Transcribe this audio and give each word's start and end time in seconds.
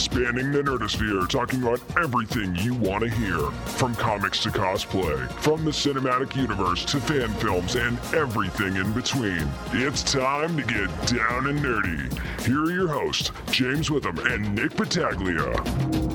spanning 0.00 0.50
the 0.50 0.62
nerdosphere, 0.62 1.28
talking 1.28 1.62
about 1.62 1.80
everything 1.96 2.54
you 2.56 2.74
want 2.74 3.04
to 3.04 3.10
hear. 3.10 3.38
From 3.76 3.94
comics 3.94 4.42
to 4.42 4.48
cosplay, 4.48 5.30
from 5.32 5.64
the 5.64 5.70
cinematic 5.70 6.34
universe 6.34 6.84
to 6.86 7.00
fan 7.00 7.32
films 7.34 7.76
and 7.76 7.98
everything 8.14 8.76
in 8.76 8.92
between. 8.92 9.46
It's 9.72 10.02
time 10.02 10.56
to 10.56 10.62
get 10.62 10.88
down 11.06 11.48
and 11.48 11.60
nerdy. 11.60 12.46
Here 12.46 12.64
are 12.64 12.72
your 12.72 12.88
hosts, 12.88 13.30
James 13.50 13.90
Witham 13.90 14.18
and 14.20 14.54
Nick 14.54 14.74
Battaglia. 14.74 16.10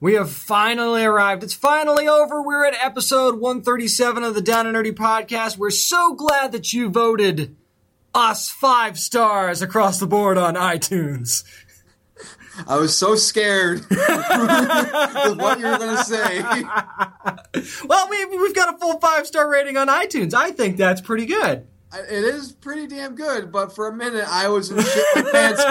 We 0.00 0.14
have 0.14 0.30
finally 0.30 1.04
arrived. 1.04 1.42
It's 1.42 1.54
finally 1.54 2.06
over. 2.06 2.40
We're 2.40 2.64
at 2.64 2.74
episode 2.80 3.40
137 3.40 4.22
of 4.22 4.36
the 4.36 4.40
Down 4.40 4.66
and 4.66 4.76
Nerdy 4.76 4.94
podcast. 4.94 5.58
We're 5.58 5.70
so 5.70 6.14
glad 6.14 6.52
that 6.52 6.72
you 6.72 6.88
voted 6.88 7.56
us 8.18 8.50
five 8.50 8.98
stars 8.98 9.62
across 9.62 10.00
the 10.00 10.06
board 10.06 10.36
on 10.36 10.54
iTunes. 10.54 11.44
I 12.66 12.76
was 12.76 12.96
so 12.96 13.14
scared 13.14 13.80
with 13.88 15.38
what 15.38 15.60
you 15.60 15.66
were 15.66 15.78
going 15.78 15.96
to 15.96 16.04
say. 16.04 16.42
Well, 17.86 18.08
we, 18.10 18.24
we've 18.24 18.54
got 18.54 18.74
a 18.74 18.78
full 18.78 18.98
five 18.98 19.28
star 19.28 19.48
rating 19.48 19.76
on 19.76 19.86
iTunes. 19.86 20.34
I 20.34 20.50
think 20.50 20.76
that's 20.76 21.00
pretty 21.00 21.26
good. 21.26 21.68
It 21.94 22.24
is 22.24 22.52
pretty 22.52 22.88
damn 22.88 23.14
good, 23.14 23.50
but 23.52 23.74
for 23.74 23.88
a 23.88 23.94
minute 23.94 24.26
I 24.28 24.48
was 24.48 24.70
in 24.70 24.82
shit 24.82 25.04
my 25.14 25.22
pants 25.30 25.62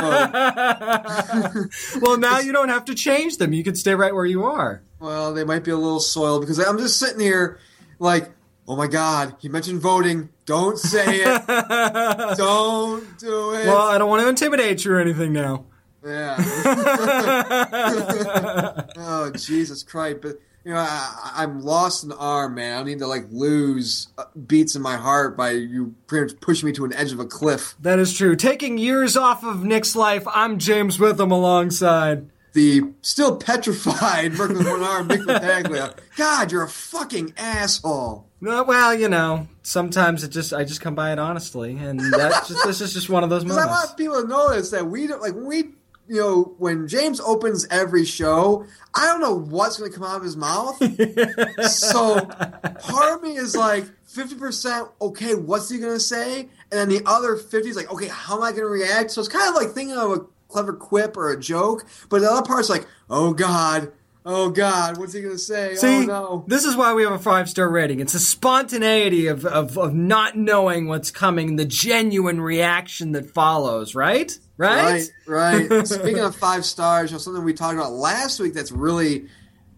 mode. 1.54 1.70
Well, 2.02 2.18
now 2.18 2.40
you 2.40 2.54
don't 2.54 2.70
have 2.70 2.86
to 2.86 2.96
change 2.96 3.38
them. 3.38 3.52
You 3.54 3.64
can 3.64 3.76
stay 3.76 3.94
right 3.94 4.16
where 4.16 4.26
you 4.26 4.46
are. 4.46 4.82
Well, 5.00 5.34
they 5.34 5.44
might 5.44 5.64
be 5.66 5.72
a 5.72 5.78
little 5.78 6.00
soiled 6.00 6.42
because 6.42 6.58
I'm 6.60 6.78
just 6.78 6.98
sitting 6.98 7.20
here 7.20 7.60
like, 8.00 8.32
oh 8.68 8.76
my 8.76 8.88
god, 8.88 9.36
he 9.40 9.50
mentioned 9.50 9.82
voting. 9.82 10.30
Don't 10.46 10.78
say 10.78 11.22
it. 11.22 11.48
Don't 12.38 13.20
do 13.20 13.54
it. 13.54 13.68
Well, 13.68 13.88
I 13.88 13.98
don't 13.98 14.10
want 14.10 14.24
to 14.24 14.30
intimidate 14.30 14.86
you 14.86 14.94
or 14.94 15.00
anything 15.00 15.34
now. 15.34 15.66
Yeah. 16.06 16.36
oh 18.98 19.32
Jesus 19.36 19.84
Christ! 19.84 20.18
But 20.22 20.40
you 20.64 20.74
know, 20.74 20.80
I, 20.80 21.34
I'm 21.38 21.62
lost 21.62 22.04
in 22.04 22.12
arm, 22.12 22.56
man. 22.56 22.80
I 22.80 22.84
need 22.84 23.00
to 23.00 23.08
like 23.08 23.26
lose 23.30 24.08
uh, 24.18 24.26
beats 24.46 24.76
in 24.76 24.82
my 24.82 24.98
heart 24.98 25.38
by 25.38 25.52
you 25.52 25.96
pretty 26.08 26.34
much 26.34 26.42
pushing 26.42 26.68
me 26.68 26.74
to 26.74 26.86
an 26.86 26.94
edge 26.94 27.12
of 27.12 27.20
a 27.20 27.26
cliff. 27.26 27.76
That 27.82 28.00
is 28.00 28.14
true. 28.14 28.36
Taking 28.36 28.78
years 28.78 29.18
off 29.18 29.44
of 29.44 29.64
Nick's 29.64 29.96
life, 29.96 30.24
I'm 30.28 30.60
James 30.60 31.00
Witham 31.00 31.32
alongside. 31.32 32.30
The 32.58 32.82
still 33.04 33.38
petrified 33.38 34.34
Merc 34.38 34.50
with 34.50 34.66
one 34.66 34.82
arm, 34.82 35.08
Nick 35.08 35.28
Battaglia. 35.28 35.94
God, 36.16 36.52
you're 36.52 36.64
a 36.64 36.68
fucking 36.68 37.36
asshole. 37.38 38.26
Uh, 38.44 38.64
Well, 38.68 38.96
you 38.96 39.10
know, 39.10 39.48
sometimes 39.62 40.24
it 40.24 40.30
just 40.30 40.54
I 40.54 40.64
just 40.64 40.82
come 40.82 40.96
by 40.96 41.12
it 41.14 41.20
honestly, 41.20 41.78
and 41.78 42.00
that's 42.12 42.48
just, 42.50 42.66
this 42.66 42.82
is 42.82 42.96
just 42.96 43.12
one 43.12 43.24
of 43.24 43.30
those 43.30 43.46
moments. 43.46 43.64
I 43.64 43.70
want 43.70 43.96
people 43.96 44.24
to 44.24 44.28
notice 44.28 44.72
that 44.72 44.88
we 44.88 45.06
don't 45.06 45.22
like 45.22 45.36
we. 45.36 45.76
You 46.10 46.22
know, 46.22 46.56
when 46.58 46.88
James 46.88 47.20
opens 47.20 47.68
every 47.70 48.06
show, 48.06 48.66
I 48.96 49.06
don't 49.08 49.20
know 49.20 49.36
what's 49.38 49.78
going 49.78 49.92
to 49.92 50.00
come 50.00 50.08
out 50.08 50.16
of 50.16 50.24
his 50.24 50.38
mouth. 50.38 50.78
so 51.70 52.22
part 52.22 53.14
of 53.14 53.22
me 53.22 53.36
is 53.36 53.58
like 53.58 53.84
50% 54.08 54.90
okay 55.02 55.36
what's 55.36 55.70
he 55.70 55.80
gonna 55.80 56.00
say 56.00 56.40
and 56.40 56.50
then 56.72 56.88
the 56.90 57.02
other 57.06 57.36
50 57.36 57.70
is 57.70 57.76
like 57.76 57.92
okay 57.92 58.08
how 58.08 58.38
am 58.38 58.44
i 58.44 58.52
gonna 58.52 58.66
react 58.66 59.12
so 59.12 59.20
it's 59.20 59.28
kind 59.28 59.50
of 59.50 59.56
like 59.56 59.74
thinking 59.74 59.98
of 59.98 60.12
a 60.12 60.26
clever 60.48 60.74
quip 60.74 61.18
or 61.18 61.32
a 61.32 61.40
joke 61.40 61.86
but 62.10 62.22
the 62.22 62.30
other 62.30 62.46
part's 62.46 62.70
like 62.70 62.88
oh 63.10 63.34
god 63.34 63.92
oh 64.26 64.50
god 64.50 64.98
what's 64.98 65.14
he 65.14 65.22
gonna 65.22 65.38
say 65.38 65.72
oh, 65.72 65.76
See, 65.76 65.88
oh 65.88 66.04
no 66.04 66.46
this 66.48 66.66
is 66.66 66.76
why 66.76 66.94
we 66.94 67.04
have 67.04 67.14
a 67.14 67.20
five 67.20 67.50
star 67.50 67.70
rating. 67.70 68.00
It's 68.02 68.14
a 68.14 68.20
spontaneity 68.20 69.28
of, 69.28 69.46
of 69.46 69.78
of 69.78 69.94
not 69.94 70.38
knowing 70.38 70.88
what's 70.88 71.12
coming, 71.12 71.56
the 71.56 71.66
genuine 71.66 72.42
reaction 72.42 73.14
that 73.14 73.32
follows. 73.32 73.96
Right, 73.96 74.38
right. 74.58 75.10
right 75.28 75.70
right 75.70 75.88
speaking 75.88 76.20
of 76.20 76.36
five 76.36 76.66
stars 76.66 77.10
you 77.10 77.16
know 77.16 77.20
something 77.20 77.44
we 77.44 77.54
talked 77.54 77.76
about 77.76 77.94
last 77.94 78.40
week 78.40 78.54
that's 78.54 78.72
really 78.72 79.28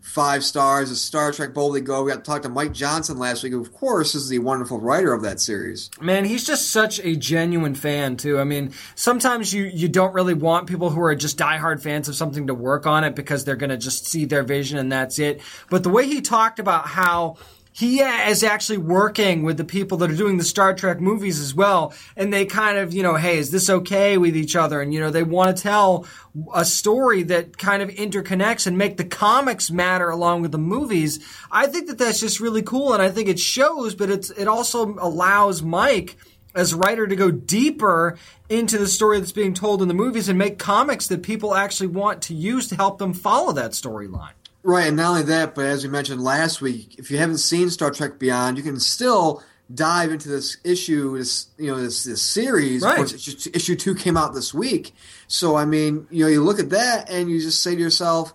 five 0.09 0.44
stars 0.44 0.90
is 0.90 1.00
star 1.00 1.31
trek 1.31 1.53
boldly 1.53 1.81
go 1.81 2.03
we 2.03 2.12
got 2.12 2.24
to 2.24 2.30
talk 2.31 2.42
to 2.42 2.50
mike 2.50 2.74
johnson 2.74 3.18
last 3.18 3.44
week 3.44 3.53
who 3.53 3.62
of 3.62 3.74
course 3.74 4.16
is 4.16 4.28
the 4.30 4.40
wonderful 4.40 4.80
writer 4.80 5.14
of 5.14 5.22
that 5.22 5.40
series 5.40 5.90
Man, 6.02 6.25
he's 6.25 6.46
just 6.46 6.72
such 6.72 7.00
a 7.02 7.16
genuine 7.16 7.75
fan 7.75 8.18
too. 8.18 8.40
I 8.40 8.44
mean, 8.44 8.74
sometimes 8.96 9.53
you 9.53 9.66
you 9.66 9.88
don't 9.88 10.14
really 10.14 10.34
want 10.34 10.68
people 10.68 10.90
who 10.90 11.02
are 11.02 11.14
just 11.14 11.38
diehard 11.38 11.81
fans 11.81 12.08
of 12.08 12.16
something 12.16 12.48
to 12.48 12.53
work 12.53 12.88
on 12.88 13.03
it 13.03 13.16
because 13.16 13.46
they're 13.46 13.56
going 13.56 13.69
to 13.69 13.78
just 13.78 14.06
see 14.06 14.25
their 14.25 14.44
vision 14.44 14.78
and 14.78 14.92
that's 14.92 15.19
it. 15.19 15.42
But 15.69 15.84
the 15.84 15.90
way 15.90 16.08
he 16.08 16.22
talked 16.22 16.59
about 16.59 16.88
how 16.88 17.38
he 17.80 18.02
is 18.02 18.44
actually 18.44 18.78
working 18.78 19.44
with 19.44 19.56
the 19.56 19.64
people 19.64 20.00
that 20.00 20.12
are 20.12 20.16
doing 20.16 20.38
the 20.38 20.44
Star 20.44 20.74
Trek 20.74 21.00
movies 21.00 21.40
as 21.40 21.56
well, 21.56 21.94
and 22.18 22.34
they 22.34 22.46
kind 22.46 22.78
of, 22.78 22.94
you 22.94 23.02
know, 23.02 23.16
hey, 23.16 23.38
is 23.38 23.52
this 23.52 23.70
okay 23.70 24.18
with 24.18 24.36
each 24.36 24.58
other? 24.58 24.82
And 24.82 24.94
you 24.94 25.00
know, 25.00 25.12
they 25.12 25.24
want 25.24 25.56
to 25.56 25.64
tell 25.64 26.06
a 26.54 26.66
story 26.66 27.24
that 27.24 27.58
kind 27.58 27.82
of 27.82 27.90
interconnects 27.92 28.68
and 28.68 28.78
make 28.78 28.98
the 28.98 29.06
comics 29.06 29.72
matter 29.72 30.10
along 30.10 30.42
with 30.42 30.52
the 30.52 30.58
movies. 30.58 31.26
I 31.50 31.68
think 31.68 31.88
that 31.88 31.98
that's 31.98 32.20
just 32.20 32.42
really 32.42 32.64
cool, 32.64 32.94
and 32.94 33.02
I 33.02 33.10
think 33.10 33.30
it 33.30 33.40
shows, 33.40 33.96
but 33.96 34.10
it's 34.10 34.30
it 34.32 34.50
also 34.50 34.96
allows 35.00 35.64
Mike 35.64 36.18
as 36.54 36.74
writer 36.74 37.08
to 37.08 37.16
go 37.16 37.32
deeper 37.32 38.18
into 38.50 38.78
the 38.78 38.88
story 38.88 39.20
that's 39.20 39.32
being 39.32 39.54
told 39.54 39.82
in 39.82 39.88
the 39.88 39.94
movies 39.94 40.28
and 40.28 40.38
make 40.38 40.60
comics 40.60 41.08
that 41.08 41.24
people 41.24 41.56
actually 41.56 41.88
want 41.88 42.24
to 42.24 42.34
use 42.34 42.68
to 42.68 42.76
help 42.76 42.98
them 42.98 43.14
follow 43.14 43.54
that 43.54 43.72
storyline. 43.72 44.34
Right, 44.62 44.88
and 44.88 44.97
not 44.97 45.09
only 45.12 45.24
that, 45.24 45.56
but 45.56 45.66
as 45.66 45.84
we 45.84 45.90
mentioned 45.90 46.22
last 46.22 46.62
week, 46.62 47.00
if 47.00 47.09
you 47.09 47.18
haven't 47.18 47.38
seen 47.38 47.70
Star 47.70 47.92
Trek 47.92 48.20
Beyond, 48.20 48.58
you 48.58 48.64
can 48.64 48.80
still 48.80 49.42
dive 49.74 50.12
into 50.12 50.28
this 50.28 50.58
issue, 50.64 51.18
this 51.18 51.47
you 51.58 51.68
know 51.68 51.80
this 51.80 52.03
this 52.03 52.22
series. 52.22 52.81
Right. 52.81 52.98
Course, 52.98 53.14
issue, 53.14 53.52
issue 53.53 53.75
two 53.75 53.96
came 53.96 54.18
out 54.18 54.34
this 54.34 54.53
week, 54.53 54.94
so 55.28 55.56
I 55.56 55.66
mean, 55.66 56.08
you 56.12 56.25
know, 56.25 56.30
you 56.30 56.44
look 56.44 56.59
at 56.59 56.72
that 56.72 57.09
and 57.09 57.30
you 57.30 57.40
just 57.40 57.64
say 57.64 57.75
to 57.75 57.81
yourself, 57.81 58.34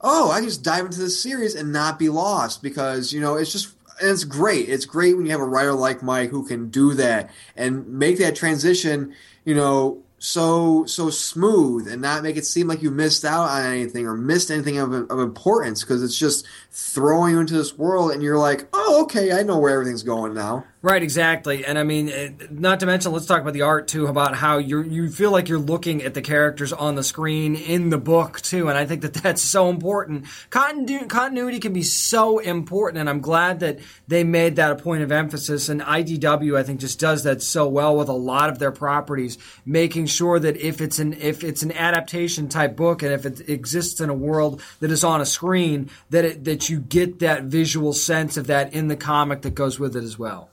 "Oh, 0.00 0.30
I 0.30 0.40
can 0.40 0.48
just 0.48 0.62
dive 0.62 0.84
into 0.84 0.98
this 0.98 1.22
series 1.22 1.54
and 1.54 1.72
not 1.72 1.98
be 1.98 2.10
lost," 2.10 2.62
because 2.62 3.12
you 3.12 3.20
know 3.20 3.36
it's 3.36 3.52
just 3.52 3.74
and 4.00 4.10
it's 4.10 4.24
great. 4.24 4.68
It's 4.68 4.84
great 4.84 5.16
when 5.16 5.26
you 5.26 5.32
have 5.32 5.40
a 5.40 5.46
writer 5.46 5.72
like 5.72 6.02
Mike 6.02 6.30
who 6.30 6.44
can 6.46 6.68
do 6.68 6.94
that 6.94 7.30
and 7.56 7.86
make 7.88 8.18
that 8.18 8.34
transition, 8.36 9.14
you 9.44 9.54
know, 9.54 10.02
so 10.24 10.84
so 10.86 11.10
smooth 11.10 11.88
and 11.88 12.00
not 12.00 12.22
make 12.22 12.36
it 12.36 12.46
seem 12.46 12.68
like 12.68 12.80
you 12.80 12.92
missed 12.92 13.24
out 13.24 13.48
on 13.48 13.66
anything 13.66 14.06
or 14.06 14.14
missed 14.16 14.52
anything 14.52 14.78
of, 14.78 14.92
of 14.92 15.18
importance 15.18 15.82
because 15.82 16.00
it's 16.00 16.16
just 16.16 16.46
throwing 16.70 17.34
you 17.34 17.40
into 17.40 17.54
this 17.54 17.76
world 17.76 18.12
and 18.12 18.22
you're 18.22 18.38
like, 18.38 18.68
oh, 18.72 19.02
okay, 19.02 19.32
I 19.32 19.42
know 19.42 19.58
where 19.58 19.72
everything's 19.72 20.04
going 20.04 20.32
now. 20.32 20.64
Right, 20.84 21.04
exactly. 21.04 21.64
And 21.64 21.78
I 21.78 21.84
mean, 21.84 22.36
not 22.50 22.80
to 22.80 22.86
mention, 22.86 23.12
let's 23.12 23.26
talk 23.26 23.40
about 23.40 23.52
the 23.52 23.62
art 23.62 23.86
too, 23.86 24.08
about 24.08 24.34
how 24.34 24.58
you 24.58 24.82
you 24.82 25.10
feel 25.10 25.30
like 25.30 25.48
you're 25.48 25.60
looking 25.60 26.02
at 26.02 26.14
the 26.14 26.22
characters 26.22 26.72
on 26.72 26.96
the 26.96 27.04
screen 27.04 27.54
in 27.54 27.90
the 27.90 27.98
book 27.98 28.40
too. 28.40 28.68
And 28.68 28.76
I 28.76 28.84
think 28.84 29.02
that 29.02 29.14
that's 29.14 29.42
so 29.42 29.70
important. 29.70 30.24
Continu- 30.50 31.08
continuity 31.08 31.60
can 31.60 31.72
be 31.72 31.84
so 31.84 32.40
important, 32.40 32.98
and 32.98 33.08
I'm 33.08 33.20
glad 33.20 33.60
that 33.60 33.78
they 34.08 34.24
made 34.24 34.56
that 34.56 34.72
a 34.72 34.74
point 34.74 35.04
of 35.04 35.12
emphasis. 35.12 35.68
And 35.68 35.82
IDW, 35.82 36.58
I 36.58 36.64
think, 36.64 36.80
just 36.80 36.98
does 36.98 37.22
that 37.22 37.42
so 37.42 37.68
well 37.68 37.96
with 37.96 38.08
a 38.08 38.12
lot 38.12 38.50
of 38.50 38.58
their 38.58 38.72
properties, 38.72 39.38
making 39.64 40.06
sure 40.06 40.40
that 40.40 40.56
if 40.56 40.80
it's 40.80 40.98
an 40.98 41.12
if 41.12 41.44
it's 41.44 41.62
an 41.62 41.70
adaptation 41.70 42.48
type 42.48 42.74
book, 42.74 43.04
and 43.04 43.12
if 43.12 43.24
it 43.24 43.48
exists 43.48 44.00
in 44.00 44.10
a 44.10 44.14
world 44.14 44.60
that 44.80 44.90
is 44.90 45.04
on 45.04 45.20
a 45.20 45.26
screen, 45.26 45.90
that 46.10 46.24
it, 46.24 46.44
that 46.44 46.68
you 46.68 46.80
get 46.80 47.20
that 47.20 47.44
visual 47.44 47.92
sense 47.92 48.36
of 48.36 48.48
that 48.48 48.74
in 48.74 48.88
the 48.88 48.96
comic 48.96 49.42
that 49.42 49.54
goes 49.54 49.78
with 49.78 49.94
it 49.94 50.02
as 50.02 50.18
well. 50.18 50.51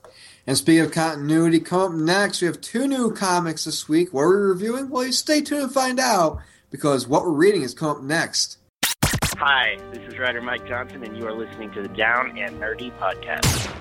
And 0.50 0.58
speaking 0.58 0.82
of 0.82 0.90
continuity, 0.90 1.60
come 1.60 1.80
up 1.80 1.92
next, 1.92 2.40
we 2.40 2.48
have 2.48 2.60
two 2.60 2.88
new 2.88 3.12
comics 3.12 3.66
this 3.66 3.88
week. 3.88 4.12
What 4.12 4.22
are 4.22 4.30
we 4.30 4.48
reviewing? 4.48 4.90
Well, 4.90 5.06
you 5.06 5.12
stay 5.12 5.42
tuned 5.42 5.62
and 5.62 5.72
find 5.72 6.00
out 6.00 6.40
because 6.72 7.06
what 7.06 7.22
we're 7.22 7.30
reading 7.30 7.62
is 7.62 7.72
come 7.72 7.90
up 7.90 8.02
next. 8.02 8.58
Hi, 9.36 9.78
this 9.92 10.02
is 10.12 10.18
writer 10.18 10.42
Mike 10.42 10.66
Johnson, 10.66 11.04
and 11.04 11.16
you 11.16 11.24
are 11.28 11.32
listening 11.32 11.70
to 11.74 11.82
the 11.82 11.88
Down 11.90 12.36
and 12.36 12.60
Nerdy 12.60 12.90
podcast. 12.98 13.72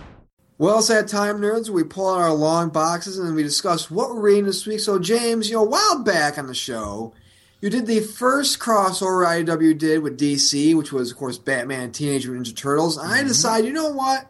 Well, 0.59 0.77
it's 0.77 0.89
that 0.89 1.07
time, 1.07 1.39
nerds. 1.39 1.69
We 1.69 1.83
pull 1.83 2.07
out 2.07 2.21
our 2.21 2.33
long 2.33 2.69
boxes 2.69 3.17
and 3.17 3.35
we 3.35 3.41
discuss 3.41 3.89
what 3.89 4.11
we're 4.11 4.21
reading 4.21 4.45
this 4.45 4.67
week. 4.67 4.81
So, 4.81 4.99
James, 4.99 5.49
you 5.49 5.55
know, 5.55 5.63
a 5.63 5.67
while 5.67 6.03
back 6.03 6.37
on 6.37 6.45
the 6.45 6.53
show, 6.53 7.15
you 7.61 7.71
did 7.71 7.87
the 7.87 8.01
first 8.01 8.59
crossover 8.59 9.25
IDW 9.25 9.75
did 9.75 10.03
with 10.03 10.19
DC, 10.19 10.77
which 10.77 10.93
was, 10.93 11.09
of 11.09 11.17
course, 11.17 11.39
Batman 11.39 11.91
Teenage 11.91 12.27
Mutant 12.27 12.45
Ninja 12.45 12.55
Turtles. 12.55 12.95
And 12.95 13.11
I 13.11 13.17
mm-hmm. 13.17 13.29
decided, 13.29 13.65
you 13.65 13.73
know 13.73 13.89
what? 13.89 14.27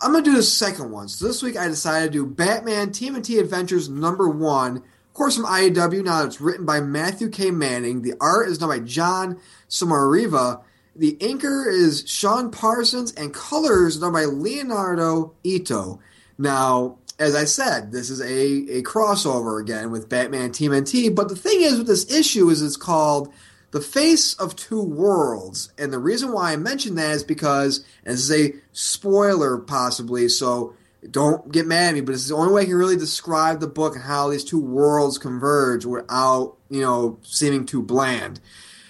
I'm 0.00 0.14
to 0.14 0.22
do 0.22 0.36
the 0.36 0.42
second 0.42 0.90
one. 0.90 1.08
So, 1.08 1.26
this 1.26 1.42
week 1.42 1.56
I 1.56 1.66
decided 1.66 2.12
to 2.12 2.18
do 2.18 2.26
Batman 2.26 2.90
TMNT 2.90 3.40
Adventures 3.40 3.88
number 3.88 4.28
one. 4.28 4.76
Of 4.76 5.14
course, 5.14 5.36
from 5.36 5.46
IDW. 5.46 6.04
Now, 6.04 6.24
it's 6.24 6.40
written 6.40 6.64
by 6.64 6.80
Matthew 6.80 7.28
K. 7.28 7.50
Manning. 7.50 8.02
The 8.02 8.14
art 8.20 8.48
is 8.48 8.58
done 8.58 8.68
by 8.68 8.78
John 8.78 9.40
Sommariva. 9.68 10.62
The 10.94 11.16
inker 11.16 11.66
is 11.66 12.04
Sean 12.06 12.50
Parsons, 12.50 13.12
and 13.14 13.34
colors 13.34 13.98
done 13.98 14.12
by 14.12 14.24
Leonardo 14.26 15.34
Ito. 15.42 15.98
Now, 16.38 16.98
as 17.18 17.34
I 17.34 17.44
said, 17.44 17.90
this 17.90 18.10
is 18.10 18.20
a, 18.20 18.78
a 18.78 18.82
crossover 18.82 19.60
again 19.60 19.90
with 19.90 20.08
Batman 20.08 20.50
TMNT. 20.50 21.12
But 21.14 21.28
the 21.28 21.36
thing 21.36 21.62
is 21.62 21.78
with 21.78 21.88
this 21.88 22.10
issue 22.12 22.48
is 22.50 22.62
it's 22.62 22.76
called 22.76 23.32
The 23.70 23.80
Face 23.80 24.34
of 24.34 24.56
Two 24.56 24.82
Worlds. 24.82 25.72
And 25.78 25.92
the 25.92 25.98
reason 25.98 26.32
why 26.32 26.52
I 26.52 26.56
mention 26.56 26.94
that 26.94 27.12
is 27.12 27.24
because, 27.24 27.84
and 28.04 28.14
this 28.14 28.30
is 28.30 28.32
a 28.32 28.54
spoiler 28.72 29.58
possibly, 29.58 30.28
so 30.28 30.74
don't 31.10 31.52
get 31.52 31.66
mad 31.66 31.90
at 31.90 31.94
me, 31.94 32.00
but 32.00 32.14
it's 32.14 32.28
the 32.28 32.34
only 32.34 32.52
way 32.52 32.62
I 32.62 32.66
can 32.66 32.74
really 32.74 32.96
describe 32.96 33.60
the 33.60 33.66
book 33.66 33.94
and 33.94 34.04
how 34.04 34.30
these 34.30 34.44
two 34.44 34.60
worlds 34.60 35.18
converge 35.18 35.84
without, 35.84 36.56
you 36.70 36.80
know, 36.80 37.18
seeming 37.22 37.66
too 37.66 37.82
bland. 37.82 38.40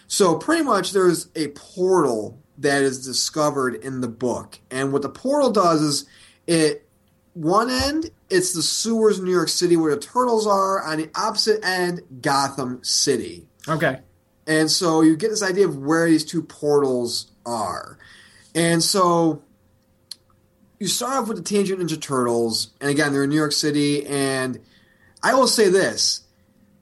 So 0.06 0.36
pretty 0.36 0.62
much 0.62 0.92
there's 0.92 1.28
a 1.36 1.48
portal 1.48 2.38
that 2.58 2.82
is 2.82 3.04
discovered 3.04 3.74
in 3.74 4.00
the 4.00 4.08
book. 4.08 4.58
And 4.70 4.92
what 4.92 5.02
the 5.02 5.08
portal 5.08 5.50
does 5.50 5.82
is 5.82 6.06
it 6.46 6.88
one 7.34 7.70
end 7.70 8.10
it's 8.30 8.52
the 8.52 8.62
sewers 8.62 9.18
in 9.18 9.24
New 9.24 9.32
York 9.32 9.48
City 9.48 9.76
where 9.76 9.94
the 9.94 10.00
turtles 10.00 10.46
are, 10.46 10.82
on 10.82 10.98
the 10.98 11.10
opposite 11.14 11.64
end 11.64 12.02
Gotham 12.20 12.82
City. 12.82 13.46
Okay. 13.66 14.00
And 14.48 14.70
so 14.70 15.02
you 15.02 15.14
get 15.14 15.28
this 15.28 15.42
idea 15.42 15.68
of 15.68 15.76
where 15.76 16.08
these 16.08 16.24
two 16.24 16.42
portals 16.42 17.30
are. 17.44 17.98
And 18.54 18.82
so 18.82 19.42
you 20.80 20.88
start 20.88 21.16
off 21.16 21.28
with 21.28 21.44
the 21.44 21.54
Mutant 21.54 21.80
Ninja 21.80 22.00
Turtles, 22.00 22.68
and 22.80 22.88
again, 22.90 23.12
they're 23.12 23.24
in 23.24 23.30
New 23.30 23.36
York 23.36 23.52
City. 23.52 24.06
And 24.06 24.58
I 25.22 25.34
will 25.34 25.46
say 25.46 25.68
this 25.68 26.24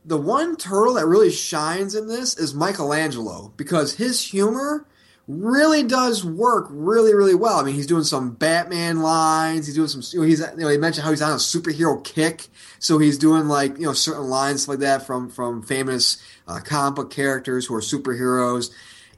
the 0.04 0.16
one 0.16 0.56
turtle 0.56 0.94
that 0.94 1.06
really 1.06 1.32
shines 1.32 1.96
in 1.96 2.06
this 2.06 2.38
is 2.38 2.54
Michelangelo 2.54 3.52
because 3.56 3.94
his 3.94 4.22
humor 4.22 4.86
really 5.28 5.82
does 5.82 6.24
work 6.24 6.66
really 6.70 7.14
really 7.14 7.34
well. 7.34 7.58
I 7.58 7.64
mean, 7.64 7.74
he's 7.74 7.86
doing 7.86 8.04
some 8.04 8.32
Batman 8.34 9.00
lines. 9.00 9.66
He's 9.66 9.74
doing 9.74 9.88
some. 9.88 10.02
You 10.12 10.20
know, 10.20 10.26
he's 10.26 10.40
you 10.40 10.56
know 10.56 10.68
he 10.68 10.78
mentioned 10.78 11.04
how 11.04 11.10
he's 11.10 11.22
on 11.22 11.32
a 11.32 11.36
superhero 11.36 12.02
kick, 12.02 12.46
so 12.78 12.98
he's 12.98 13.18
doing 13.18 13.48
like 13.48 13.76
you 13.78 13.86
know 13.86 13.92
certain 13.92 14.28
lines 14.28 14.68
like 14.68 14.80
that 14.80 15.06
from 15.06 15.28
from 15.30 15.62
famous 15.62 16.22
uh, 16.46 16.60
comic 16.60 16.96
book 16.96 17.10
characters 17.10 17.66
who 17.66 17.74
are 17.74 17.80
superheroes. 17.80 18.70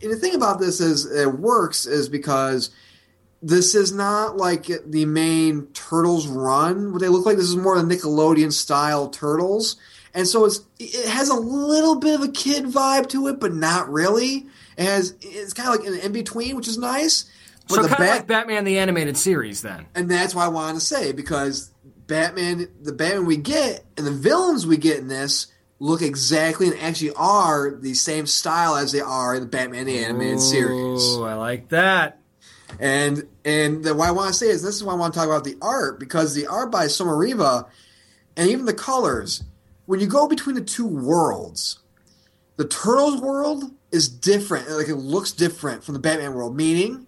And 0.02 0.12
the 0.12 0.16
thing 0.16 0.34
about 0.34 0.60
this 0.60 0.80
is 0.80 1.10
it 1.10 1.38
works 1.38 1.84
is 1.84 2.08
because 2.08 2.70
this 3.42 3.74
is 3.74 3.92
not 3.92 4.36
like 4.36 4.70
the 4.86 5.04
main 5.04 5.66
Turtles 5.68 6.26
run. 6.26 6.92
What 6.92 7.00
they 7.00 7.08
look 7.08 7.26
like 7.26 7.36
this 7.36 7.48
is 7.48 7.56
more 7.56 7.80
the 7.80 7.96
Nickelodeon 7.96 8.52
style 8.52 9.08
Turtles, 9.08 9.76
and 10.14 10.26
so 10.26 10.46
it's 10.46 10.62
it 10.78 11.08
has 11.08 11.28
a 11.28 11.34
little 11.34 11.96
bit 11.96 12.14
of 12.14 12.22
a 12.22 12.32
kid 12.32 12.64
vibe 12.64 13.08
to 13.10 13.28
it, 13.28 13.40
but 13.40 13.52
not 13.52 13.90
really. 13.90 14.46
Has 14.78 15.14
it's 15.20 15.52
kind 15.52 15.68
of 15.68 15.80
like 15.80 15.88
an 15.88 15.98
in 15.98 16.12
between, 16.12 16.56
which 16.56 16.68
is 16.68 16.78
nice. 16.78 17.24
But 17.68 17.82
so 17.82 17.88
kind 17.88 18.02
of 18.02 18.08
like 18.08 18.26
Batman 18.26 18.64
the 18.64 18.78
animated 18.78 19.16
series, 19.16 19.60
then. 19.60 19.86
And 19.94 20.10
that's 20.10 20.34
why 20.34 20.44
I 20.44 20.48
wanted 20.48 20.74
to 20.74 20.80
say 20.80 21.12
because 21.12 21.70
Batman, 22.06 22.68
the 22.80 22.92
Batman 22.92 23.26
we 23.26 23.36
get 23.36 23.84
and 23.96 24.06
the 24.06 24.12
villains 24.12 24.66
we 24.66 24.76
get 24.78 24.98
in 24.98 25.08
this 25.08 25.48
look 25.78 26.02
exactly 26.02 26.68
and 26.68 26.78
actually 26.80 27.12
are 27.14 27.70
the 27.70 27.94
same 27.94 28.26
style 28.26 28.74
as 28.74 28.92
they 28.92 29.00
are 29.00 29.34
in 29.34 29.42
the 29.42 29.48
Batman 29.48 29.86
the 29.86 29.98
animated 30.04 30.38
Ooh, 30.38 30.40
series. 30.40 31.02
Oh, 31.16 31.24
I 31.24 31.34
like 31.34 31.68
that. 31.68 32.20
And 32.80 33.26
and 33.44 33.84
the, 33.84 33.94
what 33.94 34.08
I 34.08 34.12
want 34.12 34.28
to 34.28 34.34
say 34.34 34.48
is 34.48 34.62
this 34.62 34.76
is 34.76 34.84
why 34.84 34.92
I 34.92 34.96
want 34.96 35.14
to 35.14 35.18
talk 35.18 35.28
about 35.28 35.44
the 35.44 35.56
art 35.60 35.98
because 35.98 36.34
the 36.34 36.46
art 36.46 36.70
by 36.70 36.86
Sommariva 36.86 37.66
and 38.36 38.48
even 38.48 38.64
the 38.64 38.74
colors. 38.74 39.44
When 39.86 40.00
you 40.00 40.06
go 40.06 40.28
between 40.28 40.54
the 40.54 40.62
two 40.62 40.86
worlds, 40.86 41.78
the 42.56 42.68
Turtles 42.68 43.22
world 43.22 43.72
is 43.90 44.08
different. 44.08 44.70
Like 44.70 44.88
it 44.88 44.96
looks 44.96 45.32
different 45.32 45.84
from 45.84 45.94
the 45.94 46.00
Batman 46.00 46.34
world. 46.34 46.56
Meaning, 46.56 47.06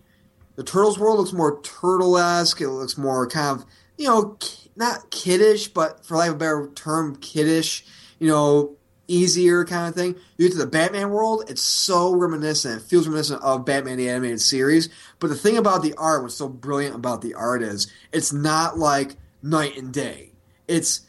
the 0.57 0.65
Turtles 0.65 0.99
world 0.99 1.19
looks 1.19 1.33
more 1.33 1.61
turtle 1.63 2.19
esque. 2.19 2.61
It 2.61 2.69
looks 2.69 2.99
more 2.99 3.27
kind 3.29 3.61
of 3.61 3.67
you 3.97 4.09
know 4.09 4.39
not 4.77 5.11
kiddish, 5.11 5.69
but 5.69 6.05
for 6.05 6.17
lack 6.17 6.29
of 6.29 6.37
a 6.37 6.39
better 6.39 6.71
term, 6.75 7.17
kiddish. 7.17 7.85
You 8.19 8.29
know, 8.29 8.77
easier 9.11 9.65
kind 9.65 9.89
of 9.89 9.95
thing. 9.95 10.15
You 10.37 10.47
get 10.47 10.53
to 10.53 10.59
the 10.59 10.67
Batman 10.67 11.11
world, 11.11 11.45
it's 11.49 11.63
so 11.63 12.15
reminiscent. 12.15 12.83
It 12.83 12.87
feels 12.87 13.07
reminiscent 13.07 13.43
of 13.43 13.65
Batman 13.65 13.99
the 13.99 14.09
animated 14.09 14.41
series. 14.41 14.89
But 15.19 15.29
the 15.29 15.37
thing 15.37 15.57
about 15.57 15.83
the 15.83 15.95
art, 15.95 16.23
what's 16.23 16.37
so 16.37 16.49
brilliant 16.49 16.95
about 16.95 17.21
the 17.21 17.35
art 17.35 17.63
is, 17.63 17.91
it's 18.13 18.33
not 18.33 18.79
like 18.79 19.17
night 19.43 19.77
and 19.77 19.93
day. 19.93 20.33
It's 20.69 21.01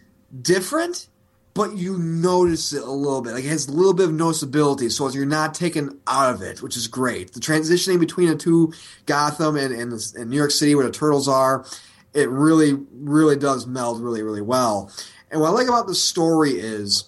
different 0.42 1.08
but 1.54 1.76
you 1.78 1.98
notice 1.98 2.74
it 2.74 2.84
a 2.84 2.92
little 2.92 3.22
bit. 3.22 3.34
Like 3.34 3.44
it 3.44 3.50
has 3.50 3.68
a 3.68 3.72
little 3.72 3.94
bit 3.94 4.10
of 4.10 4.16
noticeability, 4.16 4.92
so 4.92 5.10
you're 5.10 5.26
not 5.26 5.54
taken 5.54 6.00
out 6.08 6.34
of 6.34 6.42
it, 6.42 6.62
which 6.62 6.78
is 6.78 6.88
great. 6.88 7.34
The 7.34 7.40
transitioning 7.40 8.00
between 8.00 8.30
the 8.30 8.36
two 8.36 8.74
Gotham 9.06 9.58
and, 9.58 9.74
and, 9.74 9.94
and 10.16 10.30
New 10.30 10.38
York 10.38 10.52
City, 10.52 10.76
where 10.76 10.86
the 10.86 10.92
turtles 10.92 11.28
are, 11.28 11.66
it 12.14 12.30
really, 12.30 12.74
really 12.92 13.36
does 13.36 13.68
meld 13.68 14.02
really, 14.02 14.22
really 14.22 14.42
well. 14.42 14.92
And 15.30 15.42
what 15.42 15.48
I 15.48 15.52
like 15.52 15.68
about 15.68 15.88
the 15.88 15.96
story 15.96 16.52
is 16.52 17.06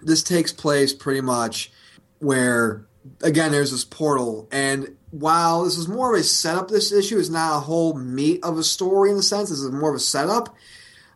this 0.00 0.22
takes 0.22 0.52
place 0.52 0.92
pretty 0.92 1.20
much 1.20 1.72
where, 2.18 2.86
again, 3.22 3.52
there's 3.52 3.70
this 3.70 3.84
portal, 3.84 4.48
and 4.50 4.96
while 5.10 5.64
this 5.64 5.76
is 5.76 5.88
more 5.88 6.14
of 6.14 6.20
a 6.20 6.22
setup, 6.22 6.68
this 6.68 6.92
issue 6.92 7.18
is 7.18 7.30
not 7.30 7.56
a 7.56 7.60
whole 7.60 7.94
meat 7.94 8.40
of 8.44 8.58
a 8.58 8.62
story 8.62 9.10
in 9.10 9.16
the 9.16 9.22
sense. 9.22 9.50
This 9.50 9.58
is 9.58 9.70
more 9.72 9.90
of 9.90 9.96
a 9.96 10.00
setup 10.00 10.54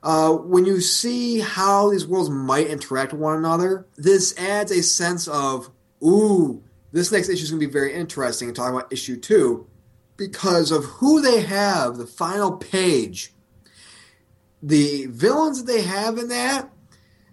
uh, 0.05 0.33
when 0.33 0.67
you 0.67 0.83
see 0.83 1.41
how 1.41 1.91
these 1.91 2.07
worlds 2.07 2.29
might 2.29 2.67
interact 2.67 3.13
with 3.13 3.23
one 3.23 3.39
another, 3.39 3.87
this 3.97 4.37
adds 4.39 4.71
a 4.71 4.83
sense 4.83 5.27
of, 5.27 5.71
ooh, 6.03 6.63
this 6.93 7.11
next 7.11 7.31
issue 7.31 7.45
is 7.45 7.51
going 7.51 7.61
to 7.61 7.67
be 7.67 7.73
very 7.73 7.95
interesting. 7.95 8.49
And 8.49 8.55
talking 8.57 8.77
about 8.77 8.93
issue 8.93 9.17
two, 9.17 9.67
because 10.19 10.71
of 10.71 10.85
who 10.85 11.23
they 11.23 11.41
have, 11.41 11.97
the 11.97 12.07
final 12.07 12.53
page, 12.53 13.33
the 14.63 15.07
villains 15.07 15.65
that 15.65 15.73
they 15.73 15.81
have 15.81 16.19
in 16.19 16.29
that, 16.29 16.71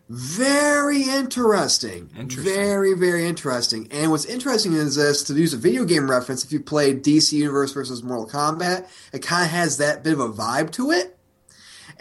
very 0.08 1.04
interesting. 1.04 2.10
Interesting. 2.18 2.54
Very, 2.54 2.94
very 2.94 3.28
interesting. 3.28 3.90
And 3.92 4.12
what's 4.12 4.26
interesting 4.26 4.74
is 4.74 4.96
this 4.96 5.24
to 5.24 5.34
use 5.34 5.54
a 5.54 5.58
video 5.58 5.84
game 5.84 6.10
reference, 6.10 6.46
if 6.46 6.54
you 6.54 6.62
play 6.62 6.94
DC 6.94 7.34
Universe 7.34 7.74
versus 7.74 8.02
Mortal 8.02 8.28
Kombat, 8.28 8.88
it 9.12 9.20
kind 9.20 9.44
of 9.44 9.52
has 9.52 9.78
that 9.78 10.06
bit 10.06 10.14
of 10.14 10.22
a 10.22 10.30
vibe 10.30 10.72
to 10.72 10.92
it 10.92 11.18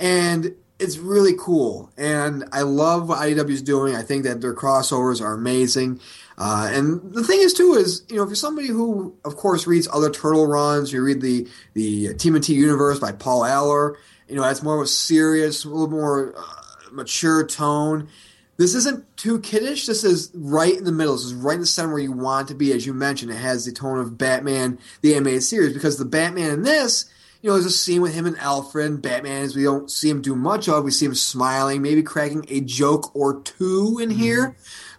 and 0.01 0.57
it's 0.81 0.99
really 0.99 1.35
cool. 1.39 1.93
And 1.97 2.45
I 2.53 2.63
love 2.63 3.09
what 3.09 3.19
IDW 3.19 3.51
is 3.51 3.63
doing. 3.63 3.95
I 3.95 4.03
think 4.03 4.25
that 4.25 4.41
their 4.41 4.55
crossovers 4.55 5.21
are 5.21 5.35
amazing. 5.35 6.01
Uh, 6.39 6.71
and 6.73 7.13
the 7.13 7.23
thing 7.23 7.41
is, 7.41 7.53
too, 7.53 7.75
is 7.75 8.03
you 8.09 8.17
know, 8.17 8.23
if 8.23 8.31
you're 8.31 8.37
somebody 8.37 8.69
who, 8.69 9.15
of 9.25 9.37
course, 9.37 9.67
reads 9.67 9.87
other 9.93 10.11
Turtle 10.11 10.47
runs, 10.47 10.93
you 10.93 11.03
read 11.03 11.21
the 11.21 11.47
the 11.75 12.09
TMNT 12.15 12.49
Universe 12.49 12.99
by 12.99 13.13
Paul 13.13 13.45
Allor. 13.45 13.97
You 14.27 14.37
know, 14.37 14.43
that's 14.43 14.63
more 14.63 14.77
of 14.77 14.83
a 14.83 14.87
serious, 14.87 15.65
a 15.65 15.69
little 15.69 15.91
more 15.91 16.35
uh, 16.37 16.91
mature 16.93 17.47
tone. 17.47 18.09
This 18.57 18.75
isn't 18.75 19.17
too 19.17 19.41
kiddish. 19.41 19.87
This 19.87 20.05
is 20.05 20.31
right 20.35 20.77
in 20.77 20.85
the 20.85 20.93
middle. 20.93 21.15
This 21.15 21.25
is 21.25 21.35
right 21.35 21.55
in 21.55 21.61
the 21.61 21.67
center 21.67 21.91
where 21.91 21.99
you 21.99 22.13
want 22.13 22.49
to 22.49 22.55
be. 22.55 22.73
As 22.73 22.87
you 22.87 22.95
mentioned, 22.95 23.33
it 23.33 23.37
has 23.37 23.65
the 23.65 23.73
tone 23.73 23.99
of 23.99 24.17
Batman, 24.17 24.79
the 25.03 25.15
animated 25.15 25.43
series, 25.43 25.75
because 25.75 25.99
the 25.99 26.05
Batman 26.05 26.51
in 26.51 26.63
this 26.63 27.11
you 27.43 27.49
know, 27.49 27.55
there's 27.55 27.67
a 27.67 27.71
scene 27.71 28.03
with 28.03 28.15
him 28.15 28.27
and 28.27 28.39
Alfred, 28.39 29.01
Batman, 29.01 29.43
as 29.43 29.57
we 29.57 29.63
don't 29.63 29.91
see 29.91 30.11
him 30.11 30.21
do 30.21 30.35
much 30.35 30.69
of. 30.69 30.85
We 30.85 30.91
see 30.91 31.07
him 31.07 31.15
smiling, 31.15 31.81
maybe 31.81 32.03
cracking 32.03 32.45
a 32.49 32.61
joke 32.61 33.15
or 33.15 33.41
two 33.41 33.99
in 34.01 34.11
mm-hmm. 34.11 34.19
here, 34.19 34.57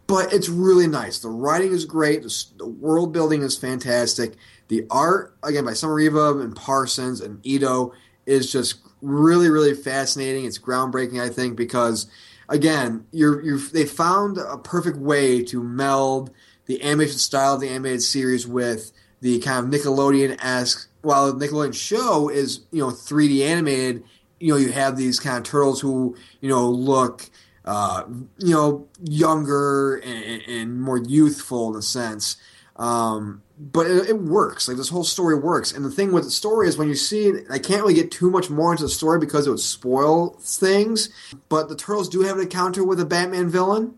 but 0.08 0.34
it's 0.34 0.50
really 0.50 0.88
nice. 0.88 1.20
The 1.20 1.30
writing 1.30 1.72
is 1.72 1.86
great. 1.86 2.24
The, 2.24 2.46
the 2.58 2.68
world 2.68 3.14
building 3.14 3.44
is 3.44 3.58
fantastic. 3.58 4.36
The 4.70 4.86
art, 4.90 5.36
again, 5.44 5.66
by 5.66 5.72
Sommariva 5.72 6.42
and 6.42 6.56
Parsons 6.56 7.22
and 7.22 7.46
Ito, 7.46 7.94
is 8.26 8.52
just 8.52 8.80
really, 9.02 9.50
really 9.50 9.76
fascinating. 9.76 10.46
It's 10.46 10.60
groundbreaking, 10.60 11.22
I 11.22 11.30
think, 11.30 11.56
because 11.56 12.08
again, 12.50 13.06
you're, 13.12 13.42
you're 13.42 13.58
they 13.58 13.86
found 13.86 14.38
a 14.38 14.58
perfect 14.58 14.98
way 14.98 15.44
to 15.46 15.62
meld 15.62 16.32
the 16.66 16.82
animation 16.84 17.18
style 17.18 17.56
of 17.56 17.62
the 17.62 17.70
animated 17.70 18.02
series 18.02 18.48
with 18.48 18.92
the 19.20 19.40
kind 19.40 19.66
of 19.66 19.80
Nickelodeon 19.80 20.38
esque 20.44 20.91
while 21.02 21.32
the 21.32 21.46
Nickelodeon 21.46 21.74
show 21.74 22.30
is 22.30 22.62
you 22.72 22.80
know 22.80 22.90
3D 22.90 23.46
animated, 23.46 24.04
you 24.40 24.52
know 24.52 24.58
you 24.58 24.72
have 24.72 24.98
these 24.98 25.20
kind 25.20 25.38
of 25.38 25.44
turtles 25.44 25.82
who 25.82 26.16
you 26.40 26.50
know 26.50 26.70
look 26.70 27.30
uh, 27.66 28.04
you 28.38 28.54
know 28.54 28.88
younger 29.04 29.98
and, 29.98 30.42
and, 30.48 30.82
more 30.82 30.98
youthful 30.98 31.72
in 31.72 31.80
a 31.80 31.82
sense. 31.82 32.38
Um, 32.76 33.44
but 33.60 33.86
it, 33.86 34.10
it, 34.10 34.20
works. 34.20 34.68
Like 34.68 34.78
this 34.78 34.90
whole 34.90 35.04
story 35.04 35.36
works. 35.36 35.72
And 35.72 35.86
the 35.86 35.92
thing 35.92 36.12
with 36.12 36.24
the 36.24 36.32
story 36.32 36.68
is 36.68 36.78
when 36.78 36.88
you 36.88 36.96
see 36.96 37.28
it, 37.28 37.46
I 37.52 37.60
can't 37.60 37.82
really 37.82 37.94
get 37.94 38.10
too 38.10 38.32
much 38.32 38.50
more 38.50 38.72
into 38.72 38.84
the 38.84 38.90
story 38.90 39.20
because 39.20 39.46
it 39.46 39.52
would 39.52 39.60
spoil 39.60 40.30
things. 40.40 41.10
But 41.50 41.70
the 41.70 41.76
turtles 41.76 42.10
do 42.10 42.22
have 42.22 42.38
an 42.38 42.44
encounter 42.44 42.84
with 42.84 43.00
a 43.00 43.06
Batman 43.06 43.50
villain, 43.50 43.94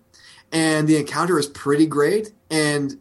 and 0.52 0.88
the 0.88 0.98
encounter 0.98 1.40
is 1.40 1.48
pretty 1.48 1.86
great. 1.86 2.34
And 2.52 3.00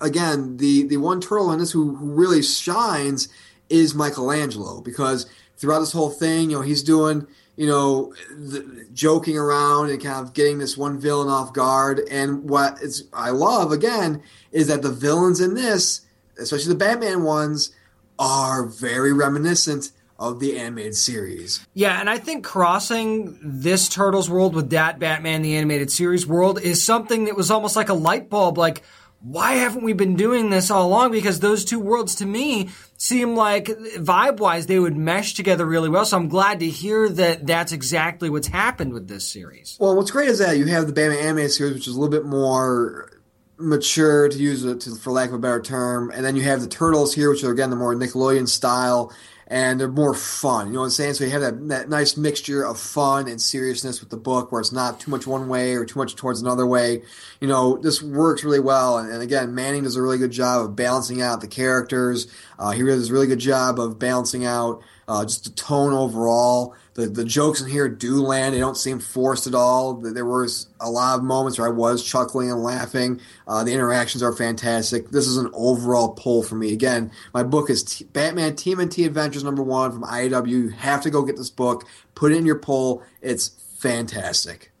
again, 0.00 0.56
the 0.56 0.84
the 0.84 0.96
one 0.96 1.20
turtle 1.20 1.52
in 1.52 1.58
this 1.58 1.72
who, 1.72 1.94
who 1.96 2.12
really 2.12 2.42
shines 2.42 3.28
is 3.68 3.94
Michelangelo 3.94 4.80
because 4.80 5.26
throughout 5.56 5.80
this 5.80 5.92
whole 5.92 6.10
thing, 6.10 6.50
you 6.50 6.56
know, 6.56 6.62
he's 6.62 6.82
doing 6.82 7.26
you 7.58 7.66
know, 7.66 8.14
the, 8.30 8.86
joking 8.94 9.36
around 9.36 9.90
and 9.90 10.00
kind 10.00 10.24
of 10.24 10.32
getting 10.32 10.58
this 10.58 10.76
one 10.78 10.96
villain 11.00 11.28
off 11.28 11.52
guard. 11.52 12.00
And 12.08 12.48
what 12.48 12.78
I 13.12 13.30
love 13.30 13.72
again 13.72 14.22
is 14.52 14.68
that 14.68 14.82
the 14.82 14.92
villains 14.92 15.40
in 15.40 15.54
this, 15.54 16.02
especially 16.38 16.68
the 16.68 16.78
Batman 16.78 17.24
ones, 17.24 17.72
are 18.16 18.64
very 18.64 19.12
reminiscent 19.12 19.90
of 20.20 20.38
the 20.38 20.56
animated 20.56 20.94
series. 20.94 21.66
Yeah, 21.74 21.98
and 21.98 22.08
I 22.08 22.18
think 22.18 22.44
crossing 22.44 23.36
this 23.42 23.88
Turtles 23.88 24.30
world 24.30 24.54
with 24.54 24.70
that 24.70 25.00
Batman 25.00 25.42
the 25.42 25.56
animated 25.56 25.90
series 25.90 26.24
world 26.24 26.60
is 26.60 26.82
something 26.82 27.24
that 27.24 27.36
was 27.36 27.50
almost 27.50 27.74
like 27.74 27.88
a 27.88 27.94
light 27.94 28.30
bulb. 28.30 28.56
Like, 28.56 28.84
why 29.20 29.54
haven't 29.54 29.82
we 29.82 29.92
been 29.92 30.14
doing 30.14 30.50
this 30.50 30.70
all 30.70 30.86
along? 30.86 31.10
Because 31.10 31.40
those 31.40 31.64
two 31.64 31.80
worlds 31.80 32.14
to 32.16 32.26
me 32.26 32.70
seem 32.96 33.34
like 33.34 33.66
vibe 33.66 34.38
wise 34.38 34.66
they 34.66 34.78
would 34.78 34.96
mesh 34.96 35.34
together 35.34 35.66
really 35.66 35.88
well. 35.88 36.04
So 36.04 36.16
I'm 36.16 36.28
glad 36.28 36.60
to 36.60 36.68
hear 36.68 37.08
that 37.08 37.46
that's 37.46 37.72
exactly 37.72 38.30
what's 38.30 38.48
happened 38.48 38.92
with 38.92 39.08
this 39.08 39.26
series. 39.26 39.76
Well, 39.80 39.96
what's 39.96 40.10
great 40.10 40.28
is 40.28 40.38
that 40.38 40.56
you 40.56 40.66
have 40.66 40.86
the 40.86 40.92
Batman 40.92 41.18
animated 41.18 41.52
series, 41.52 41.74
which 41.74 41.88
is 41.88 41.96
a 41.96 42.00
little 42.00 42.12
bit 42.12 42.26
more 42.26 43.10
mature, 43.58 44.28
to 44.28 44.38
use 44.38 44.64
it 44.64 44.80
to, 44.82 44.94
for 44.94 45.10
lack 45.10 45.30
of 45.30 45.34
a 45.34 45.38
better 45.38 45.60
term, 45.60 46.12
and 46.14 46.24
then 46.24 46.36
you 46.36 46.42
have 46.42 46.60
the 46.60 46.68
Turtles 46.68 47.12
here, 47.12 47.30
which 47.30 47.42
are 47.42 47.50
again 47.50 47.70
the 47.70 47.76
more 47.76 47.94
Nickelodeon 47.94 48.48
style, 48.48 49.12
and 49.50 49.80
they're 49.80 49.88
more 49.88 50.14
fun. 50.14 50.66
You 50.66 50.74
know 50.74 50.80
what 50.80 50.86
I'm 50.86 50.90
saying? 50.90 51.14
So 51.14 51.24
you 51.24 51.30
have 51.30 51.40
that, 51.40 51.68
that 51.68 51.88
nice 51.88 52.18
mixture 52.18 52.64
of 52.64 52.78
fun 52.78 53.28
and 53.28 53.40
seriousness 53.40 54.00
with 54.00 54.10
the 54.10 54.16
book, 54.18 54.52
where 54.52 54.60
it's 54.60 54.72
not 54.72 55.00
too 55.00 55.10
much 55.10 55.26
one 55.26 55.48
way 55.48 55.74
or 55.74 55.86
too 55.86 55.98
much 55.98 56.14
towards 56.16 56.42
another 56.42 56.66
way. 56.66 57.02
You 57.40 57.48
know, 57.48 57.78
this 57.78 58.02
works 58.02 58.44
really 58.44 58.60
well. 58.60 58.98
And, 58.98 59.10
and 59.10 59.22
again, 59.22 59.54
Manning 59.54 59.84
does 59.84 59.96
a 59.96 60.02
really 60.02 60.18
good 60.18 60.32
job 60.32 60.66
of 60.66 60.76
balancing 60.76 61.22
out 61.22 61.40
the 61.40 61.48
characters. 61.48 62.26
Uh, 62.58 62.72
he 62.72 62.82
does 62.82 63.08
a 63.08 63.12
really 63.12 63.26
good 63.26 63.38
job 63.38 63.80
of 63.80 63.98
balancing 63.98 64.44
out 64.44 64.82
uh, 65.08 65.24
just 65.24 65.44
the 65.44 65.50
tone 65.50 65.94
overall. 65.94 66.74
The, 66.98 67.06
the 67.06 67.24
jokes 67.24 67.60
in 67.60 67.68
here 67.68 67.88
do 67.88 68.20
land. 68.20 68.56
They 68.56 68.58
don't 68.58 68.76
seem 68.76 68.98
forced 68.98 69.46
at 69.46 69.54
all. 69.54 69.94
There 69.94 70.24
was 70.24 70.66
a 70.80 70.90
lot 70.90 71.16
of 71.16 71.22
moments 71.22 71.56
where 71.56 71.68
I 71.68 71.70
was 71.70 72.02
chuckling 72.02 72.50
and 72.50 72.60
laughing. 72.60 73.20
Uh, 73.46 73.62
the 73.62 73.72
interactions 73.72 74.20
are 74.20 74.32
fantastic. 74.32 75.10
This 75.10 75.28
is 75.28 75.36
an 75.36 75.48
overall 75.52 76.14
pull 76.14 76.42
for 76.42 76.56
me. 76.56 76.72
Again, 76.72 77.12
my 77.32 77.44
book 77.44 77.70
is 77.70 77.84
T- 77.84 78.04
Batman 78.06 78.54
TMNT 78.54 79.06
Adventures 79.06 79.44
number 79.44 79.62
one 79.62 79.92
from 79.92 80.02
IDW. 80.02 80.48
You 80.48 80.68
have 80.70 81.00
to 81.02 81.10
go 81.10 81.22
get 81.22 81.36
this 81.36 81.50
book. 81.50 81.86
Put 82.16 82.32
it 82.32 82.36
in 82.38 82.44
your 82.44 82.58
pull. 82.58 83.04
It's 83.22 83.50
fantastic. 83.78 84.72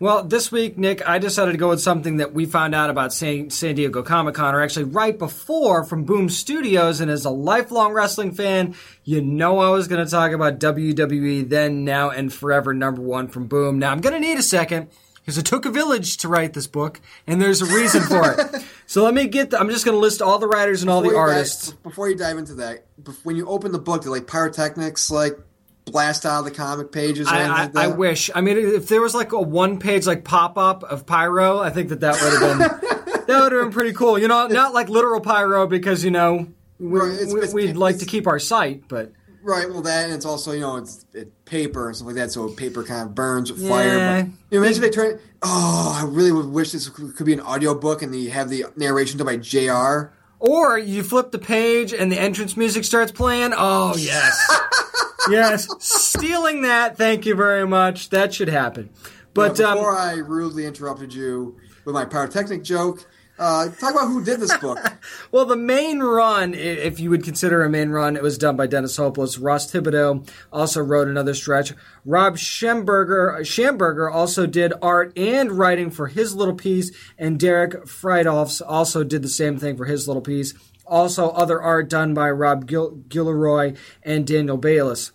Well, 0.00 0.24
this 0.24 0.50
week, 0.50 0.76
Nick, 0.76 1.06
I 1.08 1.18
decided 1.18 1.52
to 1.52 1.58
go 1.58 1.68
with 1.68 1.80
something 1.80 2.16
that 2.16 2.34
we 2.34 2.46
found 2.46 2.74
out 2.74 2.90
about 2.90 3.12
San, 3.12 3.50
San 3.50 3.76
Diego 3.76 4.02
Comic 4.02 4.34
Con, 4.34 4.54
or 4.54 4.60
actually 4.60 4.84
right 4.84 5.16
before 5.16 5.84
from 5.84 6.04
Boom 6.04 6.28
Studios. 6.28 7.00
And 7.00 7.10
as 7.10 7.24
a 7.24 7.30
lifelong 7.30 7.92
wrestling 7.92 8.32
fan, 8.32 8.74
you 9.04 9.22
know 9.22 9.60
I 9.60 9.70
was 9.70 9.86
going 9.86 10.04
to 10.04 10.10
talk 10.10 10.32
about 10.32 10.58
WWE 10.58 11.48
then, 11.48 11.84
now, 11.84 12.10
and 12.10 12.32
forever 12.32 12.74
number 12.74 13.02
one 13.02 13.28
from 13.28 13.46
Boom. 13.46 13.78
Now, 13.78 13.92
I'm 13.92 14.00
going 14.00 14.14
to 14.14 14.20
need 14.20 14.38
a 14.38 14.42
second 14.42 14.88
because 15.24 15.38
it 15.38 15.46
took 15.46 15.64
a 15.64 15.70
village 15.70 16.18
to 16.18 16.28
write 16.28 16.52
this 16.52 16.66
book, 16.66 17.00
and 17.26 17.40
there's 17.40 17.62
a 17.62 17.66
reason 17.66 18.02
for 18.02 18.32
it. 18.32 18.64
so 18.86 19.04
let 19.04 19.14
me 19.14 19.26
get. 19.26 19.50
The, 19.50 19.60
I'm 19.60 19.70
just 19.70 19.84
going 19.84 19.94
to 19.94 20.00
list 20.00 20.20
all 20.20 20.38
the 20.38 20.48
writers 20.48 20.82
and 20.82 20.90
all 20.90 21.02
the 21.02 21.16
artists. 21.16 21.70
Dive, 21.70 21.82
before 21.84 22.10
you 22.10 22.16
dive 22.16 22.36
into 22.36 22.54
that, 22.54 22.84
when 23.22 23.36
you 23.36 23.46
open 23.46 23.72
the 23.72 23.78
book, 23.78 24.02
they're 24.02 24.10
like 24.10 24.26
pyrotechnics, 24.26 25.10
like 25.10 25.38
blast 25.84 26.24
out 26.26 26.40
of 26.40 26.44
the 26.44 26.50
comic 26.50 26.92
pages. 26.92 27.28
I, 27.28 27.46
like 27.48 27.76
I, 27.76 27.84
I, 27.84 27.86
wish. 27.88 28.30
I 28.34 28.40
mean, 28.40 28.56
if 28.58 28.88
there 28.88 29.00
was 29.00 29.14
like 29.14 29.32
a 29.32 29.40
one 29.40 29.78
page 29.78 30.06
like 30.06 30.24
pop 30.24 30.56
up 30.58 30.82
of 30.84 31.06
pyro, 31.06 31.58
I 31.60 31.70
think 31.70 31.90
that 31.90 32.00
that 32.00 32.20
would 32.20 32.32
have 32.32 32.58
been 32.58 33.22
that 33.26 33.42
would 33.42 33.52
have 33.52 33.62
been 33.64 33.72
pretty 33.72 33.92
cool. 33.92 34.18
You 34.18 34.28
know, 34.28 34.46
not 34.46 34.72
like 34.74 34.88
literal 34.88 35.20
pyro 35.20 35.66
because 35.66 36.04
you 36.04 36.10
know 36.10 36.48
we, 36.78 36.98
Right, 37.00 37.12
it's- 37.12 37.32
it's- 37.32 37.54
we'd 37.54 37.76
like 37.76 37.98
to 37.98 38.06
keep 38.06 38.26
our 38.26 38.38
sight, 38.38 38.84
but 38.88 39.12
Right, 39.46 39.68
well, 39.68 39.82
that 39.82 40.06
and 40.06 40.14
it's 40.14 40.24
also 40.24 40.52
you 40.52 40.60
know 40.60 40.76
it's 40.76 41.04
it, 41.12 41.44
paper 41.44 41.88
and 41.88 41.94
stuff 41.94 42.06
like 42.06 42.16
that, 42.16 42.32
so 42.32 42.48
paper 42.48 42.82
kind 42.82 43.06
of 43.06 43.14
burns 43.14 43.52
with 43.52 43.68
fire. 43.68 44.22
But 44.22 44.30
you 44.50 44.58
know, 44.58 44.64
imagine 44.64 44.80
they 44.80 44.88
turn. 44.88 45.20
Oh, 45.42 46.00
I 46.02 46.06
really 46.08 46.32
would 46.32 46.46
wish 46.46 46.72
this 46.72 46.88
could 46.88 47.26
be 47.26 47.34
an 47.34 47.40
audio 47.40 47.74
book 47.74 48.00
and 48.00 48.14
you 48.16 48.30
have 48.30 48.48
the 48.48 48.64
narration 48.76 49.18
done 49.18 49.26
by 49.26 49.36
Jr. 49.36 50.14
or 50.44 50.78
you 50.78 51.02
flip 51.02 51.30
the 51.30 51.38
page 51.38 51.92
and 51.94 52.12
the 52.12 52.18
entrance 52.20 52.56
music 52.56 52.84
starts 52.84 53.10
playing. 53.10 53.52
Oh 53.56 53.96
yes, 53.96 54.60
yes, 55.30 55.68
stealing 55.78 56.62
that. 56.62 56.96
Thank 56.98 57.24
you 57.24 57.34
very 57.34 57.66
much. 57.66 58.10
That 58.10 58.34
should 58.34 58.48
happen. 58.48 58.90
But 59.32 59.56
But 59.56 59.60
um, 59.60 59.74
before 59.76 59.96
I 59.96 60.14
rudely 60.14 60.66
interrupted 60.66 61.14
you 61.14 61.56
with 61.84 61.94
my 61.94 62.04
pyrotechnic 62.04 62.62
joke, 62.62 63.06
uh, 63.38 63.68
talk 63.68 63.92
about 63.92 64.08
who 64.08 64.24
did 64.24 64.40
this 64.40 64.56
book. 64.58 64.78
Well, 65.30 65.44
the 65.46 65.56
main 65.56 65.98
run, 65.98 66.54
if 66.54 67.00
you 67.00 67.10
would 67.10 67.24
consider 67.24 67.62
a 67.62 67.68
main 67.68 67.90
run, 67.90 68.16
it 68.16 68.22
was 68.22 68.38
done 68.38 68.56
by 68.56 68.68
Dennis 68.68 68.96
Hopeless. 68.96 69.36
Ross 69.36 69.70
Thibodeaux 69.70 70.26
also 70.52 70.80
wrote 70.80 71.08
another 71.08 71.34
stretch. 71.34 71.72
Rob 72.04 72.36
Schamberger, 72.36 73.40
Schamberger 73.40 74.12
also 74.12 74.46
did 74.46 74.72
art 74.80 75.12
and 75.18 75.52
writing 75.52 75.90
for 75.90 76.06
his 76.06 76.36
little 76.36 76.54
piece, 76.54 76.92
and 77.18 77.38
Derek 77.38 77.84
Fridolfs 77.84 78.62
also 78.64 79.02
did 79.02 79.22
the 79.22 79.28
same 79.28 79.58
thing 79.58 79.76
for 79.76 79.86
his 79.86 80.06
little 80.06 80.22
piece. 80.22 80.54
Also, 80.86 81.30
other 81.30 81.60
art 81.60 81.90
done 81.90 82.14
by 82.14 82.30
Rob 82.30 82.66
Gil- 82.66 82.98
Guillory 83.08 83.76
and 84.04 84.26
Daniel 84.26 84.56
Bayliss. 84.56 85.10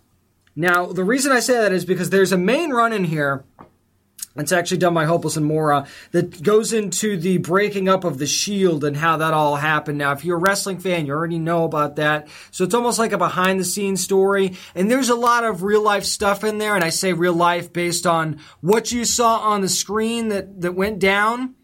Now, 0.55 0.87
the 0.87 1.05
reason 1.05 1.31
I 1.31 1.39
say 1.39 1.53
that 1.53 1.71
is 1.71 1.85
because 1.85 2.09
there's 2.09 2.33
a 2.33 2.37
main 2.37 2.71
run 2.71 2.91
in 2.91 3.05
here 3.05 3.45
it's 4.35 4.51
actually 4.51 4.77
done 4.77 4.93
by 4.93 5.05
Hopeless 5.05 5.37
and 5.37 5.45
Mora 5.45 5.87
that 6.11 6.41
goes 6.43 6.71
into 6.71 7.17
the 7.17 7.37
breaking 7.39 7.89
up 7.89 8.03
of 8.03 8.19
the 8.19 8.27
Shield 8.27 8.83
and 8.83 8.95
how 8.95 9.17
that 9.17 9.33
all 9.33 9.55
happened. 9.55 9.97
Now, 9.97 10.11
if 10.11 10.23
you're 10.23 10.37
a 10.37 10.39
wrestling 10.39 10.79
fan, 10.79 11.05
you 11.05 11.13
already 11.13 11.39
know 11.39 11.63
about 11.63 11.95
that. 11.95 12.27
So 12.51 12.63
it's 12.63 12.75
almost 12.75 12.99
like 12.99 13.11
a 13.11 13.17
behind 13.17 13.59
the 13.59 13.65
scenes 13.65 14.03
story. 14.03 14.55
And 14.75 14.89
there's 14.89 15.09
a 15.09 15.15
lot 15.15 15.43
of 15.43 15.63
real 15.63 15.81
life 15.81 16.03
stuff 16.03 16.43
in 16.43 16.57
there. 16.57 16.75
And 16.75 16.83
I 16.83 16.89
say 16.89 17.13
real 17.13 17.33
life 17.33 17.73
based 17.73 18.05
on 18.05 18.39
what 18.61 18.91
you 18.91 19.03
saw 19.03 19.39
on 19.39 19.61
the 19.61 19.69
screen 19.69 20.29
that, 20.29 20.61
that 20.61 20.73
went 20.73 20.99
down 20.99 21.55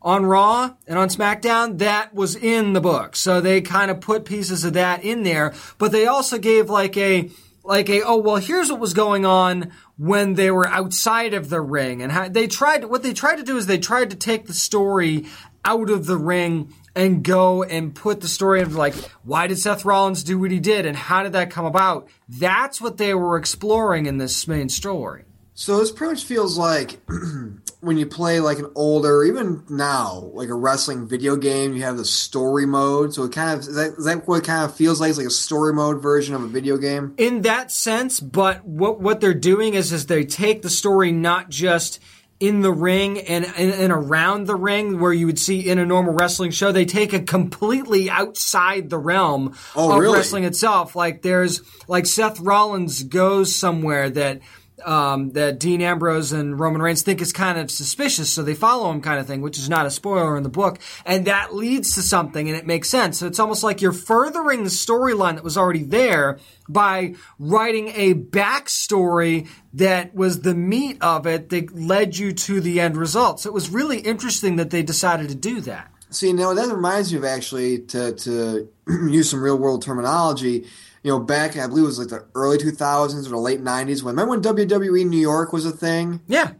on 0.00 0.26
Raw 0.26 0.74
and 0.86 0.98
on 0.98 1.08
SmackDown, 1.08 1.78
that 1.78 2.14
was 2.14 2.36
in 2.36 2.74
the 2.74 2.80
book. 2.80 3.16
So 3.16 3.40
they 3.40 3.62
kind 3.62 3.90
of 3.90 4.00
put 4.00 4.26
pieces 4.26 4.62
of 4.62 4.74
that 4.74 5.02
in 5.02 5.22
there, 5.22 5.54
but 5.78 5.92
they 5.92 6.06
also 6.06 6.38
gave 6.38 6.68
like 6.68 6.96
a 6.96 7.30
like 7.64 7.88
a 7.88 8.02
oh 8.02 8.18
well 8.18 8.36
here's 8.36 8.70
what 8.70 8.78
was 8.78 8.94
going 8.94 9.24
on 9.24 9.72
when 9.96 10.34
they 10.34 10.50
were 10.50 10.68
outside 10.68 11.34
of 11.34 11.48
the 11.48 11.60
ring. 11.60 12.02
And 12.02 12.12
how 12.12 12.28
they 12.28 12.46
tried 12.46 12.84
what 12.84 13.02
they 13.02 13.12
tried 13.12 13.36
to 13.36 13.42
do 13.42 13.56
is 13.56 13.66
they 13.66 13.78
tried 13.78 14.10
to 14.10 14.16
take 14.16 14.46
the 14.46 14.54
story 14.54 15.26
out 15.64 15.90
of 15.90 16.06
the 16.06 16.16
ring 16.16 16.72
and 16.94 17.24
go 17.24 17.62
and 17.62 17.94
put 17.94 18.20
the 18.20 18.28
story 18.28 18.60
of 18.60 18.74
like 18.74 18.94
why 19.24 19.46
did 19.46 19.58
Seth 19.58 19.84
Rollins 19.84 20.22
do 20.22 20.38
what 20.38 20.50
he 20.50 20.60
did 20.60 20.86
and 20.86 20.96
how 20.96 21.22
did 21.22 21.32
that 21.32 21.50
come 21.50 21.64
about? 21.64 22.08
That's 22.28 22.80
what 22.80 22.98
they 22.98 23.14
were 23.14 23.36
exploring 23.36 24.06
in 24.06 24.18
this 24.18 24.46
main 24.46 24.68
story. 24.68 25.24
So 25.54 25.78
this 25.78 25.90
pretty 25.92 26.14
much 26.14 26.24
feels 26.24 26.58
like 26.58 27.00
when 27.84 27.98
you 27.98 28.06
play 28.06 28.40
like 28.40 28.58
an 28.58 28.70
older, 28.74 29.24
even 29.24 29.62
now, 29.68 30.30
like 30.34 30.48
a 30.48 30.54
wrestling 30.54 31.06
video 31.06 31.36
game, 31.36 31.74
you 31.74 31.82
have 31.82 31.96
the 31.96 32.04
story 32.04 32.66
mode. 32.66 33.14
So 33.14 33.24
it 33.24 33.32
kind 33.32 33.52
of 33.54 33.60
is 33.60 33.74
that, 33.74 33.94
is 33.98 34.04
that 34.04 34.26
what 34.26 34.38
it 34.42 34.44
kind 34.46 34.64
of 34.64 34.74
feels 34.76 35.00
like? 35.00 35.10
It's 35.10 35.18
like 35.18 35.26
a 35.26 35.30
story 35.30 35.72
mode 35.72 36.02
version 36.02 36.34
of 36.34 36.42
a 36.42 36.46
video 36.48 36.76
game. 36.76 37.14
in 37.18 37.42
that 37.42 37.70
sense, 37.70 38.20
but 38.20 38.64
what 38.64 39.00
what 39.00 39.20
they're 39.20 39.34
doing 39.34 39.74
is 39.74 39.92
is 39.92 40.06
they 40.06 40.24
take 40.24 40.62
the 40.62 40.70
story 40.70 41.12
not 41.12 41.50
just 41.50 42.00
in 42.40 42.62
the 42.62 42.72
ring 42.72 43.20
and, 43.20 43.44
and 43.56 43.70
and 43.72 43.92
around 43.92 44.46
the 44.46 44.56
ring 44.56 44.98
where 44.98 45.12
you 45.12 45.26
would 45.26 45.38
see 45.38 45.60
in 45.68 45.78
a 45.78 45.86
normal 45.86 46.12
wrestling 46.14 46.50
show 46.50 46.72
they 46.72 46.84
take 46.84 47.14
it 47.14 47.28
completely 47.28 48.10
outside 48.10 48.90
the 48.90 48.98
realm 48.98 49.54
Oh, 49.76 49.92
of 49.92 50.00
really? 50.00 50.16
wrestling 50.18 50.42
itself 50.44 50.96
like 50.96 51.22
there's 51.22 51.62
like 51.86 52.06
Seth 52.06 52.40
Rollins 52.40 53.04
goes 53.04 53.54
somewhere 53.54 54.10
that 54.10 54.40
um, 54.84 55.30
that 55.32 55.60
Dean 55.60 55.80
Ambrose 55.80 56.32
and 56.32 56.58
Roman 56.58 56.82
Reigns 56.82 57.02
think 57.02 57.20
is 57.20 57.32
kind 57.32 57.58
of 57.58 57.70
suspicious, 57.70 58.30
so 58.30 58.42
they 58.42 58.54
follow 58.54 58.90
him, 58.90 59.00
kind 59.00 59.20
of 59.20 59.26
thing, 59.26 59.40
which 59.40 59.58
is 59.58 59.68
not 59.68 59.86
a 59.86 59.90
spoiler 59.90 60.36
in 60.36 60.42
the 60.42 60.48
book, 60.48 60.78
and 61.06 61.26
that 61.26 61.54
leads 61.54 61.94
to 61.94 62.02
something, 62.02 62.48
and 62.48 62.56
it 62.56 62.66
makes 62.66 62.88
sense. 62.88 63.18
So 63.18 63.26
it's 63.26 63.38
almost 63.38 63.62
like 63.62 63.80
you're 63.80 63.92
furthering 63.92 64.64
the 64.64 64.70
storyline 64.70 65.34
that 65.36 65.44
was 65.44 65.56
already 65.56 65.82
there 65.82 66.38
by 66.68 67.14
writing 67.38 67.88
a 67.94 68.14
backstory 68.14 69.48
that 69.74 70.14
was 70.14 70.40
the 70.40 70.54
meat 70.54 70.98
of 71.00 71.26
it 71.26 71.50
that 71.50 71.74
led 71.74 72.16
you 72.16 72.32
to 72.32 72.60
the 72.60 72.80
end 72.80 72.96
result. 72.96 73.40
So 73.40 73.50
it 73.50 73.54
was 73.54 73.70
really 73.70 73.98
interesting 73.98 74.56
that 74.56 74.70
they 74.70 74.82
decided 74.82 75.28
to 75.28 75.34
do 75.34 75.60
that. 75.62 75.90
See, 76.10 76.32
now 76.32 76.54
that 76.54 76.68
reminds 76.68 77.12
me 77.12 77.18
of 77.18 77.24
actually 77.24 77.80
to 77.80 78.12
to 78.12 78.68
use 78.88 79.30
some 79.30 79.42
real 79.42 79.58
world 79.58 79.82
terminology. 79.82 80.66
You 81.04 81.12
know, 81.12 81.20
back 81.20 81.56
I 81.56 81.66
believe 81.68 81.84
it 81.84 81.86
was 81.86 81.98
like 82.00 82.08
the 82.08 82.24
early 82.34 82.58
two 82.58 82.72
thousands 82.72 83.26
or 83.28 83.30
the 83.30 83.38
late 83.38 83.60
nineties. 83.60 84.02
When 84.02 84.16
remember 84.16 84.30
when 84.30 84.42
WWE 84.42 85.06
New 85.06 85.20
York 85.20 85.52
was 85.52 85.64
a 85.66 85.70
thing? 85.70 86.20
Yeah. 86.26 86.52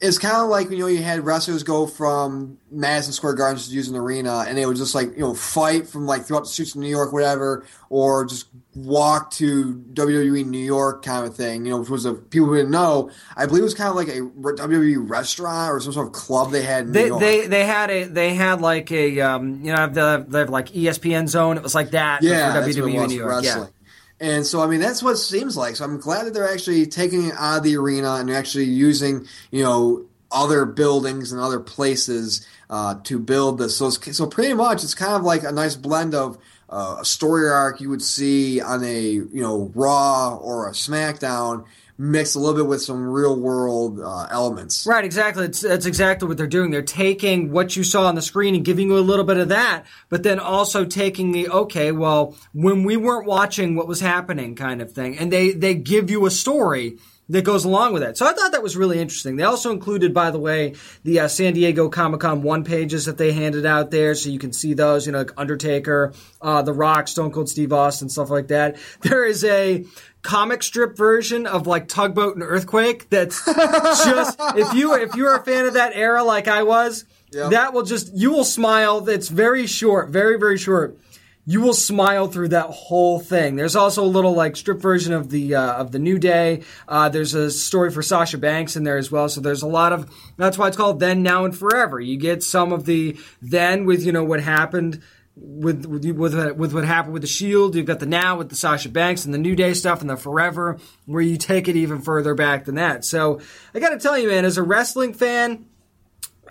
it's 0.00 0.18
kind 0.18 0.36
of 0.36 0.48
like 0.50 0.70
you 0.70 0.78
know 0.78 0.86
you 0.86 1.02
had 1.02 1.24
wrestlers 1.24 1.62
go 1.62 1.86
from 1.86 2.58
Madison 2.70 3.14
Square 3.14 3.34
Garden 3.34 3.60
to 3.60 3.70
use 3.70 3.88
an 3.88 3.96
arena, 3.96 4.44
and 4.46 4.56
they 4.58 4.66
would 4.66 4.76
just 4.76 4.94
like 4.94 5.12
you 5.14 5.20
know 5.22 5.34
fight 5.34 5.88
from 5.88 6.06
like 6.06 6.24
throughout 6.26 6.40
the 6.44 6.48
streets 6.50 6.74
of 6.74 6.82
New 6.82 6.88
York, 6.90 7.12
whatever, 7.12 7.64
or 7.88 8.26
just 8.26 8.48
walk 8.74 9.30
to 9.30 9.72
WWE 9.94 10.44
New 10.44 10.58
York 10.58 11.02
kind 11.02 11.26
of 11.26 11.34
thing. 11.34 11.64
You 11.64 11.70
know, 11.70 11.78
which 11.80 11.88
was 11.88 12.04
a 12.04 12.12
people 12.12 12.48
who 12.48 12.56
didn't 12.56 12.72
know. 12.72 13.10
I 13.34 13.46
believe 13.46 13.62
it 13.62 13.64
was 13.64 13.74
kind 13.74 13.88
of 13.88 13.96
like 13.96 14.08
a 14.08 14.20
WWE 14.20 15.08
restaurant 15.08 15.72
or 15.72 15.80
some 15.80 15.94
sort 15.94 16.06
of 16.08 16.12
club 16.12 16.50
they 16.50 16.60
had 16.60 16.84
in 16.84 16.92
They, 16.92 17.02
New 17.04 17.08
York. 17.08 17.20
they 17.20 17.46
they 17.46 17.64
had 17.64 17.90
a 17.90 18.04
they 18.04 18.34
had 18.34 18.60
like 18.60 18.92
a 18.92 19.20
um 19.22 19.64
you 19.64 19.72
know 19.74 19.86
the 19.88 20.26
they 20.28 20.40
have 20.40 20.50
like 20.50 20.68
ESPN 20.72 21.26
zone 21.28 21.56
it 21.56 21.62
was 21.62 21.74
like 21.74 21.92
that 21.92 22.22
yeah, 22.22 22.52
for 22.52 22.60
that's 22.60 22.76
what 22.78 22.88
it 22.88 22.92
WWE 22.92 23.00
was 23.00 23.12
New 23.12 23.18
York 23.18 23.44
yeah 23.44 23.50
wrestling. 23.54 23.70
And 24.18 24.46
so, 24.46 24.62
I 24.62 24.66
mean, 24.66 24.80
that's 24.80 25.02
what 25.02 25.12
it 25.12 25.18
seems 25.18 25.56
like. 25.56 25.76
So 25.76 25.84
I'm 25.84 25.98
glad 26.00 26.26
that 26.26 26.34
they're 26.34 26.50
actually 26.50 26.86
taking 26.86 27.28
it 27.28 27.34
out 27.36 27.58
of 27.58 27.62
the 27.64 27.76
arena 27.76 28.14
and 28.14 28.30
actually 28.30 28.64
using, 28.64 29.26
you 29.50 29.62
know, 29.62 30.06
other 30.30 30.64
buildings 30.64 31.32
and 31.32 31.40
other 31.40 31.60
places 31.60 32.46
uh, 32.70 32.96
to 33.04 33.18
build 33.18 33.58
this. 33.58 33.76
So, 33.76 33.90
so 33.90 34.26
pretty 34.26 34.54
much, 34.54 34.82
it's 34.82 34.94
kind 34.94 35.14
of 35.14 35.22
like 35.22 35.44
a 35.44 35.52
nice 35.52 35.76
blend 35.76 36.14
of 36.14 36.38
uh, 36.68 36.96
a 37.00 37.04
story 37.04 37.48
arc 37.48 37.80
you 37.80 37.90
would 37.90 38.02
see 38.02 38.60
on 38.60 38.82
a, 38.82 39.02
you 39.10 39.28
know, 39.32 39.70
Raw 39.74 40.36
or 40.36 40.68
a 40.68 40.72
SmackDown, 40.72 41.64
mixed 41.98 42.36
a 42.36 42.38
little 42.38 42.54
bit 42.54 42.66
with 42.66 42.82
some 42.82 43.06
real 43.06 43.38
world 43.38 44.00
uh, 44.00 44.26
elements. 44.30 44.86
Right, 44.86 45.04
exactly. 45.04 45.46
It's, 45.46 45.62
that's 45.62 45.86
exactly 45.86 46.28
what 46.28 46.36
they're 46.36 46.46
doing. 46.46 46.70
They're 46.70 46.82
taking 46.82 47.50
what 47.50 47.76
you 47.76 47.84
saw 47.84 48.06
on 48.06 48.14
the 48.14 48.22
screen 48.22 48.54
and 48.54 48.64
giving 48.64 48.88
you 48.88 48.98
a 48.98 49.00
little 49.00 49.24
bit 49.24 49.38
of 49.38 49.48
that, 49.48 49.84
but 50.08 50.22
then 50.22 50.38
also 50.38 50.84
taking 50.84 51.32
the 51.32 51.48
okay, 51.48 51.92
well, 51.92 52.36
when 52.52 52.84
we 52.84 52.96
weren't 52.96 53.26
watching 53.26 53.74
what 53.74 53.88
was 53.88 54.00
happening, 54.00 54.54
kind 54.54 54.82
of 54.82 54.92
thing, 54.92 55.18
and 55.18 55.32
they 55.32 55.52
they 55.52 55.74
give 55.74 56.10
you 56.10 56.26
a 56.26 56.30
story 56.30 56.98
that 57.28 57.42
goes 57.42 57.64
along 57.64 57.92
with 57.92 58.02
it. 58.02 58.16
So 58.16 58.26
I 58.26 58.32
thought 58.32 58.52
that 58.52 58.62
was 58.62 58.76
really 58.76 59.00
interesting. 59.00 59.36
They 59.36 59.42
also 59.42 59.72
included, 59.72 60.14
by 60.14 60.30
the 60.30 60.38
way, 60.38 60.74
the 61.02 61.20
uh, 61.20 61.28
San 61.28 61.54
Diego 61.54 61.88
Comic 61.88 62.20
Con 62.20 62.42
one 62.42 62.64
pages 62.64 63.06
that 63.06 63.18
they 63.18 63.32
handed 63.32 63.66
out 63.66 63.90
there, 63.90 64.14
so 64.14 64.30
you 64.30 64.38
can 64.38 64.52
see 64.52 64.74
those. 64.74 65.06
You 65.06 65.12
know, 65.12 65.18
like 65.18 65.32
Undertaker, 65.36 66.12
uh, 66.40 66.62
The 66.62 66.72
Rock, 66.72 67.08
Stone 67.08 67.32
Cold 67.32 67.48
Steve 67.48 67.72
Austin, 67.72 68.08
stuff 68.08 68.30
like 68.30 68.48
that. 68.48 68.76
There 69.02 69.24
is 69.24 69.44
a 69.44 69.84
comic 70.22 70.62
strip 70.62 70.96
version 70.96 71.46
of 71.46 71.66
like 71.66 71.88
Tugboat 71.88 72.34
and 72.34 72.42
Earthquake. 72.42 73.08
That's 73.10 73.44
just 74.04 74.38
if 74.56 74.74
you 74.74 74.94
if 74.94 75.14
you're 75.14 75.34
a 75.34 75.42
fan 75.44 75.66
of 75.66 75.74
that 75.74 75.92
era, 75.94 76.22
like 76.22 76.48
I 76.48 76.62
was. 76.62 77.04
Yep. 77.32 77.50
That 77.50 77.72
will 77.72 77.82
just 77.82 78.14
you 78.14 78.30
will 78.30 78.44
smile. 78.44 79.08
It's 79.08 79.28
very 79.28 79.66
short, 79.66 80.10
very 80.10 80.38
very 80.38 80.58
short 80.58 80.98
you 81.48 81.60
will 81.60 81.72
smile 81.72 82.26
through 82.26 82.48
that 82.48 82.70
whole 82.70 83.20
thing. 83.20 83.54
There's 83.54 83.76
also 83.76 84.02
a 84.02 84.06
little 84.06 84.34
like 84.34 84.56
strip 84.56 84.80
version 84.80 85.12
of 85.12 85.30
the 85.30 85.54
uh, 85.54 85.74
of 85.74 85.92
the 85.92 86.00
New 86.00 86.18
Day. 86.18 86.62
Uh, 86.88 87.08
there's 87.08 87.34
a 87.34 87.52
story 87.52 87.90
for 87.92 88.02
Sasha 88.02 88.36
Banks 88.36 88.74
in 88.74 88.82
there 88.82 88.98
as 88.98 89.12
well. 89.12 89.28
So 89.28 89.40
there's 89.40 89.62
a 89.62 89.68
lot 89.68 89.92
of 89.92 90.10
that's 90.36 90.58
why 90.58 90.66
it's 90.66 90.76
called 90.76 90.98
Then, 90.98 91.22
Now, 91.22 91.44
and 91.44 91.56
Forever. 91.56 92.00
You 92.00 92.18
get 92.18 92.42
some 92.42 92.72
of 92.72 92.84
the 92.84 93.16
then 93.40 93.86
with 93.86 94.04
you 94.04 94.12
know 94.12 94.24
what 94.24 94.42
happened. 94.42 95.00
With 95.36 95.86
with 95.86 96.04
with, 96.04 96.56
with 96.56 96.72
what 96.72 96.84
happened 96.84 97.12
with 97.12 97.22
the 97.22 97.28
Shield, 97.28 97.76
you've 97.76 97.86
got 97.86 98.00
the 98.00 98.06
now 98.06 98.38
with 98.38 98.48
the 98.48 98.56
Sasha 98.56 98.88
Banks 98.88 99.24
and 99.24 99.32
the 99.32 99.38
New 99.38 99.54
Day 99.54 99.74
stuff, 99.74 100.00
and 100.00 100.10
the 100.10 100.16
Forever, 100.16 100.78
where 101.04 101.22
you 101.22 101.36
take 101.36 101.68
it 101.68 101.76
even 101.76 102.00
further 102.00 102.34
back 102.34 102.64
than 102.64 102.76
that. 102.76 103.04
So 103.04 103.40
I 103.74 103.78
got 103.78 103.90
to 103.90 103.98
tell 103.98 104.18
you, 104.18 104.28
man, 104.28 104.46
as 104.46 104.56
a 104.56 104.62
wrestling 104.62 105.12
fan, 105.12 105.66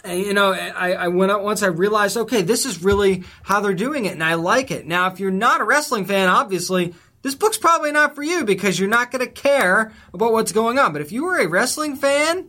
you 0.08 0.34
know, 0.34 0.54
I, 0.54 0.94
I 0.94 1.08
went 1.10 1.32
out 1.32 1.44
once 1.44 1.64
I 1.64 1.68
realized, 1.68 2.18
okay, 2.18 2.42
this 2.42 2.66
is 2.66 2.84
really 2.84 3.24
how 3.44 3.62
they're 3.62 3.74
doing 3.74 4.06
it, 4.06 4.14
and 4.14 4.24
I 4.24 4.36
like 4.36 4.72
it. 4.72 4.86
Now, 4.86 5.08
if 5.08 5.20
you're 5.20 5.32
not 5.32 5.62
a 5.62 5.64
wrestling 5.64 6.06
fan, 6.06 6.30
obviously, 6.30 6.94
this 7.22 7.36
book's 7.36 7.58
probably 7.58 7.92
not 7.92 8.16
for 8.16 8.24
you 8.24 8.46
because 8.46 8.80
you're 8.80 8.90
not 8.90 9.12
going 9.12 9.26
to 9.26 9.32
care 9.32 9.92
about 10.14 10.32
what's 10.32 10.52
going 10.52 10.78
on. 10.78 10.94
But 10.94 11.02
if 11.02 11.12
you 11.12 11.26
are 11.26 11.40
a 11.40 11.48
wrestling 11.48 11.96
fan, 11.96 12.48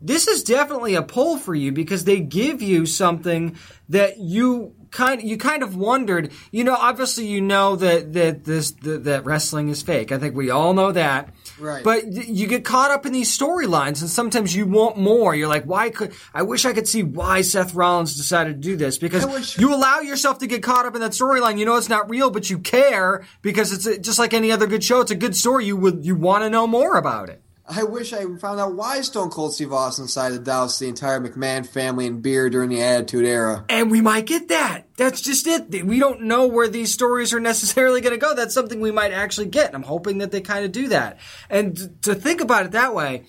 this 0.00 0.26
is 0.26 0.42
definitely 0.42 0.94
a 0.94 1.02
pull 1.02 1.36
for 1.36 1.54
you 1.54 1.72
because 1.72 2.04
they 2.04 2.20
give 2.20 2.62
you 2.62 2.86
something 2.86 3.56
that 3.90 4.18
you 4.18 4.74
kind 4.90 5.22
you 5.22 5.36
kind 5.36 5.62
of 5.62 5.76
wondered. 5.76 6.32
You 6.50 6.64
know, 6.64 6.74
obviously 6.74 7.26
you 7.26 7.40
know 7.40 7.76
that 7.76 8.12
that 8.12 8.44
this 8.44 8.72
that, 8.82 9.04
that 9.04 9.24
wrestling 9.24 9.68
is 9.68 9.82
fake. 9.82 10.12
I 10.12 10.18
think 10.18 10.34
we 10.34 10.50
all 10.50 10.74
know 10.74 10.92
that. 10.92 11.34
Right. 11.58 11.84
But 11.84 12.12
you 12.12 12.46
get 12.46 12.64
caught 12.64 12.90
up 12.90 13.06
in 13.06 13.12
these 13.12 13.36
storylines, 13.36 14.00
and 14.00 14.10
sometimes 14.10 14.54
you 14.54 14.66
want 14.66 14.96
more. 14.96 15.34
You're 15.34 15.48
like, 15.48 15.64
why 15.64 15.90
could 15.90 16.12
I 16.34 16.42
wish 16.42 16.64
I 16.64 16.72
could 16.72 16.88
see 16.88 17.02
why 17.02 17.42
Seth 17.42 17.74
Rollins 17.74 18.16
decided 18.16 18.62
to 18.62 18.68
do 18.68 18.76
this 18.76 18.98
because 18.98 19.26
wish- 19.26 19.58
you 19.58 19.74
allow 19.74 20.00
yourself 20.00 20.38
to 20.38 20.46
get 20.46 20.62
caught 20.62 20.86
up 20.86 20.94
in 20.94 21.00
that 21.00 21.12
storyline. 21.12 21.58
You 21.58 21.64
know 21.64 21.76
it's 21.76 21.88
not 21.88 22.10
real, 22.10 22.30
but 22.30 22.50
you 22.50 22.58
care 22.58 23.24
because 23.42 23.72
it's 23.72 23.86
a, 23.86 23.98
just 23.98 24.18
like 24.18 24.34
any 24.34 24.50
other 24.50 24.66
good 24.66 24.84
show. 24.84 25.00
It's 25.00 25.10
a 25.10 25.16
good 25.16 25.36
story. 25.36 25.66
You 25.66 25.76
would 25.76 26.04
you 26.04 26.14
want 26.14 26.44
to 26.44 26.50
know 26.50 26.66
more 26.66 26.96
about 26.96 27.28
it. 27.28 27.42
I 27.72 27.84
wish 27.84 28.12
I 28.12 28.24
found 28.36 28.58
out 28.58 28.74
why 28.74 29.00
Stone 29.02 29.30
Cold 29.30 29.54
Steve 29.54 29.72
Austin 29.72 30.06
decided 30.06 30.38
to 30.38 30.44
douse 30.44 30.78
the 30.80 30.88
entire 30.88 31.20
McMahon 31.20 31.64
family 31.64 32.06
in 32.06 32.20
beer 32.20 32.50
during 32.50 32.68
the 32.68 32.82
Attitude 32.82 33.24
Era. 33.24 33.64
And 33.68 33.92
we 33.92 34.00
might 34.00 34.26
get 34.26 34.48
that. 34.48 34.88
That's 34.96 35.20
just 35.20 35.46
it. 35.46 35.84
We 35.84 36.00
don't 36.00 36.22
know 36.22 36.48
where 36.48 36.66
these 36.66 36.92
stories 36.92 37.32
are 37.32 37.38
necessarily 37.38 38.00
going 38.00 38.14
to 38.14 38.18
go. 38.18 38.34
That's 38.34 38.54
something 38.54 38.80
we 38.80 38.90
might 38.90 39.12
actually 39.12 39.46
get. 39.46 39.74
I'm 39.74 39.84
hoping 39.84 40.18
that 40.18 40.32
they 40.32 40.40
kind 40.40 40.64
of 40.64 40.72
do 40.72 40.88
that. 40.88 41.18
And 41.48 42.02
to 42.02 42.14
think 42.16 42.40
about 42.40 42.66
it 42.66 42.72
that 42.72 42.92
way, 42.92 43.24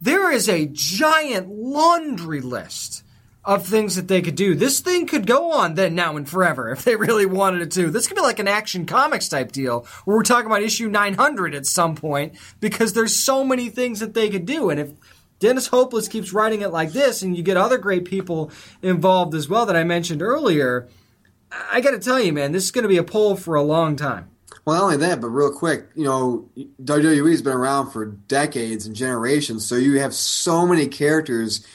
there 0.00 0.30
is 0.30 0.48
a 0.48 0.66
giant 0.66 1.48
laundry 1.48 2.42
list 2.42 3.02
of 3.44 3.66
things 3.66 3.96
that 3.96 4.08
they 4.08 4.20
could 4.20 4.34
do. 4.34 4.54
This 4.54 4.80
thing 4.80 5.06
could 5.06 5.26
go 5.26 5.52
on 5.52 5.74
then, 5.74 5.94
now, 5.94 6.16
and 6.16 6.28
forever 6.28 6.70
if 6.70 6.84
they 6.84 6.96
really 6.96 7.26
wanted 7.26 7.62
it 7.62 7.70
to. 7.72 7.90
This 7.90 8.06
could 8.06 8.16
be 8.16 8.20
like 8.20 8.38
an 8.38 8.48
action 8.48 8.84
comics 8.84 9.28
type 9.28 9.52
deal 9.52 9.86
where 10.04 10.16
we're 10.16 10.22
talking 10.22 10.46
about 10.46 10.62
issue 10.62 10.88
900 10.88 11.54
at 11.54 11.66
some 11.66 11.94
point 11.94 12.34
because 12.60 12.92
there's 12.92 13.16
so 13.16 13.42
many 13.44 13.70
things 13.70 14.00
that 14.00 14.14
they 14.14 14.28
could 14.28 14.44
do. 14.44 14.68
And 14.68 14.78
if 14.78 14.90
Dennis 15.38 15.68
Hopeless 15.68 16.06
keeps 16.06 16.34
writing 16.34 16.60
it 16.60 16.70
like 16.70 16.92
this 16.92 17.22
and 17.22 17.34
you 17.34 17.42
get 17.42 17.56
other 17.56 17.78
great 17.78 18.04
people 18.04 18.50
involved 18.82 19.34
as 19.34 19.48
well 19.48 19.64
that 19.66 19.76
I 19.76 19.84
mentioned 19.84 20.20
earlier, 20.20 20.88
I 21.72 21.80
got 21.80 21.92
to 21.92 21.98
tell 21.98 22.20
you, 22.20 22.34
man, 22.34 22.52
this 22.52 22.64
is 22.64 22.70
going 22.70 22.82
to 22.82 22.88
be 22.88 22.98
a 22.98 23.04
poll 23.04 23.36
for 23.36 23.54
a 23.54 23.62
long 23.62 23.96
time. 23.96 24.28
Well, 24.66 24.76
not 24.76 24.84
only 24.84 24.96
that, 24.98 25.22
but 25.22 25.28
real 25.28 25.52
quick, 25.52 25.86
you 25.94 26.04
know, 26.04 26.50
WWE's 26.84 27.40
been 27.40 27.54
around 27.54 27.90
for 27.90 28.04
decades 28.04 28.86
and 28.86 28.94
generations, 28.94 29.64
so 29.64 29.76
you 29.76 29.98
have 30.00 30.14
so 30.14 30.66
many 30.66 30.86
characters 30.86 31.66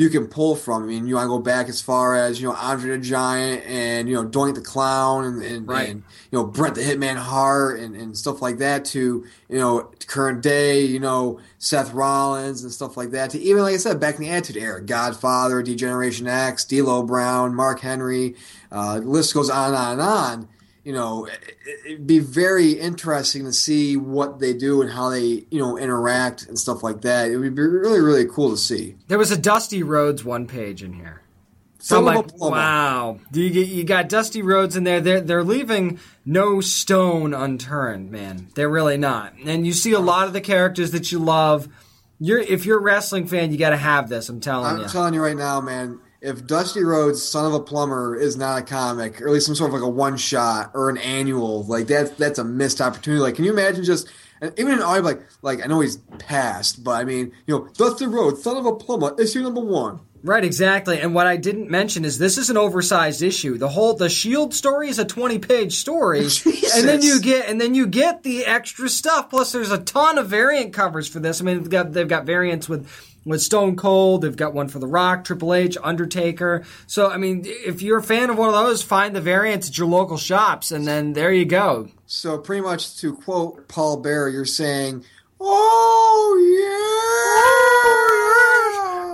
you 0.00 0.08
can 0.08 0.26
pull 0.28 0.56
from. 0.56 0.82
I 0.84 0.86
mean, 0.86 1.06
you 1.06 1.16
want 1.16 1.26
to 1.26 1.28
go 1.28 1.38
back 1.38 1.68
as 1.68 1.82
far 1.82 2.16
as 2.16 2.40
you 2.40 2.48
know 2.48 2.54
Andre 2.54 2.92
the 2.92 2.98
Giant 2.98 3.66
and 3.66 4.08
you 4.08 4.14
know 4.14 4.26
Doink 4.26 4.54
the 4.54 4.62
Clown 4.62 5.26
and, 5.26 5.42
and, 5.42 5.68
Right. 5.68 5.90
and 5.90 6.02
you 6.30 6.38
know 6.38 6.46
Bret 6.46 6.74
the 6.74 6.80
Hitman 6.80 7.16
Hart 7.16 7.78
and, 7.78 7.94
and 7.94 8.16
stuff 8.16 8.40
like 8.40 8.56
that 8.58 8.86
to 8.86 9.26
you 9.50 9.58
know 9.58 9.90
current 10.06 10.42
day, 10.42 10.86
you 10.86 11.00
know 11.00 11.38
Seth 11.58 11.92
Rollins 11.92 12.62
and 12.62 12.72
stuff 12.72 12.96
like 12.96 13.10
that 13.10 13.28
to 13.32 13.38
even 13.40 13.62
like 13.62 13.74
I 13.74 13.76
said 13.76 14.00
back 14.00 14.14
in 14.14 14.22
the 14.22 14.30
Attitude 14.30 14.62
Era, 14.62 14.80
Godfather, 14.82 15.62
D-Generation 15.62 16.26
X, 16.26 16.64
D'Lo 16.64 17.02
Brown, 17.02 17.54
Mark 17.54 17.80
Henry, 17.80 18.36
uh, 18.72 19.00
the 19.00 19.06
list 19.06 19.34
goes 19.34 19.50
on 19.50 19.66
and 19.68 19.76
on 19.76 19.92
and 19.92 20.00
on 20.00 20.48
you 20.84 20.92
know, 20.92 21.26
it- 21.26 21.56
it'd 21.86 22.06
be 22.06 22.18
very 22.18 22.72
interesting 22.72 23.44
to 23.44 23.52
see 23.52 23.96
what 23.96 24.38
they 24.38 24.52
do 24.52 24.80
and 24.82 24.90
how 24.90 25.10
they, 25.10 25.44
you 25.50 25.58
know, 25.58 25.76
interact 25.78 26.46
and 26.46 26.58
stuff 26.58 26.82
like 26.82 27.02
that. 27.02 27.30
It 27.30 27.36
would 27.36 27.54
be 27.54 27.62
really, 27.62 28.00
really 28.00 28.24
cool 28.26 28.50
to 28.50 28.56
see. 28.56 28.96
There 29.08 29.18
was 29.18 29.30
a 29.30 29.36
Dusty 29.36 29.82
Rhodes 29.82 30.24
one 30.24 30.46
page 30.46 30.82
in 30.82 30.92
here. 30.94 31.22
So 31.82 31.98
I'm 31.98 32.04
like, 32.04 32.38
wow. 32.38 33.18
You, 33.32 33.44
you 33.44 33.84
got 33.84 34.10
Dusty 34.10 34.42
Rhodes 34.42 34.76
in 34.76 34.84
there. 34.84 35.00
They're, 35.00 35.20
they're 35.22 35.44
leaving 35.44 35.98
no 36.26 36.60
stone 36.60 37.32
unturned, 37.32 38.10
man. 38.10 38.48
They're 38.54 38.68
really 38.68 38.98
not. 38.98 39.32
And 39.46 39.66
you 39.66 39.72
see 39.72 39.92
a 39.92 39.98
lot 40.00 40.26
of 40.26 40.34
the 40.34 40.42
characters 40.42 40.90
that 40.90 41.10
you 41.10 41.18
love. 41.18 41.68
You're, 42.18 42.38
if 42.40 42.66
you're 42.66 42.78
a 42.78 42.82
wrestling 42.82 43.26
fan, 43.26 43.50
you 43.50 43.56
got 43.56 43.70
to 43.70 43.78
have 43.78 44.10
this. 44.10 44.28
I'm 44.28 44.40
telling 44.40 44.66
I'm 44.66 44.80
you. 44.82 44.88
telling 44.88 45.14
you 45.14 45.22
right 45.22 45.36
now, 45.36 45.62
man. 45.62 46.00
If 46.22 46.46
Dusty 46.46 46.82
Rhodes' 46.82 47.22
Son 47.22 47.46
of 47.46 47.54
a 47.54 47.60
Plumber 47.60 48.14
is 48.14 48.36
not 48.36 48.58
a 48.58 48.62
comic, 48.62 49.22
or 49.22 49.28
at 49.28 49.32
least 49.32 49.46
some 49.46 49.54
sort 49.54 49.70
of 49.70 49.74
like 49.74 49.82
a 49.82 49.88
one 49.88 50.18
shot 50.18 50.72
or 50.74 50.90
an 50.90 50.98
annual, 50.98 51.64
like 51.64 51.86
that's 51.86 52.10
that's 52.12 52.38
a 52.38 52.44
missed 52.44 52.80
opportunity. 52.80 53.22
Like, 53.22 53.36
can 53.36 53.44
you 53.44 53.52
imagine 53.52 53.84
just 53.84 54.08
and 54.40 54.52
even 54.58 54.74
an 54.74 54.82
audio 54.82 55.02
like 55.02 55.22
like 55.42 55.62
I 55.62 55.66
know 55.66 55.80
he's 55.80 55.96
passed, 56.18 56.84
but 56.84 56.92
I 56.92 57.04
mean, 57.04 57.32
you 57.46 57.54
know, 57.54 57.68
Dusty 57.74 58.06
Rhodes, 58.06 58.42
Son 58.42 58.56
of 58.56 58.66
a 58.66 58.74
Plumber, 58.74 59.14
issue 59.20 59.42
number 59.42 59.60
one. 59.60 60.00
Right, 60.22 60.44
exactly. 60.44 61.00
And 61.00 61.14
what 61.14 61.26
I 61.26 61.38
didn't 61.38 61.70
mention 61.70 62.04
is 62.04 62.18
this 62.18 62.36
is 62.36 62.50
an 62.50 62.58
oversized 62.58 63.22
issue. 63.22 63.56
The 63.56 63.70
whole 63.70 63.94
the 63.94 64.10
Shield 64.10 64.52
story 64.52 64.90
is 64.90 64.98
a 64.98 65.04
20-page 65.06 65.74
story. 65.74 66.20
Jesus. 66.28 66.76
And 66.76 66.86
then 66.86 67.00
you 67.00 67.22
get 67.22 67.48
and 67.48 67.58
then 67.58 67.74
you 67.74 67.86
get 67.86 68.22
the 68.22 68.44
extra 68.44 68.88
stuff. 68.88 69.30
Plus 69.30 69.52
there's 69.52 69.70
a 69.70 69.78
ton 69.78 70.18
of 70.18 70.28
variant 70.28 70.74
covers 70.74 71.08
for 71.08 71.20
this. 71.20 71.40
I 71.40 71.44
mean, 71.44 71.62
they've 71.62 71.70
got 71.70 71.92
they've 71.92 72.08
got 72.08 72.26
variants 72.26 72.68
with 72.68 72.86
with 73.24 73.42
Stone 73.42 73.76
Cold, 73.76 74.22
they've 74.22 74.36
got 74.36 74.54
one 74.54 74.68
for 74.68 74.78
The 74.78 74.86
Rock, 74.86 75.24
Triple 75.24 75.54
H, 75.54 75.76
Undertaker. 75.82 76.64
So 76.86 77.10
I 77.10 77.16
mean, 77.16 77.42
if 77.46 77.82
you're 77.82 77.98
a 77.98 78.02
fan 78.02 78.30
of 78.30 78.38
one 78.38 78.48
of 78.48 78.54
those, 78.54 78.82
find 78.82 79.14
the 79.14 79.20
variants 79.20 79.68
at 79.68 79.78
your 79.78 79.88
local 79.88 80.16
shops 80.16 80.70
and 80.70 80.86
then 80.86 81.12
there 81.12 81.32
you 81.32 81.44
go. 81.44 81.88
So 82.06 82.38
pretty 82.38 82.62
much 82.62 82.96
to 82.98 83.14
quote 83.14 83.68
Paul 83.68 83.98
Bearer, 83.98 84.28
you're 84.28 84.44
saying, 84.44 85.04
"Oh 85.38 86.36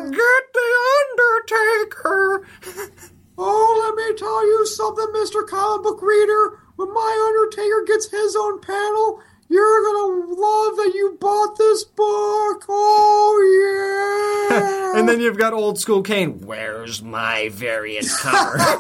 yeah, 0.03 0.11
Get 0.11 0.45
the 0.55 0.69
Undertaker. 1.01 2.47
oh 3.38 3.69
let 3.85 3.95
me 3.97 4.16
tell 4.19 4.47
you 4.47 4.66
something, 4.66 5.07
Mister 5.12 5.42
Comic 5.42 5.83
Book 5.83 6.01
Reader. 6.03 6.61
When 6.77 6.92
my 6.92 7.27
Undertaker 7.29 7.85
gets 7.87 8.11
his 8.11 8.37
own 8.37 8.61
panel, 8.61 9.21
you're 9.48 9.82
gonna 9.85 10.32
love 10.35 10.76
that 10.76 10.92
you 10.94 11.16
bought 11.20 11.56
this 11.56 11.85
book. 11.85 12.64
Oh 12.68 14.48
yeah." 14.50 14.98
And 14.98 15.09
then 15.09 15.20
you've 15.20 15.38
got 15.38 15.52
old 15.52 15.78
school 15.78 16.02
Kane. 16.02 16.40
Where's 16.40 17.02
my 17.02 17.48
variant 17.50 18.09
cover? 18.20 18.56
I 18.59 18.74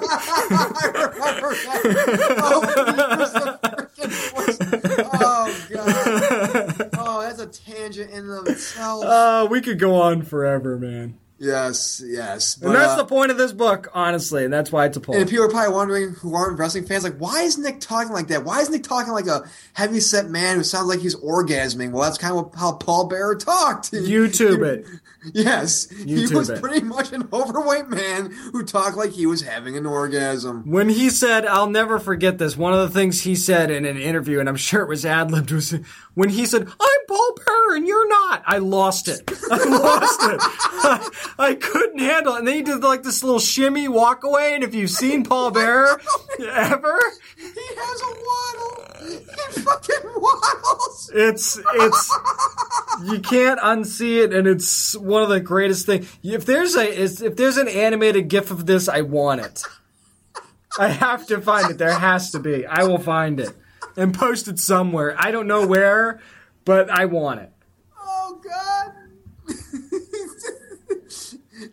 remember 0.84 1.54
that. 1.54 2.36
Oh, 2.38 2.60
when 2.60 2.96
he 2.96 3.16
was 3.16 3.32
the. 3.32 5.10
Oh 5.12 5.66
god. 5.70 6.90
Oh, 6.98 7.20
that's 7.22 7.40
a 7.40 7.46
tangent 7.46 8.10
in 8.10 8.18
and 8.18 8.30
of 8.30 8.46
itself. 8.48 9.04
Uh, 9.04 9.46
we 9.50 9.60
could 9.60 9.78
go 9.78 9.94
on 9.94 10.22
forever, 10.22 10.78
man. 10.78 11.18
Yes, 11.38 12.02
yes. 12.04 12.54
But, 12.54 12.68
And 12.68 12.76
that's 12.76 12.92
uh, 12.92 12.96
the 12.96 13.04
point 13.04 13.30
of 13.30 13.36
this 13.36 13.52
book, 13.52 13.88
honestly, 13.92 14.44
and 14.44 14.52
that's 14.52 14.72
why 14.72 14.86
it's 14.86 14.96
a 14.96 15.00
pull. 15.00 15.14
And 15.14 15.28
people 15.28 15.44
are 15.44 15.50
probably 15.50 15.74
wondering 15.74 16.14
who 16.14 16.34
aren't 16.34 16.58
wrestling 16.58 16.86
fans, 16.86 17.04
like, 17.04 17.18
why 17.18 17.42
is 17.42 17.58
Nick 17.58 17.80
talking 17.80 18.12
like 18.12 18.28
that? 18.28 18.44
Why 18.44 18.60
is 18.60 18.70
Nick 18.70 18.84
talking 18.84 19.12
like 19.12 19.26
a 19.26 19.46
heavy 19.74 20.00
set 20.00 20.30
man 20.30 20.56
who 20.56 20.64
sounds 20.64 20.88
like 20.88 21.00
he's 21.00 21.16
orgasming? 21.16 21.92
Well, 21.92 22.02
that's 22.02 22.16
kind 22.16 22.36
of 22.36 22.54
how 22.54 22.72
Paul 22.72 23.08
Bearer 23.08 23.36
talked. 23.36 23.90
YouTube 23.92 24.64
it. 24.66 24.86
Yes, 25.34 25.88
he 25.90 26.26
was 26.32 26.50
it. 26.50 26.60
pretty 26.60 26.86
much 26.86 27.12
an 27.12 27.28
overweight 27.32 27.88
man 27.88 28.30
who 28.52 28.62
talked 28.64 28.96
like 28.96 29.10
he 29.10 29.26
was 29.26 29.42
having 29.42 29.76
an 29.76 29.84
orgasm. 29.84 30.70
When 30.70 30.88
he 30.88 31.10
said, 31.10 31.44
I'll 31.46 31.68
never 31.68 31.98
forget 31.98 32.38
this, 32.38 32.56
one 32.56 32.72
of 32.72 32.78
the 32.78 32.96
things 32.96 33.22
he 33.22 33.34
said 33.34 33.72
in 33.72 33.84
an 33.84 33.96
interview, 33.96 34.38
and 34.38 34.48
I'm 34.48 34.54
sure 34.54 34.82
it 34.82 34.88
was 34.88 35.04
ad 35.04 35.32
libbed, 35.32 35.50
was 35.50 35.74
when 36.14 36.28
he 36.28 36.46
said, 36.46 36.62
I'm 36.62 37.06
Paul 37.08 37.34
Bearer 37.44 37.76
and 37.76 37.86
you're 37.86 38.08
not. 38.08 38.42
I 38.46 38.58
lost 38.58 39.08
it. 39.08 39.28
I 39.50 39.64
lost 39.64 40.20
it. 40.22 41.25
I, 41.38 41.54
couldn't 41.54 41.98
handle 41.98 42.34
it. 42.34 42.40
And 42.40 42.48
then 42.48 42.54
he 42.56 42.62
did 42.62 42.82
like 42.82 43.02
this 43.02 43.22
little 43.22 43.40
shimmy 43.40 43.88
walk 43.88 44.24
away. 44.24 44.54
And 44.54 44.64
if 44.64 44.74
you've 44.74 44.90
seen 44.90 45.24
Paul 45.28 45.50
Bearer 45.50 46.00
ever, 46.40 46.98
He 47.36 47.44
has 47.46 48.00
a 48.02 48.12
waddle. 48.26 48.84
He 49.08 49.60
fucking 49.62 50.10
waddles. 50.16 51.10
it's, 51.14 51.60
it's, 51.74 52.18
you 53.04 53.20
can't 53.20 53.60
unsee 53.60 54.24
it. 54.24 54.32
And 54.32 54.46
it's 54.46 54.96
one 54.96 55.22
of 55.22 55.28
the 55.28 55.40
greatest 55.40 55.86
things. 55.86 56.10
If 56.22 56.46
there's 56.46 56.76
a, 56.76 57.02
if 57.02 57.36
there's 57.36 57.56
an 57.56 57.68
animated 57.68 58.28
gif 58.28 58.50
of 58.50 58.66
this, 58.66 58.88
I 58.88 59.02
want 59.02 59.40
it. 59.40 59.62
I 60.78 60.88
have 60.88 61.26
to 61.28 61.40
find 61.40 61.70
it. 61.70 61.78
There 61.78 61.98
has 61.98 62.30
to 62.32 62.38
be. 62.38 62.66
I 62.66 62.84
will 62.84 62.98
find 62.98 63.40
it 63.40 63.52
and 63.96 64.14
post 64.14 64.48
it 64.48 64.58
somewhere. 64.58 65.16
I 65.18 65.30
don't 65.30 65.46
know 65.46 65.66
where, 65.66 66.20
but 66.64 66.90
I 66.90 67.06
want 67.06 67.40
it. 67.40 67.52
Oh 67.98 68.40
God. 68.44 68.92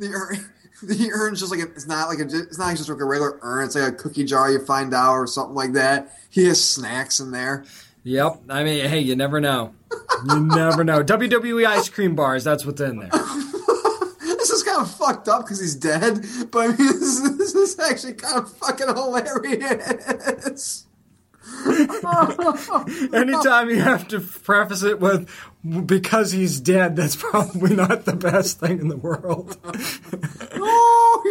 The 0.08 0.14
urn, 0.14 0.50
the 0.84 1.12
urn's 1.12 1.40
just 1.40 1.52
like 1.52 1.62
a, 1.62 1.72
it's 1.72 1.88
not 1.88 2.10
like 2.10 2.20
a, 2.20 2.24
it's 2.24 2.58
not 2.58 2.76
just 2.76 2.90
like 2.90 3.00
a 3.00 3.06
regular 3.06 3.40
urn. 3.42 3.66
It's 3.66 3.76
like 3.76 3.94
a 3.94 3.96
cookie 3.96 4.24
jar 4.24 4.52
you 4.52 4.64
find 4.64 4.94
out 4.94 5.14
or 5.14 5.28
something 5.28 5.56
like 5.56 5.74
that. 5.74 6.18
He 6.30 6.46
has 6.46 6.64
snacks 6.64 7.20
in 7.20 7.32
there. 7.32 7.66
Yep. 8.04 8.42
I 8.50 8.64
mean, 8.64 8.86
hey, 8.90 9.00
you 9.00 9.16
never 9.16 9.40
know. 9.40 9.74
You 10.28 10.42
never 10.42 10.84
know. 10.84 11.04
WWE 11.04 11.66
ice 11.66 11.88
cream 11.90 12.16
bars. 12.16 12.44
That's 12.44 12.66
what's 12.66 12.82
in 12.82 13.00
there. 13.00 13.12
This 14.44 14.50
is 14.52 14.64
kind 14.64 14.82
of 14.82 14.94
fucked 14.94 15.30
up 15.30 15.44
because 15.44 15.62
he's 15.62 15.74
dead, 15.74 16.26
but 16.52 16.60
I 16.60 16.68
mean, 16.68 16.76
this, 16.78 17.22
this 17.38 17.56
is 17.56 17.80
actually 17.80 18.16
kind 18.16 18.40
of 18.40 18.52
fucking 18.52 18.88
hilarious. 18.88 20.86
Anytime 23.14 23.70
you 23.70 23.80
have 23.80 24.08
to 24.10 24.20
preface 24.20 24.84
it 24.84 25.00
with 25.00 25.30
because 25.86 26.32
he's 26.32 26.60
dead, 26.60 26.96
that's 26.96 27.16
probably 27.16 27.76
not 27.76 28.06
the 28.06 28.16
best 28.16 28.60
thing 28.60 28.80
in 28.80 28.88
the 28.88 28.98
world. 28.98 29.58
oh, 30.56 31.24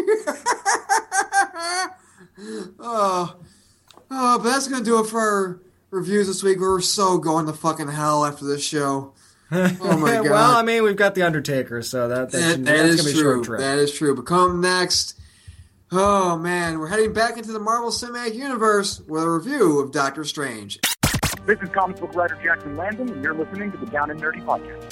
oh, 2.79 3.37
oh, 4.11 4.39
but 4.39 4.45
that's 4.45 4.69
gonna 4.69 4.85
do 4.85 5.01
it 5.01 5.07
for 5.07 5.21
our 5.21 5.61
reviews 5.91 6.27
this 6.27 6.43
week. 6.43 6.59
We're 6.61 6.81
so 6.81 7.19
going 7.19 7.47
to 7.47 7.53
fucking 7.53 7.89
hell 7.89 8.25
after 8.25 8.45
this 8.45 8.65
show. 8.65 9.15
Oh 9.55 9.99
my 9.99 10.15
god! 10.15 10.31
well, 10.31 10.57
I 10.57 10.63
mean, 10.63 10.83
we've 10.83 10.97
got 10.97 11.15
the 11.15 11.25
Undertaker, 11.25 11.83
so 11.83 12.09
that, 12.09 12.31
that, 12.31 12.39
That- 12.39 12.51
should, 12.53 12.65
that 12.65 12.77
that's 12.77 12.89
is 12.89 13.03
gonna 13.03 13.39
be 13.39 13.45
true. 13.45 13.57
That 13.59 13.79
is 13.79 13.93
true. 13.93 14.17
But 14.17 14.25
come 14.25 14.63
next. 14.63 15.21
Oh 15.95 16.39
man, 16.39 16.79
we're 16.79 16.89
heading 16.89 17.13
back 17.13 17.37
into 17.37 17.53
the 17.53 17.59
Marvel 17.59 17.91
Cinematic 17.91 18.35
Universe 18.35 19.01
with 19.01 19.23
a 19.23 19.29
review 19.29 19.79
of 19.79 19.93
Doctor 19.93 20.25
Strange. 20.25 20.81
This 21.45 21.61
is 21.61 21.69
comic 21.69 22.01
book 22.01 22.15
writer 22.15 22.39
Jackson 22.43 22.79
Landon, 22.79 23.11
and 23.11 23.23
you're 23.23 23.35
listening 23.35 23.71
to 23.73 23.77
the 23.77 23.85
Down 23.85 24.11
and 24.11 24.19
Nerdy 24.19 24.43
Podcast. 24.43 24.92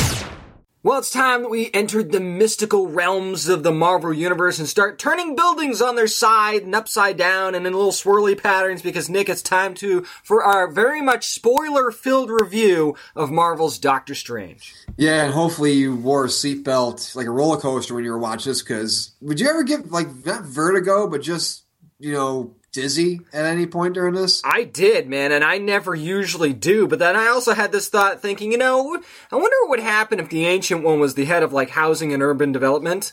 Well, 0.82 1.00
it's 1.00 1.10
time 1.10 1.42
that 1.42 1.50
we 1.50 1.70
entered 1.74 2.10
the 2.10 2.20
mystical 2.20 2.88
realms 2.88 3.50
of 3.50 3.62
the 3.62 3.70
Marvel 3.70 4.14
Universe 4.14 4.58
and 4.58 4.66
start 4.66 4.98
turning 4.98 5.36
buildings 5.36 5.82
on 5.82 5.94
their 5.94 6.06
side 6.06 6.62
and 6.62 6.74
upside 6.74 7.18
down 7.18 7.54
and 7.54 7.66
in 7.66 7.74
little 7.74 7.92
swirly 7.92 8.34
patterns 8.40 8.80
because, 8.80 9.10
Nick, 9.10 9.28
it's 9.28 9.42
time 9.42 9.74
to, 9.74 10.04
for 10.22 10.42
our 10.42 10.66
very 10.68 11.02
much 11.02 11.26
spoiler 11.28 11.90
filled 11.90 12.30
review 12.30 12.96
of 13.14 13.30
Marvel's 13.30 13.78
Doctor 13.78 14.14
Strange. 14.14 14.74
Yeah, 14.96 15.24
and 15.24 15.34
hopefully 15.34 15.72
you 15.72 15.96
wore 15.96 16.24
a 16.24 16.28
seatbelt 16.28 17.14
like 17.14 17.26
a 17.26 17.30
roller 17.30 17.60
coaster 17.60 17.94
when 17.94 18.04
you 18.04 18.12
were 18.12 18.18
watching 18.18 18.50
this. 18.50 18.62
Because 18.62 19.10
would 19.20 19.38
you 19.38 19.50
ever 19.50 19.64
get 19.64 19.90
like 19.90 20.08
not 20.24 20.44
vertigo, 20.44 21.06
but 21.06 21.20
just 21.20 21.64
you 21.98 22.14
know 22.14 22.54
dizzy 22.72 23.20
at 23.32 23.44
any 23.44 23.66
point 23.66 23.94
during 23.94 24.14
this? 24.14 24.42
I 24.44 24.64
did, 24.64 25.08
man, 25.08 25.32
and 25.32 25.42
I 25.44 25.58
never 25.58 25.94
usually 25.94 26.52
do. 26.52 26.86
But 26.86 26.98
then 26.98 27.16
I 27.16 27.26
also 27.28 27.54
had 27.54 27.72
this 27.72 27.88
thought 27.88 28.20
thinking, 28.20 28.52
you 28.52 28.58
know, 28.58 29.02
I 29.30 29.36
wonder 29.36 29.56
what 29.62 29.70
would 29.70 29.80
happen 29.80 30.20
if 30.20 30.28
the 30.28 30.46
Ancient 30.46 30.82
One 30.82 31.00
was 31.00 31.14
the 31.14 31.24
head 31.24 31.42
of 31.42 31.52
like 31.52 31.70
housing 31.70 32.12
and 32.12 32.22
urban 32.22 32.52
development. 32.52 33.12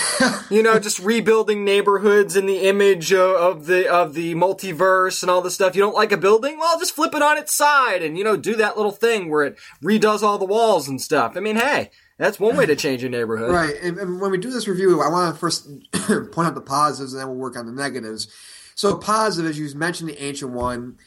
you 0.50 0.62
know, 0.62 0.78
just 0.78 0.98
rebuilding 0.98 1.64
neighborhoods 1.64 2.36
in 2.36 2.46
the 2.46 2.68
image 2.68 3.12
of 3.12 3.66
the 3.66 3.90
of 3.90 4.14
the 4.14 4.34
multiverse 4.34 5.22
and 5.22 5.30
all 5.30 5.40
this 5.40 5.54
stuff. 5.54 5.74
You 5.74 5.82
don't 5.82 5.94
like 5.94 6.12
a 6.12 6.16
building? 6.16 6.58
Well, 6.58 6.78
just 6.78 6.94
flip 6.94 7.14
it 7.14 7.22
on 7.22 7.38
its 7.38 7.54
side 7.54 8.02
and 8.02 8.18
you 8.18 8.24
know 8.24 8.36
do 8.36 8.54
that 8.56 8.76
little 8.76 8.92
thing 8.92 9.30
where 9.30 9.44
it 9.44 9.58
redoes 9.82 10.22
all 10.22 10.38
the 10.38 10.44
walls 10.44 10.88
and 10.88 11.00
stuff. 11.00 11.36
I 11.36 11.40
mean, 11.40 11.56
hey, 11.56 11.90
that's 12.18 12.38
one 12.38 12.56
way 12.56 12.66
to 12.66 12.76
change 12.76 13.02
a 13.02 13.08
neighborhood. 13.08 13.50
Right. 13.50 13.74
And, 13.82 13.98
and 13.98 14.20
when 14.20 14.30
we 14.30 14.38
do 14.38 14.50
this 14.50 14.68
review, 14.68 15.02
I 15.02 15.08
want 15.08 15.34
to 15.34 15.40
first 15.40 15.66
point 15.92 16.48
out 16.48 16.54
the 16.54 16.60
positives, 16.60 17.14
and 17.14 17.20
then 17.20 17.28
we'll 17.28 17.38
work 17.38 17.56
on 17.56 17.66
the 17.66 17.72
negatives. 17.72 18.28
So, 18.74 18.96
positive, 18.96 19.50
as 19.50 19.58
you 19.58 19.72
mentioned, 19.78 20.08
the 20.10 20.22
ancient 20.22 20.52
one, 20.52 20.98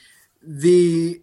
the 0.42 1.22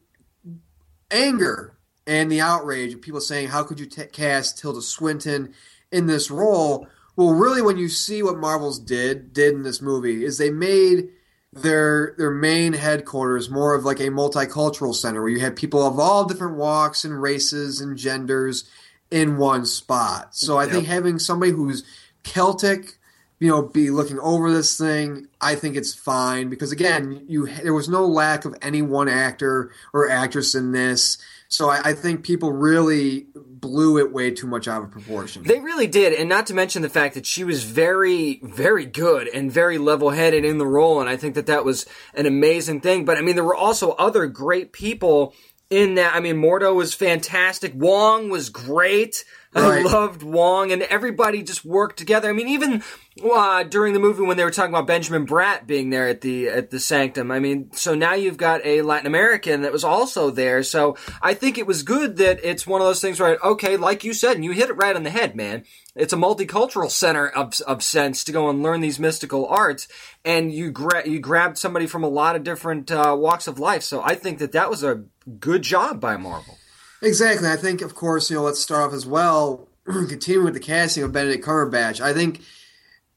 anger 1.10 1.76
and 2.06 2.30
the 2.30 2.40
outrage 2.40 2.94
of 2.94 3.00
people 3.00 3.20
saying, 3.20 3.48
"How 3.48 3.62
could 3.62 3.78
you 3.78 3.86
t- 3.86 4.04
cast 4.06 4.58
Tilda 4.58 4.82
Swinton 4.82 5.54
in 5.90 6.06
this 6.06 6.30
role?" 6.30 6.86
Well, 7.16 7.34
really, 7.34 7.62
when 7.62 7.76
you 7.76 7.88
see 7.88 8.22
what 8.22 8.38
Marvel's 8.38 8.78
did 8.78 9.32
did 9.32 9.54
in 9.54 9.62
this 9.62 9.82
movie, 9.82 10.24
is 10.24 10.38
they 10.38 10.50
made 10.50 11.10
their 11.52 12.14
their 12.16 12.30
main 12.30 12.72
headquarters 12.72 13.50
more 13.50 13.74
of 13.74 13.84
like 13.84 14.00
a 14.00 14.04
multicultural 14.04 14.94
center 14.94 15.20
where 15.20 15.30
you 15.30 15.40
had 15.40 15.54
people 15.54 15.86
of 15.86 15.98
all 15.98 16.24
different 16.24 16.56
walks 16.56 17.04
and 17.04 17.20
races 17.20 17.80
and 17.80 17.98
genders 17.98 18.64
in 19.10 19.36
one 19.36 19.66
spot. 19.66 20.34
So 20.34 20.56
I 20.56 20.66
think 20.66 20.86
having 20.86 21.18
somebody 21.18 21.52
who's 21.52 21.84
Celtic, 22.22 22.98
you 23.42 23.48
know, 23.48 23.60
be 23.60 23.90
looking 23.90 24.20
over 24.20 24.52
this 24.52 24.78
thing, 24.78 25.26
I 25.40 25.56
think 25.56 25.74
it's 25.74 25.92
fine 25.92 26.48
because 26.48 26.70
again, 26.70 27.24
you 27.26 27.48
there 27.48 27.74
was 27.74 27.88
no 27.88 28.06
lack 28.06 28.44
of 28.44 28.54
any 28.62 28.82
one 28.82 29.08
actor 29.08 29.72
or 29.92 30.08
actress 30.08 30.54
in 30.54 30.70
this. 30.70 31.18
So 31.48 31.68
I, 31.68 31.80
I 31.86 31.92
think 31.94 32.22
people 32.22 32.52
really 32.52 33.26
blew 33.34 33.98
it 33.98 34.12
way 34.12 34.30
too 34.30 34.46
much 34.46 34.68
out 34.68 34.84
of 34.84 34.92
proportion. 34.92 35.42
They 35.42 35.58
really 35.58 35.88
did, 35.88 36.12
and 36.12 36.28
not 36.28 36.46
to 36.46 36.54
mention 36.54 36.82
the 36.82 36.88
fact 36.88 37.14
that 37.16 37.26
she 37.26 37.42
was 37.42 37.64
very, 37.64 38.38
very 38.44 38.86
good 38.86 39.26
and 39.26 39.50
very 39.50 39.76
level-headed 39.76 40.44
in 40.44 40.58
the 40.58 40.66
role, 40.66 41.00
and 41.00 41.10
I 41.10 41.16
think 41.16 41.34
that 41.34 41.46
that 41.46 41.64
was 41.64 41.84
an 42.14 42.26
amazing 42.26 42.80
thing. 42.80 43.04
But 43.04 43.18
I 43.18 43.22
mean, 43.22 43.34
there 43.34 43.44
were 43.44 43.56
also 43.56 43.90
other 43.92 44.28
great 44.28 44.72
people 44.72 45.34
in 45.68 45.96
that. 45.96 46.14
I 46.14 46.20
mean, 46.20 46.36
Mordo 46.36 46.72
was 46.76 46.94
fantastic. 46.94 47.72
Wong 47.74 48.30
was 48.30 48.50
great. 48.50 49.24
I 49.54 49.82
loved 49.82 50.22
Wong, 50.22 50.72
and 50.72 50.82
everybody 50.82 51.42
just 51.42 51.64
worked 51.64 51.98
together. 51.98 52.28
I 52.28 52.32
mean, 52.32 52.48
even 52.48 52.82
uh, 53.22 53.64
during 53.64 53.92
the 53.92 54.00
movie 54.00 54.22
when 54.22 54.36
they 54.36 54.44
were 54.44 54.50
talking 54.50 54.72
about 54.72 54.86
Benjamin 54.86 55.26
Bratt 55.26 55.66
being 55.66 55.90
there 55.90 56.08
at 56.08 56.22
the 56.22 56.48
at 56.48 56.70
the 56.70 56.80
Sanctum. 56.80 57.30
I 57.30 57.38
mean, 57.38 57.70
so 57.72 57.94
now 57.94 58.14
you've 58.14 58.38
got 58.38 58.64
a 58.64 58.82
Latin 58.82 59.06
American 59.06 59.62
that 59.62 59.72
was 59.72 59.84
also 59.84 60.30
there. 60.30 60.62
So 60.62 60.96
I 61.20 61.34
think 61.34 61.58
it 61.58 61.66
was 61.66 61.82
good 61.82 62.16
that 62.16 62.40
it's 62.42 62.66
one 62.66 62.80
of 62.80 62.86
those 62.86 63.00
things 63.00 63.20
where, 63.20 63.38
okay, 63.44 63.76
like 63.76 64.04
you 64.04 64.14
said, 64.14 64.36
and 64.36 64.44
you 64.44 64.52
hit 64.52 64.70
it 64.70 64.76
right 64.76 64.96
on 64.96 65.02
the 65.02 65.10
head, 65.10 65.36
man. 65.36 65.64
It's 65.94 66.14
a 66.14 66.16
multicultural 66.16 66.90
center 66.90 67.28
of 67.28 67.60
of 67.62 67.82
sense 67.82 68.24
to 68.24 68.32
go 68.32 68.48
and 68.48 68.62
learn 68.62 68.80
these 68.80 68.98
mystical 68.98 69.46
arts, 69.46 69.86
and 70.24 70.50
you 70.50 70.70
gra- 70.70 71.06
you 71.06 71.20
grabbed 71.20 71.58
somebody 71.58 71.86
from 71.86 72.04
a 72.04 72.08
lot 72.08 72.36
of 72.36 72.44
different 72.44 72.90
uh, 72.90 73.14
walks 73.18 73.46
of 73.46 73.58
life. 73.58 73.82
So 73.82 74.02
I 74.02 74.14
think 74.14 74.38
that 74.38 74.52
that 74.52 74.70
was 74.70 74.82
a 74.82 75.04
good 75.38 75.60
job 75.62 76.00
by 76.00 76.16
Marvel. 76.16 76.56
Exactly. 77.02 77.48
I 77.48 77.56
think, 77.56 77.82
of 77.82 77.94
course, 77.94 78.30
you 78.30 78.36
know, 78.36 78.42
let's 78.44 78.60
start 78.60 78.88
off 78.88 78.94
as 78.94 79.04
well, 79.04 79.68
continuing 79.86 80.44
with 80.44 80.54
the 80.54 80.60
casting 80.60 81.02
of 81.02 81.12
Benedict 81.12 81.44
Cumberbatch. 81.44 82.00
I 82.00 82.12
think 82.14 82.40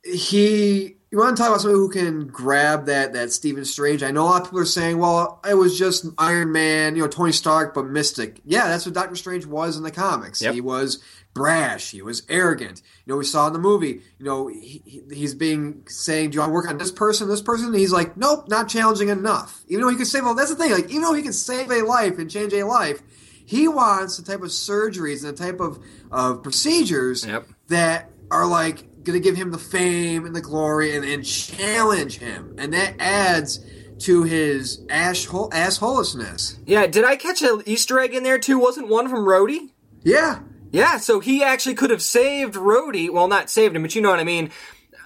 he. 0.03 0.97
You 1.11 1.19
want 1.19 1.37
to 1.37 1.41
talk 1.41 1.49
about 1.49 1.61
someone 1.61 1.79
who 1.79 1.89
can 1.89 2.27
grab 2.27 2.87
that 2.87 3.13
that 3.13 3.31
Stephen 3.31 3.63
Strange? 3.63 4.03
I 4.03 4.11
know 4.11 4.23
a 4.23 4.25
lot 4.25 4.41
of 4.41 4.47
people 4.47 4.59
are 4.59 4.65
saying, 4.65 4.97
"Well, 4.97 5.39
it 5.49 5.53
was 5.53 5.77
just 5.77 6.05
Iron 6.17 6.51
Man, 6.51 6.95
you 6.97 7.03
know, 7.03 7.07
Tony 7.07 7.31
Stark, 7.31 7.73
but 7.73 7.85
mystic." 7.85 8.41
Yeah, 8.43 8.67
that's 8.67 8.85
what 8.85 8.95
Doctor 8.95 9.15
Strange 9.15 9.45
was 9.45 9.77
in 9.77 9.83
the 9.83 9.91
comics. 9.91 10.41
Yep. 10.41 10.55
He 10.55 10.59
was 10.61 11.01
brash. 11.33 11.91
He 11.91 12.01
was 12.01 12.23
arrogant. 12.27 12.81
You 13.05 13.13
know, 13.13 13.17
we 13.17 13.23
saw 13.23 13.47
in 13.47 13.53
the 13.53 13.59
movie. 13.59 14.01
You 14.19 14.25
know, 14.25 14.47
he, 14.47 14.81
he- 14.85 15.03
he's 15.13 15.33
being 15.35 15.83
saying, 15.87 16.31
"Do 16.31 16.35
you 16.35 16.39
want 16.41 16.49
to 16.49 16.53
work 16.53 16.67
on 16.69 16.79
this 16.79 16.91
person, 16.91 17.29
this 17.29 17.41
person?" 17.41 17.67
And 17.67 17.75
he's 17.75 17.93
like, 17.93 18.17
"Nope, 18.17 18.49
not 18.49 18.67
challenging 18.67 19.07
enough." 19.07 19.61
Even 19.69 19.83
though 19.83 19.89
he 19.91 19.95
could 19.97 20.07
save. 20.07 20.23
Well, 20.23 20.35
that's 20.35 20.49
the 20.49 20.57
thing. 20.57 20.71
Like, 20.71 20.89
even 20.89 21.03
though 21.03 21.13
he 21.13 21.21
can 21.23 21.33
save 21.33 21.71
a 21.71 21.81
life 21.83 22.17
and 22.19 22.29
change 22.29 22.51
a 22.51 22.63
life, 22.63 23.01
he 23.45 23.67
wants 23.67 24.17
the 24.17 24.23
type 24.23 24.41
of 24.41 24.49
surgeries 24.49 25.23
and 25.23 25.37
the 25.37 25.43
type 25.43 25.59
of 25.59 25.79
of 26.11 26.43
procedures 26.43 27.25
Yep. 27.25 27.47
that 27.67 28.09
are 28.31 28.47
like 28.47 29.03
going 29.03 29.21
to 29.21 29.23
give 29.23 29.35
him 29.37 29.51
the 29.51 29.57
fame 29.59 30.25
and 30.25 30.35
the 30.35 30.41
glory 30.41 30.95
and, 30.95 31.05
and 31.05 31.23
challenge 31.23 32.17
him, 32.17 32.55
and 32.57 32.73
that 32.73 32.95
adds 32.99 33.59
to 33.99 34.23
his 34.23 34.81
asshole 34.89 35.49
assholishness. 35.51 36.57
Yeah, 36.65 36.87
did 36.87 37.05
I 37.05 37.15
catch 37.15 37.41
an 37.41 37.61
Easter 37.65 37.99
egg 37.99 38.13
in 38.13 38.23
there 38.23 38.39
too? 38.39 38.59
Wasn't 38.59 38.87
one 38.87 39.07
from 39.09 39.25
Rhodey? 39.25 39.69
Yeah. 40.03 40.39
Yeah, 40.71 40.97
so 40.97 41.21
he 41.21 41.41
actually 41.43 41.75
could 41.75 41.89
have 41.91 42.01
saved 42.01 42.55
Rhodey. 42.55 43.09
Well, 43.09 43.29
not 43.29 43.49
saved 43.49 43.75
him, 43.75 43.83
but 43.83 43.95
you 43.95 44.01
know 44.01 44.09
what 44.09 44.19
I 44.19 44.25
mean. 44.25 44.49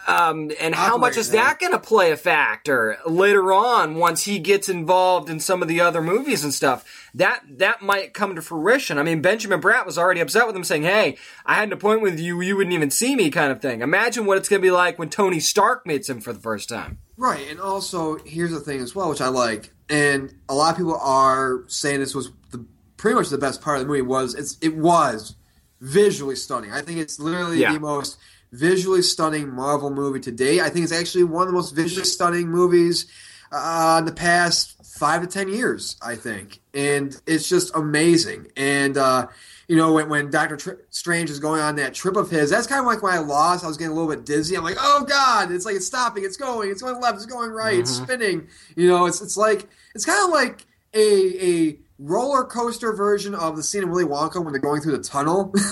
Um, 0.09 0.51
and 0.59 0.73
how 0.73 0.97
much 0.97 1.17
is 1.17 1.31
that 1.31 1.59
going 1.59 1.71
to 1.71 1.79
play 1.79 2.11
a 2.11 2.17
factor 2.17 2.97
later 3.05 3.53
on 3.53 3.95
once 3.95 4.23
he 4.25 4.39
gets 4.39 4.67
involved 4.67 5.29
in 5.29 5.39
some 5.39 5.61
of 5.61 5.67
the 5.67 5.79
other 5.81 6.01
movies 6.01 6.43
and 6.43 6.53
stuff? 6.53 6.83
That 7.13 7.43
that 7.59 7.81
might 7.81 8.13
come 8.13 8.35
to 8.35 8.41
fruition. 8.41 8.97
I 8.97 9.03
mean, 9.03 9.21
Benjamin 9.21 9.61
Bratt 9.61 9.85
was 9.85 9.97
already 9.97 10.19
upset 10.19 10.47
with 10.47 10.55
him, 10.55 10.63
saying, 10.63 10.83
"Hey, 10.83 11.17
I 11.45 11.55
had 11.55 11.69
an 11.69 11.73
appointment 11.73 12.11
with 12.13 12.19
you, 12.19 12.41
you 12.41 12.55
wouldn't 12.57 12.73
even 12.73 12.91
see 12.91 13.15
me," 13.15 13.29
kind 13.29 13.51
of 13.51 13.61
thing. 13.61 13.81
Imagine 13.81 14.25
what 14.25 14.37
it's 14.37 14.49
going 14.49 14.61
to 14.61 14.65
be 14.65 14.71
like 14.71 14.97
when 14.97 15.09
Tony 15.09 15.39
Stark 15.39 15.85
meets 15.85 16.09
him 16.09 16.21
for 16.21 16.33
the 16.33 16.39
first 16.39 16.69
time. 16.69 16.97
Right, 17.17 17.47
and 17.49 17.59
also 17.59 18.17
here's 18.25 18.51
the 18.51 18.59
thing 18.59 18.79
as 18.79 18.95
well, 18.95 19.09
which 19.09 19.21
I 19.21 19.27
like, 19.27 19.73
and 19.89 20.33
a 20.47 20.53
lot 20.55 20.71
of 20.71 20.77
people 20.77 20.95
are 20.97 21.63
saying 21.67 21.99
this 21.99 22.15
was 22.15 22.31
the 22.51 22.65
pretty 22.97 23.15
much 23.15 23.29
the 23.29 23.37
best 23.37 23.61
part 23.61 23.77
of 23.77 23.81
the 23.83 23.87
movie 23.87 24.01
was 24.01 24.33
it's 24.35 24.57
it 24.61 24.75
was 24.75 25.35
visually 25.81 26.35
stunning. 26.35 26.71
I 26.71 26.81
think 26.81 26.99
it's 26.99 27.19
literally 27.19 27.59
Yeah. 27.59 27.73
the 27.73 27.79
most 27.79 28.17
visually 28.51 29.01
stunning 29.01 29.53
Marvel 29.53 29.89
movie 29.89 30.19
to 30.21 30.31
date. 30.31 30.61
I 30.61 30.69
think 30.69 30.83
it's 30.83 30.93
actually 30.93 31.23
one 31.25 31.43
of 31.43 31.47
the 31.49 31.53
most 31.53 31.75
visually 31.75 32.05
stunning 32.05 32.49
movies 32.49 33.05
uh, 33.51 33.97
in 33.99 34.05
the 34.05 34.11
past 34.13 34.75
five 34.85 35.21
to 35.21 35.27
ten 35.27 35.47
years. 35.49 35.97
I 36.01 36.15
think, 36.15 36.59
and 36.73 37.19
it's 37.25 37.47
just 37.47 37.75
amazing. 37.75 38.47
And 38.55 38.97
uh, 38.97 39.27
you 39.67 39.75
know, 39.75 39.93
when, 39.93 40.09
when 40.09 40.29
Doctor 40.29 40.57
Tr- 40.57 40.81
Strange 40.89 41.29
is 41.29 41.39
going 41.39 41.61
on 41.61 41.75
that 41.75 41.93
trip 41.93 42.15
of 42.15 42.29
his, 42.29 42.49
that's 42.49 42.67
kind 42.67 42.79
of 42.79 42.85
like 42.85 43.03
when 43.03 43.13
I 43.13 43.19
lost. 43.19 43.63
I 43.63 43.67
was 43.67 43.77
getting 43.77 43.91
a 43.91 43.95
little 43.95 44.09
bit 44.09 44.25
dizzy. 44.25 44.55
I'm 44.55 44.63
like, 44.63 44.77
oh 44.79 45.05
god, 45.07 45.51
it's 45.51 45.65
like 45.65 45.75
it's 45.75 45.87
stopping, 45.87 46.23
it's 46.25 46.37
going, 46.37 46.71
it's 46.71 46.81
going 46.81 46.99
left, 46.99 47.17
it's 47.17 47.25
going 47.25 47.51
right, 47.51 47.79
it's 47.79 47.91
spinning. 47.91 48.47
You 48.75 48.87
know, 48.87 49.05
it's 49.05 49.21
it's 49.21 49.37
like 49.37 49.67
it's 49.95 50.05
kind 50.05 50.25
of 50.25 50.31
like 50.31 50.65
a 50.93 51.69
a 51.69 51.79
roller 51.99 52.45
coaster 52.45 52.93
version 52.93 53.35
of 53.35 53.57
the 53.57 53.63
scene 53.63 53.83
in 53.83 53.89
Willy 53.91 54.05
Wonka 54.05 54.41
when 54.41 54.53
they're 54.53 54.61
going 54.61 54.81
through 54.81 54.97
the 54.97 55.03
tunnel. 55.03 55.53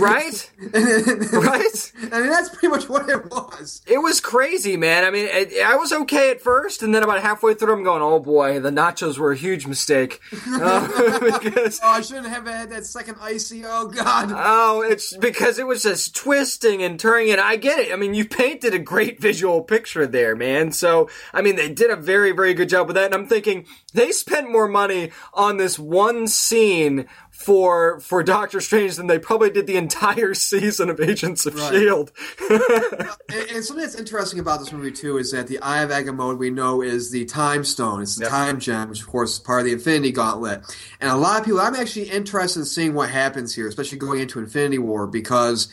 Right? 0.00 0.50
right? 0.72 1.92
I 2.12 2.20
mean, 2.20 2.30
that's 2.30 2.48
pretty 2.48 2.68
much 2.68 2.88
what 2.88 3.08
it 3.08 3.30
was. 3.30 3.82
It 3.86 3.98
was 3.98 4.20
crazy, 4.20 4.76
man. 4.76 5.04
I 5.04 5.10
mean, 5.10 5.28
I, 5.32 5.62
I 5.64 5.76
was 5.76 5.92
okay 5.92 6.30
at 6.30 6.40
first, 6.40 6.82
and 6.82 6.94
then 6.94 7.02
about 7.02 7.20
halfway 7.20 7.54
through, 7.54 7.72
I'm 7.72 7.84
going, 7.84 8.02
"Oh 8.02 8.18
boy, 8.18 8.60
the 8.60 8.70
nachos 8.70 9.18
were 9.18 9.32
a 9.32 9.36
huge 9.36 9.66
mistake." 9.66 10.20
Uh, 10.50 11.18
because 11.40 11.80
Oh, 11.82 11.88
I 11.88 12.00
shouldn't 12.00 12.28
have 12.28 12.46
had 12.46 12.70
that 12.70 12.84
second 12.84 13.16
icy. 13.20 13.62
Oh 13.64 13.86
God. 13.86 14.30
Oh, 14.34 14.82
it's 14.82 15.16
because 15.16 15.58
it 15.58 15.66
was 15.66 15.82
just 15.84 16.14
twisting 16.14 16.82
and 16.82 16.98
turning, 16.98 17.30
and 17.30 17.40
I 17.40 17.56
get 17.56 17.78
it. 17.78 17.92
I 17.92 17.96
mean, 17.96 18.14
you 18.14 18.26
painted 18.26 18.74
a 18.74 18.78
great 18.78 19.20
visual 19.20 19.62
picture 19.62 20.06
there, 20.06 20.34
man. 20.34 20.72
So, 20.72 21.08
I 21.32 21.40
mean, 21.40 21.56
they 21.56 21.72
did 21.72 21.90
a 21.90 21.96
very, 21.96 22.32
very 22.32 22.52
good 22.52 22.68
job 22.68 22.88
with 22.88 22.96
that. 22.96 23.06
And 23.06 23.14
I'm 23.14 23.26
thinking 23.26 23.66
they 23.94 24.12
spent 24.12 24.50
more 24.50 24.68
money 24.68 25.12
on 25.32 25.56
this 25.60 25.78
one 25.78 26.26
scene 26.26 27.06
for 27.30 28.00
for 28.00 28.22
Doctor 28.22 28.60
Strange 28.60 28.96
than 28.96 29.06
they 29.06 29.18
probably 29.18 29.50
did 29.50 29.66
the 29.66 29.76
entire 29.76 30.34
season 30.50 30.90
of 30.90 31.00
Agents 31.00 31.46
of 31.46 31.54
Right. 31.54 31.72
Shield. 31.72 32.12
And, 32.50 33.50
and 33.50 33.64
something 33.64 33.84
that's 33.84 33.94
interesting 33.94 34.40
about 34.40 34.60
this 34.60 34.72
movie 34.72 34.90
too 34.92 35.16
is 35.18 35.30
that 35.32 35.46
the 35.46 35.58
Eye 35.60 35.82
of 35.82 35.90
Agamotto 35.90 36.36
we 36.36 36.50
know 36.50 36.82
is 36.82 37.10
the 37.10 37.24
Time 37.26 37.64
Stone. 37.64 38.02
It's 38.02 38.16
the 38.16 38.24
Yep. 38.24 38.30
Time 38.30 38.60
Gem, 38.60 38.88
which 38.90 39.00
of 39.02 39.06
course 39.06 39.34
is 39.34 39.38
part 39.38 39.60
of 39.60 39.66
the 39.66 39.72
Infinity 39.72 40.12
Gauntlet. 40.12 40.62
And 41.00 41.10
a 41.10 41.16
lot 41.16 41.38
of 41.40 41.44
people, 41.46 41.60
I'm 41.60 41.74
actually 41.76 42.10
interested 42.10 42.60
in 42.60 42.66
seeing 42.66 42.94
what 42.94 43.10
happens 43.10 43.54
here, 43.54 43.68
especially 43.68 43.98
going 43.98 44.20
into 44.20 44.38
Infinity 44.40 44.78
War, 44.78 45.06
because 45.06 45.68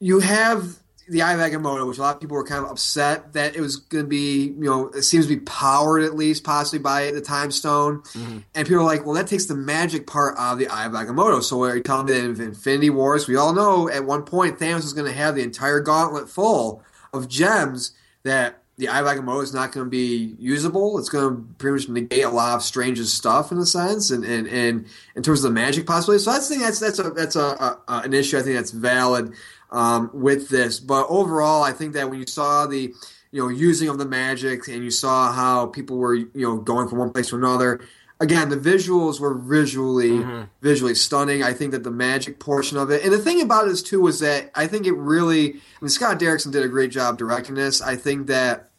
you 0.00 0.20
have 0.20 0.79
the 1.10 1.22
Eye 1.22 1.34
of 1.34 1.40
Agamotto, 1.40 1.88
which 1.88 1.98
a 1.98 2.02
lot 2.02 2.14
of 2.14 2.20
people 2.20 2.36
were 2.36 2.44
kind 2.44 2.64
of 2.64 2.70
upset 2.70 3.32
that 3.32 3.56
it 3.56 3.60
was 3.60 3.76
going 3.76 4.04
to 4.04 4.08
be, 4.08 4.44
you 4.44 4.64
know, 4.64 4.90
it 4.90 5.02
seems 5.02 5.26
to 5.26 5.34
be 5.36 5.40
powered 5.40 6.04
at 6.04 6.14
least 6.14 6.44
possibly 6.44 6.78
by 6.78 7.10
the 7.10 7.20
Time 7.20 7.50
Stone. 7.50 8.02
Mm-hmm. 8.02 8.38
And 8.54 8.66
people 8.66 8.82
are 8.82 8.86
like, 8.86 9.04
well, 9.04 9.16
that 9.16 9.26
takes 9.26 9.46
the 9.46 9.56
magic 9.56 10.06
part 10.06 10.38
out 10.38 10.52
of 10.52 10.58
the 10.60 10.68
Eye 10.68 10.86
of 10.86 10.92
Agamotto. 10.92 11.42
So 11.42 11.64
are 11.64 11.76
you 11.76 11.82
telling 11.82 12.06
me 12.06 12.12
that 12.12 12.24
in 12.24 12.40
Infinity 12.40 12.90
Wars, 12.90 13.26
we 13.26 13.34
all 13.34 13.52
know 13.52 13.90
at 13.90 14.04
one 14.04 14.22
point 14.22 14.60
Thanos 14.60 14.84
is 14.84 14.92
going 14.92 15.10
to 15.10 15.16
have 15.16 15.34
the 15.34 15.42
entire 15.42 15.80
gauntlet 15.80 16.28
full 16.28 16.82
of 17.12 17.26
gems 17.28 17.90
that 18.22 18.62
the 18.76 18.88
Eye 18.88 19.00
of 19.00 19.06
Agamotto 19.06 19.42
is 19.42 19.52
not 19.52 19.72
going 19.72 19.84
to 19.84 19.90
be 19.90 20.36
usable. 20.38 20.98
It's 20.98 21.08
going 21.08 21.36
to 21.36 21.42
pretty 21.58 21.74
much 21.74 21.88
negate 21.88 22.24
a 22.24 22.30
lot 22.30 22.54
of 22.54 22.62
Strange's 22.62 23.12
stuff 23.12 23.52
in 23.52 23.58
a 23.58 23.66
sense, 23.66 24.10
and 24.10 24.24
and, 24.24 24.46
and 24.48 24.86
in 25.14 25.22
terms 25.22 25.44
of 25.44 25.50
the 25.50 25.54
magic 25.54 25.86
possibilities. 25.86 26.24
So 26.24 26.30
I 26.30 26.38
think 26.38 26.62
that's 26.62 26.78
that's 26.78 26.98
a 26.98 27.10
that's 27.10 27.36
a, 27.36 27.40
a 27.40 27.78
an 27.88 28.14
issue. 28.14 28.38
I 28.38 28.42
think 28.42 28.56
that's 28.56 28.70
valid 28.70 29.34
um, 29.70 30.10
with 30.12 30.48
this. 30.48 30.80
But 30.80 31.06
overall, 31.08 31.62
I 31.62 31.72
think 31.72 31.94
that 31.94 32.10
when 32.10 32.20
you 32.20 32.26
saw 32.26 32.66
the 32.66 32.92
you 33.32 33.42
know 33.42 33.48
using 33.48 33.88
of 33.88 33.98
the 33.98 34.06
magic 34.06 34.68
and 34.68 34.82
you 34.84 34.90
saw 34.90 35.32
how 35.32 35.66
people 35.66 35.96
were 35.96 36.14
you 36.14 36.30
know 36.34 36.56
going 36.58 36.88
from 36.88 36.98
one 36.98 37.12
place 37.12 37.28
to 37.30 37.36
another. 37.36 37.80
Again, 38.22 38.50
the 38.50 38.56
visuals 38.56 39.18
were 39.18 39.32
visually 39.32 40.22
visually 40.60 40.94
stunning. 40.94 41.42
I 41.42 41.54
think 41.54 41.72
that 41.72 41.84
the 41.84 41.90
magic 41.90 42.38
portion 42.38 42.76
of 42.76 42.90
it, 42.90 43.02
and 43.02 43.12
the 43.12 43.18
thing 43.18 43.40
about 43.40 43.66
it 43.66 43.70
is 43.70 43.82
too, 43.82 44.00
was 44.00 44.20
that 44.20 44.50
I 44.54 44.66
think 44.66 44.86
it 44.86 44.92
really. 44.92 45.54
I 45.54 45.80
mean, 45.80 45.88
Scott 45.88 46.20
Derrickson 46.20 46.52
did 46.52 46.62
a 46.62 46.68
great 46.68 46.90
job 46.90 47.16
directing 47.16 47.54
this. 47.54 47.80
I 47.80 47.96
think 47.96 48.26
that 48.26 48.70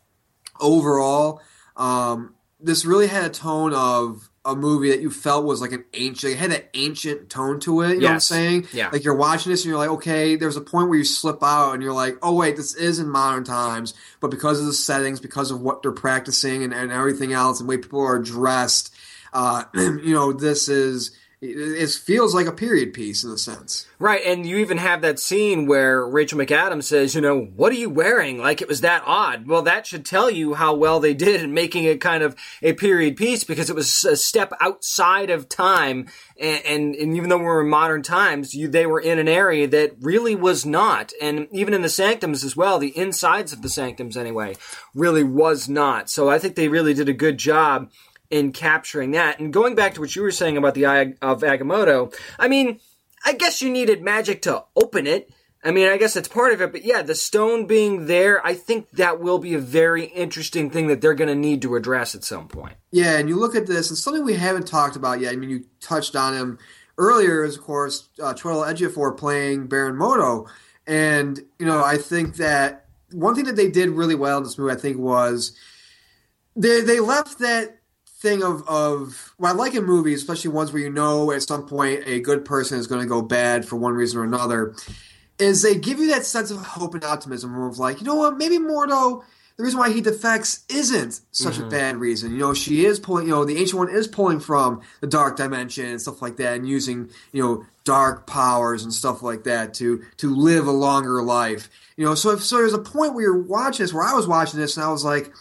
overall, 0.59 1.41
um, 1.75 2.35
this 2.59 2.85
really 2.85 3.07
had 3.07 3.25
a 3.25 3.29
tone 3.29 3.73
of 3.73 4.29
a 4.43 4.55
movie 4.55 4.89
that 4.89 5.01
you 5.01 5.11
felt 5.11 5.45
was 5.45 5.61
like 5.61 5.71
an 5.71 5.85
ancient, 5.93 6.33
it 6.33 6.37
had 6.37 6.51
an 6.51 6.63
ancient 6.73 7.29
tone 7.29 7.59
to 7.59 7.81
it. 7.81 7.95
You 7.95 7.99
know 7.99 8.07
what 8.07 8.13
I'm 8.13 8.19
saying? 8.21 8.67
Yeah. 8.73 8.89
Like 8.91 9.03
you're 9.03 9.15
watching 9.15 9.51
this 9.51 9.63
and 9.63 9.69
you're 9.69 9.77
like, 9.77 9.89
okay, 9.91 10.35
there's 10.35 10.57
a 10.57 10.61
point 10.61 10.89
where 10.89 10.97
you 10.97 11.03
slip 11.03 11.43
out 11.43 11.73
and 11.73 11.83
you're 11.83 11.93
like, 11.93 12.17
oh 12.23 12.33
wait, 12.33 12.55
this 12.55 12.73
is 12.73 12.97
in 12.97 13.07
modern 13.07 13.43
times, 13.43 13.93
but 14.19 14.31
because 14.31 14.59
of 14.59 14.65
the 14.65 14.73
settings, 14.73 15.19
because 15.19 15.51
of 15.51 15.61
what 15.61 15.83
they're 15.83 15.91
practicing 15.91 16.63
and, 16.63 16.73
and 16.73 16.91
everything 16.91 17.33
else, 17.33 17.59
and 17.59 17.69
the 17.69 17.69
way 17.69 17.77
people 17.77 18.01
are 18.01 18.19
dressed, 18.19 18.93
uh, 19.33 19.63
you 19.75 20.13
know, 20.13 20.33
this 20.33 20.67
is. 20.69 21.15
It, 21.43 21.89
feels 21.89 22.35
like 22.35 22.45
a 22.45 22.51
period 22.51 22.93
piece 22.93 23.23
in 23.23 23.31
a 23.31 23.37
sense. 23.37 23.87
Right, 23.97 24.21
and 24.23 24.45
you 24.45 24.57
even 24.57 24.77
have 24.77 25.01
that 25.01 25.19
scene 25.19 25.65
where 25.65 26.05
Rachel 26.05 26.37
McAdams 26.37 26.83
says, 26.83 27.15
you 27.15 27.21
know, 27.21 27.45
what 27.55 27.71
are 27.71 27.77
you 27.77 27.89
wearing? 27.89 28.37
Like 28.37 28.61
it 28.61 28.67
was 28.67 28.81
that 28.81 29.01
odd. 29.07 29.47
Well, 29.47 29.63
that 29.63 29.87
should 29.87 30.05
tell 30.05 30.29
you 30.29 30.53
how 30.53 30.75
well 30.75 30.99
they 30.99 31.15
did 31.15 31.41
in 31.41 31.51
making 31.51 31.85
it 31.85 31.99
kind 31.99 32.21
of 32.21 32.35
a 32.61 32.73
period 32.73 33.17
piece 33.17 33.43
because 33.43 33.71
it 33.71 33.75
was 33.75 34.03
a 34.03 34.15
step 34.15 34.53
outside 34.61 35.31
of 35.31 35.49
time. 35.49 36.09
And, 36.39 36.63
and, 36.63 36.95
and 36.95 37.17
even 37.17 37.29
though 37.29 37.39
we're 37.39 37.63
in 37.63 37.69
modern 37.69 38.03
times, 38.03 38.53
you, 38.53 38.67
they 38.67 38.85
were 38.85 39.01
in 39.01 39.17
an 39.17 39.27
area 39.27 39.67
that 39.67 39.95
really 39.99 40.35
was 40.35 40.63
not. 40.63 41.11
And 41.19 41.47
even 41.51 41.73
in 41.73 41.81
the 41.81 41.89
sanctums 41.89 42.43
as 42.43 42.55
well, 42.55 42.77
the 42.77 42.95
insides 42.95 43.51
of 43.51 43.63
the 43.63 43.69
sanctums 43.69 44.15
anyway, 44.15 44.57
really 44.93 45.23
was 45.23 45.67
not. 45.67 46.07
So 46.07 46.29
I 46.29 46.37
think 46.37 46.55
they 46.55 46.67
really 46.67 46.93
did 46.93 47.09
a 47.09 47.13
good 47.13 47.39
job 47.39 47.89
in 48.31 48.51
capturing 48.51 49.11
that. 49.11 49.39
And 49.39 49.53
going 49.53 49.75
back 49.75 49.93
to 49.95 50.01
what 50.01 50.15
you 50.15 50.23
were 50.23 50.31
saying 50.31 50.57
about 50.57 50.73
the 50.73 50.87
Eye 50.87 51.13
of 51.21 51.41
Agamotto, 51.41 52.15
I 52.39 52.47
mean, 52.47 52.79
I 53.23 53.33
guess 53.33 53.61
you 53.61 53.69
needed 53.69 54.01
magic 54.01 54.41
to 54.43 54.63
open 54.75 55.05
it. 55.05 55.31
I 55.63 55.69
mean, 55.69 55.87
I 55.87 55.97
guess 55.97 56.15
that's 56.15 56.27
part 56.27 56.53
of 56.53 56.61
it, 56.61 56.71
but 56.71 56.83
yeah, 56.83 57.03
the 57.03 57.13
stone 57.13 57.67
being 57.67 58.07
there, 58.07 58.43
I 58.43 58.55
think 58.55 58.89
that 58.91 59.19
will 59.19 59.37
be 59.37 59.53
a 59.53 59.59
very 59.59 60.05
interesting 60.05 60.71
thing 60.71 60.87
that 60.87 61.01
they're 61.01 61.13
going 61.13 61.27
to 61.27 61.35
need 61.35 61.61
to 61.61 61.75
address 61.75 62.15
at 62.15 62.23
some 62.23 62.47
point. 62.47 62.77
Yeah, 62.89 63.19
and 63.19 63.29
you 63.29 63.35
look 63.35 63.55
at 63.55 63.67
this, 63.67 63.89
and 63.89 63.97
something 63.97 64.25
we 64.25 64.33
haven't 64.33 64.65
talked 64.65 64.95
about 64.95 65.19
yet. 65.19 65.33
I 65.33 65.35
mean, 65.35 65.51
you 65.51 65.65
touched 65.79 66.15
on 66.15 66.33
him 66.33 66.57
earlier, 66.97 67.43
is 67.43 67.57
of 67.57 67.63
course 67.63 68.09
uh, 68.19 68.33
Chiwetel 68.33 68.73
Ejiofor 68.73 69.15
playing 69.15 69.67
Baron 69.67 69.95
Mordo, 69.97 70.49
and 70.87 71.39
you 71.59 71.67
know 71.67 71.83
I 71.83 71.97
think 71.97 72.37
that 72.37 72.87
one 73.11 73.35
thing 73.35 73.45
that 73.45 73.55
they 73.55 73.69
did 73.69 73.89
really 73.89 74.15
well 74.15 74.37
in 74.37 74.43
this 74.43 74.57
movie, 74.57 74.73
I 74.73 74.77
think, 74.77 74.97
was 74.97 75.55
they 76.55 76.81
they 76.81 76.99
left 76.99 77.37
that 77.39 77.80
thing 78.21 78.43
of 78.43 78.67
of 78.67 79.33
what 79.37 79.49
I 79.49 79.51
like 79.53 79.73
in 79.73 79.83
movies, 79.83 80.21
especially 80.21 80.51
ones 80.51 80.71
where 80.71 80.81
you 80.81 80.91
know 80.91 81.31
at 81.31 81.41
some 81.41 81.65
point 81.65 82.03
a 82.05 82.19
good 82.19 82.45
person 82.45 82.77
is 82.77 82.85
going 82.85 83.01
to 83.01 83.07
go 83.07 83.21
bad 83.21 83.65
for 83.65 83.77
one 83.77 83.93
reason 83.93 84.19
or 84.19 84.23
another, 84.23 84.75
is 85.39 85.63
they 85.63 85.75
give 85.75 85.99
you 85.99 86.09
that 86.11 86.25
sense 86.25 86.51
of 86.51 86.57
hope 86.59 86.93
and 86.93 87.03
optimism 87.03 87.59
of 87.63 87.79
like, 87.79 87.99
you 87.99 88.05
know 88.05 88.15
what, 88.15 88.37
maybe 88.37 88.59
Mordo, 88.59 89.23
the 89.57 89.63
reason 89.63 89.79
why 89.79 89.91
he 89.91 90.01
defects 90.01 90.63
isn't 90.69 91.19
such 91.31 91.57
a 91.57 91.61
mm-hmm. 91.61 91.69
bad 91.69 91.97
reason. 91.97 92.31
You 92.31 92.37
know, 92.37 92.53
she 92.53 92.85
is 92.85 92.99
pulling, 92.99 93.25
you 93.25 93.31
know, 93.31 93.43
the 93.43 93.57
Ancient 93.57 93.79
One 93.79 93.89
is 93.89 94.07
pulling 94.07 94.39
from 94.39 94.81
the 95.01 95.07
dark 95.07 95.35
dimension 95.35 95.87
and 95.87 95.99
stuff 95.99 96.21
like 96.21 96.37
that 96.37 96.57
and 96.57 96.69
using, 96.69 97.09
you 97.31 97.41
know, 97.41 97.65
dark 97.83 98.27
powers 98.27 98.83
and 98.83 98.93
stuff 98.93 99.23
like 99.23 99.45
that 99.45 99.73
to 99.75 100.03
to 100.17 100.33
live 100.33 100.67
a 100.67 100.71
longer 100.71 101.23
life. 101.23 101.69
You 101.97 102.05
know, 102.05 102.13
so 102.13 102.31
if, 102.31 102.43
so 102.43 102.57
there's 102.57 102.73
a 102.73 102.79
point 102.79 103.15
where 103.15 103.23
you're 103.23 103.41
watching 103.41 103.83
this, 103.83 103.93
where 103.93 104.03
I 104.07 104.13
was 104.13 104.27
watching 104.27 104.59
this 104.59 104.77
and 104.77 104.85
I 104.85 104.91
was 104.91 105.03
like, 105.03 105.33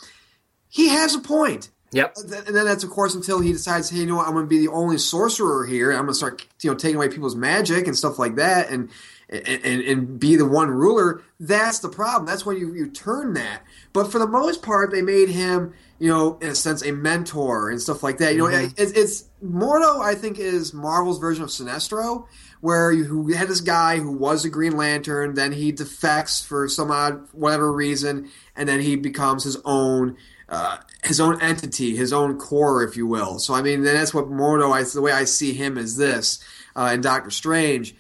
he 0.71 0.89
has 0.89 1.15
a 1.15 1.21
point. 1.21 1.69
Yep. 1.93 2.17
And 2.47 2.55
then 2.57 2.65
that's 2.67 2.85
of 2.85 2.91
course 2.91 3.15
until 3.15 3.41
he 3.41 3.53
decides, 3.53 3.91
hey, 3.91 3.99
you 3.99 4.07
know 4.07 4.17
what, 4.17 4.27
I'm 4.27 4.33
going 4.35 4.45
to 4.45 4.49
be 4.49 4.59
the 4.59 4.73
only 4.73 4.97
sorcerer 4.99 5.67
here. 5.67 5.91
I'm 5.91 5.99
going 6.03 6.09
to 6.09 6.15
start, 6.15 6.47
you 6.63 6.71
know, 6.71 6.77
taking 6.77 6.97
away 6.97 7.09
people's 7.09 7.35
magic 7.35 7.87
and 7.87 7.97
stuff 7.97 8.19
like 8.19 8.37
that, 8.37 8.71
and 8.71 8.91
and, 9.29 9.83
and 9.83 10.19
be 10.21 10.35
the 10.37 10.45
one 10.45 10.71
ruler. 10.71 11.23
That's 11.39 11.79
the 11.81 11.89
problem. 11.89 12.27
That's 12.27 12.45
when 12.47 12.57
you 12.59 12.75
you 12.75 12.91
turn 12.91 13.35
that. 13.35 13.63
But 13.93 14.11
for 14.11 14.19
the 14.19 14.27
most 14.27 14.63
part, 14.63 14.91
they 14.93 15.03
made 15.03 15.29
him, 15.29 15.73
you 15.99 16.09
know, 16.09 16.39
in 16.41 16.49
a 16.51 16.55
sense, 16.55 16.85
a 16.85 16.93
mentor 16.93 17.71
and 17.71 17.81
stuff 17.81 18.03
like 18.03 18.19
that. 18.19 18.35
You 18.35 18.39
know, 18.39 18.47
Mm-hmm. 18.47 18.75
it's, 18.77 18.93
it's 18.93 19.25
Mordo. 19.45 20.01
I 20.01 20.15
think 20.15 20.39
is 20.39 20.73
Marvel's 20.73 21.19
version 21.19 21.43
of 21.45 21.51
Sinestro, 21.51 22.27
where 22.61 22.93
you 22.93 23.05
who 23.05 23.33
had 23.33 23.49
this 23.49 23.61
guy 23.61 23.99
who 23.99 24.13
was 24.13 24.45
a 24.45 24.51
Green 24.51 24.77
Lantern, 24.77 25.35
then 25.35 25.53
he 25.53 25.73
defects 25.73 26.45
for 26.45 26.69
some 26.69 26.91
odd 26.91 27.27
whatever 27.33 27.73
reason, 27.73 28.31
and 28.57 28.69
then 28.69 28.81
he 28.81 28.97
becomes 28.97 29.45
his 29.45 29.57
own 29.65 30.17
uh, 30.51 30.79
his 31.05 31.21
own 31.21 31.41
entity, 31.41 31.97
his 31.97 32.13
own 32.13 32.37
core, 32.37 32.83
if 32.83 32.97
you 32.97 33.07
will. 33.07 33.39
So 33.39 33.55
I 33.55 33.63
mean, 33.63 33.83
that's 33.83 34.13
what 34.13 34.27
Mordo. 34.27 34.73
I, 34.73 34.83
the 34.83 35.01
way 35.01 35.13
I 35.13 35.25
see 35.25 35.55
him 35.55 35.79
is 35.79 35.97
this 35.97 36.43
uh, 36.77 36.91
in 36.93 37.01
Doctor 37.01 37.31
Strange. 37.31 37.95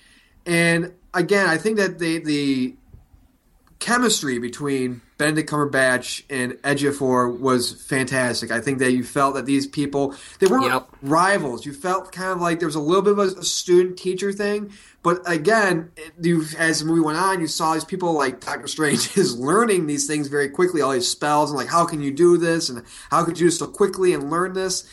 And 0.45 0.93
again, 1.15 1.47
I 1.47 1.57
think 1.57 1.79
that 1.79 1.99
the 1.99 2.19
the 2.19 2.77
chemistry 3.79 4.39
between 4.39 5.01
Benedict 5.21 5.51
Cumberbatch 5.51 6.23
and 6.31 6.53
Ejiofor 6.63 7.39
was 7.39 7.73
fantastic. 7.87 8.51
I 8.51 8.59
think 8.61 8.79
that 8.79 8.93
you 8.93 9.05
felt 9.05 9.35
that 9.35 9.45
these 9.45 9.67
people 9.67 10.15
they 10.39 10.47
weren't 10.47 10.65
Yep. 10.65 10.89
rivals. 11.03 11.67
You 11.67 11.75
felt 11.75 12.11
kind 12.11 12.31
of 12.33 12.41
like 12.41 12.59
there 12.59 12.67
was 12.69 12.75
a 12.75 12.81
little 12.81 13.03
bit 13.03 13.13
of 13.13 13.19
a, 13.19 13.45
student 13.45 13.99
teacher 13.99 14.33
thing, 14.33 14.73
but 15.03 15.21
again, 15.31 15.91
you 16.23 16.47
as 16.59 16.81
the 16.81 16.87
movie 16.87 17.03
went 17.03 17.19
on, 17.19 17.39
you 17.43 17.47
saw 17.49 17.75
these 17.75 17.85
people 17.85 18.15
like 18.15 18.41
Doctor 18.41 18.67
Strange 18.67 19.15
is 19.19 19.39
learning 19.39 19.87
these 19.87 20.07
things 20.07 20.29
very 20.29 20.49
quickly, 20.49 20.81
all 20.81 20.93
these 20.93 21.07
spells, 21.07 21.51
and 21.51 21.59
like 21.59 21.69
how 21.69 21.85
can 21.85 22.01
you 22.01 22.11
do 22.11 22.39
this, 22.39 22.71
and 22.71 22.83
how 23.11 23.23
could 23.23 23.39
you 23.39 23.45
do 23.45 23.51
this 23.51 23.59
so 23.59 23.67
quickly 23.67 24.15
and 24.15 24.31
learn 24.31 24.55
this 24.55 24.89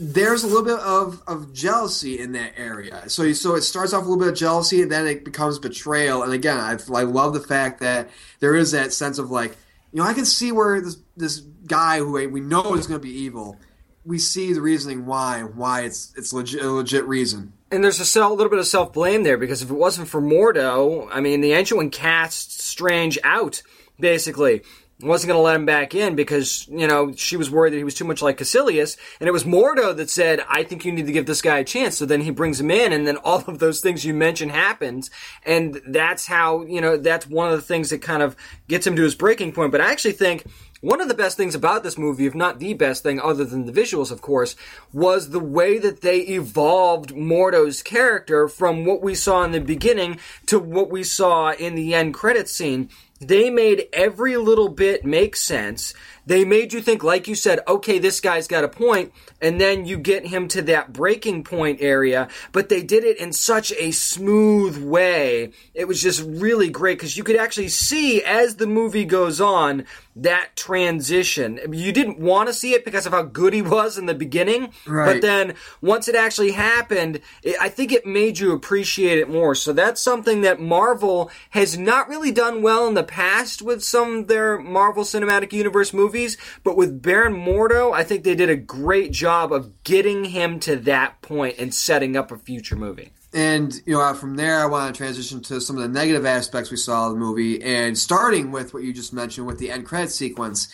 there's 0.00 0.44
a 0.44 0.46
little 0.46 0.62
bit 0.62 0.78
of, 0.78 1.24
of 1.26 1.52
jealousy 1.52 2.20
in 2.20 2.30
that 2.32 2.52
area. 2.56 3.08
So 3.08 3.32
so 3.32 3.56
it 3.56 3.62
starts 3.62 3.92
off 3.92 4.04
a 4.04 4.08
little 4.08 4.18
bit 4.18 4.28
of 4.28 4.36
jealousy, 4.36 4.80
and 4.80 4.92
then 4.92 5.08
it 5.08 5.24
becomes 5.24 5.58
betrayal. 5.58 6.22
And 6.22 6.32
again, 6.32 6.56
I, 6.56 6.78
I 6.94 7.02
love 7.02 7.34
the 7.34 7.40
fact 7.40 7.80
that 7.80 8.08
there 8.38 8.54
is 8.54 8.70
that 8.70 8.92
sense 8.92 9.18
of 9.18 9.32
like, 9.32 9.56
you 9.92 10.00
know, 10.00 10.04
I 10.04 10.14
can 10.14 10.24
see 10.24 10.52
where 10.52 10.80
this 10.80 10.98
this 11.16 11.40
guy 11.66 11.98
who 11.98 12.12
we 12.28 12.40
know 12.40 12.74
is 12.74 12.86
going 12.86 13.00
to 13.00 13.06
be 13.06 13.12
evil. 13.12 13.56
We 14.04 14.20
see 14.20 14.52
the 14.52 14.60
reasoning 14.60 15.04
why 15.04 15.42
why 15.42 15.82
it's 15.82 16.14
it's 16.16 16.32
legit, 16.32 16.62
a 16.62 16.70
legit 16.70 17.04
reason. 17.04 17.54
And 17.72 17.82
there's 17.82 17.98
a 17.98 18.04
sel- 18.04 18.30
little 18.30 18.50
bit 18.50 18.60
of 18.60 18.66
self 18.68 18.92
blame 18.92 19.24
there 19.24 19.36
because 19.36 19.62
if 19.62 19.70
it 19.70 19.74
wasn't 19.74 20.06
for 20.06 20.22
Mordo, 20.22 21.08
I 21.10 21.20
mean, 21.20 21.40
the 21.40 21.52
Ancient 21.54 21.76
One 21.76 21.90
cast 21.90 22.60
Strange 22.60 23.18
out, 23.24 23.62
basically. 23.98 24.62
Wasn't 25.00 25.28
going 25.28 25.38
to 25.38 25.42
let 25.42 25.54
him 25.54 25.64
back 25.64 25.94
in 25.94 26.16
because, 26.16 26.66
you 26.66 26.88
know, 26.88 27.12
she 27.12 27.36
was 27.36 27.48
worried 27.48 27.72
that 27.72 27.76
he 27.76 27.84
was 27.84 27.94
too 27.94 28.04
much 28.04 28.20
like 28.20 28.38
Caecilius. 28.38 28.96
And 29.20 29.28
it 29.28 29.32
was 29.32 29.44
Mordo 29.44 29.96
that 29.96 30.10
said, 30.10 30.44
I 30.48 30.64
think 30.64 30.84
you 30.84 30.90
need 30.90 31.06
to 31.06 31.12
give 31.12 31.26
this 31.26 31.40
guy 31.40 31.58
a 31.58 31.64
chance. 31.64 31.96
So 31.96 32.04
then 32.04 32.22
he 32.22 32.32
brings 32.32 32.60
him 32.60 32.68
in, 32.72 32.92
and 32.92 33.06
then 33.06 33.16
all 33.18 33.44
of 33.46 33.60
those 33.60 33.80
things 33.80 34.04
you 34.04 34.12
mentioned 34.12 34.50
happens. 34.50 35.08
And 35.46 35.80
that's 35.86 36.26
how, 36.26 36.62
you 36.62 36.80
know, 36.80 36.96
that's 36.96 37.28
one 37.28 37.48
of 37.48 37.54
the 37.54 37.62
things 37.62 37.90
that 37.90 38.02
kind 38.02 38.24
of 38.24 38.34
gets 38.66 38.88
him 38.88 38.96
to 38.96 39.02
his 39.02 39.14
breaking 39.14 39.52
point. 39.52 39.70
But 39.70 39.80
I 39.80 39.92
actually 39.92 40.14
think 40.14 40.44
one 40.80 41.00
of 41.00 41.08
the 41.08 41.14
best 41.14 41.36
things 41.36 41.54
about 41.56 41.82
this 41.82 41.98
movie, 41.98 42.26
if 42.26 42.34
not 42.34 42.58
the 42.60 42.74
best 42.74 43.02
thing, 43.02 43.20
other 43.20 43.44
than 43.44 43.66
the 43.66 43.72
visuals, 43.72 44.12
of 44.12 44.20
course, 44.20 44.54
was 44.92 45.30
the 45.30 45.40
way 45.40 45.78
that 45.78 46.02
they 46.02 46.20
evolved 46.20 47.14
Mordo's 47.14 47.82
character 47.82 48.46
from 48.46 48.84
what 48.84 49.02
we 49.02 49.14
saw 49.14 49.42
in 49.42 49.50
the 49.50 49.60
beginning 49.60 50.18
to 50.46 50.58
what 50.58 50.90
we 50.90 51.02
saw 51.02 51.52
in 51.52 51.74
the 51.74 51.94
end 51.94 52.14
credits 52.14 52.52
scene. 52.52 52.90
They 53.20 53.50
made 53.50 53.88
every 53.92 54.36
little 54.36 54.68
bit 54.68 55.04
make 55.04 55.34
sense. 55.36 55.94
They 56.24 56.44
made 56.44 56.72
you 56.72 56.80
think, 56.80 57.02
like 57.02 57.26
you 57.26 57.34
said, 57.34 57.60
okay, 57.66 57.98
this 57.98 58.20
guy's 58.20 58.46
got 58.46 58.64
a 58.64 58.68
point, 58.68 59.12
and 59.40 59.60
then 59.60 59.86
you 59.86 59.98
get 59.98 60.26
him 60.26 60.48
to 60.48 60.62
that 60.62 60.92
breaking 60.92 61.44
point 61.44 61.80
area, 61.80 62.28
but 62.52 62.68
they 62.68 62.82
did 62.82 63.04
it 63.04 63.18
in 63.18 63.32
such 63.32 63.72
a 63.72 63.92
smooth 63.92 64.82
way. 64.82 65.52
It 65.74 65.86
was 65.86 66.02
just 66.02 66.22
really 66.26 66.70
great 66.70 66.98
because 66.98 67.16
you 67.16 67.24
could 67.24 67.36
actually 67.36 67.68
see 67.68 68.22
as 68.22 68.56
the 68.56 68.66
movie 68.66 69.04
goes 69.04 69.40
on 69.40 69.84
that 70.16 70.56
transition. 70.56 71.60
You 71.70 71.92
didn't 71.92 72.18
want 72.18 72.48
to 72.48 72.52
see 72.52 72.74
it 72.74 72.84
because 72.84 73.06
of 73.06 73.12
how 73.12 73.22
good 73.22 73.52
he 73.52 73.62
was 73.62 73.96
in 73.96 74.06
the 74.06 74.14
beginning, 74.14 74.72
but 75.14 75.22
then 75.22 75.54
once 75.80 76.08
it 76.08 76.16
actually 76.16 76.50
happened, 76.50 77.20
it, 77.44 77.54
I 77.60 77.68
think 77.68 77.92
it 77.92 78.04
made 78.04 78.40
you 78.40 78.52
appreciate 78.52 79.18
it 79.18 79.30
more. 79.30 79.54
So 79.54 79.72
that's 79.72 80.00
something 80.00 80.40
that 80.40 80.60
Marvel 80.60 81.30
has 81.50 81.78
not 81.78 82.08
really 82.08 82.32
done 82.32 82.62
well 82.62 82.88
in 82.88 82.94
the 82.94 83.04
past 83.04 83.62
with 83.62 83.84
some 83.84 84.16
of 84.16 84.26
their 84.26 84.58
Marvel 84.58 85.04
Cinematic 85.04 85.52
Universe 85.52 85.92
movies, 85.92 86.36
but 86.64 86.76
with 86.76 87.00
Baron 87.00 87.34
Mordo, 87.34 87.92
I 87.92 88.02
think 88.02 88.24
they 88.24 88.34
did 88.34 88.50
a 88.50 88.56
great 88.56 89.12
job 89.12 89.27
of 89.28 89.82
getting 89.84 90.24
him 90.24 90.60
to 90.60 90.76
that 90.76 91.20
point 91.22 91.56
and 91.58 91.74
setting 91.74 92.16
up 92.16 92.30
a 92.30 92.38
future 92.38 92.76
movie. 92.76 93.12
And 93.32 93.74
you 93.84 93.94
know, 93.94 94.14
from 94.14 94.36
there, 94.36 94.60
I 94.60 94.66
want 94.66 94.94
to 94.94 94.96
transition 94.96 95.42
to 95.42 95.60
some 95.60 95.76
of 95.76 95.82
the 95.82 95.88
negative 95.88 96.24
aspects 96.24 96.70
we 96.70 96.78
saw 96.78 97.06
of 97.06 97.12
the 97.12 97.18
movie, 97.18 97.62
and 97.62 97.96
starting 97.96 98.50
with 98.50 98.72
what 98.72 98.82
you 98.82 98.92
just 98.92 99.12
mentioned 99.12 99.46
with 99.46 99.58
the 99.58 99.70
end 99.70 99.86
credit 99.86 100.10
sequence. 100.10 100.68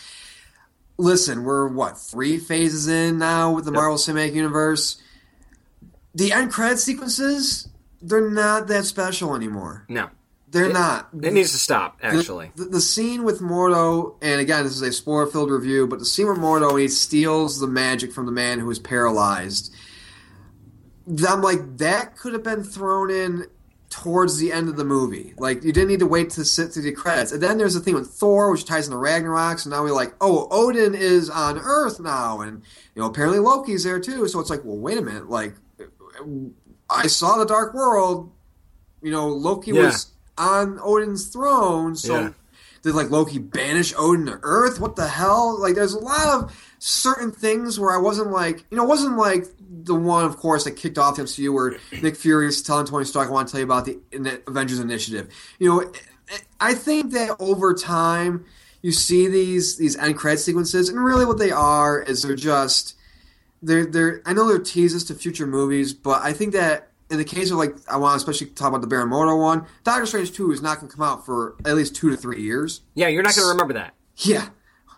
Listen, 0.97 1.43
we're 1.43 1.67
what 1.67 1.97
three 1.97 2.37
phases 2.37 2.87
in 2.87 3.17
now 3.17 3.51
with 3.51 3.65
the 3.65 3.71
Marvel 3.71 3.97
Cinematic 3.97 4.33
Universe. 4.33 5.01
The 6.13 6.31
end 6.31 6.53
credit 6.53 6.79
sequences, 6.79 7.67
they're 8.01 8.29
not 8.29 8.67
that 8.67 8.85
special 8.85 9.35
anymore. 9.35 9.85
No. 9.89 10.09
They're 10.55 10.71
not. 10.71 11.09
It 11.21 11.33
needs 11.33 11.51
to 11.51 11.57
stop, 11.57 11.97
actually. 12.01 12.51
The, 12.55 12.65
the 12.65 12.81
scene 12.81 13.23
with 13.23 13.41
Mordo, 13.41 14.15
and 14.21 14.39
again, 14.39 14.63
this 14.63 14.73
is 14.73 14.81
a 14.81 14.91
spoiler 14.91 15.27
filled 15.27 15.51
review, 15.51 15.85
but 15.85 15.99
the 15.99 16.05
scene 16.05 16.27
with 16.27 16.37
Mordo 16.37 16.71
when 16.71 16.81
he 16.83 16.87
steals 16.87 17.59
the 17.59 17.67
magic 17.67 18.13
from 18.13 18.25
the 18.25 18.31
man 18.31 18.59
who 18.59 18.71
is 18.71 18.79
paralyzed, 18.79 19.73
I'm 21.27 21.41
like, 21.41 21.77
that 21.77 22.15
could 22.17 22.33
have 22.33 22.43
been 22.43 22.63
thrown 22.63 23.11
in 23.11 23.47
towards 23.89 24.37
the 24.37 24.51
end 24.51 24.69
of 24.69 24.77
the 24.77 24.85
movie. 24.85 25.33
Like, 25.37 25.63
you 25.63 25.71
didn't 25.71 25.89
need 25.89 25.99
to 25.99 26.07
wait 26.07 26.31
to 26.31 26.43
sit 26.45 26.71
through 26.71 26.83
the 26.83 26.91
credits. 26.93 27.31
And 27.31 27.43
then 27.43 27.57
there's 27.57 27.73
the 27.75 27.79
thing 27.79 27.93
with 27.93 28.07
Thor, 28.07 28.51
which 28.51 28.65
ties 28.65 28.87
into 28.87 28.97
Ragnarok, 28.97 29.59
so 29.59 29.69
now 29.69 29.83
we're 29.83 29.91
like, 29.91 30.15
oh, 30.21 30.47
Odin 30.51 30.95
is 30.95 31.29
on 31.29 31.57
Earth 31.59 31.99
now, 31.99 32.41
and, 32.41 32.63
you 32.95 33.01
know, 33.01 33.07
apparently 33.07 33.39
Loki's 33.39 33.83
there 33.83 33.99
too, 33.99 34.27
so 34.27 34.39
it's 34.39 34.49
like, 34.49 34.63
well, 34.63 34.77
wait 34.77 34.97
a 34.97 35.01
minute, 35.01 35.29
like, 35.29 35.53
I 36.89 37.07
saw 37.07 37.37
the 37.37 37.45
Dark 37.45 37.73
World, 37.73 38.31
you 39.01 39.11
know, 39.11 39.27
Loki 39.27 39.71
Yeah. 39.71 39.87
was 39.87 40.07
on 40.37 40.79
Odin's 40.81 41.25
throne, 41.27 41.95
so 41.95 42.13
Yeah. 42.19 42.29
did 42.83 42.95
like 42.95 43.09
Loki 43.09 43.39
banish 43.39 43.93
Odin 43.97 44.25
to 44.27 44.39
Earth? 44.43 44.79
What 44.79 44.95
the 44.95 45.07
hell? 45.07 45.59
Like, 45.59 45.75
there's 45.75 45.93
a 45.93 45.99
lot 45.99 46.27
of 46.27 46.51
certain 46.79 47.31
things 47.31 47.79
where 47.79 47.91
I 47.91 47.97
wasn't 47.97 48.31
like, 48.31 48.65
you 48.69 48.77
know, 48.77 48.83
it 48.83 48.87
wasn't 48.89 49.17
like 49.17 49.47
the 49.83 49.95
one, 49.95 50.25
of 50.25 50.37
course, 50.37 50.63
that 50.65 50.71
kicked 50.71 50.97
off 50.97 51.15
the 51.17 51.23
MCU 51.23 51.51
where 51.53 51.77
Nick 52.01 52.15
Fury 52.15 52.47
is 52.47 52.61
telling 52.61 52.85
Tony 52.85 53.05
Stark, 53.05 53.29
"I 53.29 53.31
want 53.31 53.47
to 53.47 53.51
tell 53.51 53.59
you 53.59 53.65
about 53.65 53.85
the 53.85 53.99
in- 54.11 54.39
Avengers 54.47 54.79
Initiative." 54.79 55.27
You 55.59 55.69
know, 55.69 55.91
I 56.59 56.73
think 56.73 57.11
that 57.13 57.35
over 57.39 57.73
time 57.73 58.45
you 58.81 58.91
see 58.91 59.27
these 59.27 59.77
these 59.77 59.95
end 59.97 60.17
credit 60.17 60.39
sequences, 60.39 60.89
and 60.89 61.03
really 61.03 61.25
what 61.25 61.37
they 61.39 61.51
are 61.51 62.01
is 62.01 62.21
they're 62.23 62.35
just 62.35 62.93
they're 63.63 63.85
they're 63.85 64.21
I 64.25 64.33
know 64.33 64.47
they're 64.47 64.59
teases 64.59 65.03
to 65.05 65.15
future 65.15 65.47
movies, 65.47 65.93
but 65.93 66.21
I 66.23 66.33
think 66.33 66.53
that 66.53 66.89
in 67.09 67.17
the 67.17 67.23
case 67.23 67.51
of 67.51 67.57
like 67.57 67.75
I 67.89 67.97
want 67.97 68.13
to 68.13 68.17
especially 68.17 68.47
talk 68.53 68.69
about 68.69 68.81
the 68.81 68.87
Baron 68.87 69.09
Mordo 69.09 69.39
one, 69.39 69.65
Doctor 69.83 70.05
Strange 70.05 70.31
two 70.31 70.51
is 70.51 70.61
not 70.61 70.79
going 70.79 70.89
to 70.89 70.95
come 70.95 71.05
out 71.05 71.25
for 71.25 71.55
at 71.65 71.75
least 71.75 71.95
two 71.95 72.09
to 72.09 72.17
three 72.17 72.41
years. 72.41 72.81
Yeah, 72.93 73.07
you're 73.07 73.23
not 73.23 73.35
going 73.35 73.45
to 73.45 73.51
remember 73.51 73.73
that. 73.73 73.93
Yeah. 74.17 74.49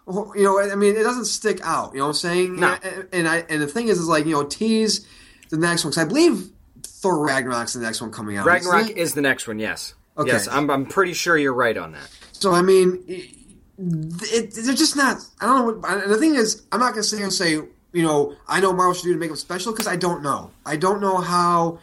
Well, 0.05 0.31
You 0.35 0.43
know, 0.43 0.59
I 0.59 0.75
mean, 0.75 0.95
it 0.95 1.03
doesn't 1.03 1.25
stick 1.25 1.59
out. 1.63 1.91
You 1.93 1.99
know 1.99 2.05
what 2.05 2.09
I'm 2.09 2.13
saying? 2.15 2.59
No. 2.59 2.77
And, 2.81 3.07
and 3.11 3.27
I 3.27 3.37
and 3.49 3.61
the 3.61 3.67
thing 3.67 3.89
is, 3.89 3.99
is 3.99 4.07
like 4.07 4.25
you 4.25 4.31
know, 4.33 4.43
tease 4.43 5.05
the 5.49 5.57
next 5.57 5.83
one 5.83 5.91
because 5.91 6.03
I 6.03 6.07
believe 6.07 6.49
Thor 6.83 7.25
Ragnarok's 7.25 7.73
the 7.73 7.81
next 7.81 8.01
one 8.01 8.11
coming 8.11 8.37
out. 8.37 8.45
Ragnarok 8.45 8.89
is 8.91 9.13
the 9.13 9.21
next 9.21 9.47
one, 9.47 9.59
yes. 9.59 9.93
Okay. 10.17 10.31
Yes, 10.31 10.47
I'm, 10.47 10.69
I'm 10.71 10.85
pretty 10.87 11.13
sure 11.13 11.37
you're 11.37 11.53
right 11.53 11.77
on 11.77 11.91
that. 11.91 12.09
So 12.31 12.51
I 12.51 12.61
mean, 12.61 13.03
it, 13.07 13.35
it, 13.77 14.53
they're 14.55 14.73
just 14.73 14.95
not. 14.95 15.17
I 15.39 15.45
don't 15.45 15.57
know. 15.59 15.73
What, 15.73 16.03
and 16.03 16.11
the 16.11 16.17
thing 16.17 16.35
is, 16.35 16.63
I'm 16.71 16.79
not 16.79 16.93
going 16.93 17.03
to 17.03 17.07
sit 17.07 17.17
here 17.17 17.25
and 17.25 17.33
say, 17.33 17.51
you 17.51 18.03
know, 18.03 18.35
I 18.47 18.59
know 18.59 18.73
Marvel 18.73 18.93
should 18.93 19.03
do 19.03 19.13
to 19.13 19.19
make 19.19 19.29
them 19.29 19.37
special 19.37 19.71
because 19.73 19.87
I 19.87 19.95
don't 19.95 20.23
know. 20.23 20.51
I 20.65 20.75
don't 20.75 21.01
know 21.01 21.17
how 21.17 21.79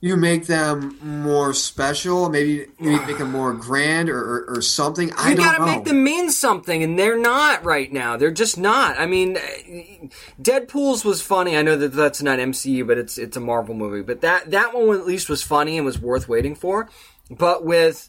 you 0.00 0.16
make 0.16 0.46
them 0.46 0.98
more 1.02 1.54
special. 1.54 2.28
Maybe 2.28 2.66
maybe 2.78 3.04
make 3.06 3.18
them 3.18 3.32
more 3.32 3.52
grand 3.54 4.08
or, 4.10 4.18
or, 4.18 4.56
or 4.56 4.60
something. 4.62 5.10
I 5.16 5.30
You 5.30 5.36
gotta 5.36 5.60
know. 5.60 5.66
make 5.66 5.84
them 5.84 6.04
mean 6.04 6.30
something, 6.30 6.82
and 6.82 6.98
they're 6.98 7.18
not 7.18 7.64
right 7.64 7.92
now. 7.92 8.16
They're 8.16 8.30
just 8.30 8.58
not. 8.58 8.98
I 8.98 9.06
mean, 9.06 9.36
Deadpool's 10.40 11.04
was 11.04 11.22
funny. 11.22 11.56
I 11.56 11.62
know 11.62 11.76
that 11.76 11.92
that's 11.92 12.22
not 12.22 12.38
MCU, 12.38 12.86
but 12.86 12.98
it's 12.98 13.18
it's 13.18 13.36
a 13.36 13.40
Marvel 13.40 13.74
movie. 13.74 14.02
But 14.02 14.20
that 14.20 14.50
that 14.50 14.74
one 14.74 14.98
at 14.98 15.06
least 15.06 15.28
was 15.28 15.42
funny 15.42 15.76
and 15.76 15.86
was 15.86 15.98
worth 15.98 16.28
waiting 16.28 16.54
for. 16.54 16.88
But 17.28 17.64
with 17.64 18.08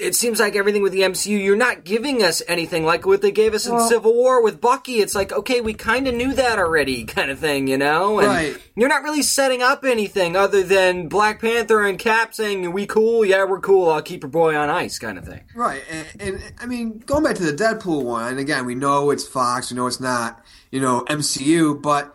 it 0.00 0.14
seems 0.14 0.40
like 0.40 0.56
everything 0.56 0.82
with 0.82 0.92
the 0.92 1.00
MCU, 1.02 1.42
you're 1.42 1.56
not 1.56 1.84
giving 1.84 2.22
us 2.22 2.42
anything 2.48 2.84
like 2.84 3.06
what 3.06 3.22
they 3.22 3.30
gave 3.30 3.54
us 3.54 3.66
in 3.66 3.78
Civil 3.88 4.12
War 4.14 4.42
with 4.42 4.60
Bucky. 4.60 5.00
It's 5.00 5.14
like, 5.14 5.32
okay, 5.32 5.60
we 5.60 5.74
kind 5.74 6.08
of 6.08 6.14
knew 6.14 6.32
that 6.34 6.58
already, 6.58 7.04
kind 7.16 7.30
of 7.30 7.38
thing, 7.38 7.68
you 7.68 7.78
know? 7.78 8.18
And 8.18 8.28
Right. 8.28 8.56
you're 8.76 8.88
not 8.88 9.02
really 9.02 9.22
setting 9.22 9.62
up 9.62 9.84
anything 9.84 10.36
other 10.36 10.62
than 10.62 11.08
Black 11.08 11.40
Panther 11.40 11.82
and 11.84 11.98
Cap 11.98 12.34
saying, 12.34 12.72
"We 12.72 12.86
cool? 12.86 13.24
Yeah, 13.24 13.44
we're 13.44 13.60
cool. 13.60 13.90
I'll 13.90 14.02
keep 14.02 14.22
your 14.22 14.30
boy 14.30 14.56
on 14.56 14.68
ice," 14.70 14.98
kind 14.98 15.16
of 15.18 15.24
thing. 15.26 15.42
Right, 15.54 15.82
and, 15.90 16.06
and 16.20 16.42
I 16.60 16.66
mean, 16.66 16.98
going 17.06 17.22
back 17.24 17.36
to 17.36 17.44
the 17.44 17.52
Deadpool 17.52 18.02
one, 18.04 18.28
and 18.28 18.38
again, 18.40 18.66
we 18.66 18.74
know 18.74 19.10
it's 19.10 19.26
Fox, 19.26 19.70
we 19.70 19.76
know 19.76 19.86
it's 19.86 20.00
not, 20.00 20.42
you 20.70 20.80
know, 20.80 21.04
MCU, 21.08 21.80
but 21.80 22.14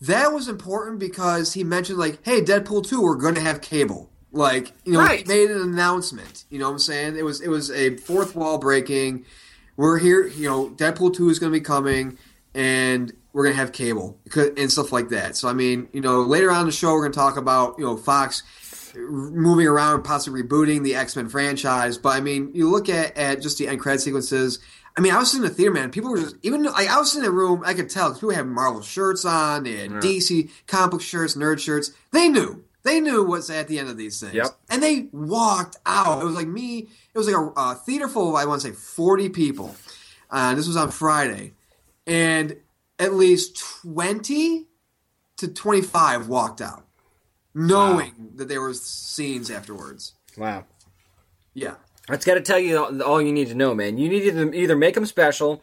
that 0.00 0.32
was 0.32 0.48
important 0.48 0.98
because 0.98 1.52
he 1.52 1.62
mentioned 1.62 1.98
like, 1.98 2.18
hey, 2.24 2.40
Deadpool 2.40 2.86
two, 2.86 3.02
we're 3.02 3.16
going 3.16 3.34
to 3.34 3.40
have 3.40 3.60
Cable. 3.60 4.10
Like, 4.32 4.72
you 4.84 4.92
know, 4.92 5.00
Right. 5.00 5.26
made 5.26 5.50
an 5.50 5.60
announcement. 5.60 6.44
You 6.50 6.58
know 6.60 6.66
what 6.66 6.72
I'm 6.74 6.78
saying? 6.78 7.16
It 7.16 7.24
was 7.24 7.40
it 7.40 7.48
was 7.48 7.70
a 7.70 7.96
fourth 7.96 8.34
wall 8.36 8.58
breaking. 8.58 9.24
We're 9.76 9.98
here, 9.98 10.26
you 10.26 10.48
know, 10.48 10.68
Deadpool 10.70 11.14
two 11.14 11.30
is 11.30 11.38
going 11.38 11.52
to 11.52 11.58
be 11.58 11.64
coming, 11.64 12.18
and 12.54 13.12
we're 13.32 13.44
going 13.44 13.54
to 13.54 13.60
have 13.60 13.72
Cable 13.72 14.18
and 14.56 14.70
stuff 14.70 14.92
like 14.92 15.08
that. 15.08 15.36
So 15.36 15.48
I 15.48 15.52
mean, 15.52 15.88
you 15.92 16.00
know, 16.00 16.20
later 16.22 16.50
on 16.50 16.60
in 16.60 16.66
the 16.66 16.72
show, 16.72 16.92
we're 16.92 17.00
going 17.02 17.12
to 17.12 17.18
talk 17.18 17.36
about 17.36 17.76
you 17.78 17.84
know 17.84 17.96
Fox 17.96 18.42
moving 18.96 19.66
around, 19.66 20.02
possibly 20.02 20.42
rebooting 20.42 20.82
the 20.82 20.94
X 20.96 21.16
Men 21.16 21.28
franchise. 21.28 21.98
But 21.98 22.10
I 22.10 22.20
mean, 22.20 22.50
you 22.54 22.68
look 22.70 22.88
at, 22.88 23.16
at 23.16 23.40
just 23.42 23.58
the 23.58 23.68
end 23.68 23.80
credit 23.80 24.00
sequences. 24.00 24.58
I 24.96 25.00
mean, 25.00 25.12
I 25.12 25.18
was 25.18 25.34
in 25.34 25.42
the 25.42 25.48
theater, 25.48 25.72
man. 25.72 25.90
People 25.90 26.10
were 26.10 26.18
just 26.18 26.36
even 26.42 26.64
like 26.64 26.88
I 26.88 26.98
was 26.98 27.14
in 27.16 27.22
the 27.22 27.30
room. 27.30 27.62
I 27.64 27.74
could 27.74 27.88
tell 27.88 28.08
'cause 28.10 28.18
people 28.18 28.30
had 28.34 28.46
Marvel 28.48 28.82
shirts 28.82 29.24
on, 29.24 29.62
they 29.64 29.76
had 29.76 29.90
DC 30.00 30.50
comic 30.66 30.90
book 30.90 31.00
shirts, 31.00 31.36
nerd 31.36 31.60
shirts. 31.60 31.92
They 32.12 32.28
knew 32.28 32.64
They 32.82 33.00
knew 33.00 33.24
what's 33.24 33.50
at 33.50 33.68
the 33.68 33.78
end 33.78 33.88
of 33.90 33.96
these 33.96 34.20
things. 34.20 34.34
Yep. 34.34 34.46
And 34.70 34.82
they 34.82 35.08
walked 35.12 35.76
out. 35.84 36.22
It 36.22 36.24
was 36.24 36.34
like 36.34 36.46
me, 36.48 36.88
it 37.14 37.18
was 37.18 37.26
like 37.28 37.36
a, 37.36 37.52
a 37.60 37.74
theater 37.74 38.08
full 38.08 38.30
of, 38.30 38.34
I 38.36 38.46
want 38.46 38.62
to 38.62 38.68
say, 38.68 38.74
40 38.74 39.28
people. 39.30 39.74
Uh, 40.30 40.54
this 40.54 40.66
was 40.66 40.76
on 40.76 40.90
Friday. 40.90 41.52
And 42.06 42.56
at 42.98 43.12
least 43.14 43.58
20 43.82 44.66
to 45.38 45.48
25 45.48 46.28
walked 46.28 46.60
out, 46.60 46.86
knowing 47.54 48.12
that 48.36 48.48
there 48.48 48.60
were 48.60 48.74
scenes 48.74 49.50
afterwards. 49.50 50.14
Wow. 50.36 50.64
Yeah. 51.54 51.74
That's 52.08 52.24
got 52.24 52.34
to 52.34 52.40
tell 52.40 52.58
you 52.58 52.78
all- 52.78 53.02
all 53.02 53.22
you 53.22 53.32
need 53.32 53.48
to 53.48 53.54
know, 53.54 53.74
man. 53.74 53.98
You 53.98 54.08
need 54.08 54.30
to 54.30 54.52
either 54.54 54.76
make 54.76 54.94
them 54.94 55.06
special 55.06 55.62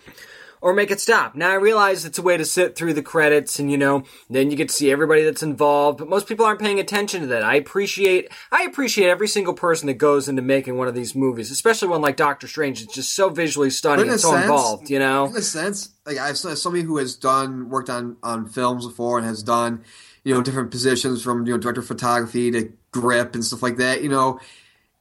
or 0.62 0.74
make 0.74 0.92
it 0.92 1.00
stop. 1.00 1.36
Now 1.36 1.52
I 1.52 1.56
realize 1.56 2.06
it's 2.06 2.18
a 2.18 2.22
way 2.22 2.38
to 2.38 2.46
sit 2.46 2.76
through 2.76 2.94
the 2.94 3.02
credits 3.02 3.60
and 3.60 3.72
you 3.72 3.78
know, 3.78 4.04
then 4.30 4.52
you 4.52 4.58
get 4.58 4.70
to 4.70 4.74
see 4.76 4.92
everybody 4.92 5.24
that's 5.24 5.44
involved, 5.44 6.00
but 6.00 6.10
most 6.10 6.28
people 6.28 6.46
aren't 6.46 6.60
paying 6.60 6.80
attention 6.80 7.22
to 7.22 7.28
that. 7.28 7.44
I 7.44 7.56
appreciate 7.56 8.30
I 8.52 8.64
appreciate 8.64 9.10
every 9.10 9.28
single 9.28 9.54
person 9.54 9.88
that 9.88 9.96
goes 9.96 10.28
into 10.28 10.42
making 10.42 10.78
one 10.78 10.88
of 10.88 10.96
these 10.96 11.16
movies, 11.16 11.52
especially 11.52 11.88
one 11.88 12.02
like 12.02 12.16
Doctor 12.16 12.48
Strange. 12.48 12.82
It's 12.82 12.94
just 12.94 13.16
so 13.16 13.30
visually 13.30 13.70
stunning 13.70 14.10
and 14.10 14.20
so 14.20 14.32
sense- 14.32 14.44
involved, 14.44 14.90
you 14.90 15.00
know. 15.00 15.26
In 15.28 15.36
a 15.36 15.42
sense, 15.42 15.90
like 16.06 16.18
I 16.18 16.34
saw 16.34 16.54
somebody 16.56 16.84
who 16.84 16.98
has 16.98 17.16
done 17.16 17.70
worked 17.70 17.90
on 17.90 18.18
on 18.24 18.48
films 18.48 18.86
before 18.86 19.18
and 19.18 19.28
has 19.28 19.44
done 19.44 19.84
you 20.24 20.34
know 20.34 20.42
different 20.42 20.72
positions 20.72 21.24
from 21.24 21.46
you 21.46 21.54
know 21.54 21.58
director 21.58 21.80
of 21.80 21.88
photography 21.88 22.52
to 22.52 22.74
grip 22.92 23.34
and 23.34 23.46
stuff 23.46 23.64
like 23.64 23.78
that. 23.78 24.04
You 24.04 24.10
know, 24.10 24.40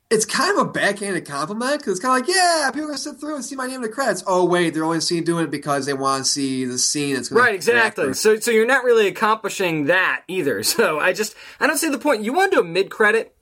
it's 0.09 0.25
kind 0.25 0.57
of 0.57 0.67
a 0.67 0.71
backhanded 0.71 1.27
compliment 1.27 1.79
because 1.79 1.95
it's 1.95 2.01
kind 2.01 2.21
of 2.23 2.27
like 2.29 2.37
yeah, 2.37 2.71
people 2.73 2.85
are 2.85 2.93
gonna 2.93 2.99
sit 2.99 3.19
through 3.19 3.35
and 3.35 3.45
see 3.45 3.57
my 3.57 3.67
name 3.67 3.77
in 3.77 3.83
the 3.83 3.89
credits. 3.89 4.23
Oh 4.27 4.45
wait, 4.45 4.73
they're 4.75 4.85
only 4.85 5.01
seeing 5.01 5.25
doing 5.25 5.45
it 5.45 5.51
because 5.51 5.85
they 5.87 5.95
want 5.95 6.25
to 6.25 6.31
see 6.31 6.65
the 6.65 6.79
scene 6.79 7.15
that's 7.17 7.29
going 7.29 7.43
Right, 7.43 7.55
exactly. 7.55 8.13
So, 8.15 8.37
so 8.39 8.51
you're 8.53 8.67
not 8.67 8.85
really 8.85 9.09
accomplishing 9.09 9.87
that 9.87 10.23
either. 10.29 10.63
So 10.77 11.01
I 11.01 11.13
just, 11.13 11.35
I 11.59 11.67
don't 11.67 11.79
see 11.79 11.89
the 11.89 11.99
point. 11.99 12.23
You 12.23 12.33
want 12.33 12.53
to 12.53 12.57
do 12.59 12.61
a 12.61 12.65
mid 12.65 12.91
credit? 12.91 13.35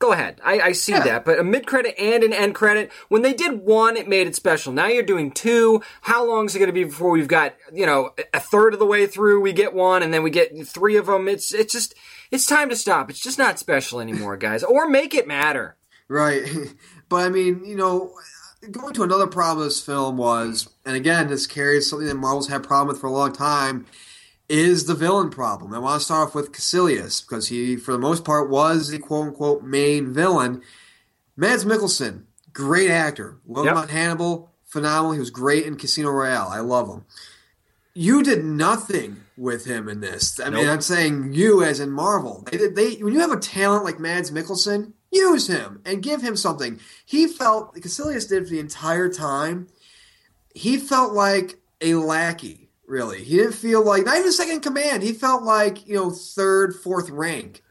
Go 0.00 0.12
ahead. 0.12 0.40
I, 0.44 0.60
I 0.60 0.72
see 0.72 0.92
Yeah. 0.92 1.00
that. 1.04 1.24
But 1.24 1.38
a 1.40 1.44
mid 1.44 1.66
credit 1.66 1.94
and 2.00 2.22
an 2.22 2.32
end 2.32 2.54
credit, 2.54 2.90
when 3.08 3.22
they 3.22 3.34
did 3.34 3.62
one, 3.62 3.96
it 3.96 4.08
made 4.08 4.26
it 4.28 4.34
special. 4.36 4.72
Now 4.72 4.86
you're 4.86 5.02
doing 5.02 5.30
two. 5.32 5.82
How 6.02 6.24
long 6.26 6.46
is 6.46 6.54
it 6.54 6.60
going 6.60 6.68
to 6.68 6.72
be 6.72 6.84
before 6.84 7.10
we've 7.10 7.26
got, 7.28 7.54
you 7.72 7.84
know, 7.84 8.10
a 8.32 8.38
third 8.40 8.74
of 8.74 8.78
the 8.78 8.86
way 8.86 9.06
through, 9.06 9.40
we 9.40 9.52
get 9.52 9.74
one, 9.74 10.02
and 10.04 10.14
then 10.14 10.22
we 10.22 10.30
get 10.30 10.66
three 10.66 10.96
of 10.96 11.06
them? 11.06 11.26
It's, 11.28 11.52
it's 11.52 11.72
just, 11.72 11.94
it's 12.30 12.46
time 12.46 12.68
to 12.70 12.76
stop. 12.76 13.10
It's 13.10 13.18
just 13.20 13.38
not 13.38 13.58
special 13.58 14.00
anymore, 14.00 14.36
guys. 14.36 14.62
Or 14.62 14.88
make 14.88 15.14
it 15.14 15.26
matter. 15.26 15.76
Right. 16.08 16.42
But 17.10 17.24
I 17.24 17.30
mean, 17.30 17.64
you 17.64 17.74
know, 17.74 18.12
going 18.70 18.92
to 18.92 19.02
another 19.02 19.26
problem 19.26 19.66
this 19.66 19.80
film 19.82 20.18
was, 20.18 20.68
and 20.84 20.94
again, 20.94 21.28
this 21.28 21.46
carries 21.46 21.88
something 21.88 22.06
that 22.06 22.16
Marvel's 22.16 22.48
had 22.48 22.60
a 22.62 22.68
problem 22.68 22.88
with 22.88 23.00
for 23.00 23.06
a 23.06 23.10
long 23.10 23.32
time, 23.32 23.86
is 24.46 24.84
the 24.84 24.94
villain 24.94 25.30
problem. 25.30 25.72
I 25.72 25.78
want 25.78 25.98
to 26.00 26.04
start 26.04 26.28
off 26.28 26.34
with 26.34 26.52
Caecilius, 26.52 27.22
because 27.22 27.48
he, 27.48 27.76
for 27.76 27.92
the 27.92 27.98
most 27.98 28.26
part, 28.26 28.50
was 28.50 28.90
the 28.90 28.98
quote 28.98 29.28
unquote 29.28 29.62
main 29.62 30.12
villain. 30.12 30.60
Mads 31.34 31.64
Mikkelsen, 31.64 32.24
great 32.52 32.90
actor. 32.90 33.38
Love 33.46 33.64
him 33.64 33.74
Yep. 33.74 33.82
on 33.84 33.88
Hannibal, 33.88 34.50
phenomenal. 34.66 35.12
He 35.12 35.20
was 35.20 35.30
great 35.30 35.64
in 35.64 35.76
Casino 35.76 36.10
Royale. 36.10 36.48
I 36.50 36.60
love 36.60 36.88
him. 36.90 37.06
You 37.94 38.22
did 38.22 38.44
nothing 38.44 39.22
with 39.38 39.64
him 39.64 39.88
in 39.88 40.00
this. 40.02 40.38
I 40.38 40.50
mean, 40.50 40.68
I'm 40.68 40.82
saying 40.82 41.32
you 41.32 41.62
as 41.62 41.80
in 41.80 41.90
Marvel. 41.90 42.44
They. 42.52 42.58
They 42.68 42.94
when 42.96 43.14
you 43.14 43.20
have 43.20 43.32
a 43.32 43.38
talent 43.40 43.84
like 43.84 43.98
Mads 43.98 44.30
Mikkelsen, 44.30 44.92
use 45.10 45.46
him 45.46 45.80
and 45.84 46.02
give 46.02 46.22
him 46.22 46.36
something. 46.36 46.80
He 47.04 47.26
felt 47.26 47.74
Caecilius 47.74 48.26
did 48.26 48.44
for 48.44 48.50
the 48.50 48.60
entire 48.60 49.08
time. 49.08 49.68
He 50.54 50.76
felt 50.76 51.12
like 51.12 51.58
a 51.80 51.94
lackey. 51.94 52.70
Really, 52.86 53.22
he 53.22 53.36
didn't 53.36 53.52
feel 53.52 53.84
like 53.84 54.06
not 54.06 54.16
even 54.16 54.32
second 54.32 54.60
command. 54.60 55.02
He 55.02 55.12
felt 55.12 55.42
like 55.42 55.86
you 55.86 55.94
know 55.94 56.10
third, 56.10 56.74
fourth 56.74 57.10
rank 57.10 57.62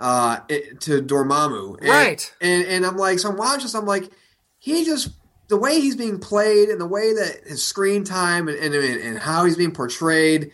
uh, 0.00 0.38
to 0.80 1.02
Dormammu. 1.02 1.78
And, 1.78 1.88
Right. 1.88 2.34
And 2.40 2.66
and 2.66 2.86
I'm 2.86 2.96
like, 2.96 3.18
so 3.18 3.30
I'm 3.30 3.36
watching 3.36 3.64
this. 3.64 3.74
I'm 3.74 3.86
like, 3.86 4.10
he 4.58 4.84
just 4.84 5.10
the 5.48 5.56
way 5.56 5.80
he's 5.80 5.96
being 5.96 6.18
played 6.18 6.70
and 6.70 6.80
the 6.80 6.86
way 6.86 7.12
that 7.12 7.42
his 7.46 7.62
screen 7.62 8.02
time 8.02 8.48
and 8.48 8.58
and, 8.58 8.74
and 8.74 9.18
how 9.18 9.44
he's 9.44 9.56
being 9.56 9.72
portrayed 9.72 10.50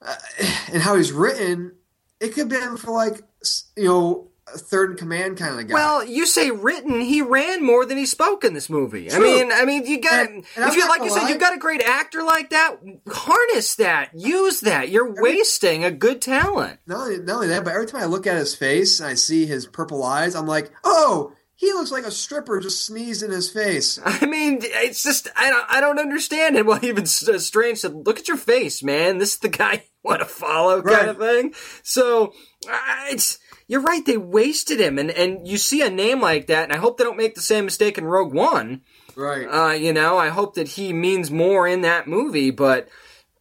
uh, 0.00 0.14
and 0.72 0.82
how 0.82 0.96
he's 0.96 1.12
written, 1.12 1.72
it 2.20 2.28
could 2.28 2.48
be 2.48 2.56
for 2.78 2.92
like 2.92 3.22
you 3.76 3.84
know 3.84 4.28
a 4.54 4.58
third 4.58 4.92
in 4.92 4.96
command 4.96 5.36
kind 5.38 5.58
of 5.58 5.66
guy. 5.66 5.74
Well, 5.74 6.04
you 6.04 6.24
say 6.26 6.50
written. 6.50 7.00
He 7.00 7.20
ran 7.20 7.64
more 7.64 7.84
than 7.84 7.98
he 7.98 8.06
spoke 8.06 8.44
in 8.44 8.54
this 8.54 8.70
movie. 8.70 9.10
I 9.12 9.18
mean, 9.18 9.50
I 9.52 9.64
mean, 9.64 9.84
you 9.86 10.00
got 10.00 10.26
And- 10.28 10.44
and 10.56 10.68
if 10.70 10.76
you 10.76 10.88
like 10.88 11.02
you 11.02 11.10
said, 11.10 11.28
you've 11.28 11.40
got 11.40 11.54
a 11.54 11.58
great 11.58 11.82
actor 11.82 12.22
like 12.22 12.50
that. 12.50 12.76
Harness 13.08 13.74
that. 13.76 14.10
Use 14.14 14.60
that. 14.60 14.88
You're 14.88 15.20
wasting 15.20 15.84
a 15.84 15.90
good 15.90 16.20
talent. 16.22 16.78
not 16.86 17.00
only, 17.08 17.18
not 17.18 17.34
only 17.36 17.48
that, 17.48 17.64
but 17.64 17.72
every 17.74 17.86
time 17.86 18.02
I 18.02 18.06
look 18.06 18.26
at 18.26 18.36
his 18.36 18.54
face 18.54 19.00
and 19.00 19.08
I 19.08 19.14
see 19.14 19.46
his 19.46 19.66
purple 19.66 20.02
eyes, 20.04 20.34
I'm 20.34 20.46
like, 20.46 20.70
oh, 20.84 21.32
he 21.58 21.72
looks 21.72 21.90
like 21.90 22.04
a 22.04 22.10
stripper 22.10 22.60
just 22.60 22.84
sneezed 22.84 23.22
in 23.22 23.30
his 23.30 23.48
face. 23.50 23.98
I 24.04 24.26
mean, 24.26 24.58
it's 24.62 25.02
just 25.02 25.28
I 25.34 25.50
don't 25.50 25.66
I 25.68 25.80
don't 25.80 25.98
understand 25.98 26.56
it. 26.56 26.66
Well, 26.66 26.84
even 26.84 27.04
uh, 27.04 27.38
Strange 27.38 27.78
said, 27.78 27.94
"Look 27.94 28.18
at 28.18 28.28
your 28.28 28.36
face, 28.36 28.82
man. 28.82 29.18
This 29.18 29.34
is 29.34 29.38
the 29.40 29.48
guy 29.48 29.72
you 29.72 29.80
want 30.04 30.20
to 30.20 30.26
follow, 30.26 30.82
kind 30.82 30.96
Right. 30.96 31.08
of 31.08 31.18
thing." 31.18 31.54
So 31.82 32.34
uh, 32.70 33.06
it's 33.08 33.38
you're 33.68 33.80
right. 33.80 34.04
They 34.04 34.16
wasted 34.16 34.80
him, 34.80 34.98
and 34.98 35.10
and 35.10 35.46
you 35.46 35.58
see 35.58 35.82
a 35.82 35.90
name 35.90 36.20
like 36.20 36.46
that, 36.46 36.64
and 36.64 36.72
I 36.72 36.76
hope 36.76 36.98
they 36.98 37.04
don't 37.04 37.16
make 37.16 37.34
the 37.34 37.40
same 37.40 37.64
mistake 37.64 37.98
in 37.98 38.04
Rogue 38.04 38.32
One. 38.32 38.82
Right. 39.16 39.44
Uh, 39.46 39.72
you 39.72 39.92
know, 39.92 40.18
I 40.18 40.28
hope 40.28 40.54
that 40.54 40.68
he 40.68 40.92
means 40.92 41.30
more 41.30 41.66
in 41.66 41.80
that 41.80 42.06
movie, 42.06 42.50
but 42.50 42.88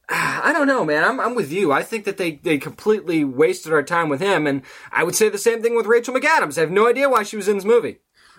ah, 0.10 0.42
I 0.44 0.54
don't 0.54 0.68
know, 0.68 0.86
man. 0.86 1.04
I'm, 1.04 1.20
I'm 1.20 1.36
with 1.36 1.52
you. 1.52 1.72
I 1.72 1.84
think 1.84 2.06
that 2.06 2.18
they, 2.18 2.38
they 2.44 2.58
completely 2.58 3.24
wasted 3.26 3.74
our 3.74 3.84
time 3.84 4.08
with 4.10 4.22
him, 4.22 4.48
and 4.48 4.62
I 4.92 5.04
would 5.04 5.16
say 5.16 5.28
the 5.30 5.38
same 5.38 5.62
thing 5.62 5.76
with 5.76 5.86
Rachel 5.86 6.14
McAdams. 6.16 6.58
I 6.58 6.62
have 6.62 6.72
no 6.72 6.88
idea 6.88 7.10
why 7.10 7.24
she 7.24 7.36
was 7.36 7.48
in 7.48 7.58
this 7.58 7.66
movie. 7.66 7.98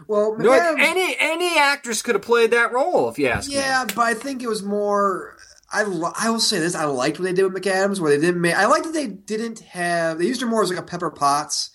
well, 0.09 0.34
No, 0.39 0.51
McAdams- 0.51 0.76
any 0.80 1.16
any 1.20 1.59
actress 1.59 2.01
could 2.03 2.14
have 2.14 2.22
played 2.22 2.51
that 2.53 2.72
role, 2.72 3.09
if 3.11 3.18
you 3.18 3.28
ask 3.28 3.49
me. 3.51 3.57
Yeah, 3.57 3.84
but 3.84 3.99
I 3.99 4.14
think 4.14 4.43
it 4.43 4.49
was 4.49 4.62
more. 4.62 5.37
I, 5.72 5.82
I 6.18 6.30
will 6.30 6.41
say 6.41 6.59
this: 6.59 6.74
I 6.74 6.84
liked 6.87 7.18
what 7.18 7.24
they 7.26 7.32
did 7.34 7.53
with 7.53 7.62
McAdams, 7.62 8.01
where 8.01 8.11
they 8.16 8.24
didn't 8.24 8.41
make. 8.41 8.55
I 8.55 8.66
liked 8.66 8.84
that 8.87 8.95
they 8.95 9.09
didn't 9.09 9.59
have. 9.61 10.18
They 10.18 10.24
used 10.26 10.41
her 10.41 10.47
more 10.47 10.62
as 10.62 10.70
like 10.70 10.78
a 10.78 10.82
Pepper 10.82 11.11
Potts, 11.11 11.70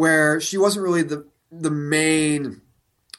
where 0.00 0.40
she 0.40 0.58
wasn't 0.58 0.82
really 0.82 1.02
the 1.02 1.26
the 1.52 1.70
main 1.70 2.60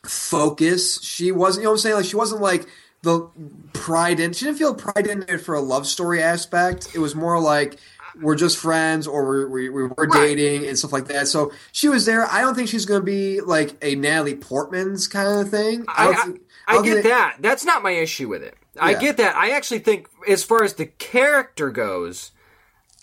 focus. 0.06 1.02
She 1.02 1.32
wasn't. 1.32 1.62
You 1.62 1.66
know 1.66 1.72
what 1.72 1.76
I'm 1.76 1.80
saying? 1.80 1.96
Like 1.96 2.06
she 2.06 2.16
wasn't 2.16 2.42
like 2.42 2.68
the 3.04 3.30
pride 3.74 4.20
in. 4.20 4.34
She 4.34 4.46
didn't 4.46 4.58
feel 4.58 4.76
pride 4.76 5.08
in 5.08 5.24
it 5.28 5.40
for 5.40 5.56
a 5.56 5.62
love 5.62 5.88
story 5.88 6.22
aspect. 6.22 6.90
It 6.94 7.00
was 7.00 7.16
more 7.16 7.40
like 7.40 7.78
we're 8.20 8.36
just 8.36 8.58
friends 8.58 9.08
or 9.08 9.26
we're, 9.26 9.48
we, 9.48 9.70
we 9.70 9.84
we're 9.88 10.08
dating 10.08 10.68
and 10.68 10.78
stuff 10.78 10.92
like 10.92 11.08
that. 11.08 11.28
So 11.28 11.52
she 11.72 11.88
was 11.88 12.06
there. 12.06 12.26
I 12.26 12.42
don't 12.42 12.56
think 12.56 12.68
she's 12.68 12.86
going 12.86 13.00
to 13.02 13.06
be 13.06 13.40
like 13.42 13.76
a 13.82 13.96
Natalie 13.96 14.36
Portman's 14.36 15.08
kind 15.08 15.40
of 15.40 15.50
thing. 15.50 15.86
I, 15.88 16.10
I, 16.10 16.14
think- 16.16 16.42
I 16.68 16.74
don't 16.74 16.84
get 16.84 17.04
that. 17.06 17.38
That's 17.40 17.64
not 17.64 17.82
my 17.84 17.92
issue 17.92 18.28
with 18.28 18.44
it. 18.44 18.56
I 18.80 18.94
get 18.94 19.18
that. 19.18 19.36
I 19.36 19.52
actually 19.52 19.80
think, 19.80 20.08
as 20.28 20.44
far 20.44 20.64
as 20.64 20.76
the 20.76 20.86
character 20.86 21.70
goes, 21.72 22.32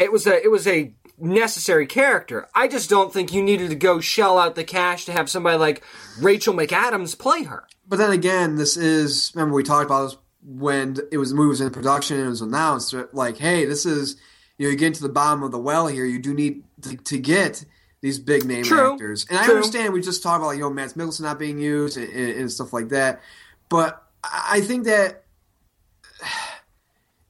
it 0.01 0.11
was 0.13 0.27
a 0.27 0.43
it 0.43 0.51
was 0.51 0.67
a 0.67 0.93
necessary 1.21 1.87
character. 1.87 2.49
I 2.55 2.69
just 2.69 2.89
don't 2.89 3.13
think 3.13 3.33
you 3.33 3.43
needed 3.43 3.71
to 3.71 3.77
go 3.77 4.01
shell 4.01 4.39
out 4.39 4.55
the 4.55 4.65
cash 4.65 5.05
to 5.07 5.13
have 5.13 5.29
somebody 5.29 5.59
like 5.59 5.83
Rachel 6.21 6.55
McAdams 6.55 7.19
play 7.19 7.45
her. 7.45 7.67
But 7.87 7.97
then 7.97 8.13
again, 8.13 8.57
this 8.57 8.77
is 8.77 9.33
remember 9.35 9.55
we 9.55 9.63
talked 9.63 9.87
about 9.87 10.11
this 10.11 10.17
when 10.45 10.97
it 11.11 11.19
was 11.19 11.31
the 11.31 11.37
movie 11.37 11.49
was 11.49 11.61
in 11.61 11.71
production 11.71 12.17
and 12.19 12.27
it 12.27 12.31
was 12.31 12.41
announced. 12.41 12.95
Like, 13.13 13.39
hey, 13.39 13.65
this 13.65 13.87
is 13.87 14.17
you 14.59 14.67
know 14.67 14.71
you 14.71 14.77
get 14.77 14.95
to 14.95 15.03
the 15.03 15.09
bottom 15.09 15.43
of 15.43 15.53
the 15.53 15.59
well 15.59 15.87
here. 15.87 16.05
You 16.05 16.19
do 16.19 16.35
need 16.35 16.65
to, 16.83 16.97
to 16.97 17.19
get 17.19 17.65
these 18.01 18.19
big 18.19 18.45
name 18.45 18.65
True. 18.65 18.93
actors, 18.93 19.27
and 19.29 19.39
I 19.39 19.47
understand 19.47 19.93
we 19.93 20.03
just 20.03 20.23
talked 20.23 20.39
about 20.39 20.49
like, 20.49 20.59
you 20.59 20.63
know 20.63 20.71
Mads 20.71 20.95
Mikkelsen 20.95 21.23
not 21.23 21.39
being 21.39 21.59
used 21.59 21.97
and, 21.97 22.09
and, 22.13 22.41
and 22.41 22.53
stuff 22.53 22.73
like 22.73 22.91
that. 22.91 23.21
But 23.69 24.03
I 24.25 24.61
think 24.61 24.85
that 24.85 25.25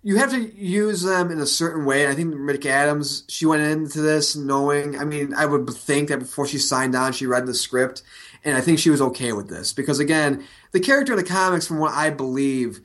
you 0.09 0.17
have 0.17 0.31
to 0.31 0.41
use 0.57 1.03
them 1.03 1.31
in 1.31 1.39
a 1.39 1.45
certain 1.45 1.85
way. 1.85 2.09
I 2.09 2.15
think 2.15 2.33
Rick 2.35 2.65
Adams, 2.65 3.25
she 3.29 3.45
went 3.45 3.61
into 3.61 4.01
this 4.01 4.35
knowing. 4.35 4.99
I 4.99 5.05
mean, 5.05 5.35
I 5.35 5.45
would 5.45 5.69
think 5.69 6.09
that 6.09 6.21
before 6.21 6.47
she 6.47 6.57
signed 6.57 6.95
on, 6.95 7.13
she 7.13 7.27
read 7.27 7.45
the 7.45 7.53
script, 7.53 8.01
and 8.43 8.57
I 8.57 8.63
think 8.63 8.79
she 8.79 8.89
was 8.89 9.03
okay 9.03 9.35
with 9.35 9.51
this 9.51 9.75
because 9.75 9.99
again, 9.99 10.45
the 10.73 10.81
character 10.81 11.13
in 11.13 11.19
the 11.19 11.25
comics, 11.25 11.67
from 11.67 11.79
what 11.79 11.93
I 11.93 12.09
believe, 12.09 12.81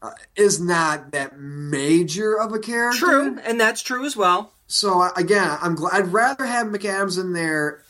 uh, 0.00 0.12
is 0.34 0.62
not 0.62 1.12
that 1.12 1.38
major 1.38 2.40
of 2.40 2.54
a 2.54 2.58
character. 2.58 3.00
True, 3.00 3.38
and 3.44 3.60
that's 3.60 3.82
true 3.82 4.06
as 4.06 4.16
well. 4.16 4.54
So 4.66 5.10
again, 5.14 5.58
I'm 5.60 5.74
glad. 5.74 5.92
I'd 5.92 6.08
rather 6.08 6.46
have 6.46 6.68
McAdams 6.68 7.20
in 7.20 7.34
there, 7.34 7.82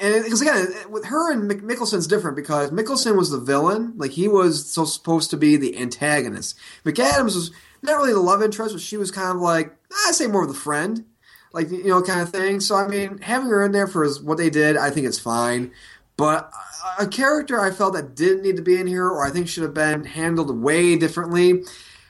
and 0.00 0.24
because 0.24 0.40
again, 0.40 0.68
with 0.88 1.04
her 1.04 1.30
and 1.30 1.46
Mc- 1.46 1.60
Mikkelsen's 1.60 2.06
different 2.06 2.36
because 2.36 2.70
Mikkelsen 2.70 3.18
was 3.18 3.28
the 3.28 3.38
villain, 3.38 3.92
like 3.98 4.12
he 4.12 4.28
was 4.28 4.64
so 4.64 4.86
supposed 4.86 5.28
to 5.28 5.36
be 5.36 5.58
the 5.58 5.76
antagonist. 5.76 6.56
McAdams 6.86 7.34
was 7.34 7.50
not 7.84 7.98
really 7.98 8.12
the 8.12 8.20
love 8.20 8.42
interest, 8.42 8.74
but 8.74 8.80
she 8.80 8.96
was 8.96 9.10
kind 9.10 9.30
of 9.36 9.42
like 9.42 9.74
I 10.06 10.12
say 10.12 10.26
more 10.26 10.42
of 10.42 10.48
the 10.48 10.54
friend, 10.54 11.04
like 11.52 11.70
you 11.70 11.84
know, 11.84 12.02
kind 12.02 12.20
of 12.20 12.30
thing. 12.30 12.60
So 12.60 12.74
I 12.74 12.88
mean, 12.88 13.18
having 13.18 13.48
her 13.50 13.64
in 13.64 13.72
there 13.72 13.86
for 13.86 14.08
what 14.22 14.38
they 14.38 14.50
did, 14.50 14.76
I 14.76 14.90
think 14.90 15.06
it's 15.06 15.18
fine. 15.18 15.70
But 16.16 16.50
a- 16.98 17.06
character 17.06 17.60
I 17.60 17.70
felt 17.70 17.94
that 17.94 18.14
didn't 18.14 18.42
need 18.42 18.56
to 18.56 18.62
be 18.62 18.80
in 18.80 18.86
here, 18.86 19.06
or 19.06 19.24
I 19.24 19.30
think 19.30 19.48
should 19.48 19.62
have 19.64 19.74
been 19.74 20.04
handled 20.04 20.56
way 20.62 20.96
differently, 20.96 21.64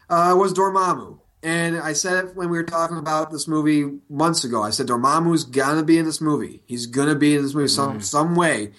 uh, 0.08 0.34
was 0.38 0.54
Dormammu. 0.54 1.18
And 1.42 1.76
I 1.76 1.92
said 1.92 2.24
it 2.24 2.36
when 2.36 2.48
we 2.48 2.56
were 2.56 2.64
talking 2.64 2.96
about 2.96 3.30
this 3.30 3.46
movie 3.46 3.98
months 4.08 4.44
ago. 4.44 4.62
I 4.62 4.70
said 4.70 4.86
Dormammu's 4.86 5.44
gonna 5.44 5.82
be 5.82 5.98
in 5.98 6.06
this 6.06 6.20
movie. 6.20 6.62
He's 6.64 6.86
gonna 6.86 7.14
be 7.14 7.36
in 7.36 7.42
this 7.42 7.54
movie 7.54 7.68
some 7.68 8.00
some 8.00 8.34
way. 8.34 8.72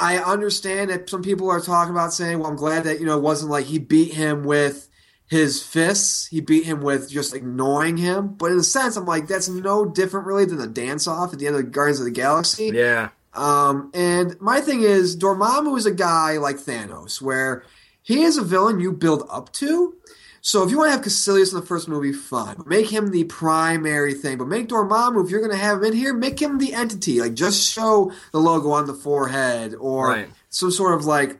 I 0.00 0.18
understand 0.18 0.90
that 0.90 1.10
some 1.10 1.22
people 1.22 1.50
are 1.50 1.60
talking 1.60 1.92
about 1.92 2.14
saying, 2.14 2.38
"Well, 2.38 2.48
I'm 2.48 2.56
glad 2.56 2.84
that 2.84 3.00
you 3.00 3.06
know 3.06 3.18
it 3.18 3.22
wasn't 3.22 3.50
like 3.50 3.66
he 3.66 3.78
beat 3.78 4.14
him 4.14 4.44
with 4.44 4.87
his 5.28 5.62
fists. 5.62 6.26
He 6.26 6.40
beat 6.40 6.64
him 6.64 6.80
with 6.80 7.08
just 7.10 7.34
ignoring 7.34 7.96
him." 7.96 8.28
But 8.36 8.52
in 8.52 8.58
a 8.58 8.62
sense, 8.62 8.96
I'm 8.96 9.06
like, 9.06 9.28
that's 9.28 9.48
no 9.48 9.84
different 9.84 10.26
really 10.26 10.44
than 10.44 10.58
the 10.58 10.66
dance 10.66 11.06
off 11.06 11.32
at 11.32 11.38
the 11.38 11.46
end 11.46 11.56
of 11.56 11.70
Guardians 11.70 12.00
of 12.00 12.06
the 12.06 12.10
Galaxy. 12.10 12.70
Yeah. 12.74 13.10
Um, 13.34 13.90
and 13.94 14.40
my 14.40 14.60
thing 14.60 14.82
is, 14.82 15.16
Dormammu 15.16 15.76
is 15.78 15.86
a 15.86 15.92
guy 15.92 16.38
like 16.38 16.56
Thanos, 16.56 17.20
where 17.22 17.62
he 18.02 18.22
is 18.22 18.36
a 18.36 18.42
villain 18.42 18.80
you 18.80 18.90
build 18.90 19.26
up 19.30 19.52
to. 19.54 19.94
So 20.40 20.62
if 20.64 20.70
you 20.70 20.78
want 20.78 20.88
to 20.88 20.92
have 20.92 21.02
Caecilius 21.04 21.52
in 21.52 21.60
the 21.60 21.66
first 21.66 21.88
movie, 21.88 22.12
fine. 22.12 22.56
Make 22.64 22.88
him 22.90 23.10
the 23.10 23.24
primary 23.24 24.14
thing. 24.14 24.38
But 24.38 24.48
make 24.48 24.68
Dormammu, 24.68 25.24
if 25.24 25.30
you're 25.30 25.40
going 25.40 25.52
to 25.52 25.58
have 25.58 25.78
him 25.78 25.84
in 25.84 25.92
here, 25.92 26.14
make 26.14 26.40
him 26.40 26.58
the 26.58 26.72
entity. 26.72 27.20
Like, 27.20 27.34
just 27.34 27.60
show 27.70 28.12
the 28.32 28.38
logo 28.40 28.70
on 28.70 28.86
the 28.86 28.94
forehead 28.94 29.74
or 29.78 30.08
Right. 30.08 30.30
some 30.48 30.70
sort 30.70 30.94
of, 30.94 31.04
like, 31.04 31.38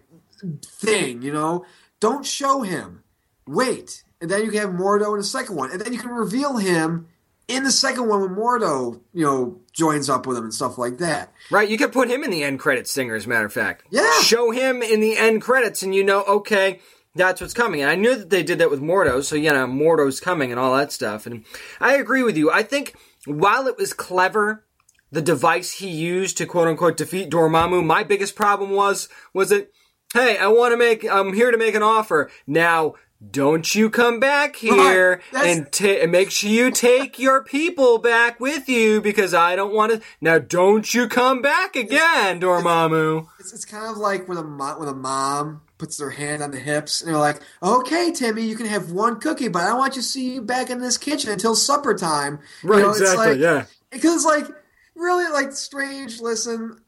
thing, 0.62 1.22
you 1.22 1.32
know? 1.32 1.64
Don't 2.00 2.26
show 2.26 2.62
him. 2.62 3.02
Wait. 3.48 4.04
And 4.20 4.30
then 4.30 4.44
you 4.44 4.50
can 4.50 4.60
have 4.60 4.70
Mordo 4.70 5.12
in 5.12 5.18
the 5.18 5.24
second 5.24 5.56
one. 5.56 5.70
And 5.70 5.80
then 5.80 5.92
you 5.92 5.98
can 5.98 6.10
reveal 6.10 6.56
him 6.56 7.08
in 7.48 7.64
the 7.64 7.72
second 7.72 8.08
one 8.08 8.20
when 8.20 8.30
Mordo, 8.30 9.00
you 9.12 9.24
know, 9.24 9.60
joins 9.72 10.10
up 10.10 10.26
with 10.26 10.36
him 10.36 10.44
and 10.44 10.54
stuff 10.54 10.76
like 10.76 10.98
that. 10.98 11.32
Right, 11.50 11.68
you 11.68 11.78
could 11.78 11.92
put 11.92 12.10
him 12.10 12.22
in 12.22 12.30
the 12.30 12.44
end 12.44 12.60
credits 12.60 12.90
singer, 12.90 13.14
as 13.14 13.26
a 13.26 13.28
matter 13.28 13.46
of 13.46 13.52
fact. 13.52 13.86
Yeah. 13.90 14.20
Show 14.20 14.50
him 14.50 14.82
in 14.82 15.00
the 15.00 15.16
end 15.16 15.40
credits, 15.40 15.82
and 15.82 15.94
you 15.94 16.04
know, 16.04 16.24
okay, 16.24 16.80
that's 17.14 17.40
what's 17.40 17.54
coming. 17.54 17.80
And 17.80 17.90
I 17.90 17.94
knew 17.94 18.16
that 18.16 18.30
they 18.30 18.42
did 18.42 18.58
that 18.58 18.70
with 18.70 18.82
Mordo, 18.82 19.24
so, 19.24 19.34
you 19.34 19.50
know, 19.50 19.66
Mordo's 19.66 20.20
coming 20.20 20.50
and 20.50 20.60
all 20.60 20.76
that 20.76 20.92
stuff. 20.92 21.26
And 21.26 21.44
I 21.80 21.94
agree 21.94 22.22
with 22.22 22.36
you. 22.36 22.50
I 22.50 22.62
think 22.62 22.94
while 23.24 23.66
it 23.66 23.78
was 23.78 23.92
clever, 23.92 24.66
the 25.10 25.22
device 25.22 25.72
he 25.72 25.88
used 25.88 26.36
to 26.38 26.46
quote 26.46 26.68
unquote 26.68 26.98
defeat 26.98 27.30
Dormammu, 27.30 27.84
my 27.84 28.04
biggest 28.04 28.36
problem 28.36 28.70
was, 28.70 29.08
was 29.32 29.50
it, 29.50 29.72
hey, 30.12 30.36
I 30.36 30.48
want 30.48 30.72
to 30.72 30.76
make, 30.76 31.08
I'm 31.08 31.32
here 31.32 31.50
to 31.50 31.58
make 31.58 31.74
an 31.74 31.82
offer. 31.82 32.30
Now, 32.46 32.94
don't 33.30 33.74
you 33.74 33.90
come 33.90 34.20
back 34.20 34.56
here 34.56 35.20
Right, 35.32 35.46
and, 35.46 35.72
ta- 35.72 35.86
and 36.02 36.12
make 36.12 36.30
sure 36.30 36.48
you 36.50 36.70
take 36.70 37.18
your 37.18 37.42
people 37.42 37.98
back 37.98 38.38
with 38.38 38.68
you 38.68 39.00
because 39.00 39.34
I 39.34 39.56
don't 39.56 39.74
want 39.74 39.92
to. 39.92 40.00
Now, 40.20 40.38
don't 40.38 40.92
you 40.94 41.08
come 41.08 41.42
back 41.42 41.74
again, 41.74 42.40
Dormammu. 42.40 43.26
It's, 43.40 43.52
it's 43.52 43.64
kind 43.64 43.90
of 43.90 43.96
like 43.96 44.28
when 44.28 44.38
a 44.38 44.44
mo- 44.44 44.78
when 44.78 44.88
a 44.88 44.94
mom 44.94 45.62
puts 45.78 45.96
their 45.96 46.10
hand 46.10 46.42
on 46.42 46.50
the 46.52 46.58
hips 46.58 47.00
and 47.00 47.10
they're 47.10 47.18
like, 47.20 47.40
"Okay, 47.62 48.12
Timmy, 48.12 48.42
you 48.42 48.56
can 48.56 48.66
have 48.66 48.92
one 48.92 49.18
cookie, 49.20 49.48
but 49.48 49.62
I 49.62 49.74
want 49.74 49.96
you 49.96 50.02
to 50.02 50.08
see 50.08 50.34
you 50.34 50.42
back 50.42 50.70
in 50.70 50.80
this 50.80 50.96
kitchen 50.98 51.30
until 51.30 51.54
supper 51.54 51.94
time." 51.94 52.38
You 52.62 52.68
Right, 52.70 52.82
know, 52.82 52.90
it's 52.90 53.00
exactly, 53.00 53.26
like- 53.32 53.38
yeah. 53.40 53.64
Because 53.90 54.24
like 54.24 54.46
really, 54.94 55.30
like 55.32 55.52
strange. 55.52 56.20
Listen, 56.20 56.78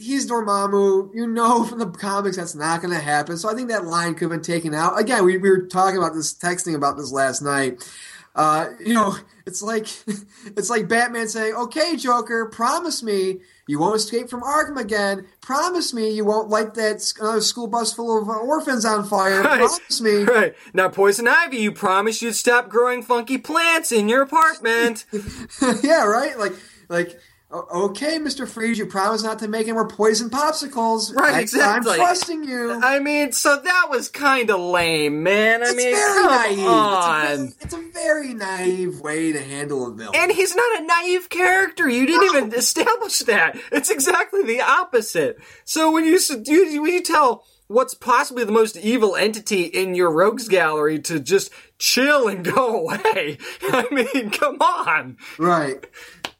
he's 0.00 0.28
Dormammu. 0.28 1.14
You 1.14 1.26
know 1.26 1.64
from 1.64 1.78
the 1.78 1.86
comics 1.86 2.36
that's 2.36 2.54
not 2.54 2.82
going 2.82 2.94
to 2.94 3.00
happen. 3.00 3.36
So 3.36 3.50
I 3.50 3.54
think 3.54 3.68
that 3.68 3.84
line 3.84 4.14
could 4.14 4.22
have 4.22 4.30
been 4.30 4.42
taken 4.42 4.74
out. 4.74 4.98
Again, 4.98 5.24
we, 5.24 5.36
we 5.36 5.50
were 5.50 5.66
talking 5.66 5.98
about 5.98 6.14
this, 6.14 6.34
texting 6.34 6.74
about 6.74 6.96
this 6.96 7.12
last 7.12 7.42
night. 7.42 7.82
Uh, 8.34 8.70
you 8.84 8.94
know, 8.94 9.16
it's 9.44 9.60
like 9.62 9.88
it's 10.56 10.70
like 10.70 10.88
Batman 10.88 11.28
saying, 11.28 11.54
"Okay, 11.54 11.96
Joker, 11.96 12.46
promise 12.46 13.02
me 13.02 13.40
you 13.66 13.78
won't 13.78 13.96
escape 13.96 14.30
from 14.30 14.42
Arkham 14.42 14.78
again. 14.78 15.26
Promise 15.40 15.92
me 15.92 16.10
you 16.10 16.24
won't 16.24 16.48
light 16.48 16.74
that 16.74 17.12
another 17.20 17.40
school 17.40 17.66
bus 17.66 17.92
full 17.92 18.22
of 18.22 18.28
uh, 18.28 18.32
orphans 18.32 18.84
on 18.84 19.04
fire. 19.04 19.42
Right. 19.50 19.58
Promise 19.58 20.00
me." 20.00 20.22
Right. 20.22 20.54
Now, 20.72 20.88
Poison 20.88 21.26
Ivy, 21.26 21.58
you 21.58 21.72
promised 21.72 22.22
you'd 22.22 22.34
stop 22.34 22.68
growing 22.68 23.02
funky 23.02 23.38
plants 23.38 23.90
in 23.90 24.08
your 24.08 24.22
apartment. 24.22 25.06
yeah, 25.82 26.04
right. 26.04 26.38
Like, 26.38 26.52
like, 26.88 27.18
okay, 27.52 28.18
Mister 28.18 28.46
Freeze, 28.46 28.78
you 28.78 28.86
promised 28.86 29.24
not 29.24 29.38
to 29.40 29.48
make 29.48 29.62
any 29.66 29.72
more 29.72 29.88
poison 29.88 30.30
popsicles. 30.30 31.14
Right, 31.14 31.34
I, 31.34 31.40
exactly. 31.40 31.92
I'm 31.92 31.98
trusting 31.98 32.44
you. 32.44 32.72
I 32.82 32.98
mean, 33.00 33.32
so 33.32 33.56
that 33.60 33.86
was 33.90 34.08
kind 34.08 34.50
of 34.50 34.60
lame, 34.60 35.22
man. 35.22 35.62
I 35.62 35.66
it's 35.66 35.76
mean, 35.76 35.94
very 35.94 36.20
come 36.22 36.30
naive. 36.30 36.66
on. 36.66 37.24
It's, 37.24 37.32
a, 37.32 37.36
very- 37.36 37.54
it's 37.60 37.74
a 37.74 37.92
very 37.92 38.34
naive 38.34 39.00
way 39.00 39.32
to 39.32 39.40
handle 39.42 39.86
a 39.88 39.92
villain. 39.92 40.14
And 40.14 40.30
he's 40.32 40.54
not 40.54 40.80
a 40.80 40.84
naive 40.84 41.28
character. 41.28 41.88
You 41.88 42.06
didn't 42.06 42.36
even 42.36 42.52
establish 42.54 43.18
that. 43.20 43.56
It's 43.72 43.90
exactly 43.90 44.42
the 44.44 44.60
opposite. 44.60 45.38
So 45.64 45.90
when 45.90 46.04
you 46.04 46.18
you 46.46 46.82
when 46.82 46.92
you 46.92 47.02
tell 47.02 47.44
what's 47.66 47.94
possibly 47.94 48.44
the 48.44 48.50
most 48.52 48.76
evil 48.76 49.14
entity 49.16 49.62
in 49.62 49.94
your 49.94 50.10
rogues 50.12 50.48
gallery 50.48 50.98
to 50.98 51.20
just 51.20 51.50
chill 51.78 52.26
and 52.28 52.44
go 52.44 52.80
away, 52.88 53.38
I 53.62 53.86
mean, 53.90 54.30
come 54.30 54.56
on. 54.60 55.16
Right. 55.38 55.86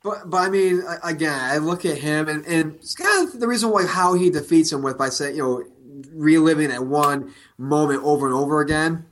But, 0.02 0.30
but 0.30 0.38
I 0.38 0.48
mean, 0.48 0.82
again, 1.04 1.38
I 1.38 1.58
look 1.58 1.84
at 1.84 1.98
him, 1.98 2.28
and, 2.28 2.44
and 2.46 2.76
it's 2.76 2.94
kind 2.94 3.28
of 3.28 3.38
the 3.38 3.46
reason 3.46 3.70
why 3.70 3.86
how 3.86 4.14
he 4.14 4.30
defeats 4.30 4.72
him 4.72 4.82
with 4.82 4.96
by 4.96 5.10
saying, 5.10 5.36
you 5.36 5.42
know, 5.42 5.64
reliving 6.12 6.68
that 6.70 6.86
one 6.86 7.34
moment 7.58 8.02
over 8.02 8.26
and 8.26 8.34
over 8.34 8.60
again. 8.60 9.04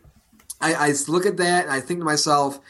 I, 0.61 0.75
I 0.75 0.95
look 1.07 1.27
at 1.27 1.37
that 1.37 1.65
and 1.65 1.73
I 1.73 1.81
think 1.81 2.01
to 2.01 2.05
myself, 2.05 2.61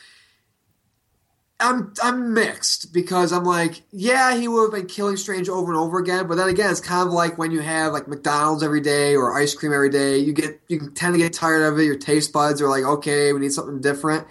I'm 1.61 1.93
I'm 2.03 2.35
mixed 2.35 2.93
because 2.93 3.33
I'm 3.33 3.45
like, 3.45 3.83
yeah, 3.91 4.37
he 4.37 4.47
would 4.47 4.63
have 4.63 4.73
been 4.73 4.87
killing 4.87 5.17
Strange 5.17 5.49
over 5.49 5.73
and 5.73 5.81
over 5.81 5.99
again, 5.99 6.29
but 6.29 6.37
then 6.37 6.49
again, 6.49 6.71
it's 6.71 6.81
kind 6.81 7.07
of 7.07 7.13
like 7.13 7.37
when 7.37 7.51
you 7.51 7.61
have 7.61 7.93
like 7.93 8.07
McDonald's 8.07 8.63
every 8.63 8.81
day 8.81 9.17
or 9.17 9.37
ice 9.37 9.55
cream 9.55 9.73
every 9.73 9.91
day. 9.91 10.19
You 10.19 10.33
get 10.33 10.61
you 10.69 10.91
tend 10.91 11.15
to 11.15 11.19
get 11.19 11.33
tired 11.33 11.63
of 11.63 11.79
it. 11.79 11.85
Your 11.85 11.97
taste 11.97 12.33
buds 12.33 12.63
are 12.63 12.69
like, 12.69 12.85
okay, 12.85 13.33
we 13.33 13.41
need 13.41 13.53
something 13.53 13.81
different. 13.81 14.27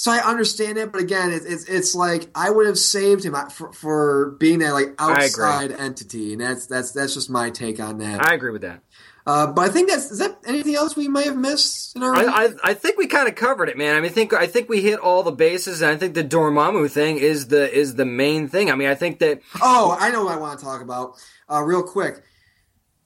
So 0.00 0.10
I 0.10 0.26
understand 0.26 0.78
it, 0.78 0.92
but 0.92 1.02
again, 1.02 1.30
it, 1.30 1.42
it's 1.44 1.64
it's 1.64 1.94
like 1.94 2.30
I 2.34 2.48
would 2.48 2.66
have 2.66 2.78
saved 2.78 3.22
him 3.22 3.34
for, 3.50 3.70
for 3.74 4.30
being 4.40 4.60
that 4.60 4.72
like 4.72 4.94
outside 4.98 5.72
entity, 5.72 6.32
and 6.32 6.40
that's 6.40 6.64
that's 6.64 6.92
that's 6.92 7.12
just 7.12 7.28
my 7.28 7.50
take 7.50 7.78
on 7.80 7.98
that. 7.98 8.26
I 8.26 8.32
agree 8.32 8.50
with 8.50 8.62
that. 8.62 8.80
Uh, 9.26 9.48
but 9.48 9.68
I 9.68 9.70
think 9.70 9.90
that's 9.90 10.10
is 10.10 10.20
that 10.20 10.38
anything 10.46 10.74
else 10.74 10.96
we 10.96 11.06
may 11.06 11.24
have 11.24 11.36
missed 11.36 11.94
in 11.96 12.02
our 12.02 12.16
I, 12.16 12.22
I, 12.24 12.48
I 12.64 12.72
think 12.72 12.96
we 12.96 13.08
kind 13.08 13.28
of 13.28 13.34
covered 13.34 13.68
it, 13.68 13.76
man. 13.76 13.94
I 13.94 14.00
mean, 14.00 14.10
I 14.10 14.14
think 14.14 14.32
I 14.32 14.46
think 14.46 14.70
we 14.70 14.80
hit 14.80 15.00
all 15.00 15.22
the 15.22 15.32
bases, 15.32 15.82
and 15.82 15.90
I 15.90 15.98
think 15.98 16.14
the 16.14 16.24
Dormammu 16.24 16.90
thing 16.90 17.18
is 17.18 17.48
the 17.48 17.70
is 17.70 17.96
the 17.96 18.06
main 18.06 18.48
thing. 18.48 18.70
I 18.70 18.76
mean, 18.76 18.88
I 18.88 18.94
think 18.94 19.18
that 19.18 19.42
Oh, 19.60 19.94
I 20.00 20.10
know 20.10 20.24
what 20.24 20.32
I 20.32 20.38
want 20.38 20.58
to 20.60 20.64
talk 20.64 20.80
about. 20.80 21.22
Uh, 21.46 21.60
real 21.60 21.82
quick. 21.82 22.22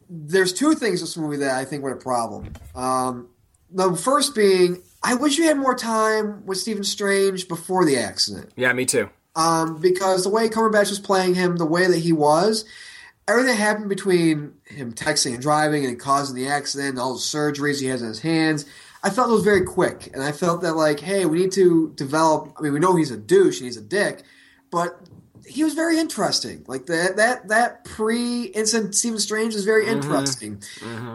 There's 0.09 0.53
two 0.53 0.74
things 0.74 1.01
in 1.01 1.07
this 1.07 1.16
movie 1.16 1.38
that 1.38 1.57
I 1.57 1.64
think 1.64 1.82
were 1.82 1.90
a 1.90 1.97
problem. 1.97 2.53
Um, 2.76 3.30
the 3.72 3.97
first 3.97 4.36
being, 4.36 4.84
I 5.05 5.15
wish 5.15 5.37
you 5.37 5.45
had 5.45 5.59
more 5.59 5.75
time 5.75 6.47
with 6.47 6.59
Stephen 6.59 6.83
Strange 6.83 7.47
before 7.47 7.85
the 7.85 7.99
accident. 7.99 8.51
yeah, 8.57 8.73
me 8.73 8.87
too. 8.87 9.11
Um, 9.37 9.81
because 9.81 10.23
the 10.23 10.31
way 10.31 10.49
Cumberbatch 10.49 10.89
was 10.89 10.99
playing 10.99 11.35
him, 11.35 11.57
the 11.57 11.67
way 11.67 11.87
that 11.87 11.99
he 11.99 12.13
was, 12.13 12.65
everything 13.29 13.51
that 13.51 13.57
happened 13.57 13.89
between 13.91 14.55
him 14.65 14.95
texting 14.95 15.35
and 15.35 15.43
driving 15.43 15.85
and 15.85 16.01
causing 16.01 16.35
the 16.35 16.49
accident, 16.49 16.99
all 16.99 17.13
the 17.13 17.21
surgeries 17.21 17.81
he 17.81 17.87
has 17.89 18.01
in 18.01 18.09
his 18.09 18.21
hands, 18.21 18.65
I 19.03 19.11
felt 19.11 19.29
it 19.29 19.33
was 19.33 19.45
very 19.45 19.65
quick. 19.65 20.11
And 20.15 20.23
I 20.23 20.33
felt 20.33 20.63
that, 20.63 20.75
like, 20.75 21.01
hey, 21.01 21.27
we 21.27 21.41
need 21.41 21.53
to 21.53 21.93
develop. 21.97 22.55
I 22.59 22.63
mean, 22.63 22.73
we 22.73 22.81
know 22.81 22.97
he's 22.97 23.11
a 23.11 23.19
douche 23.19 23.59
and 23.59 23.67
he's 23.67 23.77
a 23.77 23.83
dick, 23.83 24.23
but 24.71 24.99
he 25.47 25.65
was 25.65 25.75
very 25.75 25.99
interesting. 25.99 26.65
Like 26.67 26.87
that 26.87 27.17
that 27.17 27.49
that 27.49 27.85
pre 27.85 28.45
incident 28.45 28.95
Stephen 28.95 29.19
Strange 29.19 29.55
is 29.55 29.65
very 29.65 29.87
interesting. 29.87 30.63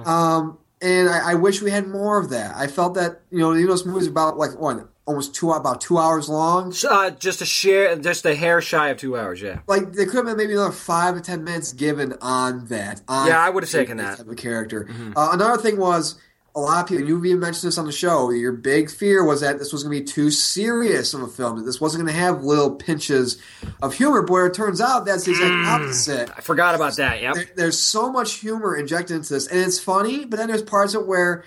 Um, 0.05 0.59
and 0.81 1.09
I, 1.09 1.31
I 1.31 1.33
wish 1.35 1.61
we 1.61 1.71
had 1.71 1.87
more 1.87 2.19
of 2.19 2.29
that. 2.29 2.55
I 2.55 2.67
felt 2.67 2.93
that 2.95 3.21
you 3.31 3.39
know, 3.39 3.53
you 3.53 3.65
know, 3.65 3.73
this 3.73 3.85
movie's 3.85 4.07
about 4.07 4.37
like 4.37 4.57
what 4.59 4.87
almost 5.05 5.33
two 5.33 5.51
about 5.51 5.81
two 5.81 5.97
hours 5.97 6.29
long. 6.29 6.73
Uh, 6.87 7.09
just 7.09 7.41
a 7.41 7.45
share, 7.45 7.95
just 7.97 8.25
a 8.25 8.35
hair 8.35 8.61
shy 8.61 8.89
of 8.89 8.97
two 8.97 9.17
hours. 9.17 9.41
Yeah. 9.41 9.59
Like 9.67 9.93
there 9.93 10.05
could 10.05 10.17
have 10.17 10.25
been 10.25 10.37
maybe 10.37 10.53
another 10.53 10.71
five 10.71 11.15
to 11.15 11.21
ten 11.21 11.43
minutes 11.43 11.73
given 11.73 12.13
on 12.21 12.65
that. 12.67 13.01
On 13.07 13.27
Yeah, 13.27 13.39
I 13.43 13.49
would 13.49 13.63
have 13.63 13.71
taken 13.71 13.97
that. 13.97 14.17
type 14.19 14.27
of 14.27 14.37
character. 14.37 14.87
Uh, 15.15 15.29
another 15.33 15.61
thing 15.61 15.77
was 15.77 16.19
a 16.55 16.59
lot 16.59 16.83
of 16.83 16.89
people. 16.89 17.07
You've 17.07 17.25
even 17.25 17.39
mentioned 17.39 17.67
this 17.67 17.77
on 17.77 17.85
the 17.85 17.91
show. 17.91 18.31
Your 18.31 18.51
big 18.51 18.89
fear 18.89 19.23
was 19.23 19.41
that 19.41 19.59
this 19.59 19.71
was 19.71 19.83
going 19.83 19.95
to 19.95 20.01
be 20.01 20.05
too 20.05 20.31
serious 20.31 21.13
of 21.13 21.21
a 21.21 21.27
film. 21.27 21.57
That 21.57 21.63
this 21.63 21.79
wasn't 21.79 22.03
going 22.03 22.13
to 22.13 22.19
have 22.19 22.43
little 22.43 22.75
pinches 22.75 23.41
of 23.81 23.93
humor. 23.93 24.21
But 24.21 24.45
it 24.45 24.53
turns 24.53 24.81
out 24.81 25.05
that's 25.05 25.25
the 25.25 25.31
exact 25.31 25.67
opposite. 25.67 26.29
I 26.35 26.41
forgot 26.41 26.75
about 26.75 26.95
that. 26.97 27.21
Yep. 27.21 27.35
There, 27.35 27.49
there's 27.55 27.79
so 27.79 28.11
much 28.11 28.35
humor 28.35 28.75
injected 28.75 29.17
into 29.17 29.33
this, 29.33 29.47
and 29.47 29.59
it's 29.59 29.79
funny. 29.79 30.25
But 30.25 30.37
then 30.37 30.47
there's 30.47 30.63
parts 30.63 30.93
of 30.93 31.01
it 31.01 31.07
where, 31.07 31.43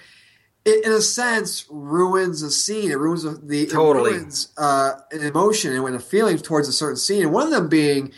it, 0.65 0.85
in 0.85 0.93
a 0.93 1.01
sense, 1.01 1.67
ruins 1.71 2.43
a 2.43 2.51
scene. 2.51 2.91
It 2.91 2.99
ruins 2.99 3.25
the, 3.25 3.41
the 3.43 3.67
Totally. 3.67 4.13
ruins 4.13 4.53
uh, 4.57 4.93
an 5.11 5.23
emotion 5.23 5.73
and 5.73 5.83
when 5.83 5.95
a 5.95 6.01
feeling 6.01 6.39
towards 6.39 6.69
a 6.69 6.73
certain 6.73 6.97
scene. 6.97 7.23
And 7.23 7.33
one 7.33 7.45
of 7.45 7.51
them 7.51 7.69
being 7.69 8.13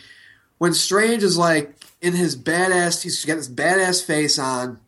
when 0.59 0.73
Strange 0.73 1.23
is 1.23 1.37
like 1.37 1.75
in 2.01 2.13
his 2.13 2.37
badass. 2.37 3.01
He's 3.01 3.25
got 3.25 3.35
this 3.35 3.49
badass 3.49 4.05
face 4.05 4.37
on. 4.37 4.79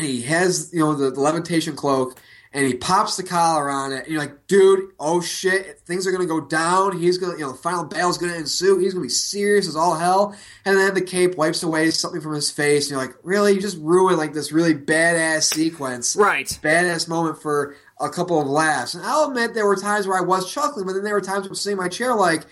He 0.00 0.22
has 0.22 0.70
you 0.72 0.80
know 0.80 0.94
the, 0.94 1.10
the 1.10 1.20
levitation 1.20 1.76
cloak. 1.76 2.18
And 2.52 2.66
he 2.66 2.74
pops 2.74 3.16
the 3.16 3.22
collar 3.22 3.70
on 3.70 3.92
it, 3.92 3.98
and 4.02 4.08
you're 4.08 4.20
like, 4.20 4.48
dude, 4.48 4.90
oh 4.98 5.20
shit, 5.20 5.78
things 5.86 6.04
are 6.04 6.10
gonna 6.10 6.26
go 6.26 6.40
down. 6.40 6.98
He's 6.98 7.16
gonna, 7.16 7.34
you 7.34 7.44
know, 7.44 7.52
the 7.52 7.58
final 7.58 7.84
battle's 7.84 8.18
gonna 8.18 8.34
ensue. 8.34 8.76
He's 8.78 8.92
gonna 8.92 9.04
be 9.04 9.08
serious 9.08 9.68
as 9.68 9.76
all 9.76 9.94
hell. 9.94 10.34
And 10.64 10.76
then 10.76 10.92
the 10.94 11.00
cape 11.00 11.36
wipes 11.36 11.62
away 11.62 11.92
something 11.92 12.20
from 12.20 12.34
his 12.34 12.50
face, 12.50 12.86
and 12.86 12.90
you're 12.98 13.06
like, 13.06 13.14
really? 13.22 13.52
You 13.52 13.60
just 13.60 13.78
ruined 13.78 14.18
like 14.18 14.32
this 14.32 14.50
really 14.50 14.74
badass 14.74 15.44
sequence, 15.44 16.16
Right. 16.16 16.48
badass 16.60 17.06
moment 17.06 17.40
for 17.40 17.76
a 18.00 18.10
couple 18.10 18.40
of 18.40 18.48
laughs. 18.48 18.94
And 18.94 19.04
I'll 19.06 19.28
admit 19.28 19.54
there 19.54 19.64
were 19.66 19.76
times 19.76 20.08
where 20.08 20.18
I 20.18 20.22
was 20.22 20.52
chuckling, 20.52 20.86
but 20.86 20.94
then 20.94 21.04
there 21.04 21.14
were 21.14 21.20
times 21.20 21.42
where 21.42 21.50
I 21.50 21.50
was 21.50 21.60
sitting 21.60 21.78
in 21.78 21.84
my 21.84 21.88
chair 21.88 22.16
like, 22.16 22.46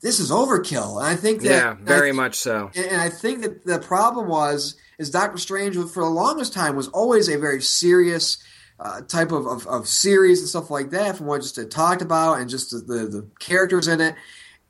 this 0.00 0.20
is 0.20 0.30
overkill. 0.30 0.96
And 1.00 1.06
I 1.06 1.16
think 1.16 1.42
that 1.42 1.48
Yeah, 1.50 1.76
very 1.82 2.08
I, 2.08 2.12
much 2.12 2.36
so. 2.36 2.70
and 2.74 2.96
I 2.98 3.10
think 3.10 3.42
that 3.42 3.66
the 3.66 3.78
problem 3.78 4.26
was 4.26 4.76
is 4.98 5.10
Doctor 5.10 5.38
Strange 5.38 5.76
for 5.76 6.02
the 6.02 6.10
longest 6.10 6.52
time 6.52 6.76
was 6.76 6.88
always 6.88 7.28
a 7.28 7.38
very 7.38 7.60
serious 7.62 8.38
uh, 8.78 9.00
type 9.02 9.32
of, 9.32 9.46
of, 9.46 9.66
of 9.66 9.88
series 9.88 10.40
and 10.40 10.48
stuff 10.48 10.70
like 10.70 10.90
that 10.90 11.16
from 11.16 11.26
what 11.26 11.42
just 11.42 11.58
it 11.58 11.70
talked 11.70 12.02
about 12.02 12.40
and 12.40 12.50
just 12.50 12.70
the, 12.70 12.78
the, 12.78 13.06
the 13.06 13.28
characters 13.38 13.88
in 13.88 14.00
it. 14.00 14.14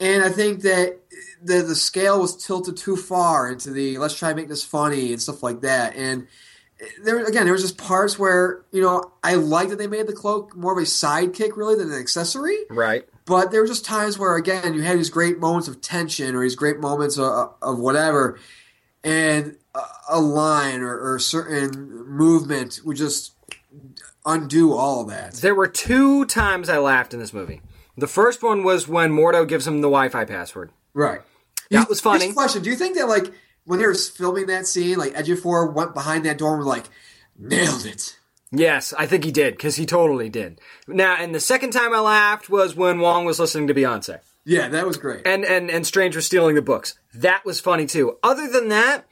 And 0.00 0.22
I 0.24 0.28
think 0.28 0.62
that 0.62 0.98
the 1.42 1.62
the 1.62 1.74
scale 1.74 2.20
was 2.20 2.36
tilted 2.36 2.76
too 2.76 2.96
far 2.96 3.50
into 3.50 3.70
the 3.70 3.98
let's 3.98 4.18
try 4.18 4.30
to 4.30 4.34
make 4.34 4.48
this 4.48 4.64
funny 4.64 5.12
and 5.12 5.22
stuff 5.22 5.42
like 5.42 5.60
that. 5.60 5.94
And 5.94 6.26
there 7.02 7.24
again, 7.24 7.44
there 7.44 7.52
was 7.52 7.62
just 7.62 7.78
parts 7.78 8.18
where 8.18 8.64
you 8.72 8.82
know 8.82 9.12
I 9.22 9.36
like 9.36 9.68
that 9.68 9.78
they 9.78 9.86
made 9.86 10.08
the 10.08 10.12
cloak 10.12 10.56
more 10.56 10.72
of 10.72 10.78
a 10.78 10.86
sidekick 10.86 11.56
really 11.56 11.76
than 11.76 11.92
an 11.92 11.98
accessory. 11.98 12.58
Right. 12.68 13.06
But 13.24 13.52
there 13.52 13.60
were 13.60 13.66
just 13.66 13.86
times 13.86 14.18
where, 14.18 14.36
again, 14.36 14.74
you 14.74 14.82
had 14.82 14.98
these 14.98 15.08
great 15.08 15.38
moments 15.38 15.66
of 15.66 15.80
tension 15.80 16.34
or 16.34 16.42
these 16.42 16.56
great 16.56 16.78
moments 16.78 17.16
of, 17.16 17.54
of 17.62 17.78
whatever, 17.78 18.38
and 19.02 19.56
a, 20.08 20.20
line 20.20 20.80
or, 20.82 20.96
or 20.98 21.16
a 21.16 21.20
certain 21.20 22.06
movement 22.06 22.80
would 22.84 22.96
just 22.96 23.32
undo 24.24 24.72
all 24.72 25.04
that. 25.04 25.34
There 25.34 25.54
were 25.54 25.66
two 25.68 26.24
times 26.26 26.68
I 26.68 26.78
laughed 26.78 27.12
in 27.14 27.20
this 27.20 27.32
movie. 27.32 27.60
The 27.96 28.06
first 28.06 28.42
one 28.42 28.62
was 28.64 28.88
when 28.88 29.10
Mordo 29.12 29.46
gives 29.46 29.66
him 29.66 29.76
the 29.80 29.88
Wi-Fi 29.88 30.24
password. 30.24 30.70
Right. 30.94 31.20
That 31.70 31.88
was 31.88 32.00
funny. 32.00 32.32
Question: 32.32 32.62
Do 32.62 32.70
you 32.70 32.76
think 32.76 32.96
that, 32.96 33.08
like, 33.08 33.32
when 33.64 33.78
they 33.78 33.86
were 33.86 33.94
filming 33.94 34.46
that 34.46 34.66
scene, 34.66 34.96
like 34.98 35.14
Ejiofor 35.14 35.72
went 35.72 35.94
behind 35.94 36.24
that 36.26 36.38
door 36.38 36.50
and 36.50 36.58
was 36.58 36.66
like, 36.68 36.84
"Nailed 37.38 37.84
it"? 37.86 38.16
Yes, 38.52 38.92
I 38.96 39.06
think 39.06 39.24
he 39.24 39.32
did 39.32 39.54
because 39.54 39.74
he 39.76 39.86
totally 39.86 40.28
did. 40.28 40.60
Now, 40.86 41.16
and 41.18 41.34
the 41.34 41.40
second 41.40 41.72
time 41.72 41.92
I 41.92 41.98
laughed 41.98 42.48
was 42.48 42.76
when 42.76 43.00
Wong 43.00 43.24
was 43.24 43.40
listening 43.40 43.66
to 43.66 43.74
Beyonce, 43.74 44.20
Yeah, 44.44 44.68
that 44.68 44.86
was 44.86 44.96
great. 44.96 45.26
and 45.26 45.44
and 45.44 45.68
and 45.70 45.84
Strange 45.84 46.14
was 46.14 46.26
stealing 46.26 46.54
the 46.54 46.62
books. 46.62 46.96
That 47.12 47.44
was 47.44 47.58
funny 47.58 47.86
too. 47.86 48.18
Other 48.22 48.46
than 48.46 48.68
that, 48.68 49.06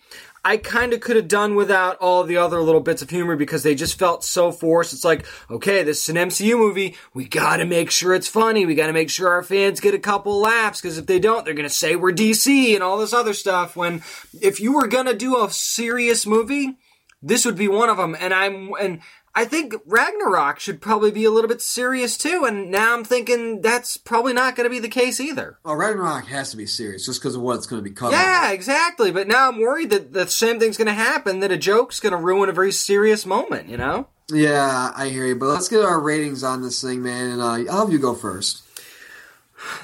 I 0.44 0.56
kind 0.56 0.92
of 0.92 1.00
could 1.00 1.14
have 1.14 1.28
done 1.28 1.54
without 1.54 1.96
all 1.98 2.24
the 2.24 2.36
other 2.36 2.60
little 2.60 2.80
bits 2.80 3.00
of 3.00 3.10
humor 3.10 3.36
because 3.36 3.62
they 3.62 3.76
just 3.76 3.96
felt 3.96 4.24
so 4.24 4.50
forced. 4.50 4.92
It's 4.92 5.04
like, 5.04 5.24
okay, 5.48 5.84
this 5.84 6.02
is 6.02 6.08
an 6.08 6.16
MCU 6.16 6.58
movie. 6.58 6.96
We 7.14 7.26
got 7.26 7.58
to 7.58 7.64
make 7.64 7.92
sure 7.92 8.12
it's 8.12 8.26
funny. 8.26 8.66
We 8.66 8.74
got 8.74 8.88
to 8.88 8.92
make 8.92 9.08
sure 9.08 9.28
our 9.28 9.44
fans 9.44 9.78
get 9.78 9.94
a 9.94 10.00
couple 10.00 10.40
laughs 10.40 10.80
because 10.80 10.98
if 10.98 11.06
they 11.06 11.20
don't, 11.20 11.44
they're 11.44 11.54
to 11.68 11.74
say 11.74 11.94
we're 11.94 12.12
DC 12.12 12.74
and 12.74 12.82
all 12.82 12.98
this 12.98 13.12
other 13.12 13.34
stuff. 13.34 13.76
When 13.76 14.02
if 14.40 14.58
you 14.58 14.72
were 14.72 14.88
to 15.06 15.14
do 15.14 15.44
a 15.44 15.48
serious 15.48 16.26
movie, 16.26 16.76
this 17.22 17.44
would 17.44 17.56
be 17.56 17.68
one 17.68 17.88
of 17.88 17.96
them. 17.96 18.16
And 18.18 18.34
I'm 18.34 18.72
and 18.80 19.00
I 19.34 19.46
think 19.46 19.74
Ragnarok 19.86 20.60
should 20.60 20.82
probably 20.82 21.10
be 21.10 21.24
a 21.24 21.30
little 21.30 21.48
bit 21.48 21.62
serious 21.62 22.18
too. 22.18 22.44
And 22.46 22.70
now 22.70 22.94
I'm 22.94 23.04
thinking 23.04 23.62
that's 23.62 23.96
probably 23.96 24.34
not 24.34 24.56
going 24.56 24.64
to 24.64 24.70
be 24.70 24.78
the 24.78 24.88
case 24.88 25.20
either. 25.20 25.58
Oh, 25.64 25.74
Ragnarok 25.74 26.26
has 26.26 26.50
to 26.50 26.56
be 26.56 26.66
serious 26.66 27.06
just 27.06 27.20
because 27.20 27.34
of 27.34 27.42
what 27.42 27.56
it's 27.56 27.66
going 27.66 27.82
to 27.82 27.88
be 27.88 27.94
covering. 27.94 28.20
Yeah, 28.20 28.50
exactly. 28.52 29.10
But 29.10 29.28
now 29.28 29.48
I'm 29.48 29.60
worried 29.60 29.90
that 29.90 30.12
the 30.12 30.26
same 30.26 30.60
thing's 30.60 30.76
going 30.76 30.86
to 30.86 30.92
happen. 30.92 31.40
That 31.40 31.50
a 31.50 31.56
joke's 31.56 32.00
going 32.00 32.12
to 32.12 32.18
ruin 32.18 32.50
a 32.50 32.52
very 32.52 32.72
serious 32.72 33.24
moment. 33.24 33.68
You 33.68 33.78
know. 33.78 34.08
Yeah, 34.30 34.92
I 34.94 35.08
hear 35.08 35.26
you. 35.26 35.36
But 35.36 35.46
let's 35.46 35.68
get 35.68 35.84
our 35.84 36.00
ratings 36.00 36.44
on 36.44 36.62
this 36.62 36.82
thing, 36.82 37.02
man. 37.02 37.30
And 37.30 37.42
uh, 37.42 37.72
I'll 37.72 37.86
have 37.86 37.92
you 37.92 37.98
go 37.98 38.14
first. 38.14 38.62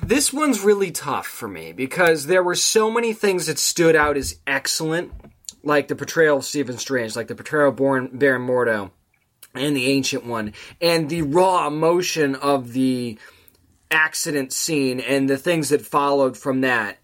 This 0.03 0.33
one's 0.33 0.61
really 0.61 0.91
tough 0.91 1.27
for 1.27 1.49
me 1.49 1.73
because 1.73 2.27
there 2.27 2.43
were 2.43 2.55
so 2.55 2.91
many 2.91 3.13
things 3.13 3.47
that 3.47 3.59
stood 3.59 3.95
out 3.95 4.17
as 4.17 4.39
excellent, 4.47 5.13
like 5.63 5.89
the 5.89 5.95
portrayal 5.95 6.39
of 6.39 6.45
Stephen 6.45 6.79
Strange, 6.79 7.15
like 7.15 7.29
the 7.29 7.35
portrayal 7.35 7.69
of 7.69 7.77
Baron, 7.77 8.11
Baron 8.13 8.47
Mordo, 8.47 8.91
and 9.59 9.77
the 9.77 9.87
Ancient 9.87 10.25
One, 10.25 10.53
and 10.81 11.09
the 11.09 11.23
raw 11.23 11.67
emotion 11.67 12.35
of 12.35 12.73
the 12.73 13.19
accident 13.91 14.53
scene 14.53 15.01
and 15.01 15.29
the 15.29 15.39
things 15.39 15.71
that 15.71 15.83
followed 15.83 16.37
from 16.37 16.61
that. 16.61 16.99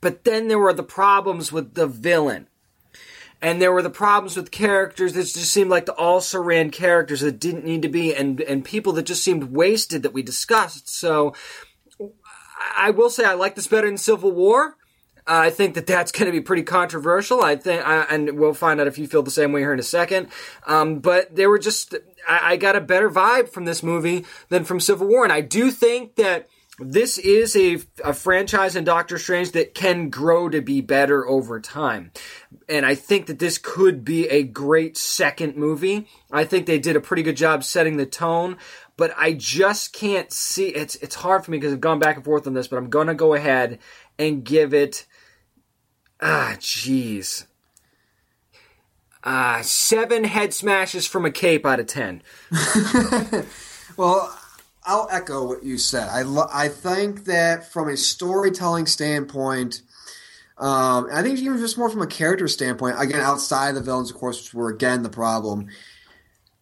But 0.00 0.24
then 0.24 0.48
there 0.48 0.58
were 0.58 0.72
the 0.72 0.82
problems 0.82 1.52
with 1.52 1.74
the 1.74 1.86
villain. 1.86 2.48
And 3.42 3.60
there 3.60 3.72
were 3.72 3.82
the 3.82 3.90
problems 3.90 4.36
with 4.36 4.50
characters 4.50 5.12
that 5.12 5.22
just 5.22 5.52
seemed 5.52 5.70
like 5.70 5.84
the 5.86 5.92
also 5.92 6.40
ran 6.40 6.70
characters 6.70 7.20
that 7.20 7.38
didn't 7.38 7.64
need 7.64 7.82
to 7.82 7.88
be, 7.88 8.14
and, 8.14 8.40
and 8.40 8.64
people 8.64 8.92
that 8.94 9.04
just 9.04 9.22
seemed 9.22 9.52
wasted 9.52 10.02
that 10.02 10.14
we 10.14 10.22
discussed. 10.22 10.88
So 10.88 11.34
I 12.76 12.90
will 12.90 13.10
say 13.10 13.24
I 13.24 13.34
like 13.34 13.54
this 13.54 13.66
better 13.66 13.86
than 13.86 13.98
Civil 13.98 14.32
War. 14.32 14.76
I 15.26 15.50
think 15.50 15.74
that 15.74 15.86
that's 15.86 16.12
going 16.12 16.26
to 16.26 16.32
be 16.32 16.40
pretty 16.40 16.62
controversial. 16.62 17.42
I 17.42 17.56
think, 17.56 17.86
I, 17.86 18.02
and 18.04 18.38
we'll 18.38 18.54
find 18.54 18.80
out 18.80 18.86
if 18.86 18.98
you 18.98 19.06
feel 19.06 19.22
the 19.22 19.30
same 19.30 19.52
way 19.52 19.60
here 19.60 19.72
in 19.72 19.80
a 19.80 19.84
second. 19.84 20.28
Um, 20.66 21.00
but 21.00 21.34
they 21.34 21.46
were 21.46 21.58
just, 21.58 21.94
I, 22.28 22.52
I 22.52 22.56
got 22.56 22.76
a 22.76 22.80
better 22.80 23.10
vibe 23.10 23.48
from 23.48 23.64
this 23.64 23.82
movie 23.82 24.24
than 24.48 24.64
from 24.64 24.80
Civil 24.80 25.08
War, 25.08 25.24
and 25.24 25.32
I 25.32 25.40
do 25.40 25.70
think 25.70 26.16
that 26.16 26.48
this 26.78 27.16
is 27.16 27.56
a, 27.56 27.78
a 28.04 28.12
franchise 28.12 28.76
in 28.76 28.84
Doctor 28.84 29.18
Strange 29.18 29.52
that 29.52 29.74
can 29.74 30.10
grow 30.10 30.50
to 30.50 30.60
be 30.60 30.82
better 30.82 31.26
over 31.26 31.58
time. 31.58 32.12
And 32.68 32.84
I 32.84 32.94
think 32.94 33.26
that 33.26 33.38
this 33.38 33.56
could 33.56 34.04
be 34.04 34.28
a 34.28 34.42
great 34.42 34.96
second 34.98 35.56
movie. 35.56 36.06
I 36.30 36.44
think 36.44 36.66
they 36.66 36.78
did 36.78 36.94
a 36.94 37.00
pretty 37.00 37.22
good 37.22 37.36
job 37.36 37.64
setting 37.64 37.96
the 37.96 38.04
tone, 38.04 38.58
but 38.98 39.14
I 39.16 39.32
just 39.32 39.94
can't 39.94 40.30
see 40.30 40.68
it's 40.68 40.96
it's 40.96 41.14
hard 41.14 41.44
for 41.44 41.50
me 41.50 41.56
because 41.58 41.72
I've 41.72 41.80
gone 41.80 41.98
back 41.98 42.16
and 42.16 42.24
forth 42.24 42.46
on 42.46 42.52
this, 42.52 42.68
but 42.68 42.76
I'm 42.76 42.90
gonna 42.90 43.14
go 43.14 43.32
ahead 43.32 43.78
and 44.18 44.44
give 44.44 44.74
it 44.74 45.06
ah 46.20 46.56
jeez. 46.58 47.46
Uh, 49.24 49.60
seven 49.62 50.22
head 50.24 50.54
smashes 50.54 51.04
from 51.06 51.24
a 51.24 51.30
cape 51.32 51.66
out 51.66 51.80
of 51.80 51.86
ten. 51.86 52.22
Well, 53.96 54.38
I'll 54.84 55.08
echo 55.10 55.46
what 55.46 55.64
you 55.64 55.78
said. 55.78 56.08
I 56.10 56.22
lo- 56.22 56.48
I 56.52 56.68
think 56.68 57.24
that 57.24 57.72
from 57.72 57.88
a 57.88 57.96
storytelling 57.96 58.86
standpoint, 58.86 59.80
um, 60.58 61.08
I 61.12 61.22
think 61.22 61.38
even 61.38 61.58
just 61.58 61.78
more 61.78 61.88
from 61.90 62.02
a 62.02 62.06
character 62.06 62.46
standpoint, 62.46 62.96
again 63.00 63.20
outside 63.20 63.74
the 63.74 63.80
villains, 63.80 64.10
of 64.10 64.16
course, 64.16 64.42
which 64.42 64.54
were 64.54 64.68
again 64.68 65.02
the 65.02 65.08
problem. 65.08 65.68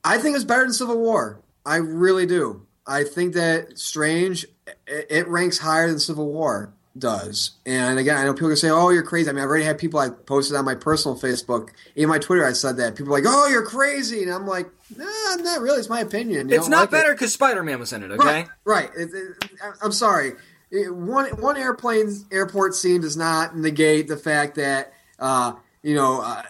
I 0.04 0.18
think 0.18 0.36
it's 0.36 0.44
better 0.44 0.62
than 0.62 0.72
Civil 0.72 0.98
War. 0.98 1.40
I 1.66 1.76
really 1.76 2.26
do. 2.26 2.66
I 2.86 3.04
think 3.04 3.34
that 3.34 3.78
Strange 3.78 4.44
it, 4.86 5.06
it 5.10 5.28
ranks 5.28 5.58
higher 5.58 5.88
than 5.88 5.98
Civil 5.98 6.28
War 6.28 6.72
does. 6.98 7.52
And 7.66 7.98
again, 7.98 8.16
I 8.16 8.24
know 8.24 8.34
people 8.34 8.48
can 8.48 8.56
say, 8.56 8.70
"Oh, 8.70 8.90
you're 8.90 9.02
crazy." 9.02 9.28
I 9.28 9.32
mean, 9.32 9.42
I've 9.42 9.48
already 9.48 9.64
had 9.64 9.78
people 9.78 9.98
I 10.00 10.10
posted 10.10 10.56
on 10.56 10.64
my 10.64 10.74
personal 10.74 11.18
Facebook, 11.18 11.70
even 11.96 12.08
my 12.08 12.18
Twitter. 12.18 12.46
I 12.46 12.52
said 12.52 12.76
that 12.76 12.94
people 12.96 13.12
are 13.12 13.18
like, 13.20 13.24
"Oh, 13.26 13.48
you're 13.48 13.64
crazy," 13.66 14.22
and 14.22 14.32
I'm 14.32 14.46
like, 14.46 14.70
"Nah, 14.96 15.04
not 15.38 15.60
really. 15.60 15.78
It's 15.78 15.88
my 15.88 16.00
opinion." 16.00 16.48
You 16.48 16.56
It's 16.56 16.68
don't 16.68 16.78
like 16.80 16.90
better 16.90 17.12
because 17.12 17.32
Spider 17.32 17.62
Man 17.62 17.80
was 17.80 17.92
in 17.92 18.02
it. 18.02 18.10
Okay. 18.12 18.24
Right. 18.24 18.48
Right. 18.64 18.90
It, 18.96 19.10
it, 19.12 19.50
I'm 19.82 19.92
sorry. 19.92 20.32
It- 20.70 20.94
one 20.94 21.26
one 21.40 21.56
airplane 21.56 22.12
airport 22.32 22.74
scene 22.74 23.00
does 23.00 23.16
not 23.16 23.56
negate 23.56 24.08
the 24.08 24.16
fact 24.16 24.56
that 24.56 24.92
uh, 25.18 25.52
you 25.82 25.94
know 25.94 26.20
uh, 26.20 26.42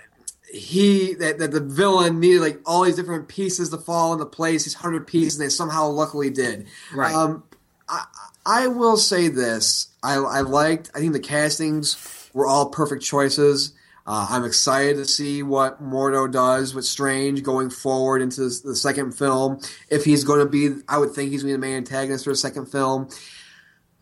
he 0.53 1.15
that, 1.15 1.39
that 1.39 1.51
the 1.53 1.61
villain 1.61 2.21
needed 2.21 2.41
like 2.41 2.61
all 2.65 2.85
these 2.85 2.97
different 2.97 3.29
pieces 3.29 3.71
to 3.71 3.79
fall 3.79 4.13
into 4.13 4.25
place. 4.27 4.65
These 4.65 4.75
hundred 4.75 5.07
pieces, 5.07 5.39
and 5.39 5.45
they 5.45 5.51
somehow 5.51 5.89
luckily 5.89 6.31
did. 6.31 6.67
Right. 6.95 7.15
Um, 7.15 7.45
I, 7.89 8.05
I 8.47 8.67
will 8.69 8.97
say 8.97 9.29
this. 9.29 9.89
I, 10.05 10.15
I 10.15 10.41
liked. 10.43 10.91
I 10.95 10.99
think 10.99 11.15
the 11.15 11.21
castings 11.21 12.31
were 12.35 12.47
all 12.47 12.69
perfect 12.69 13.03
choices. 13.03 13.73
Uh, 14.07 14.27
I'm 14.29 14.45
excited 14.45 14.97
to 14.97 15.07
see 15.07 15.43
what 15.43 15.83
Mordo 15.83 16.31
does 16.31 16.75
with 16.75 16.85
Strange 16.85 17.43
going 17.43 17.71
forward 17.71 18.21
into 18.21 18.43
this, 18.43 18.61
the 18.61 18.77
second 18.77 19.13
film. 19.13 19.61
If 19.89 20.05
he's 20.05 20.25
going 20.25 20.41
to 20.41 20.47
be, 20.47 20.83
I 20.89 20.99
would 20.99 21.13
think 21.13 21.31
he's 21.31 21.43
going 21.43 21.55
to 21.55 21.59
be 21.59 21.61
the 21.61 21.67
main 21.67 21.79
antagonist 21.79 22.25
for 22.25 22.31
the 22.31 22.37
second 22.37 22.67
film. 22.67 23.09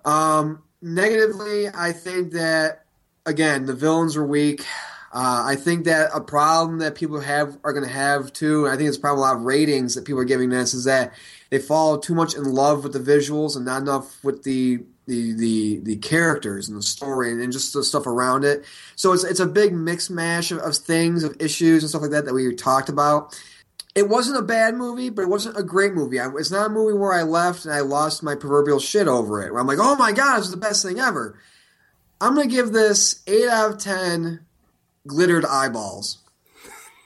Um, 0.04 0.64
negatively, 0.80 1.68
I 1.68 1.92
think 1.92 2.32
that 2.32 2.84
again 3.24 3.66
the 3.66 3.74
villains 3.74 4.16
are 4.16 4.26
weak. 4.26 4.64
Uh, 5.14 5.44
I 5.46 5.56
think 5.56 5.84
that 5.84 6.10
a 6.14 6.20
problem 6.20 6.78
that 6.78 6.96
people 6.96 7.20
have 7.20 7.58
are 7.62 7.72
going 7.72 7.84
to 7.84 7.92
have 7.92 8.32
too, 8.32 8.64
and 8.64 8.74
I 8.74 8.76
think 8.76 8.88
it's 8.88 8.98
probably 8.98 9.20
a 9.20 9.24
lot 9.26 9.36
of 9.36 9.42
ratings 9.42 9.94
that 9.94 10.04
people 10.04 10.20
are 10.20 10.24
giving 10.24 10.48
this 10.48 10.74
is 10.74 10.84
that 10.84 11.12
they 11.50 11.60
fall 11.60 11.98
too 11.98 12.14
much 12.14 12.34
in 12.34 12.44
love 12.44 12.82
with 12.82 12.92
the 12.92 12.98
visuals 12.98 13.54
and 13.54 13.64
not 13.64 13.82
enough 13.82 14.24
with 14.24 14.42
the 14.42 14.80
the 15.06 15.32
the, 15.34 15.80
the 15.82 15.96
characters 15.96 16.68
and 16.68 16.78
the 16.78 16.82
story 16.82 17.32
and, 17.32 17.40
and 17.40 17.52
just 17.52 17.72
the 17.72 17.82
stuff 17.84 18.06
around 18.06 18.44
it. 18.44 18.64
So 18.96 19.12
it's 19.12 19.24
it's 19.24 19.40
a 19.40 19.46
big 19.46 19.72
mix 19.72 20.10
mash 20.10 20.50
of, 20.50 20.58
of 20.58 20.76
things, 20.76 21.24
of 21.24 21.36
issues 21.40 21.82
and 21.82 21.90
stuff 21.90 22.02
like 22.02 22.10
that 22.12 22.24
that 22.24 22.34
we 22.34 22.54
talked 22.54 22.88
about. 22.88 23.40
It 23.94 24.08
wasn't 24.08 24.38
a 24.38 24.42
bad 24.42 24.74
movie, 24.74 25.10
but 25.10 25.22
it 25.22 25.28
wasn't 25.28 25.58
a 25.58 25.62
great 25.62 25.92
movie. 25.92 26.18
I, 26.18 26.30
it's 26.38 26.50
not 26.50 26.68
a 26.70 26.72
movie 26.72 26.96
where 26.96 27.12
I 27.12 27.24
left 27.24 27.66
and 27.66 27.74
I 27.74 27.80
lost 27.80 28.22
my 28.22 28.34
proverbial 28.34 28.80
shit 28.80 29.06
over 29.06 29.42
it. 29.46 29.52
Where 29.52 29.60
I'm 29.60 29.66
like, 29.66 29.78
oh 29.80 29.96
my 29.96 30.12
god, 30.12 30.40
is 30.40 30.50
the 30.50 30.56
best 30.56 30.84
thing 30.84 30.98
ever. 30.98 31.38
I'm 32.20 32.34
gonna 32.34 32.46
give 32.46 32.72
this 32.72 33.22
eight 33.26 33.48
out 33.48 33.72
of 33.72 33.78
ten 33.78 34.40
glittered 35.06 35.44
eyeballs. 35.44 36.18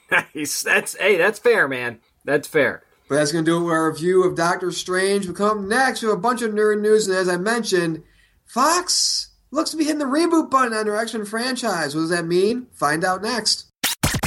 Nice. 0.09 0.61
That's 0.61 0.95
hey, 0.95 1.17
that's 1.17 1.37
fair, 1.37 1.67
man. 1.67 1.99
That's 2.23 2.47
fair. 2.47 2.81
But 3.07 3.15
that's 3.15 3.31
going 3.31 3.45
to 3.45 3.51
do 3.51 3.57
it 3.57 3.63
with 3.63 3.73
our 3.73 3.89
review 3.89 4.23
of 4.23 4.35
Doctor 4.35 4.71
Strange. 4.71 5.27
We 5.27 5.33
come 5.33 5.69
next 5.69 6.01
with 6.01 6.11
a 6.11 6.17
bunch 6.17 6.41
of 6.41 6.51
nerd 6.51 6.81
news, 6.81 7.07
and 7.07 7.17
as 7.17 7.29
I 7.29 7.37
mentioned, 7.37 8.03
Fox 8.45 9.29
looks 9.49 9.71
to 9.71 9.77
be 9.77 9.85
hitting 9.85 9.99
the 9.99 10.05
reboot 10.05 10.49
button 10.49 10.73
on 10.73 10.85
their 10.85 10.97
X-Men 10.97 11.25
franchise. 11.25 11.95
What 11.95 12.01
does 12.01 12.09
that 12.09 12.25
mean? 12.25 12.67
Find 12.73 13.05
out 13.05 13.21
next. 13.21 13.69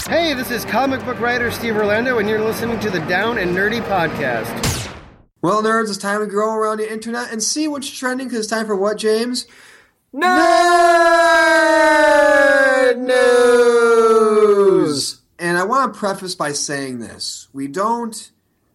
Hey, 0.08 0.34
this 0.34 0.50
is 0.50 0.64
comic 0.64 1.04
book 1.04 1.20
writer 1.20 1.50
Steve 1.50 1.76
Orlando, 1.76 2.18
and 2.18 2.28
you're 2.28 2.42
listening 2.42 2.80
to 2.80 2.90
the 2.90 3.00
Down 3.00 3.38
and 3.38 3.54
Nerdy 3.54 3.82
Podcast. 3.82 4.90
Well, 5.42 5.62
nerds, 5.62 5.88
it's 5.88 5.98
time 5.98 6.20
to 6.20 6.26
go 6.26 6.54
around 6.54 6.78
the 6.78 6.90
internet 6.90 7.32
and 7.32 7.42
see 7.42 7.68
what's 7.68 7.88
trending 7.88 8.28
because 8.28 8.40
it's 8.40 8.48
time 8.48 8.66
for 8.66 8.76
what, 8.76 8.98
James? 8.98 9.46
Nerd 10.12 10.28
news. 12.98 15.20
And 15.38 15.56
I 15.56 15.64
want 15.64 15.94
to 15.94 15.98
preface 15.98 16.34
by 16.34 16.52
saying 16.52 16.98
this. 16.98 17.48
We 17.52 17.68
don't 17.68 18.30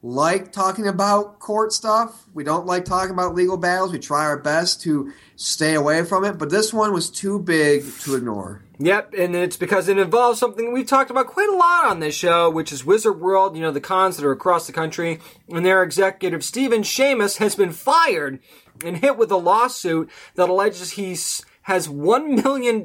like 0.05 0.51
talking 0.51 0.87
about 0.87 1.39
court 1.39 1.73
stuff. 1.73 2.27
We 2.31 2.43
don't 2.43 2.67
like 2.67 2.85
talking 2.85 3.09
about 3.09 3.33
legal 3.33 3.57
battles. 3.57 3.91
We 3.91 3.97
try 3.97 4.23
our 4.25 4.37
best 4.37 4.83
to 4.83 5.11
stay 5.35 5.73
away 5.73 6.05
from 6.05 6.23
it, 6.23 6.37
but 6.37 6.51
this 6.51 6.71
one 6.71 6.93
was 6.93 7.09
too 7.09 7.39
big 7.39 7.83
to 8.01 8.15
ignore. 8.15 8.61
Yep, 8.77 9.15
and 9.17 9.35
it's 9.35 9.57
because 9.57 9.87
it 9.87 9.97
involves 9.97 10.39
something 10.39 10.71
we've 10.71 10.85
talked 10.85 11.09
about 11.09 11.25
quite 11.25 11.49
a 11.49 11.55
lot 11.55 11.85
on 11.85 12.01
this 12.01 12.13
show, 12.13 12.51
which 12.51 12.71
is 12.71 12.85
Wizard 12.85 13.19
World, 13.19 13.55
you 13.55 13.63
know, 13.63 13.71
the 13.71 13.81
cons 13.81 14.17
that 14.17 14.25
are 14.27 14.31
across 14.31 14.67
the 14.67 14.73
country, 14.73 15.19
and 15.49 15.65
their 15.65 15.81
executive, 15.81 16.43
Stephen 16.43 16.83
Shamus, 16.83 17.37
has 17.37 17.55
been 17.55 17.71
fired 17.71 18.37
and 18.85 18.97
hit 18.97 19.17
with 19.17 19.31
a 19.31 19.37
lawsuit 19.37 20.07
that 20.35 20.49
alleges 20.49 20.91
he's 20.91 21.43
has 21.65 21.87
$1 21.87 22.43
million 22.43 22.83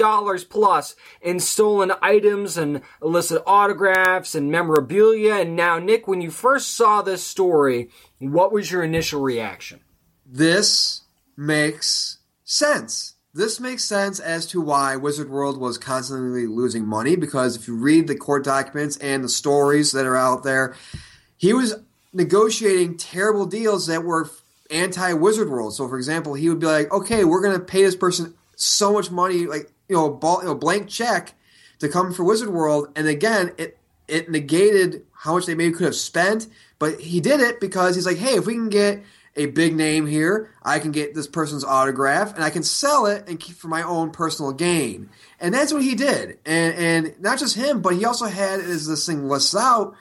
plus 0.48 0.96
in 1.20 1.38
stolen 1.38 1.92
items 2.00 2.56
and 2.56 2.80
illicit 3.02 3.42
autographs 3.46 4.34
and 4.34 4.50
memorabilia. 4.50 5.34
And 5.34 5.54
now, 5.54 5.78
Nick, 5.78 6.08
when 6.08 6.22
you 6.22 6.30
first 6.30 6.74
saw 6.74 7.02
this 7.02 7.22
story, 7.22 7.90
what 8.18 8.52
was 8.52 8.70
your 8.70 8.82
initial 8.82 9.20
reaction? 9.20 9.80
This 10.24 11.02
makes 11.36 12.18
sense. 12.44 13.16
This 13.34 13.60
makes 13.60 13.84
sense 13.84 14.18
as 14.18 14.46
to 14.46 14.62
why 14.62 14.96
Wizard 14.96 15.28
World 15.28 15.60
was 15.60 15.76
constantly 15.76 16.46
losing 16.46 16.86
money 16.86 17.16
because 17.16 17.56
if 17.56 17.68
you 17.68 17.76
read 17.76 18.06
the 18.06 18.16
court 18.16 18.44
documents 18.44 18.96
and 18.96 19.22
the 19.22 19.28
stories 19.28 19.92
that 19.92 20.06
are 20.06 20.16
out 20.16 20.42
there, 20.42 20.74
he 21.36 21.52
was 21.52 21.74
negotiating 22.14 22.96
terrible 22.96 23.44
deals 23.44 23.88
that 23.88 24.04
were 24.04 24.30
anti 24.70 25.12
Wizard 25.12 25.50
World. 25.50 25.74
So, 25.74 25.86
for 25.86 25.98
example, 25.98 26.32
he 26.32 26.48
would 26.48 26.60
be 26.60 26.66
like, 26.66 26.90
okay, 26.90 27.24
we're 27.24 27.42
going 27.42 27.58
to 27.58 27.64
pay 27.64 27.82
this 27.82 27.94
person 27.94 28.34
so 28.60 28.92
much 28.92 29.10
money, 29.10 29.46
like 29.46 29.70
you 29.88 29.96
know, 29.96 30.10
ball, 30.10 30.40
you 30.40 30.48
know, 30.48 30.54
blank 30.54 30.88
check 30.88 31.34
to 31.80 31.88
come 31.88 32.12
for 32.12 32.24
Wizard 32.24 32.50
World, 32.50 32.88
and 32.96 33.08
again, 33.08 33.52
it 33.58 33.78
it 34.06 34.30
negated 34.30 35.04
how 35.12 35.34
much 35.34 35.46
they 35.46 35.54
maybe 35.54 35.74
could 35.74 35.86
have 35.86 35.94
spent, 35.94 36.48
but 36.78 37.00
he 37.00 37.20
did 37.20 37.40
it 37.40 37.60
because 37.60 37.94
he's 37.94 38.06
like, 38.06 38.16
hey, 38.16 38.34
if 38.34 38.46
we 38.46 38.54
can 38.54 38.68
get 38.68 39.02
a 39.36 39.46
big 39.46 39.76
name 39.76 40.06
here, 40.06 40.52
I 40.62 40.80
can 40.80 40.90
get 40.90 41.14
this 41.14 41.28
person's 41.28 41.62
autograph, 41.62 42.34
and 42.34 42.42
I 42.42 42.50
can 42.50 42.64
sell 42.64 43.06
it 43.06 43.28
and 43.28 43.38
keep 43.38 43.56
for 43.56 43.68
my 43.68 43.82
own 43.82 44.10
personal 44.10 44.52
gain, 44.52 45.10
and 45.38 45.54
that's 45.54 45.72
what 45.72 45.82
he 45.82 45.94
did, 45.94 46.38
and 46.44 46.74
and 46.74 47.20
not 47.20 47.38
just 47.38 47.56
him, 47.56 47.80
but 47.82 47.94
he 47.94 48.04
also 48.04 48.26
had 48.26 48.60
as 48.60 48.86
this 48.86 49.06
thing 49.06 49.28
lists 49.28 49.56
out, 49.56 49.94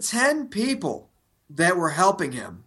ten 0.00 0.48
people 0.48 1.08
that 1.50 1.76
were 1.76 1.90
helping 1.90 2.32
him 2.32 2.64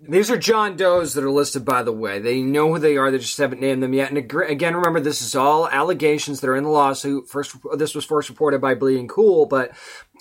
these 0.00 0.30
are 0.30 0.38
John 0.38 0.76
Does 0.76 1.14
that 1.14 1.24
are 1.24 1.30
listed, 1.30 1.64
by 1.64 1.82
the 1.82 1.92
way. 1.92 2.20
They 2.20 2.40
know 2.40 2.72
who 2.72 2.78
they 2.78 2.96
are. 2.96 3.10
They 3.10 3.18
just 3.18 3.38
haven't 3.38 3.60
named 3.60 3.82
them 3.82 3.94
yet. 3.94 4.10
And 4.10 4.18
again, 4.18 4.76
remember, 4.76 5.00
this 5.00 5.20
is 5.20 5.34
all 5.34 5.68
allegations 5.68 6.40
that 6.40 6.48
are 6.48 6.56
in 6.56 6.64
the 6.64 6.70
lawsuit. 6.70 7.28
First, 7.28 7.56
this 7.76 7.94
was 7.94 8.04
first 8.04 8.28
reported 8.28 8.60
by 8.60 8.74
Bleeding 8.74 9.08
Cool, 9.08 9.46
but 9.46 9.72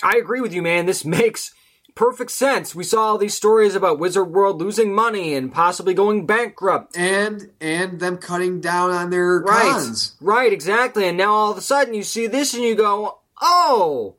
I 0.04 0.18
agree 0.18 0.42
with 0.42 0.54
you, 0.54 0.64
man. 0.64 0.88
This 0.88 1.06
makes 1.06 1.54
perfect 1.94 2.32
sense. 2.32 2.74
We 2.74 2.84
saw 2.84 3.04
all 3.04 3.18
these 3.18 3.36
stories 3.36 3.76
about 3.76 4.00
Wizard 4.00 4.32
World 4.32 4.60
losing 4.60 4.96
money 4.96 5.36
and 5.36 5.54
possibly 5.54 5.94
going 5.94 6.26
bankrupt, 6.26 6.98
and 6.98 7.52
and 7.62 8.00
them 8.00 8.18
cutting 8.18 8.62
down 8.62 8.92
on 8.92 9.10
their 9.10 9.40
right, 9.40 9.74
cons. 9.74 10.16
Right, 10.20 10.54
exactly. 10.54 11.08
And 11.08 11.18
now 11.18 11.34
all 11.34 11.52
of 11.52 11.58
a 11.58 11.62
sudden 11.62 11.94
you 11.94 12.04
see 12.04 12.28
this 12.28 12.54
and 12.54 12.64
you 12.64 12.76
go, 12.76 13.20
oh. 13.42 14.16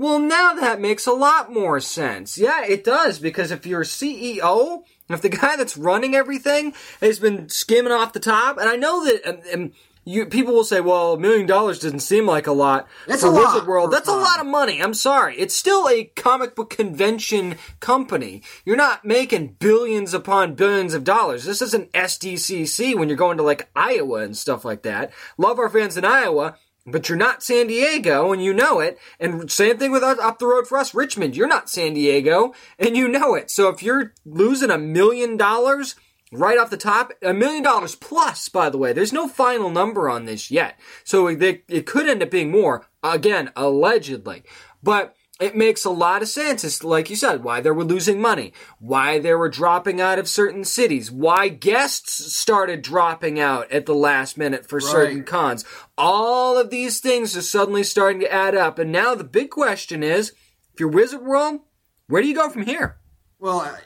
Well, 0.00 0.18
now 0.18 0.54
that 0.54 0.80
makes 0.80 1.06
a 1.06 1.12
lot 1.12 1.52
more 1.52 1.78
sense. 1.78 2.38
Yeah, 2.38 2.64
it 2.64 2.84
does, 2.84 3.18
because 3.18 3.50
if 3.50 3.66
you're 3.66 3.84
CEO, 3.84 4.82
if 5.10 5.20
the 5.20 5.28
guy 5.28 5.56
that's 5.56 5.76
running 5.76 6.14
everything 6.14 6.72
has 7.02 7.18
been 7.18 7.50
skimming 7.50 7.92
off 7.92 8.14
the 8.14 8.18
top, 8.18 8.56
and 8.56 8.66
I 8.66 8.76
know 8.76 9.04
that 9.04 9.20
and, 9.28 9.42
and 9.52 9.72
you, 10.06 10.24
people 10.24 10.54
will 10.54 10.64
say, 10.64 10.80
well, 10.80 11.12
a 11.12 11.18
million 11.18 11.46
dollars 11.46 11.80
doesn't 11.80 12.00
seem 12.00 12.24
like 12.24 12.46
a 12.46 12.52
lot 12.52 12.88
That's 13.06 13.20
for 13.20 13.28
a 13.28 13.30
lot 13.30 13.66
World. 13.66 13.92
That's 13.92 14.08
a 14.08 14.16
lot 14.16 14.40
of 14.40 14.46
money. 14.46 14.82
I'm 14.82 14.94
sorry. 14.94 15.36
It's 15.36 15.54
still 15.54 15.86
a 15.86 16.04
comic 16.04 16.56
book 16.56 16.70
convention 16.70 17.56
company. 17.80 18.42
You're 18.64 18.76
not 18.76 19.04
making 19.04 19.56
billions 19.58 20.14
upon 20.14 20.54
billions 20.54 20.94
of 20.94 21.04
dollars. 21.04 21.44
This 21.44 21.60
isn't 21.60 21.92
SDCC 21.92 22.96
when 22.98 23.10
you're 23.10 23.18
going 23.18 23.36
to 23.36 23.42
like 23.42 23.68
Iowa 23.76 24.22
and 24.22 24.34
stuff 24.34 24.64
like 24.64 24.80
that. 24.84 25.12
Love 25.36 25.58
our 25.58 25.68
fans 25.68 25.98
in 25.98 26.06
Iowa. 26.06 26.56
But 26.90 27.08
you're 27.08 27.18
not 27.18 27.42
San 27.42 27.68
Diego, 27.68 28.32
and 28.32 28.42
you 28.42 28.52
know 28.52 28.80
it. 28.80 28.98
And 29.18 29.50
same 29.50 29.78
thing 29.78 29.92
with 29.92 30.02
us 30.02 30.18
up 30.18 30.38
the 30.38 30.46
road 30.46 30.66
for 30.66 30.78
us, 30.78 30.94
Richmond. 30.94 31.36
You're 31.36 31.48
not 31.48 31.70
San 31.70 31.94
Diego, 31.94 32.54
and 32.78 32.96
you 32.96 33.08
know 33.08 33.34
it. 33.34 33.50
So 33.50 33.68
if 33.68 33.82
you're 33.82 34.12
losing 34.24 34.70
a 34.70 34.78
million 34.78 35.36
dollars 35.36 35.96
right 36.32 36.58
off 36.58 36.70
the 36.70 36.76
top, 36.76 37.12
a 37.22 37.34
million 37.34 37.62
dollars 37.62 37.94
plus, 37.94 38.48
by 38.48 38.70
the 38.70 38.78
way, 38.78 38.92
there's 38.92 39.12
no 39.12 39.28
final 39.28 39.70
number 39.70 40.08
on 40.08 40.24
this 40.24 40.50
yet. 40.50 40.78
So 41.04 41.26
it, 41.26 41.64
it 41.68 41.86
could 41.86 42.08
end 42.08 42.22
up 42.22 42.30
being 42.30 42.50
more. 42.50 42.86
Again, 43.02 43.50
allegedly. 43.56 44.42
But 44.82 45.14
it 45.40 45.56
makes 45.56 45.84
a 45.84 45.90
lot 45.90 46.22
of 46.22 46.28
sense. 46.28 46.62
It's 46.64 46.84
like 46.84 47.08
you 47.10 47.16
said, 47.16 47.42
why 47.42 47.60
they 47.60 47.70
were 47.70 47.84
losing 47.84 48.20
money, 48.20 48.52
why 48.78 49.18
they 49.18 49.34
were 49.34 49.48
dropping 49.48 50.00
out 50.00 50.18
of 50.18 50.28
certain 50.28 50.64
cities, 50.64 51.10
why 51.10 51.48
guests 51.48 52.36
started 52.36 52.82
dropping 52.82 53.40
out 53.40 53.70
at 53.72 53.86
the 53.86 53.94
last 53.94 54.36
minute 54.36 54.68
for 54.68 54.80
certain 54.80 55.24
cons. 55.24 55.64
All 55.96 56.58
of 56.58 56.70
these 56.70 57.00
things 57.00 57.36
are 57.36 57.42
suddenly 57.42 57.82
starting 57.82 58.20
to 58.20 58.32
add 58.32 58.54
up. 58.54 58.78
And 58.78 58.92
now 58.92 59.14
the 59.14 59.24
big 59.24 59.50
question 59.50 60.02
is, 60.02 60.30
if 60.74 60.78
you're 60.80 60.88
Wizard 60.90 61.22
World, 61.22 61.60
where 62.06 62.22
do 62.22 62.28
you 62.28 62.34
go 62.34 62.50
from 62.50 62.62
here? 62.62 62.98
Well, 63.38 63.60
I- 63.60 63.78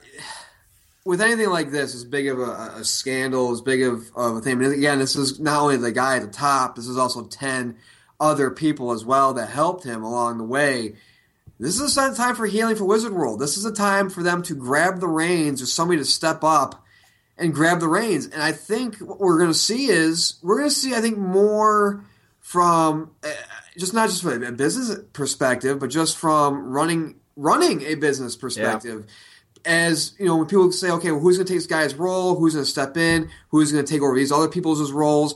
with 1.06 1.20
anything 1.20 1.50
like 1.50 1.70
this, 1.70 1.94
as 1.94 2.04
big 2.04 2.28
of 2.28 2.38
a, 2.38 2.72
a 2.78 2.84
scandal, 2.84 3.52
as 3.52 3.60
big 3.60 3.82
of, 3.82 4.10
of 4.16 4.36
a 4.36 4.40
thing. 4.40 4.62
And 4.64 4.72
again, 4.72 4.98
this 4.98 5.16
is 5.16 5.38
not 5.38 5.60
only 5.60 5.76
the 5.76 5.92
guy 5.92 6.16
at 6.16 6.22
the 6.22 6.28
top. 6.28 6.76
This 6.76 6.86
is 6.88 6.96
also 6.96 7.24
ten 7.26 7.76
other 8.18 8.50
people 8.50 8.90
as 8.92 9.04
well 9.04 9.34
that 9.34 9.50
helped 9.50 9.84
him 9.84 10.02
along 10.02 10.38
the 10.38 10.44
way. 10.44 10.94
This 11.58 11.80
is 11.80 11.96
a 11.96 12.14
time 12.14 12.34
for 12.34 12.46
healing 12.46 12.76
for 12.76 12.84
Wizard 12.84 13.12
World. 13.12 13.38
This 13.38 13.56
is 13.56 13.64
a 13.64 13.72
time 13.72 14.10
for 14.10 14.22
them 14.22 14.42
to 14.42 14.54
grab 14.54 15.00
the 15.00 15.08
reins 15.08 15.62
or 15.62 15.66
somebody 15.66 15.98
to 15.98 16.04
step 16.04 16.42
up 16.42 16.84
and 17.38 17.54
grab 17.54 17.80
the 17.80 17.88
reins. 17.88 18.26
And 18.26 18.42
I 18.42 18.52
think 18.52 18.96
what 18.98 19.20
we're 19.20 19.38
going 19.38 19.52
to 19.52 19.58
see 19.58 19.86
is 19.86 20.34
we're 20.42 20.58
going 20.58 20.68
to 20.68 20.74
see, 20.74 20.94
I 20.94 21.00
think, 21.00 21.16
more 21.16 22.04
from 22.40 23.12
uh, 23.22 23.30
just 23.78 23.94
not 23.94 24.08
just 24.08 24.22
from 24.22 24.42
a 24.42 24.52
business 24.52 24.98
perspective, 25.12 25.78
but 25.78 25.90
just 25.90 26.16
from 26.16 26.70
running 26.70 27.16
running 27.36 27.82
a 27.82 27.94
business 27.94 28.36
perspective. 28.36 29.06
As 29.64 30.12
you 30.18 30.26
know, 30.26 30.36
when 30.36 30.46
people 30.46 30.70
say, 30.72 30.90
"Okay, 30.90 31.10
well, 31.10 31.20
who's 31.20 31.36
going 31.36 31.46
to 31.46 31.52
take 31.52 31.60
this 31.60 31.66
guy's 31.66 31.94
role? 31.94 32.36
Who's 32.36 32.54
going 32.54 32.64
to 32.64 32.70
step 32.70 32.96
in? 32.96 33.30
Who's 33.48 33.72
going 33.72 33.84
to 33.84 33.90
take 33.90 34.02
over 34.02 34.14
these 34.14 34.32
other 34.32 34.48
people's 34.48 34.92
roles?" 34.92 35.34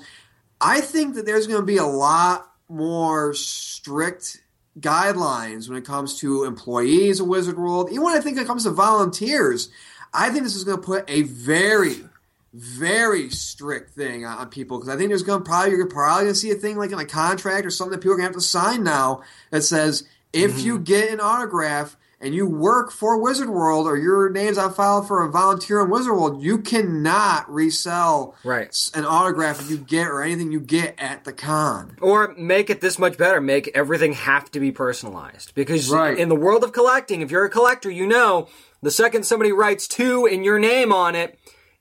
I 0.60 0.80
think 0.80 1.14
that 1.14 1.24
there's 1.24 1.46
going 1.46 1.60
to 1.60 1.66
be 1.66 1.76
a 1.76 1.86
lot 1.86 2.52
more 2.68 3.32
strict 3.32 4.42
guidelines 4.80 5.68
when 5.68 5.78
it 5.78 5.84
comes 5.84 6.18
to 6.20 6.44
employees 6.44 7.20
of 7.20 7.26
Wizard 7.26 7.58
World. 7.58 7.90
Even 7.90 8.04
when 8.04 8.16
I 8.16 8.20
think 8.20 8.38
it 8.38 8.46
comes 8.46 8.64
to 8.64 8.70
volunteers, 8.70 9.68
I 10.12 10.30
think 10.30 10.44
this 10.44 10.54
is 10.54 10.64
going 10.64 10.80
to 10.80 10.86
put 10.86 11.08
a 11.08 11.22
very, 11.22 12.04
very 12.52 13.30
strict 13.30 13.94
thing 13.94 14.24
on, 14.24 14.38
on 14.38 14.48
people 14.48 14.78
because 14.78 14.94
I 14.94 14.96
think 14.96 15.10
there's 15.10 15.22
going 15.22 15.42
to 15.42 15.48
probably 15.48 15.72
you're 15.72 15.86
probably 15.86 16.24
going 16.24 16.34
to 16.34 16.38
see 16.38 16.50
a 16.50 16.54
thing 16.54 16.76
like 16.76 16.92
in 16.92 16.98
a 16.98 17.04
contract 17.04 17.66
or 17.66 17.70
something 17.70 17.92
that 17.92 17.98
people 17.98 18.12
are 18.12 18.16
going 18.16 18.28
to 18.28 18.34
have 18.34 18.40
to 18.42 18.48
sign 18.48 18.84
now 18.84 19.22
that 19.50 19.62
says 19.62 20.08
if 20.32 20.60
you 20.60 20.74
mm-hmm. 20.74 20.84
get 20.84 21.12
an 21.12 21.20
autograph 21.20 21.96
and 22.20 22.34
you 22.34 22.46
work 22.46 22.90
for 22.90 23.20
Wizard 23.20 23.48
World 23.48 23.86
or 23.86 23.96
your 23.96 24.28
name's 24.30 24.58
on 24.58 24.72
file 24.72 25.02
for 25.02 25.22
a 25.22 25.30
volunteer 25.30 25.80
in 25.80 25.90
Wizard 25.90 26.12
World, 26.12 26.42
you 26.42 26.58
cannot 26.58 27.50
resell 27.52 28.34
Right. 28.44 28.74
an 28.94 29.04
autograph 29.04 29.70
you 29.70 29.76
get 29.76 30.08
or 30.08 30.22
anything 30.22 30.50
you 30.50 30.60
get 30.60 30.94
at 30.98 31.24
the 31.24 31.32
con. 31.32 31.96
Or 32.00 32.34
make 32.36 32.70
it 32.70 32.80
this 32.80 32.98
much 32.98 33.16
better. 33.16 33.40
Make 33.40 33.70
everything 33.74 34.14
have 34.14 34.50
to 34.52 34.60
be 34.60 34.72
personalized. 34.72 35.54
Because 35.54 35.90
Right. 35.90 36.18
in 36.18 36.28
the 36.28 36.34
world 36.36 36.64
of 36.64 36.72
collecting, 36.72 37.20
if 37.20 37.30
you're 37.30 37.44
a 37.44 37.50
collector, 37.50 37.90
you 37.90 38.06
know 38.06 38.48
the 38.82 38.90
second 38.90 39.24
somebody 39.24 39.52
writes 39.52 39.86
two 39.86 40.26
and 40.26 40.44
your 40.44 40.58
name 40.58 40.92
on 40.92 41.14
it, 41.14 41.38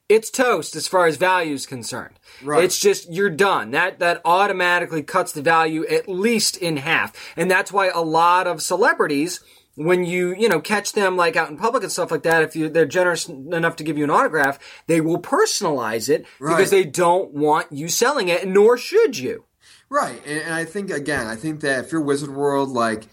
it's 0.10 0.30
toast 0.30 0.76
as 0.76 0.88
far 0.88 1.06
as 1.06 1.18
value 1.18 1.54
is 1.54 1.66
concerned. 1.66 2.14
Right. 2.42 2.64
It's 2.64 2.80
just 2.80 3.12
you're 3.12 3.30
done. 3.30 3.72
That 3.72 4.00
that 4.00 4.22
automatically 4.24 5.04
cuts 5.04 5.32
the 5.34 5.42
value 5.42 5.86
at 5.88 6.08
least 6.08 6.56
in 6.58 6.78
half. 6.78 7.12
And 7.36 7.52
that's 7.52 7.72
why 7.74 7.88
a 7.88 8.02
lot 8.02 8.48
of 8.48 8.62
celebrities 8.62 9.42
when 9.78 10.04
you 10.04 10.34
you 10.38 10.50
know 10.50 10.60
catch 10.60 10.92
them 10.94 11.16
like 11.16 11.36
out 11.36 11.50
in 11.52 11.56
public 11.58 11.84
and 11.84 11.92
stuff 11.92 12.10
like 12.10 12.24
that 12.24 12.42
if 12.42 12.56
you 12.56 12.68
they're 12.68 12.86
generous 12.86 13.30
enough 13.30 13.76
to 13.76 13.84
give 13.84 13.96
you 13.98 14.04
an 14.04 14.10
autograph 14.10 14.58
they 14.88 15.00
will 15.00 15.22
personalize 15.22 16.10
it 16.10 16.26
Right. 16.40 16.58
because 16.58 16.72
they 16.72 16.84
don't 16.84 17.32
want 17.32 17.72
you 17.72 17.88
selling 17.88 18.28
it 18.28 18.48
nor 18.48 18.76
should 18.78 19.18
you 19.18 19.46
Right, 19.90 20.22
and, 20.26 20.42
and 20.42 20.54
I 20.54 20.66
think 20.66 20.90
again, 20.92 21.28
I 21.28 21.38
think 21.38 21.62
that 21.62 21.86
if 21.86 21.92
you're 21.94 22.02
Wizard 22.02 22.32
World, 22.36 22.70
like 22.72 23.08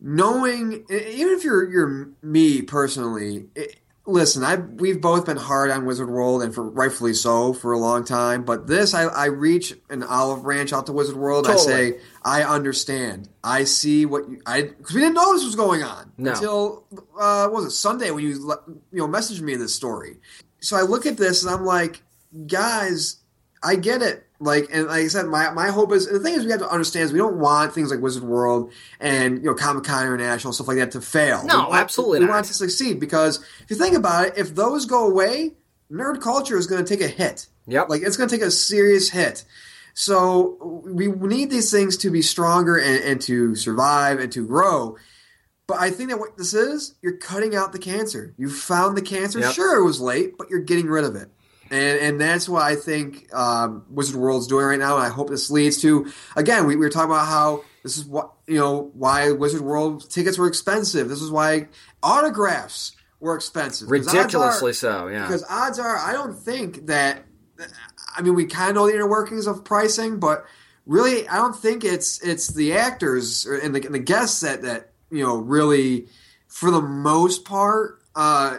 knowing, 0.00 0.84
even 0.90 1.32
if 1.34 1.42
you're 1.44 1.68
you're 1.68 2.10
me 2.22 2.62
personally, 2.62 3.46
it, 3.56 3.76
listen, 4.08 4.42
I 4.42 4.56
we've 4.56 5.00
both 5.00 5.26
been 5.26 5.36
hard 5.36 5.70
on 5.70 5.84
Wizard 5.84 6.08
World, 6.08 6.42
and 6.42 6.52
for 6.52 6.68
rightfully 6.68 7.14
so 7.14 7.52
for 7.52 7.72
a 7.72 7.78
long 7.78 8.04
time. 8.04 8.42
But 8.44 8.66
this, 8.66 8.94
I, 8.94 9.04
I 9.04 9.26
reach 9.26 9.74
an 9.90 10.02
olive 10.02 10.42
branch 10.42 10.72
out 10.72 10.86
to 10.86 10.92
Wizard 10.92 11.16
World. 11.16 11.46
And 11.46 11.54
I 11.54 11.58
say, 11.58 12.00
I 12.22 12.42
understand. 12.42 13.28
I 13.44 13.64
see 13.64 14.06
what 14.06 14.28
you, 14.28 14.40
I 14.46 14.62
because 14.62 14.94
we 14.94 15.00
didn't 15.02 15.14
know 15.14 15.32
this 15.34 15.44
was 15.44 15.54
going 15.54 15.82
on 15.82 16.10
No. 16.16 16.32
until 16.32 16.84
uh, 17.18 17.48
what 17.48 17.62
was 17.62 17.66
it 17.66 17.70
Sunday 17.72 18.10
when 18.10 18.24
you 18.24 18.30
you 18.90 18.98
know 18.98 19.06
messaged 19.06 19.42
me 19.42 19.52
in 19.52 19.60
this 19.60 19.74
story. 19.74 20.16
So 20.60 20.76
I 20.76 20.82
look 20.82 21.06
at 21.06 21.16
this 21.16 21.44
and 21.44 21.54
I'm 21.54 21.64
like, 21.64 22.02
guys, 22.46 23.18
I 23.62 23.76
get 23.76 24.02
it. 24.02 24.26
Like 24.40 24.68
and 24.72 24.86
like 24.86 25.04
I 25.04 25.08
said, 25.08 25.26
my, 25.26 25.50
my 25.50 25.68
hope 25.70 25.92
is 25.92 26.06
and 26.06 26.14
the 26.16 26.20
thing 26.20 26.34
is 26.34 26.44
we 26.44 26.52
have 26.52 26.60
to 26.60 26.68
understand 26.70 27.06
is 27.06 27.12
we 27.12 27.18
don't 27.18 27.38
want 27.38 27.72
things 27.74 27.90
like 27.90 28.00
Wizard 28.00 28.22
World 28.22 28.72
and 29.00 29.38
you 29.38 29.44
know 29.44 29.54
Comic 29.54 29.82
Con 29.84 30.04
International 30.06 30.52
stuff 30.52 30.68
like 30.68 30.76
that 30.76 30.92
to 30.92 31.00
fail. 31.00 31.44
No, 31.44 31.54
We 31.56 31.60
want- 31.70 31.74
absolutely 31.74 32.20
We 32.20 32.26
not. 32.26 32.32
want 32.34 32.46
it 32.46 32.48
to 32.48 32.54
succeed 32.54 33.00
because 33.00 33.40
if 33.62 33.70
you 33.70 33.76
think 33.76 33.96
about 33.96 34.26
it, 34.26 34.34
if 34.36 34.54
those 34.54 34.86
go 34.86 35.08
away, 35.08 35.54
nerd 35.90 36.20
culture 36.20 36.56
is 36.56 36.68
going 36.68 36.84
to 36.84 36.88
take 36.96 37.04
a 37.04 37.08
hit. 37.08 37.48
Yep. 37.66 37.88
Like 37.88 38.02
it's 38.02 38.16
going 38.16 38.28
to 38.28 38.36
take 38.36 38.44
a 38.46 38.50
serious 38.52 39.10
hit. 39.10 39.44
So 39.94 40.82
we 40.86 41.08
need 41.08 41.50
these 41.50 41.70
things 41.72 41.96
to 41.98 42.10
be 42.10 42.22
stronger 42.22 42.76
and, 42.76 43.02
and 43.02 43.20
to 43.22 43.56
survive 43.56 44.20
and 44.20 44.30
to 44.32 44.46
grow. 44.46 44.96
But 45.66 45.78
I 45.80 45.90
think 45.90 46.10
that 46.10 46.18
what 46.20 46.38
this 46.38 46.54
is, 46.54 46.94
you're 47.02 47.16
cutting 47.16 47.54
out 47.56 47.72
the 47.72 47.78
cancer. 47.78 48.32
You 48.38 48.48
found 48.48 48.96
the 48.96 49.02
cancer. 49.02 49.40
Yep. 49.40 49.52
Sure, 49.52 49.76
it 49.78 49.84
was 49.84 50.00
late, 50.00 50.38
but 50.38 50.48
you're 50.48 50.60
getting 50.60 50.86
rid 50.86 51.04
of 51.04 51.16
it. 51.16 51.28
And, 51.70 52.00
and 52.00 52.20
that's 52.20 52.48
what 52.48 52.62
I 52.62 52.74
think 52.76 53.32
um, 53.34 53.84
Wizard 53.90 54.16
World's 54.16 54.46
doing 54.46 54.64
right 54.64 54.78
now. 54.78 54.96
And 54.96 55.04
I 55.04 55.08
hope 55.08 55.28
this 55.28 55.50
leads 55.50 55.80
to 55.82 56.10
again. 56.36 56.66
We, 56.66 56.76
we 56.76 56.80
were 56.80 56.90
talking 56.90 57.10
about 57.10 57.26
how 57.26 57.64
this 57.82 57.96
is 57.96 58.04
what 58.04 58.32
you 58.46 58.56
know 58.56 58.90
why 58.94 59.32
Wizard 59.32 59.60
World 59.60 60.08
tickets 60.10 60.38
were 60.38 60.46
expensive. 60.46 61.08
This 61.08 61.22
is 61.22 61.30
why 61.30 61.68
autographs 62.02 62.92
were 63.20 63.34
expensive. 63.36 63.88
odds 63.88 64.08
are- 64.08 64.16
Ridiculously 64.18 64.72
so, 64.72 65.08
yeah. 65.08 65.26
because 65.26 65.44
odds 65.48 65.78
are, 65.78 65.96
I 65.96 66.12
don't 66.12 66.34
think 66.34 66.86
that. 66.86 67.24
I 68.16 68.22
mean, 68.22 68.34
we 68.34 68.46
kind 68.46 68.70
of 68.70 68.76
know 68.76 68.86
the 68.86 68.94
inner 68.94 69.08
workings 69.08 69.46
of 69.46 69.64
pricing, 69.64 70.18
but 70.18 70.44
really, 70.86 71.28
I 71.28 71.36
don't 71.36 71.56
think 71.56 71.84
it's 71.84 72.20
it's 72.22 72.48
the 72.48 72.72
actors 72.74 73.46
and 73.46 73.74
the, 73.74 73.84
and 73.84 73.94
the 73.94 73.98
guests 74.00 74.40
that 74.40 74.62
that 74.62 74.92
you 75.10 75.24
know 75.24 75.36
really, 75.36 76.08
for 76.48 76.70
the 76.70 76.80
most 76.80 77.44
part, 77.44 78.00
uh, 78.14 78.58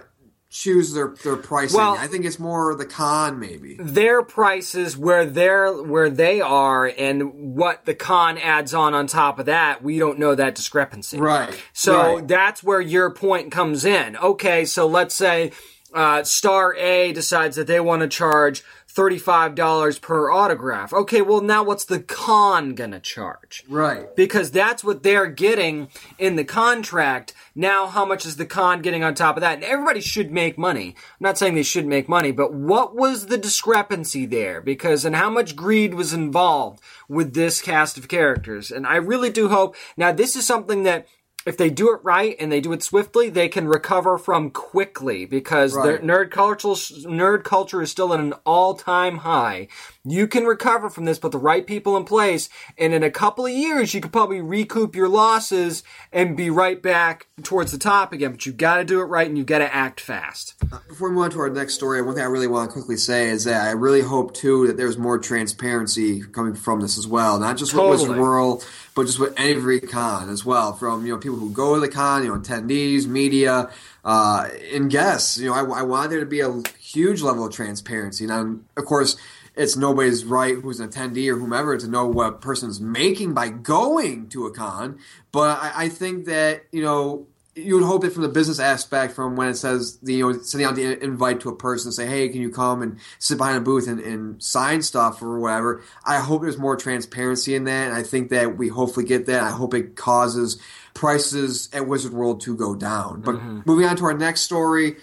choose 0.49 0.93
their 0.93 1.09
their 1.23 1.35
pricing. 1.35 1.77
Well- 1.77 1.95
I 1.99 2.07
think 2.07 2.25
it's 2.25 2.39
more 2.39 2.73
the 2.75 2.85
con, 2.85 3.39
maybe. 3.39 3.77
their 3.79 4.23
prices 4.23 4.97
where 4.97 5.23
they're 5.25 5.71
where 5.71 6.09
they 6.09 6.41
are 6.41 6.85
and 6.87 7.55
what 7.55 7.85
the 7.85 7.93
con 7.93 8.37
adds 8.39 8.73
on 8.73 8.93
on 8.95 9.05
top 9.07 9.37
of 9.39 9.45
that 9.45 9.83
we 9.83 9.99
don't 9.99 10.17
know 10.17 10.33
that 10.35 10.55
discrepancy 10.55 11.19
Right. 11.19 11.53
so 11.73 12.15
right. 12.15 12.27
that's 12.27 12.63
where 12.63 12.81
your 12.81 13.11
point 13.11 13.51
comes 13.51 13.85
in 13.85 14.17
okay 14.17 14.65
so 14.65 14.87
let's 14.87 15.13
say 15.13 15.51
uh, 15.93 16.23
star 16.23 16.75
a 16.75 17.11
decides 17.13 17.55
that 17.55 17.67
they 17.67 17.79
want 17.79 18.01
to 18.01 18.07
charge 18.07 18.63
$35 18.93 20.01
per 20.01 20.31
autograph 20.31 20.91
okay 20.93 21.21
well 21.21 21.41
now 21.41 21.63
what's 21.63 21.85
the 21.85 21.99
con 21.99 22.73
gonna 22.75 22.99
charge 22.99 23.63
right. 23.69 24.15
because 24.15 24.51
that's 24.51 24.83
what 24.83 25.03
they're 25.03 25.27
getting 25.27 25.87
in 26.17 26.35
the 26.35 26.43
contract. 26.43 27.33
Now, 27.55 27.87
how 27.87 28.05
much 28.05 28.25
is 28.25 28.35
the 28.35 28.45
con 28.45 28.81
getting 28.81 29.03
on 29.03 29.15
top 29.15 29.37
of 29.37 29.41
that? 29.41 29.55
And 29.55 29.63
everybody 29.63 30.01
should 30.01 30.31
make 30.31 30.57
money. 30.57 30.95
I'm 30.97 31.21
not 31.21 31.37
saying 31.37 31.55
they 31.55 31.63
should 31.63 31.85
make 31.85 32.09
money, 32.09 32.31
but 32.31 32.53
what 32.53 32.95
was 32.95 33.27
the 33.27 33.37
discrepancy 33.37 34.25
there? 34.25 34.61
Because, 34.61 35.05
and 35.05 35.15
how 35.15 35.29
much 35.29 35.55
greed 35.55 35.93
was 35.93 36.13
involved 36.13 36.81
with 37.07 37.33
this 37.33 37.61
cast 37.61 37.97
of 37.97 38.07
characters? 38.07 38.71
And 38.71 38.85
I 38.85 38.97
really 38.97 39.29
do 39.29 39.49
hope, 39.49 39.75
now 39.97 40.11
this 40.11 40.35
is 40.35 40.45
something 40.45 40.83
that 40.83 41.07
if 41.49 41.57
they 41.57 41.71
do 41.71 41.91
it 41.91 41.99
right 42.03 42.35
and 42.39 42.51
they 42.51 42.61
do 42.61 42.71
it 42.73 42.83
swiftly, 42.83 43.27
they 43.31 43.49
can 43.49 43.67
recover 43.67 44.19
from 44.19 44.51
quickly 44.51 45.25
because 45.25 45.73
their 45.73 45.97
nerd 45.97 46.29
culture 46.29 46.69
nerd 47.07 47.43
culture 47.43 47.81
is 47.81 47.89
still 47.89 48.13
at 48.13 48.19
an 48.19 48.33
all 48.45 48.75
time 48.75 49.17
high. 49.17 49.67
You 50.05 50.27
can 50.27 50.45
recover 50.45 50.89
from 50.89 51.03
this, 51.03 51.19
put 51.19 51.33
the 51.33 51.37
right 51.37 51.67
people 51.67 51.97
in 51.97 52.05
place, 52.05 52.47
and 52.77 52.93
in 52.93 53.03
a 53.03 53.11
couple 53.11 53.45
of 53.45 53.51
years, 53.51 53.93
you 53.93 53.99
could 53.99 54.13
probably 54.13 54.39
recoup 54.39 54.95
your 54.95 55.09
losses 55.09 55.83
and 56.13 56.37
be 56.37 56.49
right 56.49 56.81
back 56.81 57.27
towards 57.43 57.73
the 57.73 57.77
top 57.77 58.13
again. 58.13 58.31
But 58.31 58.45
you 58.45 58.53
got 58.53 58.77
to 58.77 58.85
do 58.85 59.01
it 59.01 59.05
right 59.05 59.27
and 59.27 59.37
you 59.37 59.43
got 59.43 59.59
to 59.59 59.73
act 59.75 59.99
fast. 59.99 60.55
Before 60.87 61.09
we 61.09 61.15
move 61.15 61.25
on 61.25 61.31
to 61.31 61.39
our 61.39 61.49
next 61.49 61.73
story, 61.73 62.01
one 62.01 62.15
thing 62.15 62.23
I 62.23 62.27
really 62.27 62.47
want 62.47 62.69
to 62.69 62.73
quickly 62.73 62.95
say 62.95 63.27
is 63.27 63.43
that 63.43 63.67
I 63.67 63.71
really 63.71 63.99
hope 63.99 64.33
too 64.33 64.67
that 64.67 64.77
there's 64.77 64.97
more 64.97 65.19
transparency 65.19 66.21
coming 66.21 66.53
from 66.53 66.79
this 66.79 66.97
as 66.97 67.05
well, 67.05 67.37
not 67.37 67.57
just 67.57 67.73
with 67.73 67.81
Totally. 67.81 68.07
Wizard 68.07 68.21
World, 68.21 68.65
but 68.95 69.05
just 69.05 69.19
with 69.19 69.33
every 69.37 69.81
con 69.81 70.29
as 70.29 70.45
well. 70.45 70.71
From 70.71 71.05
you 71.05 71.11
know 71.11 71.19
people 71.19 71.37
who 71.37 71.51
go 71.51 71.75
to 71.75 71.81
the 71.81 71.89
con, 71.89 72.23
you 72.23 72.29
know 72.29 72.39
attendees, 72.39 73.05
media, 73.05 73.69
uh, 74.05 74.47
and 74.73 74.89
guests. 74.89 75.37
You 75.37 75.49
know, 75.49 75.55
I, 75.55 75.79
I 75.79 75.81
want 75.83 76.09
there 76.09 76.21
to 76.21 76.25
be 76.25 76.39
a 76.39 76.63
huge 76.79 77.21
level 77.21 77.45
of 77.45 77.53
transparency. 77.53 78.25
Now, 78.25 78.55
of 78.77 78.85
course. 78.85 79.17
It's 79.59 79.75
nobody's 79.75 80.23
right 80.23 80.55
who's 80.55 80.79
an 80.79 80.87
attendee 80.89 81.29
or 81.29 81.37
whomever 81.37 81.77
to 81.77 81.87
know 81.87 82.07
what 82.07 82.27
a 82.27 82.31
person's 82.31 82.79
making 82.79 83.33
by 83.33 83.49
going 83.49 84.29
to 84.29 84.45
a 84.45 84.53
con, 84.53 84.99
but 85.33 85.59
I, 85.61 85.71
I 85.75 85.89
think 85.89 86.25
that 86.25 86.63
you 86.71 86.81
know 86.81 87.27
you 87.55 87.75
would 87.75 87.83
hope 87.83 88.03
that 88.03 88.13
from 88.13 88.23
the 88.23 88.29
business 88.29 88.57
aspect, 88.57 89.13
from 89.13 89.35
when 89.35 89.49
it 89.49 89.55
says 89.55 89.97
the 89.97 90.13
you 90.13 90.31
know 90.31 90.39
sending 90.39 90.65
out 90.65 90.75
the 90.75 91.03
invite 91.03 91.41
to 91.41 91.49
a 91.49 91.55
person, 91.55 91.91
say, 91.91 92.07
hey, 92.07 92.29
can 92.29 92.39
you 92.41 92.49
come 92.49 92.81
and 92.81 92.99
sit 93.19 93.37
behind 93.37 93.57
a 93.57 93.61
booth 93.61 93.87
and, 93.87 93.99
and 93.99 94.41
sign 94.41 94.81
stuff 94.81 95.21
or 95.21 95.39
whatever. 95.39 95.83
I 96.05 96.19
hope 96.19 96.41
there's 96.41 96.57
more 96.57 96.77
transparency 96.77 97.53
in 97.55 97.65
that, 97.65 97.87
and 97.87 97.93
I 97.93 98.03
think 98.03 98.29
that 98.29 98.57
we 98.57 98.69
hopefully 98.69 99.05
get 99.05 99.25
that. 99.25 99.43
I 99.43 99.51
hope 99.51 99.73
it 99.73 99.95
causes 99.95 100.57
prices 100.93 101.69
at 101.73 101.87
Wizard 101.87 102.13
World 102.13 102.41
to 102.41 102.55
go 102.55 102.75
down. 102.75 103.21
But 103.21 103.35
mm-hmm. 103.35 103.61
moving 103.65 103.85
on 103.85 103.97
to 103.97 104.05
our 104.05 104.17
next 104.17 104.41
story, 104.41 104.95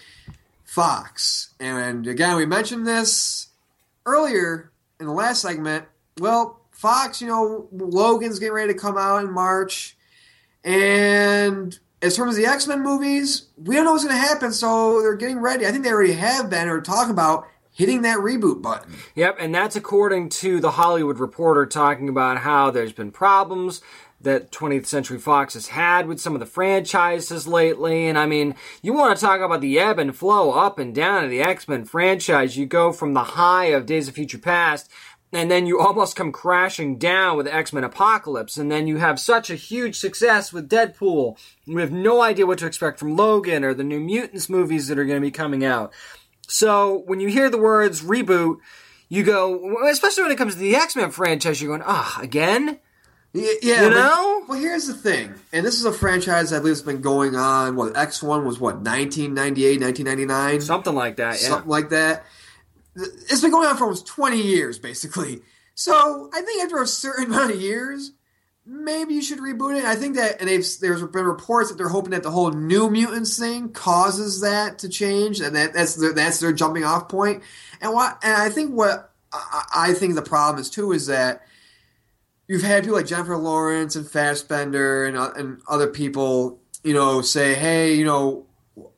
Fox, 0.63 1.53
and 1.59 2.07
again 2.07 2.37
we 2.37 2.45
mentioned 2.45 2.87
this 2.87 3.46
earlier 4.07 4.71
in 4.99 5.05
the 5.05 5.13
last 5.13 5.41
segment. 5.41 5.85
Well, 6.19 6.61
Fox, 6.71 7.21
you 7.21 7.27
know, 7.27 7.67
Logan's 7.71 8.39
getting 8.39 8.53
ready 8.53 8.73
to 8.73 8.79
come 8.79 8.97
out 8.97 9.23
in 9.23 9.31
March. 9.31 9.95
And 10.63 11.77
as 12.01 12.17
far 12.17 12.27
as 12.27 12.35
the 12.35 12.45
X 12.45 12.67
Men 12.67 12.81
movies, 12.81 13.47
we 13.57 13.75
don't 13.75 13.85
know 13.85 13.91
what's 13.91 14.03
going 14.03 14.15
to 14.15 14.21
happen, 14.21 14.51
so 14.51 15.01
they're 15.01 15.15
getting 15.15 15.39
ready. 15.39 15.67
I 15.67 15.71
think 15.71 15.83
they 15.83 15.91
already 15.91 16.13
have 16.13 16.49
been 16.49 16.67
or 16.67 16.81
talking 16.81 17.11
about 17.11 17.47
hitting 17.71 18.01
that 18.01 18.17
reboot 18.17 18.61
button. 18.61 18.95
Yep, 19.13 19.37
and 19.39 19.53
that's 19.53 19.75
according 19.75 20.29
to 20.29 20.59
the 20.59 20.71
Hollywood 20.71 21.19
Reporter 21.19 21.65
talking 21.67 22.09
about 22.09 22.39
how 22.39 22.71
there's 22.71 22.93
been 22.93 23.11
problems 23.11 23.81
that 24.21 24.51
20th 24.51 24.87
Century 24.87 25.19
Fox 25.19 25.53
has 25.53 25.67
had 25.67 26.07
with 26.07 26.19
some 26.19 26.33
of 26.33 26.39
the 26.39 26.45
franchises 26.45 27.47
lately. 27.47 28.07
And 28.07 28.17
I 28.17 28.25
mean, 28.25 28.55
you 28.81 28.93
want 28.93 29.17
to 29.17 29.23
talk 29.23 29.41
about 29.41 29.61
the 29.61 29.79
ebb 29.79 29.99
and 29.99 30.15
flow 30.15 30.51
up 30.51 30.79
and 30.79 30.93
down 30.93 31.23
of 31.23 31.29
the 31.29 31.41
X 31.41 31.67
Men 31.67 31.85
franchise. 31.85 32.57
You 32.57 32.65
go 32.65 32.91
from 32.91 33.13
the 33.13 33.23
high 33.23 33.65
of 33.65 33.85
Days 33.85 34.07
of 34.07 34.15
Future 34.15 34.39
Past. 34.39 34.89
And 35.33 35.51
then 35.51 35.65
you 35.65 35.77
almost 35.77 36.15
come 36.15 36.31
crashing 36.31 36.97
down 36.97 37.35
with 37.35 37.47
X 37.47 37.73
Men 37.73 37.83
Apocalypse, 37.83 38.55
and 38.55 38.71
then 38.71 38.87
you 38.87 38.95
have 38.95 39.19
such 39.19 39.49
a 39.49 39.55
huge 39.55 39.97
success 39.97 40.53
with 40.53 40.69
Deadpool. 40.69 41.37
We 41.67 41.81
have 41.81 41.91
no 41.91 42.21
idea 42.21 42.45
what 42.45 42.59
to 42.59 42.65
expect 42.65 42.97
from 42.97 43.17
Logan 43.17 43.65
or 43.65 43.73
the 43.73 43.83
New 43.83 43.99
Mutants 43.99 44.47
movies 44.47 44.87
that 44.87 44.97
are 44.97 45.03
going 45.03 45.19
to 45.19 45.27
be 45.27 45.31
coming 45.31 45.65
out. 45.65 45.91
So 46.47 47.03
when 47.07 47.19
you 47.19 47.27
hear 47.27 47.49
the 47.49 47.57
words 47.57 48.01
reboot, 48.01 48.59
you 49.09 49.23
go, 49.23 49.85
especially 49.89 50.23
when 50.23 50.31
it 50.31 50.37
comes 50.37 50.53
to 50.53 50.59
the 50.59 50.77
X 50.77 50.95
Men 50.95 51.11
franchise, 51.11 51.61
you're 51.61 51.77
going, 51.77 51.85
ah, 51.85 52.19
again? 52.21 52.79
Yeah, 53.61 53.83
You 53.83 53.89
but- 53.89 54.47
well, 54.47 54.59
here's 54.59 54.87
the 54.87 54.93
thing, 54.93 55.33
and 55.51 55.65
this 55.65 55.75
is 55.75 55.85
a 55.85 55.91
franchise 55.91 56.53
I 56.53 56.59
believe 56.59 56.71
has 56.71 56.81
been 56.81 57.01
going 57.01 57.35
on. 57.35 57.75
What 57.75 57.97
X 57.97 58.23
One 58.23 58.45
was 58.45 58.59
what 58.59 58.75
1998, 58.77 59.81
1999, 59.81 60.61
Something 60.61 60.95
like 60.95 61.17
that, 61.17 61.41
yeah. 61.41 61.47
something 61.49 61.69
like 61.69 61.89
that. 61.89 62.25
It's 62.95 63.41
been 63.41 63.51
going 63.51 63.67
on 63.67 63.77
for 63.77 63.83
almost 63.83 64.07
20 64.07 64.41
years, 64.41 64.79
basically. 64.79 65.41
So 65.75 66.29
I 66.33 66.41
think 66.41 66.63
after 66.63 66.81
a 66.81 66.87
certain 66.87 67.25
amount 67.31 67.51
of 67.51 67.61
years, 67.61 68.11
maybe 68.65 69.13
you 69.13 69.21
should 69.21 69.39
reboot 69.39 69.77
it. 69.77 69.85
I 69.85 69.95
think 69.95 70.15
that, 70.15 70.39
and 70.39 70.49
they've, 70.49 70.65
there's 70.81 71.03
been 71.03 71.25
reports 71.25 71.69
that 71.69 71.77
they're 71.77 71.87
hoping 71.89 72.11
that 72.11 72.23
the 72.23 72.31
whole 72.31 72.51
New 72.51 72.89
Mutants 72.89 73.37
thing 73.37 73.69
causes 73.69 74.41
that 74.41 74.79
to 74.79 74.89
change, 74.89 75.39
and 75.41 75.55
that 75.55 75.73
that's 75.73 75.95
their, 75.95 76.13
that's 76.13 76.39
their 76.39 76.53
jumping 76.53 76.83
off 76.83 77.07
point. 77.09 77.43
And 77.81 77.93
what, 77.93 78.17
and 78.23 78.33
I 78.33 78.49
think 78.49 78.71
what 78.71 79.11
I, 79.31 79.63
I 79.75 79.93
think 79.93 80.15
the 80.15 80.21
problem 80.21 80.59
is 80.61 80.69
too 80.69 80.91
is 80.91 81.07
that 81.07 81.46
you've 82.47 82.63
had 82.63 82.83
people 82.83 82.97
like 82.97 83.07
Jennifer 83.07 83.37
Lawrence 83.37 83.95
and 83.95 84.09
Fassbender 84.09 85.05
and 85.05 85.17
uh, 85.17 85.31
and 85.35 85.61
other 85.67 85.87
people, 85.87 86.59
you 86.83 86.93
know, 86.93 87.21
say, 87.21 87.53
hey, 87.55 87.93
you 87.95 88.05
know, 88.05 88.45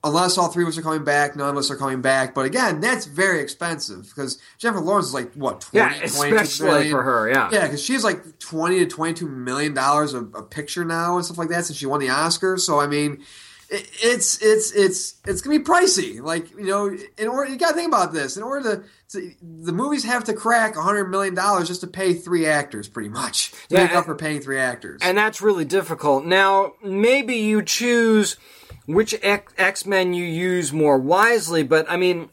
unless 0.03 0.37
all 0.37 0.49
three 0.49 0.63
of 0.63 0.69
us 0.69 0.77
are 0.77 0.81
coming 0.81 1.03
back, 1.03 1.35
none 1.35 1.49
of 1.49 1.57
us 1.57 1.71
are 1.71 1.75
coming 1.77 2.01
back. 2.01 2.33
But 2.35 2.45
again, 2.45 2.79
that's 2.81 3.05
very 3.05 3.41
expensive 3.41 4.03
because 4.03 4.37
Jennifer 4.57 4.81
Lawrence 4.81 5.07
is 5.07 5.13
like 5.13 5.33
what 5.33 5.61
20, 5.61 5.77
Yeah, 5.77 6.03
especially 6.03 6.67
million? 6.67 6.91
for 6.91 7.03
her, 7.03 7.29
yeah. 7.29 7.49
Yeah, 7.51 7.63
because 7.63 7.83
she's 7.83 8.03
like 8.03 8.39
twenty 8.39 8.79
to 8.79 8.85
twenty-two 8.85 9.27
million 9.27 9.73
dollars 9.73 10.13
a, 10.13 10.19
a 10.19 10.43
picture 10.43 10.85
now 10.85 11.15
and 11.15 11.25
stuff 11.25 11.37
like 11.37 11.49
that 11.49 11.65
since 11.65 11.77
she 11.77 11.85
won 11.85 11.99
the 11.99 12.09
Oscar. 12.09 12.57
So 12.57 12.79
I 12.79 12.87
mean, 12.87 13.23
it, 13.69 13.89
it's 14.03 14.41
it's 14.41 14.71
it's 14.73 15.15
it's 15.25 15.41
gonna 15.41 15.59
be 15.59 15.63
pricey. 15.65 16.21
Like 16.21 16.51
you 16.51 16.65
know, 16.65 16.95
in 17.17 17.27
order 17.27 17.49
you 17.51 17.57
got 17.57 17.69
to 17.69 17.75
think 17.75 17.87
about 17.87 18.11
this. 18.13 18.35
In 18.37 18.43
order 18.43 18.75
to, 18.75 18.83
to 19.09 19.33
the 19.41 19.71
movies 19.71 20.03
have 20.05 20.25
to 20.25 20.33
crack 20.33 20.75
a 20.75 20.81
hundred 20.81 21.05
million 21.09 21.33
dollars 21.33 21.67
just 21.67 21.81
to 21.81 21.87
pay 21.87 22.13
three 22.13 22.45
actors, 22.45 22.87
pretty 22.87 23.09
much. 23.09 23.51
To 23.51 23.57
Yeah, 23.69 23.83
make 23.85 23.95
up 23.95 24.05
for 24.05 24.15
paying 24.15 24.41
three 24.41 24.59
actors. 24.59 25.01
And 25.03 25.17
that's 25.17 25.41
really 25.41 25.65
difficult. 25.65 26.25
Now, 26.25 26.73
maybe 26.83 27.35
you 27.35 27.61
choose 27.63 28.37
which 28.85 29.15
X 29.21 29.85
Men 29.85 30.13
you 30.13 30.23
use 30.23 30.73
more 30.73 30.97
wisely. 30.97 31.63
But 31.63 31.89
I 31.89 31.97
mean, 31.97 32.29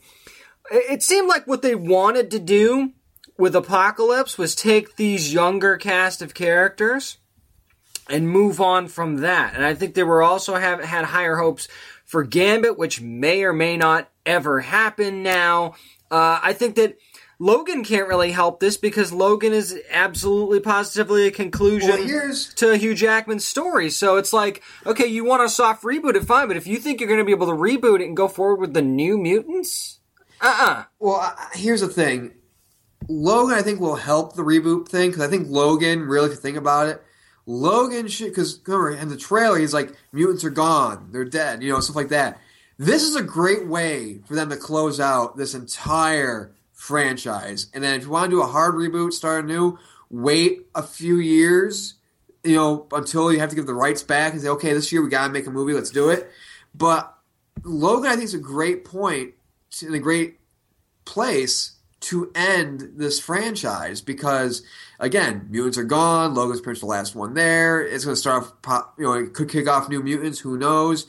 it 0.71 1.03
seemed 1.03 1.29
like 1.29 1.47
what 1.47 1.63
they 1.63 1.75
wanted 1.75 2.31
to 2.33 2.39
do 2.39 2.93
with 3.39 3.55
Apocalypse 3.55 4.39
was 4.39 4.55
take 4.55 4.97
these 4.97 5.33
younger 5.33 5.77
cast 5.77 6.23
of 6.23 6.35
characters 6.35 7.19
and 8.09 8.29
move 8.29 8.61
on 8.61 8.89
from 8.89 9.17
that. 9.17 9.55
And 9.55 9.65
I 9.65 9.75
think 9.75 9.95
they 9.95 10.03
were 10.03 10.23
also 10.23 10.55
have 10.55 10.83
had 10.83 11.07
higher 11.07 11.37
hopes 11.37 11.69
for 12.05 12.23
Gambit, 12.23 12.79
which 12.79 13.01
may 13.01 13.43
or 13.43 13.53
may 13.53 13.77
not 13.77 14.09
ever 14.25 14.61
happen 14.61 15.23
now. 15.23 15.75
Uh, 16.11 16.41
I 16.43 16.53
think 16.53 16.77
that 16.77 16.97
Logan 17.39 17.85
can't 17.85 18.09
really 18.09 18.33
help 18.33 18.61
this 18.61 18.77
because 18.77 19.13
Logan 19.13 19.53
is 19.53 19.79
absolutely 19.91 20.61
positively 20.61 21.27
a 21.27 21.31
conclusion 21.31 21.91
Well, 21.91 22.33
to 22.57 22.77
Hugh 22.77 22.95
Jackman's 22.95 23.45
story. 23.45 23.91
So 23.91 24.17
it's 24.17 24.33
like, 24.33 24.63
okay, 24.87 25.07
you 25.07 25.25
want 25.25 25.43
a 25.43 25.49
soft 25.49 25.83
reboot 25.83 26.15
it, 26.15 26.25
fine, 26.25 26.49
but 26.49 26.57
if 26.57 26.67
you 26.67 26.79
think 26.79 27.01
you're 27.01 27.09
going 27.09 27.21
to 27.21 27.25
be 27.25 27.33
able 27.33 27.49
to 27.49 27.53
reboot 27.53 28.01
it 28.01 28.07
and 28.07 28.17
go 28.17 28.29
forward 28.29 28.61
with 28.61 28.75
the 28.75 28.83
new 28.83 29.19
mutants, 29.19 30.01
uh 30.41 30.57
uh 30.59 30.85
Well, 30.99 31.17
uh, 31.17 31.35
here's 31.55 31.83
the 31.83 31.89
thing. 31.89 32.33
Logan, 33.09 33.57
I 33.57 33.63
think, 33.63 33.81
will 33.81 33.97
help 33.97 34.35
the 34.35 34.43
reboot 34.43 34.89
thing 34.89 35.11
because 35.11 35.23
I 35.23 35.29
think 35.29 35.49
Logan, 35.49 36.03
really, 36.03 36.27
if 36.27 36.33
you 36.33 36.41
think 36.41 36.57
about 36.57 36.89
it, 36.89 37.03
Logan 37.45 38.09
should, 38.09 38.29
because 38.29 38.61
remember, 38.67 38.91
in 38.91 39.09
the 39.09 39.17
trailer, 39.17 39.59
he's 39.59 39.75
like, 39.75 39.93
mutants 40.11 40.45
are 40.45 40.51
gone, 40.51 41.11
they're 41.13 41.25
dead, 41.25 41.63
you 41.63 41.71
know, 41.71 41.81
stuff 41.81 41.97
like 41.97 42.09
that. 42.09 42.41
This 42.79 43.03
is 43.03 43.17
a 43.17 43.23
great 43.23 43.67
way 43.67 44.19
for 44.27 44.35
them 44.35 44.51
to 44.51 44.57
close 44.57 45.01
out 45.01 45.37
this 45.37 45.55
entire 45.55 46.53
franchise. 46.73 47.69
And 47.73 47.83
then 47.83 47.95
if 47.95 48.05
you 48.05 48.11
want 48.11 48.31
to 48.31 48.37
do 48.37 48.43
a 48.43 48.47
hard 48.47 48.75
reboot, 48.75 49.13
start 49.13 49.45
anew, 49.45 49.79
wait 50.11 50.67
a 50.75 50.83
few 50.83 51.17
years, 51.17 51.95
you 52.45 52.55
know, 52.55 52.87
until 52.93 53.33
you 53.33 53.41
have 53.41 53.51
to 53.51 53.57
give 53.57 53.67
the 53.67 53.75
rights 53.75 54.03
back 54.03 54.33
and 54.33 54.43
say, 54.43 54.49
okay, 54.49 54.73
this 54.75 54.93
year 54.93 55.03
we 55.03 55.09
got 55.09 55.27
to 55.27 55.33
make 55.33 55.47
a 55.47 55.51
movie, 55.51 55.73
let's 55.73 55.91
do 55.91 56.11
it. 56.11 56.31
But 56.75 57.13
Logan, 57.65 58.11
I 58.11 58.15
think, 58.15 58.25
is 58.25 58.35
a 58.35 58.39
great 58.39 58.85
point 58.85 59.35
in 59.83 59.95
a 59.95 59.99
great 59.99 60.39
place 61.05 61.73
to 61.99 62.31
end 62.35 62.93
this 62.97 63.19
franchise 63.19 64.03
because 64.03 64.63
again, 65.01 65.47
mutants 65.51 65.79
are 65.79 65.85
gone. 65.85 66.35
Logan's 66.35 66.61
pretty 66.61 66.77
much 66.77 66.81
the 66.81 66.87
last 66.87 67.15
one 67.15 67.35
there. 67.35 67.81
It's 67.81 68.05
going 68.05 68.15
to 68.15 68.21
start 68.21 68.53
off, 68.67 68.93
you 68.99 69.05
know, 69.05 69.13
it 69.15 69.33
could 69.33 69.49
kick 69.49 69.67
off 69.67 69.89
new 69.89 70.03
mutants. 70.03 70.41
Who 70.41 70.59
knows? 70.59 71.07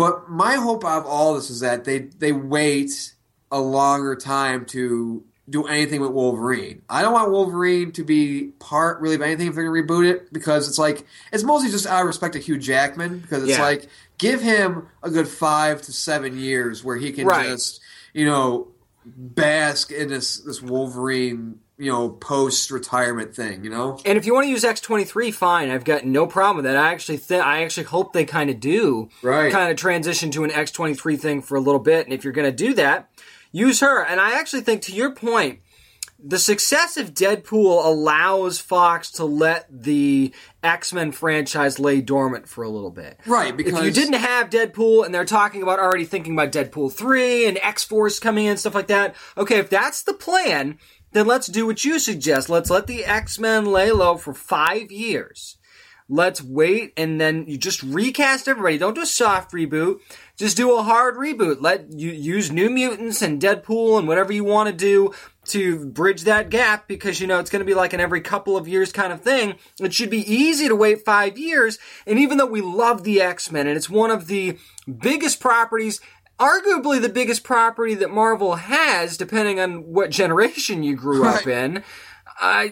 But 0.00 0.30
my 0.30 0.54
hope 0.54 0.84
out 0.84 1.00
of 1.00 1.06
all 1.06 1.34
this 1.34 1.50
is 1.50 1.60
that 1.60 1.84
they 1.84 1.98
they 1.98 2.32
wait 2.32 3.14
a 3.52 3.60
longer 3.60 4.16
time 4.16 4.64
to 4.66 5.22
do 5.48 5.66
anything 5.66 6.00
with 6.00 6.12
Wolverine. 6.12 6.82
I 6.88 7.02
don't 7.02 7.12
want 7.12 7.30
Wolverine 7.32 7.90
to 7.92 8.04
be 8.04 8.52
part 8.60 9.00
really 9.00 9.16
of 9.16 9.22
anything 9.22 9.48
if 9.48 9.54
they're 9.56 9.64
going 9.70 9.86
to 9.86 9.92
reboot 9.92 10.08
it 10.08 10.32
because 10.32 10.68
it's 10.68 10.78
like 10.78 11.04
it's 11.32 11.42
mostly 11.42 11.70
just 11.70 11.86
out 11.86 12.00
of 12.02 12.06
respect 12.06 12.34
to 12.34 12.38
Hugh 12.38 12.56
Jackman 12.58 13.18
because 13.18 13.42
it's 13.42 13.58
Yeah. 13.58 13.62
like 13.62 13.88
give 14.18 14.40
him 14.40 14.86
a 15.02 15.10
good 15.10 15.26
five 15.28 15.82
to 15.82 15.92
seven 15.92 16.38
years 16.38 16.84
where 16.84 16.96
he 16.96 17.10
can 17.12 17.26
Right. 17.26 17.46
just 17.48 17.80
you 18.14 18.26
know 18.26 18.68
bask 19.04 19.90
in 19.90 20.08
this 20.08 20.38
this 20.38 20.62
Wolverine 20.62 21.58
you 21.80 21.90
know 21.90 22.10
post 22.10 22.70
retirement 22.70 23.34
thing. 23.34 23.64
You 23.64 23.70
know. 23.70 23.98
And 24.04 24.18
if 24.18 24.26
you 24.26 24.34
want 24.34 24.44
to 24.44 24.50
use 24.50 24.64
X 24.64 24.80
twenty 24.80 25.04
three, 25.04 25.30
fine. 25.30 25.70
I've 25.70 25.84
got 25.84 26.04
no 26.04 26.26
problem 26.26 26.56
with 26.56 26.66
that. 26.66 26.76
I 26.76 26.92
actually 26.92 27.16
think 27.16 27.44
I 27.44 27.64
actually 27.64 27.84
hope 27.84 28.12
they 28.12 28.24
kind 28.26 28.50
of 28.50 28.60
do 28.60 29.08
Right. 29.22 29.50
kind 29.50 29.70
of 29.70 29.76
transition 29.78 30.30
to 30.32 30.44
an 30.44 30.50
X 30.50 30.70
twenty 30.70 30.94
three 30.94 31.16
thing 31.16 31.40
for 31.42 31.56
a 31.56 31.60
little 31.60 31.80
bit. 31.80 32.06
And 32.06 32.12
if 32.12 32.22
you're 32.22 32.34
going 32.34 32.50
to 32.50 32.56
do 32.56 32.74
that, 32.74 33.10
use 33.50 33.80
her. 33.80 34.04
And 34.04 34.20
I 34.20 34.38
actually 34.38 34.60
think, 34.62 34.82
to 34.82 34.92
your 34.92 35.14
point, 35.14 35.60
the 36.22 36.38
success 36.38 36.98
of 36.98 37.14
Deadpool 37.14 37.82
allows 37.82 38.58
Fox 38.58 39.10
to 39.12 39.24
let 39.24 39.66
the 39.70 40.34
X 40.62 40.92
Men 40.92 41.12
franchise 41.12 41.78
lay 41.78 42.02
dormant 42.02 42.46
for 42.46 42.62
a 42.62 42.68
little 42.68 42.90
bit. 42.90 43.18
Right, 43.24 43.56
because 43.56 43.78
if 43.78 43.84
you 43.84 43.90
didn't 43.90 44.20
have 44.20 44.50
Deadpool 44.50 45.06
and 45.06 45.14
they're 45.14 45.24
talking 45.24 45.62
about 45.62 45.78
already 45.78 46.04
thinking 46.04 46.34
about 46.34 46.52
Deadpool 46.52 46.92
3 46.92 47.46
and 47.46 47.58
X 47.62 47.84
Force 47.84 48.18
coming 48.18 48.44
in, 48.44 48.58
stuff 48.58 48.74
like 48.74 48.88
that, 48.88 49.14
okay, 49.38 49.56
if 49.56 49.70
that's 49.70 50.02
the 50.02 50.12
plan, 50.12 50.78
then 51.12 51.26
let's 51.26 51.46
do 51.46 51.66
what 51.66 51.84
you 51.84 51.98
suggest. 51.98 52.48
Let's 52.48 52.70
let 52.70 52.86
the 52.86 53.04
X 53.04 53.38
Men 53.38 53.66
lay 53.66 53.90
low 53.90 54.16
for 54.16 54.34
five 54.34 54.92
years. 54.92 55.56
Let's 56.12 56.42
wait 56.42 56.92
and 56.96 57.20
then 57.20 57.44
you 57.46 57.56
just 57.56 57.84
recast 57.84 58.48
everybody. 58.48 58.78
Don't 58.78 58.94
do 58.94 59.02
a 59.02 59.06
soft 59.06 59.52
reboot. 59.52 60.00
Just 60.36 60.56
do 60.56 60.76
a 60.76 60.82
hard 60.82 61.14
reboot. 61.14 61.58
Let 61.60 61.92
you 61.92 62.10
use 62.10 62.50
New 62.50 62.68
Mutants 62.68 63.22
and 63.22 63.40
Deadpool 63.40 63.96
and 63.96 64.08
whatever 64.08 64.32
you 64.32 64.42
want 64.42 64.68
to 64.68 64.74
do 64.74 65.12
to 65.46 65.86
bridge 65.86 66.22
that 66.22 66.50
gap 66.50 66.88
because 66.88 67.20
you 67.20 67.26
know 67.28 67.38
it's 67.38 67.50
going 67.50 67.60
to 67.60 67.66
be 67.66 67.74
like 67.74 67.92
an 67.92 68.00
every 68.00 68.20
couple 68.20 68.56
of 68.56 68.66
years 68.66 68.90
kind 68.90 69.12
of 69.12 69.20
thing. 69.20 69.54
It 69.80 69.94
should 69.94 70.10
be 70.10 70.32
easy 70.32 70.66
to 70.66 70.74
wait 70.74 71.04
five 71.04 71.38
years. 71.38 71.78
And 72.08 72.18
even 72.18 72.38
though 72.38 72.46
we 72.46 72.60
love 72.60 73.04
the 73.04 73.20
X 73.20 73.52
Men 73.52 73.68
and 73.68 73.76
it's 73.76 73.88
one 73.88 74.10
of 74.10 74.26
the 74.26 74.58
biggest 74.98 75.38
properties, 75.38 76.00
arguably 76.40 77.00
the 77.00 77.10
biggest 77.10 77.44
property 77.44 77.94
that 77.94 78.10
Marvel 78.10 78.56
has, 78.56 79.16
depending 79.16 79.60
on 79.60 79.92
what 79.92 80.10
generation 80.10 80.82
you 80.82 80.96
grew 80.96 81.28
up 81.28 81.46
in, 81.46 81.84
uh, 82.40 82.68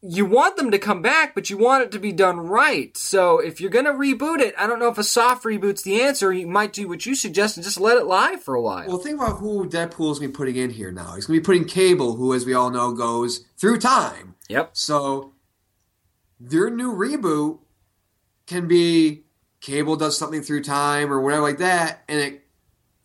you 0.00 0.24
want 0.24 0.56
them 0.56 0.70
to 0.70 0.78
come 0.78 1.02
back, 1.02 1.34
but 1.34 1.50
you 1.50 1.58
want 1.58 1.82
it 1.82 1.90
to 1.90 1.98
be 1.98 2.12
done 2.12 2.38
right. 2.38 2.96
So 2.96 3.40
if 3.40 3.60
you're 3.60 3.70
going 3.70 3.84
to 3.84 3.92
reboot 3.92 4.38
it, 4.38 4.54
I 4.56 4.68
don't 4.68 4.78
know 4.78 4.88
if 4.88 4.98
a 4.98 5.04
soft 5.04 5.44
reboot's 5.44 5.82
the 5.82 6.00
answer. 6.00 6.32
You 6.32 6.46
might 6.46 6.72
do 6.72 6.86
what 6.86 7.04
you 7.04 7.16
suggest 7.16 7.56
and 7.56 7.64
just 7.64 7.80
let 7.80 7.98
it 7.98 8.06
lie 8.06 8.36
for 8.36 8.54
a 8.54 8.62
while. 8.62 8.86
Well, 8.86 8.98
think 8.98 9.20
about 9.20 9.38
who 9.38 9.68
Deadpool's 9.68 10.20
going 10.20 10.28
to 10.30 10.32
be 10.32 10.36
putting 10.36 10.56
in 10.56 10.70
here 10.70 10.92
now. 10.92 11.16
He's 11.16 11.26
going 11.26 11.38
to 11.38 11.40
be 11.42 11.44
putting 11.44 11.64
Cable, 11.64 12.14
who, 12.14 12.32
as 12.32 12.46
we 12.46 12.54
all 12.54 12.70
know, 12.70 12.92
goes 12.92 13.44
through 13.56 13.80
time. 13.80 14.36
yep. 14.48 14.70
So 14.74 15.32
their 16.38 16.70
new 16.70 16.94
reboot 16.94 17.58
can 18.46 18.68
be 18.68 19.24
Cable 19.60 19.96
does 19.96 20.16
something 20.16 20.42
through 20.42 20.62
time 20.62 21.12
or 21.12 21.20
whatever 21.20 21.42
like 21.42 21.58
that, 21.58 22.04
and 22.08 22.20
it 22.20 22.47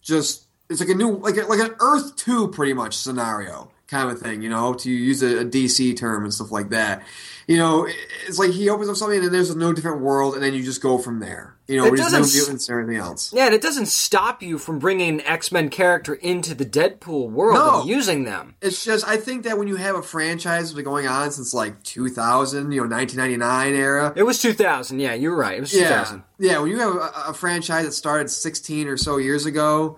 just 0.04 0.46
it's 0.70 0.80
like 0.80 0.90
a 0.90 0.96
new 0.96 1.18
like 1.18 1.38
a, 1.38 1.44
like 1.44 1.60
an 1.60 1.76
Earth 1.80 2.16
two 2.16 2.50
pretty 2.50 2.74
much 2.74 2.98
scenario 2.98 3.72
kind 3.88 4.10
of 4.10 4.20
thing, 4.20 4.42
you 4.42 4.50
know, 4.50 4.74
to 4.74 4.90
use 4.90 5.22
a, 5.22 5.42
a 5.42 5.46
DC 5.46 5.96
term 5.98 6.24
and 6.24 6.34
stuff 6.34 6.52
like 6.52 6.70
that. 6.70 7.04
You 7.48 7.58
know, 7.58 7.88
it's 8.28 8.40
like 8.40 8.52
he 8.52 8.70
opens 8.70 8.90
up 8.90 8.96
something 8.96 9.24
and 9.24 9.34
there's 9.34 9.50
a 9.50 9.58
no 9.58 9.74
different 9.74 10.02
world, 10.02 10.34
and 10.34 10.44
then 10.44 10.54
you 10.54 10.64
just 10.64 10.82
go 10.82 10.98
from 10.98 11.20
there. 11.20 11.56
You 11.68 11.78
know, 11.78 11.86
It 11.86 11.96
doesn't 11.96 12.24
s- 12.24 12.36
mutants 12.36 12.68
and 12.68 12.78
everything 12.78 13.02
else. 13.02 13.32
Yeah, 13.34 13.46
and 13.46 13.56
it 13.56 13.62
doesn't 13.62 13.86
stop 13.86 14.44
you 14.44 14.58
from 14.58 14.80
bringing 14.80 15.10
an 15.10 15.22
X 15.22 15.50
Men 15.52 15.70
character 15.70 16.14
into 16.14 16.54
the 16.54 16.66
Deadpool 16.66 17.30
world 17.30 17.56
No. 17.58 17.80
and 17.82 17.90
using 17.90 18.26
them. 18.26 18.56
It's 18.62 18.84
just 18.84 19.08
I 19.08 19.16
think 19.16 19.44
that 19.44 19.58
when 19.58 19.70
you 19.70 19.78
have 19.78 19.96
a 19.96 20.02
franchise 20.02 20.64
that's 20.64 20.74
been 20.74 20.84
going 20.84 21.08
on 21.08 21.32
since 21.32 21.54
like 21.54 21.82
2000, 21.84 22.72
you 22.74 22.82
know, 22.82 22.88
1999 22.88 23.74
era, 23.76 24.12
It 24.16 24.24
was 24.24 24.42
2000. 24.42 25.00
Yeah, 25.00 25.14
you're 25.14 25.36
right. 25.36 25.58
It 25.58 25.62
was 25.62 25.74
Yeah, 25.74 25.88
2000. 25.90 26.24
yeah. 26.40 26.60
When 26.60 26.70
you 26.70 26.80
have 26.80 26.96
a, 26.96 27.12
a 27.30 27.34
franchise 27.34 27.86
that 27.86 27.94
started 27.94 28.30
16 28.30 28.88
or 28.90 28.98
so 28.98 29.16
years 29.18 29.46
ago, 29.46 29.98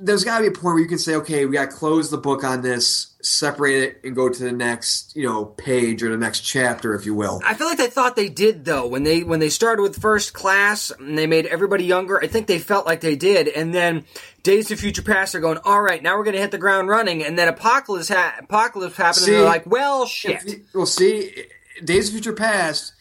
there's 0.00 0.24
got 0.24 0.38
to 0.38 0.42
be 0.42 0.48
a 0.48 0.52
point 0.52 0.64
where 0.74 0.78
you 0.78 0.86
can 0.88 0.98
say, 0.98 1.14
okay, 1.16 1.44
we 1.46 1.52
got 1.54 1.70
to 1.70 1.76
close 1.76 2.10
the 2.10 2.18
book 2.18 2.44
on 2.44 2.62
this, 2.62 3.16
separate 3.22 3.74
it, 3.82 4.00
and 4.04 4.14
go 4.14 4.28
to 4.28 4.42
the 4.42 4.52
next, 4.52 5.14
you 5.16 5.24
know, 5.24 5.44
page 5.44 6.02
or 6.02 6.10
the 6.10 6.16
next 6.16 6.40
chapter, 6.40 6.94
if 6.94 7.04
you 7.06 7.14
will. 7.14 7.40
I 7.44 7.54
feel 7.54 7.66
like 7.66 7.78
they 7.78 7.88
thought 7.88 8.14
they 8.16 8.28
did 8.28 8.64
though 8.64 8.86
when 8.86 9.02
they 9.02 9.22
when 9.24 9.40
they 9.40 9.48
started 9.48 9.82
with 9.82 10.00
First 10.00 10.32
Class 10.34 10.90
and 10.90 11.16
they 11.18 11.26
made 11.26 11.46
everybody 11.46 11.84
younger. 11.84 12.22
I 12.22 12.26
think 12.28 12.46
they 12.46 12.58
felt 12.58 12.86
like 12.86 13.00
they 13.00 13.16
did, 13.16 13.48
and 13.48 13.74
then 13.74 14.04
Days 14.42 14.70
of 14.70 14.78
Future 14.80 15.02
Past 15.02 15.34
are 15.34 15.40
going. 15.40 15.58
All 15.64 15.80
right, 15.82 16.02
now 16.02 16.16
we're 16.16 16.24
going 16.24 16.36
to 16.36 16.42
hit 16.42 16.50
the 16.52 16.58
ground 16.58 16.88
running, 16.88 17.24
and 17.24 17.38
then 17.38 17.48
Apocalypse 17.48 18.08
ha- 18.08 18.36
Apocalypse 18.38 18.96
happened, 18.96 19.16
See, 19.24 19.32
and 19.34 19.40
they're 19.42 19.48
like, 19.48 19.66
well, 19.66 20.06
shit. 20.06 20.44
You- 20.46 20.64
well, 20.74 20.86
see, 20.86 21.44
Days 21.84 22.08
of 22.08 22.12
Future 22.14 22.32
Past 22.32 22.92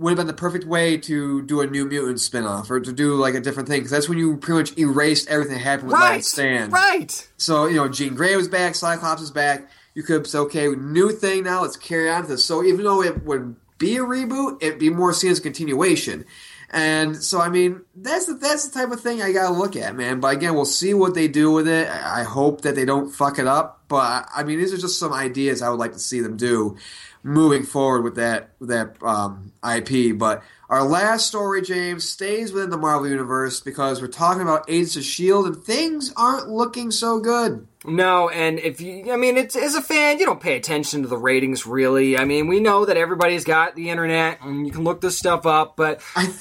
would 0.00 0.10
have 0.10 0.16
been 0.16 0.26
the 0.26 0.32
perfect 0.32 0.64
way 0.64 0.96
to 0.96 1.42
do 1.42 1.60
a 1.60 1.66
New 1.66 1.84
Mutant 1.84 2.16
spinoff 2.16 2.70
or 2.70 2.80
to 2.80 2.90
do 2.90 3.16
like 3.16 3.34
a 3.34 3.40
different 3.40 3.68
thing 3.68 3.80
because 3.80 3.90
that's 3.90 4.08
when 4.08 4.16
you 4.16 4.38
pretty 4.38 4.58
much 4.58 4.78
erased 4.78 5.28
everything 5.28 5.52
that 5.52 5.60
happened 5.60 5.88
with 5.88 6.00
right, 6.00 6.16
Last 6.16 6.28
Stand. 6.28 6.72
right. 6.72 7.28
So, 7.36 7.66
you 7.66 7.76
know, 7.76 7.86
Jean 7.86 8.14
Grey 8.14 8.34
was 8.34 8.48
back, 8.48 8.74
Cyclops 8.74 9.20
is 9.20 9.30
back. 9.30 9.68
You 9.94 10.02
could 10.02 10.26
say, 10.26 10.38
okay, 10.38 10.68
new 10.68 11.12
thing 11.12 11.44
now, 11.44 11.62
let's 11.62 11.76
carry 11.76 12.08
on 12.08 12.26
this. 12.26 12.42
So 12.42 12.64
even 12.64 12.82
though 12.82 13.02
it 13.02 13.24
would 13.24 13.56
be 13.76 13.96
a 13.98 14.00
reboot, 14.00 14.62
it'd 14.62 14.78
be 14.78 14.88
more 14.88 15.12
seen 15.12 15.32
as 15.32 15.38
a 15.38 15.42
continuation. 15.42 16.24
And 16.70 17.16
so, 17.16 17.38
I 17.40 17.50
mean, 17.50 17.82
that's 17.94 18.26
the, 18.26 18.34
that's 18.34 18.68
the 18.68 18.78
type 18.78 18.92
of 18.92 19.00
thing 19.00 19.20
I 19.20 19.32
gotta 19.32 19.52
look 19.52 19.76
at, 19.76 19.94
man. 19.96 20.20
But 20.20 20.36
again, 20.36 20.54
we'll 20.54 20.64
see 20.64 20.94
what 20.94 21.14
they 21.14 21.28
do 21.28 21.50
with 21.50 21.68
it. 21.68 21.88
I 21.88 22.22
hope 22.22 22.62
that 22.62 22.74
they 22.74 22.86
don't 22.86 23.10
fuck 23.10 23.38
it 23.38 23.46
up. 23.46 23.82
But 23.88 24.28
I 24.34 24.44
mean, 24.44 24.60
these 24.60 24.72
are 24.72 24.78
just 24.78 24.98
some 24.98 25.12
ideas 25.12 25.60
I 25.60 25.68
would 25.68 25.80
like 25.80 25.92
to 25.92 25.98
see 25.98 26.20
them 26.20 26.36
do 26.36 26.78
moving 27.22 27.62
forward 27.62 28.02
with 28.02 28.16
that 28.16 28.50
with 28.58 28.70
that 28.70 28.96
um, 29.02 29.52
IP. 29.64 30.16
But 30.16 30.42
our 30.68 30.84
last 30.84 31.26
story, 31.26 31.62
James, 31.62 32.04
stays 32.04 32.52
within 32.52 32.70
the 32.70 32.76
Marvel 32.76 33.08
universe 33.08 33.60
because 33.60 34.00
we're 34.00 34.08
talking 34.08 34.42
about 34.42 34.68
Agents 34.68 34.96
of 34.96 35.04
Shield, 35.04 35.46
and 35.46 35.56
things 35.62 36.12
aren't 36.16 36.48
looking 36.48 36.90
so 36.90 37.20
good. 37.20 37.66
No, 37.84 38.28
and 38.28 38.58
if 38.58 38.80
you, 38.80 39.12
I 39.12 39.16
mean, 39.16 39.36
it's 39.36 39.56
as 39.56 39.74
a 39.74 39.82
fan, 39.82 40.18
you 40.18 40.26
don't 40.26 40.40
pay 40.40 40.56
attention 40.56 41.02
to 41.02 41.08
the 41.08 41.16
ratings 41.16 41.66
really. 41.66 42.16
I 42.18 42.24
mean, 42.24 42.46
we 42.46 42.60
know 42.60 42.84
that 42.84 42.96
everybody's 42.96 43.44
got 43.44 43.74
the 43.74 43.90
internet 43.90 44.38
and 44.42 44.66
you 44.66 44.72
can 44.72 44.84
look 44.84 45.00
this 45.00 45.16
stuff 45.16 45.46
up, 45.46 45.76
but 45.76 46.02
I, 46.14 46.26
th- 46.26 46.36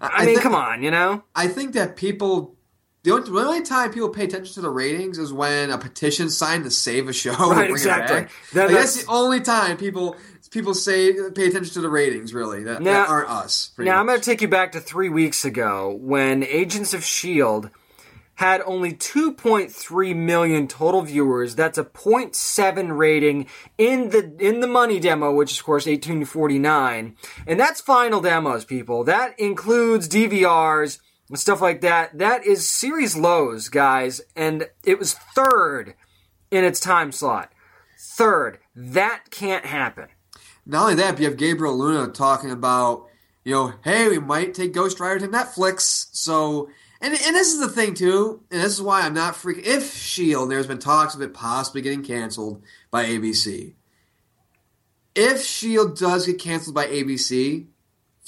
I, 0.00 0.26
mean, 0.26 0.36
thi- 0.36 0.42
come 0.42 0.54
on, 0.54 0.82
you 0.82 0.90
know. 0.90 1.22
I 1.34 1.46
think 1.46 1.74
that 1.74 1.94
people 1.96 2.56
The 3.02 3.12
only, 3.12 3.30
the 3.30 3.38
only 3.38 3.62
time 3.62 3.92
people 3.92 4.10
pay 4.10 4.24
attention 4.24 4.52
to 4.54 4.60
the 4.60 4.68
ratings 4.70 5.16
is 5.18 5.32
when 5.32 5.70
a 5.70 5.78
petition 5.78 6.28
signed 6.28 6.64
to 6.64 6.70
save 6.70 7.08
a 7.08 7.12
show. 7.14 7.30
Right, 7.32 7.40
and 7.40 7.54
bring 7.56 7.68
it 7.68 7.72
exactly. 7.72 8.20
back. 8.22 8.30
That- 8.52 8.66
Like, 8.66 8.74
that's, 8.76 8.94
that's- 8.96 9.04
the 9.04 9.10
only 9.10 9.40
time 9.40 9.76
people 9.78 10.16
people 10.50 10.74
say 10.74 11.12
pay 11.30 11.46
attention 11.46 11.72
to 11.74 11.80
the 11.80 11.88
ratings. 11.88 12.34
Really, 12.34 12.62
that, 12.64 12.82
Now- 12.82 13.04
that 13.04 13.08
aren't 13.08 13.30
us. 13.30 13.70
Now 13.78 13.98
I'm 14.00 14.06
going 14.06 14.18
to 14.18 14.24
take 14.24 14.42
you 14.42 14.48
back 14.48 14.72
to 14.72 14.80
three 14.80 15.08
weeks 15.08 15.44
ago 15.44 15.96
when 16.00 16.42
Agents 16.44 16.92
of 16.92 17.02
Shield 17.04 17.70
had 18.34 18.62
only 18.64 18.92
2.3 18.94 20.16
million 20.16 20.66
total 20.66 21.02
viewers. 21.02 21.54
That's 21.54 21.76
a 21.78 21.84
0.7 21.84 22.96
rating 22.96 23.46
in 23.76 24.10
the 24.10 24.34
in 24.38 24.60
the 24.60 24.66
money 24.66 24.98
demo, 24.98 25.32
which 25.34 25.52
is 25.52 25.58
of 25.58 25.64
course 25.64 25.86
1849, 25.86 27.16
and 27.46 27.60
that's 27.60 27.80
final 27.80 28.20
demos, 28.20 28.64
people. 28.64 29.04
That 29.04 29.38
includes 29.38 30.08
DVRs 30.08 30.98
and 31.30 31.38
stuff 31.38 31.60
like 31.60 31.80
that. 31.80 32.18
That 32.18 32.44
is 32.44 32.68
series 32.68 33.16
lows, 33.16 33.68
guys, 33.68 34.20
and 34.36 34.68
it 34.84 34.98
was 34.98 35.14
third 35.14 35.94
in 36.50 36.64
its 36.64 36.80
time 36.80 37.12
slot. 37.12 37.52
Third, 37.98 38.58
that 38.74 39.24
can't 39.30 39.64
happen. 39.64 40.08
Not 40.66 40.82
only 40.82 40.94
that, 40.96 41.12
but 41.12 41.20
you 41.20 41.28
have 41.28 41.38
Gabriel 41.38 41.76
Luna 41.76 42.12
talking 42.12 42.50
about, 42.50 43.06
you 43.44 43.52
know, 43.52 43.74
hey, 43.82 44.08
we 44.08 44.18
might 44.18 44.54
take 44.54 44.72
Ghost 44.72 45.00
Rider 45.00 45.20
to 45.20 45.28
Netflix. 45.28 46.08
So, 46.12 46.68
and 47.00 47.14
and 47.14 47.36
this 47.36 47.52
is 47.52 47.60
the 47.60 47.68
thing 47.68 47.94
too, 47.94 48.42
and 48.50 48.60
this 48.60 48.72
is 48.72 48.82
why 48.82 49.02
I'm 49.02 49.14
not 49.14 49.34
freaking. 49.34 49.64
If 49.64 49.94
Shield, 49.94 50.50
there's 50.50 50.66
been 50.66 50.78
talks 50.78 51.14
of 51.14 51.22
it 51.22 51.32
possibly 51.32 51.80
getting 51.80 52.02
canceled 52.02 52.62
by 52.90 53.04
ABC. 53.06 53.74
If 55.14 55.42
Shield 55.42 55.96
does 55.96 56.26
get 56.26 56.38
canceled 56.38 56.74
by 56.74 56.86
ABC, 56.86 57.66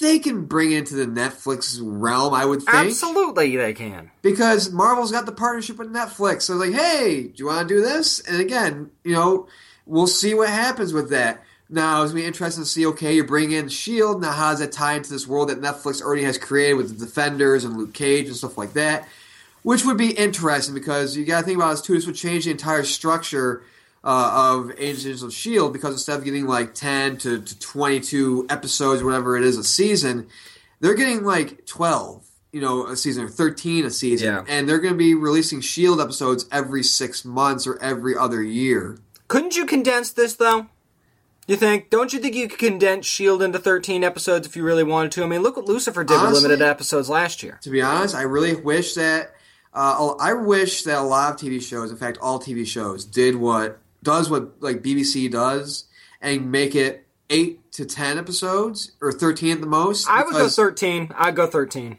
they 0.03 0.19
can 0.19 0.45
bring 0.45 0.71
it 0.71 0.79
into 0.79 0.95
the 0.95 1.05
Netflix 1.05 1.79
realm. 1.81 2.33
I 2.33 2.45
would 2.45 2.61
think 2.61 2.75
Absolutely, 2.75 3.55
they 3.55 3.73
can. 3.73 4.11
because 4.21 4.71
Marvel's 4.71 5.11
got 5.11 5.25
the 5.25 5.31
partnership 5.31 5.77
with 5.77 5.91
Netflix. 5.91 6.43
So 6.43 6.55
like, 6.55 6.73
hey, 6.73 7.23
do 7.23 7.33
you 7.37 7.47
want 7.47 7.67
to 7.67 7.73
do 7.73 7.81
this? 7.81 8.19
And 8.19 8.39
again, 8.39 8.91
you 9.03 9.13
know, 9.13 9.47
we'll 9.85 10.07
see 10.07 10.33
what 10.33 10.49
happens 10.49 10.93
with 10.93 11.09
that. 11.09 11.43
Now, 11.69 12.03
it's 12.03 12.11
gonna 12.11 12.21
be 12.21 12.27
interesting 12.27 12.63
to 12.63 12.69
see. 12.69 12.85
Okay, 12.85 13.15
you 13.15 13.23
bring 13.23 13.51
in 13.51 13.67
Shield. 13.69 14.21
Now, 14.21 14.31
how 14.31 14.51
does 14.51 14.59
that 14.59 14.71
tie 14.71 14.93
into 14.93 15.09
this 15.09 15.27
world 15.27 15.49
that 15.49 15.61
Netflix 15.61 16.01
already 16.01 16.23
has 16.23 16.37
created 16.37 16.75
with 16.75 16.99
the 16.99 17.05
Defenders 17.05 17.63
and 17.63 17.77
Luke 17.77 17.93
Cage 17.93 18.27
and 18.27 18.35
stuff 18.35 18.57
like 18.57 18.73
that? 18.73 19.07
Which 19.63 19.85
would 19.85 19.97
be 19.97 20.11
interesting 20.11 20.75
because 20.75 21.17
you 21.17 21.25
got 21.25 21.39
to 21.39 21.45
think 21.45 21.57
about 21.57 21.71
this 21.71 21.81
too. 21.81 21.93
This 21.93 22.05
would 22.05 22.15
change 22.15 22.45
the 22.45 22.51
entire 22.51 22.83
structure 22.83 23.63
uh, 24.03 24.53
of 24.55 24.71
Agents 24.77 25.21
of 25.21 25.33
Shield 25.33 25.71
because 25.73 25.93
instead 25.93 26.17
of 26.19 26.25
getting 26.25 26.45
like 26.47 26.73
ten 26.73 27.17
to, 27.17 27.41
to 27.41 27.59
twenty-two 27.59 28.47
episodes, 28.49 29.03
whatever 29.03 29.37
it 29.37 29.43
is 29.43 29.57
a 29.57 29.63
season, 29.63 30.27
they're 30.79 30.95
getting 30.95 31.23
like 31.23 31.65
twelve. 31.65 32.25
You 32.51 32.61
know, 32.61 32.85
a 32.85 32.95
season 32.95 33.23
or 33.23 33.29
thirteen 33.29 33.83
a 33.85 33.89
season, 33.89 34.27
Yeah. 34.27 34.45
and 34.47 34.69
they're 34.69 34.77
going 34.79 34.93
to 34.93 34.97
be 34.97 35.15
releasing 35.15 35.59
Shield 35.61 35.99
episodes 35.99 36.45
every 36.51 36.83
six 36.83 37.25
months 37.25 37.65
or 37.65 37.81
every 37.81 38.15
other 38.15 38.43
year. 38.43 38.99
Couldn't 39.27 39.55
you 39.57 39.65
condense 39.65 40.11
this 40.11 40.35
though? 40.35 40.67
You 41.47 41.55
think? 41.55 41.89
Don't 41.89 42.13
you 42.13 42.19
think 42.19 42.35
you 42.35 42.47
could 42.47 42.59
condense 42.59 43.05
Shield 43.07 43.41
into 43.41 43.57
thirteen 43.57 44.03
episodes 44.03 44.45
if 44.45 44.55
you 44.55 44.63
really 44.63 44.83
wanted 44.83 45.11
to? 45.13 45.23
I 45.23 45.27
mean, 45.27 45.41
look 45.41 45.57
what 45.57 45.65
Lucifer 45.65 46.03
did 46.03 46.13
Honestly- 46.17 46.33
with 46.33 46.43
limited 46.43 46.63
episodes 46.63 47.09
last 47.09 47.41
year. 47.41 47.57
To 47.63 47.69
be 47.71 47.81
honest, 47.81 48.13
I 48.15 48.21
really 48.21 48.53
wish 48.55 48.93
that 48.93 49.33
uh, 49.73 50.13
I 50.19 50.33
wish 50.33 50.83
that 50.83 50.99
a 50.99 51.01
lot 51.01 51.33
of 51.33 51.39
TV 51.39 51.59
shows, 51.59 51.89
in 51.89 51.97
fact, 51.97 52.19
all 52.21 52.39
TV 52.39 52.67
shows, 52.67 53.03
did 53.03 53.35
what 53.35 53.79
does 54.03 54.29
what 54.29 54.61
like 54.61 54.81
BBC 54.83 55.31
does 55.31 55.85
and 56.21 56.51
make 56.51 56.75
it 56.75 57.07
eight 57.29 57.71
to 57.73 57.85
ten 57.85 58.17
episodes 58.17 58.91
or 59.01 59.11
thirteen 59.11 59.53
at 59.53 59.61
the 59.61 59.67
most. 59.67 60.07
I 60.09 60.23
would 60.23 60.33
go 60.33 60.47
thirteen. 60.49 61.09
I'd 61.15 61.35
go 61.35 61.47
thirteen. 61.47 61.97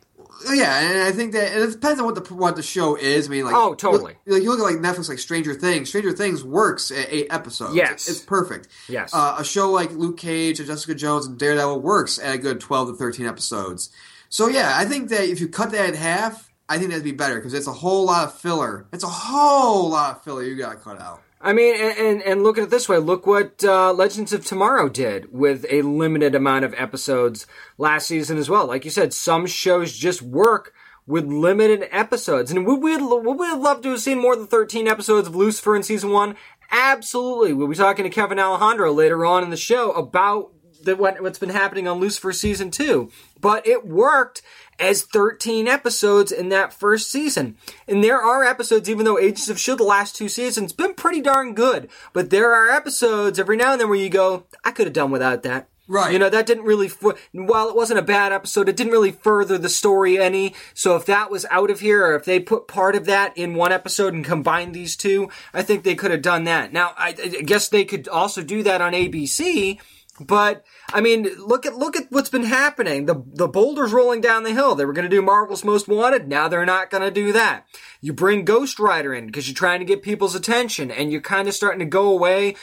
Yeah, 0.52 0.80
and 0.80 1.00
I 1.02 1.12
think 1.12 1.32
that 1.32 1.56
it 1.56 1.70
depends 1.70 2.00
on 2.00 2.06
what 2.06 2.16
the 2.16 2.34
what 2.34 2.56
the 2.56 2.62
show 2.62 2.96
is. 2.96 3.28
I 3.28 3.30
mean, 3.30 3.44
like 3.44 3.54
Oh, 3.54 3.74
totally. 3.74 4.14
Like 4.26 4.42
you 4.42 4.50
look 4.50 4.58
at 4.58 4.64
like 4.64 4.76
Netflix, 4.76 5.08
like 5.08 5.18
Stranger 5.20 5.54
Things. 5.54 5.88
Stranger 5.88 6.12
Things 6.12 6.44
works 6.44 6.90
at 6.90 7.06
eight 7.10 7.28
episodes. 7.30 7.74
Yes. 7.76 8.08
it's 8.08 8.20
perfect. 8.20 8.68
Yes. 8.88 9.14
uh, 9.14 9.36
a 9.38 9.44
show 9.44 9.70
like 9.70 9.92
Luke 9.92 10.18
Cage 10.18 10.58
and 10.58 10.66
Jessica 10.68 10.94
Jones 10.94 11.26
and 11.26 11.38
Daredevil 11.38 11.80
works 11.80 12.18
at 12.18 12.34
a 12.34 12.38
good 12.38 12.60
twelve 12.60 12.88
to 12.88 12.94
thirteen 12.94 13.26
episodes. 13.26 13.90
So 14.28 14.48
yeah, 14.48 14.72
I 14.74 14.84
think 14.84 15.08
that 15.10 15.22
if 15.24 15.40
you 15.40 15.48
cut 15.48 15.70
that 15.70 15.88
in 15.88 15.94
half, 15.94 16.52
I 16.68 16.78
think 16.78 16.90
that'd 16.90 17.04
be 17.04 17.12
better 17.12 17.36
because 17.36 17.54
it's 17.54 17.68
a 17.68 17.72
whole 17.72 18.06
lot 18.06 18.24
of 18.28 18.34
filler. 18.38 18.86
It's 18.92 19.04
a 19.04 19.08
whole 19.08 19.90
lot 19.90 20.16
of 20.16 20.24
filler 20.24 20.42
you 20.42 20.56
got 20.56 20.72
to 20.72 20.78
cut 20.78 21.00
out. 21.00 21.22
I 21.44 21.52
mean, 21.52 21.74
and, 21.78 21.98
and, 21.98 22.22
and 22.22 22.42
look 22.42 22.56
at 22.56 22.64
it 22.64 22.70
this 22.70 22.88
way. 22.88 22.96
Look 22.96 23.26
what 23.26 23.62
uh, 23.62 23.92
Legends 23.92 24.32
of 24.32 24.46
Tomorrow 24.46 24.88
did 24.88 25.30
with 25.30 25.66
a 25.68 25.82
limited 25.82 26.34
amount 26.34 26.64
of 26.64 26.72
episodes 26.78 27.46
last 27.76 28.06
season 28.06 28.38
as 28.38 28.48
well. 28.48 28.66
Like 28.66 28.86
you 28.86 28.90
said, 28.90 29.12
some 29.12 29.46
shows 29.46 29.94
just 29.94 30.22
work 30.22 30.72
with 31.06 31.26
limited 31.26 31.86
episodes. 31.92 32.50
And 32.50 32.66
would 32.66 32.82
we, 32.82 32.96
would 32.96 33.38
we 33.38 33.46
have 33.46 33.60
loved 33.60 33.82
to 33.82 33.90
have 33.90 34.00
seen 34.00 34.20
more 34.20 34.34
than 34.34 34.46
13 34.46 34.88
episodes 34.88 35.28
of 35.28 35.36
Lucifer 35.36 35.76
in 35.76 35.82
season 35.82 36.12
one? 36.12 36.34
Absolutely. 36.70 37.52
We'll 37.52 37.68
be 37.68 37.74
talking 37.74 38.04
to 38.04 38.10
Kevin 38.10 38.38
Alejandro 38.38 38.90
later 38.90 39.26
on 39.26 39.44
in 39.44 39.50
the 39.50 39.56
show 39.58 39.92
about 39.92 40.50
the, 40.82 40.96
what, 40.96 41.20
what's 41.22 41.38
been 41.38 41.50
happening 41.50 41.86
on 41.86 42.00
Lucifer 42.00 42.32
season 42.32 42.70
two. 42.70 43.10
But 43.38 43.66
it 43.66 43.86
worked 43.86 44.40
as 44.78 45.02
13 45.02 45.68
episodes 45.68 46.32
in 46.32 46.48
that 46.50 46.72
first 46.72 47.10
season. 47.10 47.56
And 47.86 48.02
there 48.02 48.20
are 48.20 48.44
episodes, 48.44 48.88
even 48.88 49.04
though 49.04 49.18
Agents 49.18 49.48
of 49.48 49.56
S.H.I.E.L.D. 49.56 49.82
the 49.82 49.88
last 49.88 50.16
two 50.16 50.28
seasons 50.28 50.72
been 50.72 50.94
pretty 50.94 51.20
darn 51.20 51.54
good. 51.54 51.88
But 52.12 52.30
there 52.30 52.52
are 52.52 52.70
episodes 52.70 53.38
every 53.38 53.56
now 53.56 53.72
and 53.72 53.80
then 53.80 53.88
where 53.88 53.98
you 53.98 54.08
go, 54.08 54.44
I 54.64 54.70
could 54.70 54.86
have 54.86 54.94
done 54.94 55.10
without 55.10 55.42
that. 55.42 55.68
Right. 55.86 56.12
You 56.12 56.18
know, 56.18 56.30
that 56.30 56.46
didn't 56.46 56.64
really, 56.64 56.88
while 57.32 57.68
it 57.68 57.76
wasn't 57.76 57.98
a 57.98 58.02
bad 58.02 58.32
episode, 58.32 58.68
it 58.68 58.76
didn't 58.76 58.92
really 58.92 59.12
further 59.12 59.58
the 59.58 59.68
story 59.68 60.18
any. 60.18 60.54
So 60.72 60.96
if 60.96 61.04
that 61.06 61.30
was 61.30 61.44
out 61.50 61.70
of 61.70 61.80
here, 61.80 62.06
or 62.06 62.14
if 62.14 62.24
they 62.24 62.40
put 62.40 62.68
part 62.68 62.96
of 62.96 63.04
that 63.04 63.36
in 63.36 63.54
one 63.54 63.70
episode 63.70 64.14
and 64.14 64.24
combined 64.24 64.74
these 64.74 64.96
two, 64.96 65.28
I 65.52 65.62
think 65.62 65.84
they 65.84 65.94
could 65.94 66.10
have 66.10 66.22
done 66.22 66.44
that. 66.44 66.72
Now, 66.72 66.92
I, 66.96 67.08
I 67.08 67.42
guess 67.42 67.68
they 67.68 67.84
could 67.84 68.08
also 68.08 68.42
do 68.42 68.62
that 68.62 68.80
on 68.80 68.94
ABC, 68.94 69.78
but 70.20 70.64
I 70.92 71.00
mean, 71.00 71.28
look 71.38 71.66
at 71.66 71.76
look 71.76 71.96
at 71.96 72.10
what's 72.10 72.28
been 72.28 72.44
happening. 72.44 73.06
The 73.06 73.22
the 73.26 73.48
boulders 73.48 73.92
rolling 73.92 74.20
down 74.20 74.44
the 74.44 74.52
hill. 74.52 74.74
They 74.74 74.84
were 74.84 74.92
going 74.92 75.08
to 75.08 75.16
do 75.16 75.22
Marvel's 75.22 75.64
Most 75.64 75.88
Wanted. 75.88 76.28
Now 76.28 76.48
they're 76.48 76.64
not 76.64 76.90
going 76.90 77.02
to 77.02 77.10
do 77.10 77.32
that. 77.32 77.66
You 78.00 78.12
bring 78.12 78.44
Ghost 78.44 78.78
Rider 78.78 79.12
in 79.12 79.26
because 79.26 79.48
you're 79.48 79.54
trying 79.54 79.80
to 79.80 79.86
get 79.86 80.02
people's 80.02 80.34
attention, 80.34 80.90
and 80.90 81.10
you're 81.10 81.20
kind 81.20 81.48
of 81.48 81.54
starting 81.54 81.80
to 81.80 81.86
go 81.86 82.10
away 82.10 82.54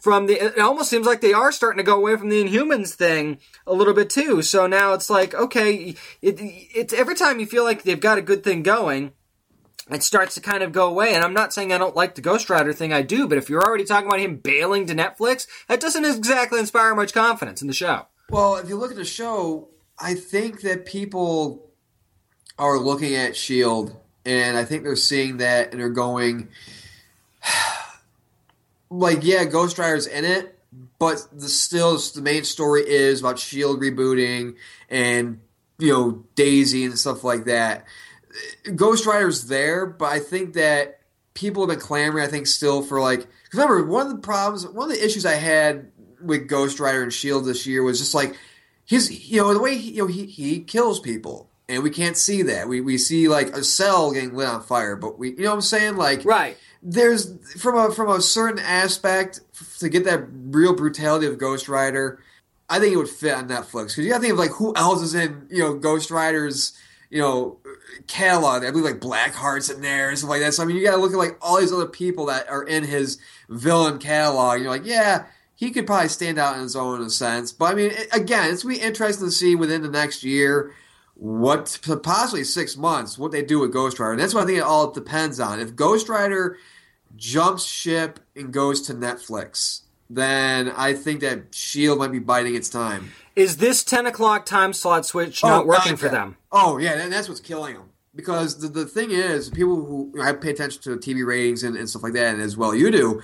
from 0.00 0.26
the. 0.26 0.34
It 0.34 0.58
almost 0.58 0.90
seems 0.90 1.06
like 1.06 1.20
they 1.20 1.32
are 1.32 1.50
starting 1.50 1.78
to 1.78 1.82
go 1.82 1.96
away 1.96 2.16
from 2.16 2.28
the 2.28 2.42
Inhumans 2.42 2.94
thing 2.94 3.38
a 3.66 3.72
little 3.72 3.94
bit 3.94 4.08
too. 4.08 4.42
So 4.42 4.66
now 4.68 4.92
it's 4.94 5.10
like, 5.10 5.34
okay, 5.34 5.96
it, 6.20 6.36
it's 6.40 6.92
every 6.92 7.16
time 7.16 7.40
you 7.40 7.46
feel 7.46 7.64
like 7.64 7.82
they've 7.82 7.98
got 7.98 8.18
a 8.18 8.22
good 8.22 8.44
thing 8.44 8.62
going 8.62 9.12
it 9.94 10.02
starts 10.02 10.34
to 10.34 10.40
kind 10.40 10.62
of 10.62 10.72
go 10.72 10.88
away. 10.88 11.14
And 11.14 11.24
I'm 11.24 11.34
not 11.34 11.52
saying 11.52 11.72
I 11.72 11.78
don't 11.78 11.96
like 11.96 12.14
the 12.14 12.20
Ghost 12.20 12.48
Rider 12.50 12.72
thing, 12.72 12.92
I 12.92 13.02
do, 13.02 13.28
but 13.28 13.38
if 13.38 13.48
you're 13.48 13.62
already 13.62 13.84
talking 13.84 14.06
about 14.06 14.20
him 14.20 14.36
bailing 14.36 14.86
to 14.86 14.94
Netflix, 14.94 15.46
that 15.68 15.80
doesn't 15.80 16.04
exactly 16.04 16.60
inspire 16.60 16.94
much 16.94 17.12
confidence 17.12 17.62
in 17.62 17.68
the 17.68 17.74
show. 17.74 18.06
Well, 18.30 18.56
if 18.56 18.68
you 18.68 18.76
look 18.76 18.90
at 18.90 18.96
the 18.96 19.04
show, 19.04 19.68
I 19.98 20.14
think 20.14 20.62
that 20.62 20.86
people 20.86 21.70
are 22.58 22.78
looking 22.78 23.14
at 23.14 23.36
Shield, 23.36 23.96
and 24.24 24.56
I 24.56 24.64
think 24.64 24.84
they're 24.84 24.96
seeing 24.96 25.38
that 25.38 25.72
and 25.72 25.80
they're 25.80 25.88
going, 25.88 26.48
like, 28.90 29.18
yeah, 29.22 29.44
Ghost 29.44 29.78
Rider's 29.78 30.06
in 30.06 30.24
it, 30.24 30.58
but 30.98 31.26
the 31.32 31.48
still 31.48 31.98
the 32.14 32.22
main 32.22 32.44
story 32.44 32.82
is 32.82 33.20
about 33.20 33.38
Shield 33.38 33.80
rebooting 33.80 34.54
and 34.88 35.40
you 35.78 35.92
know 35.92 36.24
Daisy 36.34 36.84
and 36.84 36.98
stuff 36.98 37.24
like 37.24 37.44
that. 37.44 37.84
Ghost 38.74 39.06
Rider's 39.06 39.46
there, 39.46 39.86
but 39.86 40.06
I 40.06 40.18
think 40.18 40.54
that 40.54 41.00
people 41.34 41.62
have 41.66 41.76
been 41.76 41.84
clamoring. 41.84 42.24
I 42.24 42.28
think 42.28 42.46
still 42.46 42.82
for 42.82 43.00
like 43.00 43.20
'cause 43.20 43.28
remember 43.54 43.84
one 43.84 44.06
of 44.06 44.12
the 44.12 44.18
problems, 44.18 44.66
one 44.66 44.90
of 44.90 44.96
the 44.96 45.04
issues 45.04 45.26
I 45.26 45.34
had 45.34 45.90
with 46.20 46.46
Ghost 46.48 46.78
Rider 46.80 47.02
and 47.02 47.12
Shield 47.12 47.44
this 47.44 47.66
year 47.66 47.82
was 47.82 47.98
just 47.98 48.14
like 48.14 48.36
his 48.84 49.10
you 49.30 49.40
know 49.40 49.52
the 49.52 49.60
way 49.60 49.76
he, 49.76 49.92
you 49.92 50.02
know 50.02 50.06
he 50.06 50.26
he 50.26 50.60
kills 50.60 51.00
people. 51.00 51.48
And 51.68 51.82
we 51.82 51.90
can't 51.90 52.16
see 52.18 52.42
that. 52.42 52.68
We 52.68 52.80
we 52.80 52.98
see 52.98 53.28
like 53.28 53.56
a 53.56 53.64
cell 53.64 54.10
getting 54.12 54.34
lit 54.34 54.48
on 54.48 54.62
fire, 54.62 54.96
but 54.96 55.18
we 55.18 55.30
you 55.30 55.44
know 55.44 55.50
what 55.50 55.54
I'm 55.56 55.60
saying? 55.62 55.96
Like 55.96 56.24
Right. 56.24 56.56
there's 56.82 57.32
from 57.58 57.76
a 57.78 57.92
from 57.94 58.10
a 58.10 58.20
certain 58.20 58.58
aspect 58.58 59.40
to 59.78 59.88
get 59.88 60.04
that 60.04 60.24
real 60.50 60.74
brutality 60.74 61.26
of 61.26 61.38
Ghost 61.38 61.68
Rider. 61.68 62.20
I 62.68 62.78
think 62.78 62.92
it 62.92 62.96
would 62.96 63.08
fit 63.08 63.34
on 63.34 63.48
Netflix 63.48 63.88
because 63.88 63.98
you 63.98 64.08
got 64.10 64.16
to 64.16 64.20
think 64.22 64.32
of 64.34 64.38
like 64.38 64.50
who 64.52 64.74
else 64.76 65.02
is 65.02 65.14
in 65.14 65.46
you 65.50 65.60
know 65.60 65.74
Ghost 65.74 66.10
Rider's 66.10 66.72
you 67.12 67.18
know 67.18 67.58
catalog. 68.06 68.64
I 68.64 68.70
believe 68.70 68.86
like 68.86 69.00
Blackheart's 69.00 69.68
in 69.68 69.82
there 69.82 70.08
and 70.08 70.18
stuff 70.18 70.30
like 70.30 70.40
that. 70.40 70.54
So 70.54 70.62
I 70.62 70.66
mean, 70.66 70.76
you 70.76 70.82
got 70.82 70.92
to 70.92 70.96
look 70.96 71.12
at 71.12 71.18
like 71.18 71.36
all 71.42 71.60
these 71.60 71.72
other 71.72 71.86
people 71.86 72.26
that 72.26 72.48
are 72.48 72.64
in 72.64 72.84
his 72.84 73.18
villain 73.50 73.98
catalog. 73.98 74.60
You're 74.60 74.70
like, 74.70 74.86
yeah, 74.86 75.26
he 75.54 75.70
could 75.70 75.86
probably 75.86 76.08
stand 76.08 76.38
out 76.38 76.56
in 76.56 76.62
his 76.62 76.74
own 76.74 77.02
in 77.02 77.06
a 77.06 77.10
sense. 77.10 77.52
But 77.52 77.66
I 77.66 77.74
mean, 77.74 77.90
it, 77.90 78.08
again, 78.14 78.50
it's 78.50 78.62
gonna 78.62 78.76
be 78.76 78.80
interesting 78.80 79.26
to 79.26 79.30
see 79.30 79.54
within 79.54 79.82
the 79.82 79.90
next 79.90 80.24
year 80.24 80.72
what 81.14 81.78
possibly 82.02 82.44
six 82.44 82.78
months 82.78 83.18
what 83.18 83.30
they 83.30 83.42
do 83.42 83.60
with 83.60 83.74
Ghost 83.74 84.00
Rider. 84.00 84.12
And 84.12 84.20
that's 84.20 84.32
what 84.32 84.44
I 84.44 84.46
think 84.46 84.58
it 84.58 84.64
all 84.64 84.90
depends 84.90 85.38
on. 85.38 85.60
If 85.60 85.76
Ghost 85.76 86.08
Rider 86.08 86.56
jumps 87.14 87.64
ship 87.66 88.20
and 88.34 88.54
goes 88.54 88.80
to 88.86 88.94
Netflix, 88.94 89.82
then 90.16 90.70
I 90.70 90.92
think 90.94 91.20
that 91.20 91.54
Shield 91.54 91.98
might 91.98 92.12
be 92.12 92.18
biding 92.18 92.54
its 92.54 92.68
time. 92.68 93.12
Is 93.36 93.56
this 93.56 93.82
10 93.84 94.06
o'clock 94.06 94.44
time 94.46 94.72
slot 94.72 95.06
switch 95.06 95.42
not 95.42 95.64
Oh, 95.64 95.66
working 95.66 95.92
God, 95.92 96.00
for 96.00 96.06
yeah. 96.06 96.12
them? 96.12 96.36
Oh 96.50 96.78
yeah, 96.78 96.92
and 97.00 97.12
that's 97.12 97.28
what's 97.28 97.40
killing 97.40 97.74
them. 97.74 97.88
because 98.14 98.58
the, 98.58 98.68
the 98.68 98.84
thing 98.86 99.10
is, 99.10 99.48
people 99.50 99.76
who 99.84 100.14
I 100.20 100.32
pay 100.32 100.50
attention 100.50 100.82
to 100.82 100.96
TV 100.98 101.24
ratings 101.26 101.62
and, 101.62 101.76
and 101.76 101.88
stuff 101.88 102.02
like 102.02 102.12
that, 102.12 102.34
and 102.34 102.42
as 102.42 102.56
well 102.56 102.74
you 102.74 102.90
do. 102.90 103.22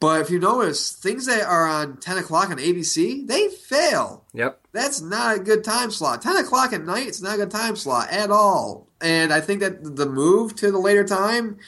But 0.00 0.22
if 0.22 0.30
you 0.30 0.38
notice, 0.38 0.92
things 0.92 1.26
that 1.26 1.42
are 1.42 1.66
on 1.66 1.98
10 1.98 2.16
o'clock 2.18 2.48
on 2.50 2.56
ABC, 2.56 3.26
they 3.28 3.48
fail. 3.48 4.24
Yep. 4.32 4.58
That's 4.72 5.02
not 5.02 5.36
a 5.36 5.38
good 5.38 5.62
time 5.62 5.90
slot. 5.90 6.22
10 6.22 6.36
o'clock 6.38 6.72
at 6.72 6.82
night, 6.84 7.06
it's 7.06 7.20
not 7.20 7.34
a 7.34 7.36
good 7.36 7.50
time 7.50 7.76
slot 7.76 8.10
at 8.10 8.30
all. 8.30 8.88
And 9.02 9.30
I 9.30 9.42
think 9.42 9.60
that 9.60 9.96
the 9.96 10.06
move 10.06 10.56
to 10.56 10.72
the 10.72 10.78
later 10.78 11.04
time, 11.04 11.58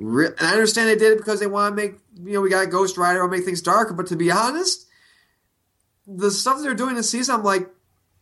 and 0.00 0.34
I 0.40 0.52
understand 0.52 0.88
they 0.88 0.96
did 0.96 1.12
it 1.12 1.18
because 1.18 1.40
they 1.40 1.46
want 1.46 1.76
to 1.76 1.82
make, 1.82 1.98
you 2.24 2.32
know, 2.32 2.40
we 2.40 2.48
got 2.48 2.70
Ghost 2.70 2.96
Rider 2.96 3.20
or 3.20 3.28
make 3.28 3.44
things 3.44 3.60
darker. 3.60 3.92
But 3.92 4.06
to 4.08 4.16
be 4.16 4.30
honest, 4.30 4.86
the 6.06 6.30
stuff 6.30 6.62
they're 6.62 6.74
doing 6.74 6.94
this 6.94 7.10
season, 7.10 7.34
I'm 7.34 7.44
like, 7.44 7.68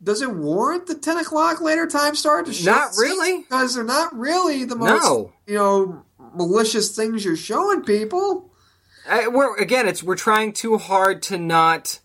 does 0.03 0.23
it 0.23 0.31
warrant 0.31 0.87
the 0.87 0.95
10 0.95 1.19
o'clock 1.19 1.61
later 1.61 1.87
time 1.87 2.15
start? 2.15 2.47
To 2.47 2.53
show 2.53 2.71
not 2.71 2.91
really. 2.99 3.43
Because 3.43 3.75
they're 3.75 3.85
not 3.85 4.17
really 4.17 4.65
the 4.65 4.77
most, 4.77 5.03
no. 5.03 5.33
you 5.47 5.55
know, 5.55 6.05
malicious 6.35 6.95
things 6.95 7.25
you're 7.25 7.37
showing 7.37 7.83
people. 7.83 8.51
I, 9.09 9.29
we're, 9.29 9.57
again, 9.57 9.89
it's 9.89 10.03
we're 10.03 10.17
trying 10.17 10.53
too 10.53 10.79
hard 10.79 11.23
to 11.25 11.39
not 11.39 12.01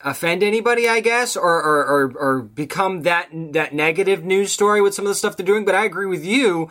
offend 0.00 0.42
anybody, 0.42 0.88
I 0.88 1.00
guess, 1.00 1.36
or, 1.36 1.62
or, 1.62 1.86
or, 1.86 2.12
or 2.18 2.42
become 2.42 3.02
that 3.02 3.28
that 3.52 3.74
negative 3.74 4.24
news 4.24 4.52
story 4.52 4.80
with 4.80 4.94
some 4.94 5.04
of 5.04 5.10
the 5.10 5.14
stuff 5.14 5.36
they're 5.36 5.46
doing. 5.46 5.64
But 5.64 5.74
I 5.74 5.84
agree 5.84 6.06
with 6.06 6.24
you. 6.24 6.70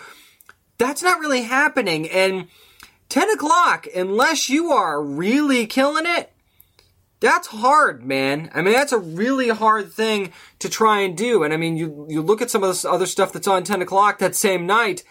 That's 0.78 1.02
not 1.02 1.20
really 1.20 1.44
happening. 1.44 2.10
And 2.10 2.48
10 3.10 3.30
o'clock, 3.32 3.88
unless 3.96 4.50
you 4.50 4.72
are 4.72 5.02
really 5.02 5.66
killing 5.66 6.06
it, 6.06 6.32
that's 7.20 7.48
hard, 7.48 8.04
man. 8.04 8.52
I 8.54 8.62
mean, 8.62 8.74
that's 8.74 8.92
a 8.92 9.00
really 9.00 9.50
hard 9.50 9.92
thing 9.92 10.32
to 10.60 10.70
try 10.70 11.00
and 11.00 11.18
do. 11.18 11.44
And 11.44 11.54
I 11.54 11.58
mean, 11.58 11.76
you, 11.76 12.06
you 12.10 12.22
look 12.22 12.42
at 12.42 12.52
some 12.52 12.64
of 12.64 12.70
this 12.70 12.86
other 12.86 13.08
stuff 13.08 13.34
that's 13.34 13.48
on 13.48 13.64
10 13.64 13.82
o'clock 13.82 14.20
that 14.20 14.36
same 14.36 14.68
night, 14.68 15.04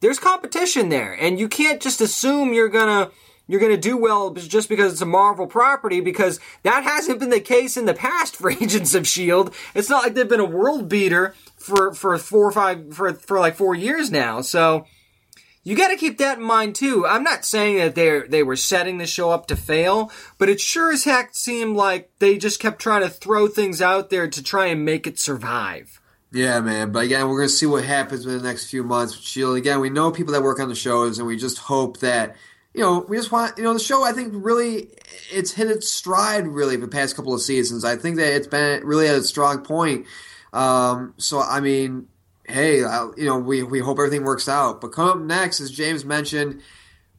there's 0.00 0.18
competition 0.18 0.90
there. 0.90 1.14
And 1.14 1.40
you 1.40 1.48
can't 1.48 1.80
just 1.80 2.02
assume 2.02 2.52
you're 2.52 2.68
gonna, 2.68 3.10
you're 3.46 3.60
gonna 3.60 3.78
do 3.78 3.96
well 3.96 4.34
just 4.34 4.68
because 4.68 4.92
it's 4.92 5.00
a 5.00 5.06
Marvel 5.06 5.46
property, 5.46 6.02
because 6.02 6.40
that 6.62 6.84
hasn't 6.84 7.20
been 7.20 7.30
the 7.30 7.40
case 7.40 7.78
in 7.78 7.86
the 7.86 7.94
past 7.94 8.36
for 8.36 8.50
Agents 8.60 8.94
of 8.94 9.04
S.H.I.E.L.D. 9.04 9.52
It's 9.74 9.88
not 9.88 10.02
like 10.02 10.12
they've 10.12 10.28
been 10.28 10.40
a 10.40 10.44
world 10.44 10.90
beater 10.90 11.34
for, 11.56 11.94
for 11.94 12.18
four 12.18 12.46
or 12.46 12.52
five, 12.52 12.94
for, 12.94 13.14
for 13.14 13.40
like 13.40 13.56
four 13.56 13.74
years 13.74 14.10
now. 14.10 14.42
So, 14.42 14.86
you 15.66 15.74
got 15.76 15.88
to 15.88 15.96
keep 15.96 16.18
that 16.18 16.38
in 16.38 16.44
mind 16.44 16.76
too. 16.76 17.04
I'm 17.08 17.24
not 17.24 17.44
saying 17.44 17.78
that 17.78 17.96
they 17.96 18.20
they 18.20 18.44
were 18.44 18.54
setting 18.54 18.98
the 18.98 19.06
show 19.06 19.30
up 19.30 19.48
to 19.48 19.56
fail, 19.56 20.12
but 20.38 20.48
it 20.48 20.60
sure 20.60 20.92
as 20.92 21.02
heck 21.02 21.34
seemed 21.34 21.74
like 21.74 22.08
they 22.20 22.38
just 22.38 22.60
kept 22.60 22.80
trying 22.80 23.02
to 23.02 23.08
throw 23.08 23.48
things 23.48 23.82
out 23.82 24.08
there 24.08 24.28
to 24.28 24.42
try 24.44 24.66
and 24.66 24.84
make 24.84 25.08
it 25.08 25.18
survive. 25.18 26.00
Yeah, 26.30 26.60
man. 26.60 26.92
But 26.92 27.06
again, 27.06 27.28
we're 27.28 27.42
to 27.42 27.48
see 27.48 27.66
what 27.66 27.84
happens 27.84 28.24
in 28.24 28.30
the 28.30 28.44
next 28.44 28.70
few 28.70 28.84
months 28.84 29.16
with 29.16 29.24
Shield. 29.24 29.56
Again, 29.56 29.80
we 29.80 29.90
know 29.90 30.12
people 30.12 30.34
that 30.34 30.42
work 30.44 30.60
on 30.60 30.68
the 30.68 30.76
shows, 30.76 31.18
and 31.18 31.26
we 31.26 31.36
just 31.36 31.58
hope 31.58 31.98
that 31.98 32.36
you 32.72 32.82
know 32.82 33.04
we 33.08 33.16
just 33.16 33.32
want 33.32 33.58
you 33.58 33.64
know 33.64 33.72
the 33.72 33.80
show. 33.80 34.04
I 34.04 34.12
think 34.12 34.34
really 34.36 34.90
it's 35.32 35.50
hit 35.50 35.68
its 35.68 35.90
stride 35.90 36.46
really 36.46 36.76
the 36.76 36.86
past 36.86 37.16
couple 37.16 37.34
of 37.34 37.42
seasons. 37.42 37.84
I 37.84 37.96
think 37.96 38.18
that 38.18 38.36
it's 38.36 38.46
been 38.46 38.86
really 38.86 39.08
at 39.08 39.16
a 39.16 39.22
strong 39.24 39.62
point. 39.64 40.06
Um, 40.52 41.14
so 41.16 41.40
I 41.40 41.58
mean, 41.58 42.06
hey, 42.48 42.82
uh, 42.82 43.08
you 43.16 43.26
know, 43.26 43.38
we, 43.38 43.62
we 43.62 43.78
hope 43.80 43.98
everything 43.98 44.24
works 44.24 44.48
out. 44.48 44.80
But 44.80 44.88
come 44.88 45.08
up 45.08 45.18
next, 45.18 45.60
as 45.60 45.70
James 45.70 46.04
mentioned, 46.04 46.62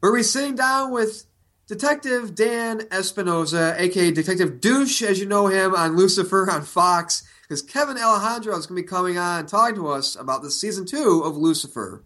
we're 0.00 0.12
we 0.12 0.22
sitting 0.22 0.54
down 0.54 0.92
with 0.92 1.24
Detective 1.66 2.34
Dan 2.34 2.82
Espinosa, 2.90 3.74
aka 3.76 4.10
Detective 4.10 4.60
Douche, 4.60 5.02
as 5.02 5.20
you 5.20 5.26
know 5.26 5.48
him 5.48 5.74
on 5.74 5.96
Lucifer 5.96 6.50
on 6.50 6.62
Fox, 6.62 7.28
because 7.42 7.62
Kevin 7.62 7.98
Alejandro 7.98 8.56
is 8.56 8.66
going 8.66 8.80
to 8.80 8.82
be 8.82 8.88
coming 8.88 9.18
on 9.18 9.46
talking 9.46 9.76
to 9.76 9.88
us 9.88 10.16
about 10.16 10.42
the 10.42 10.50
season 10.50 10.86
two 10.86 11.22
of 11.24 11.36
Lucifer. 11.36 12.04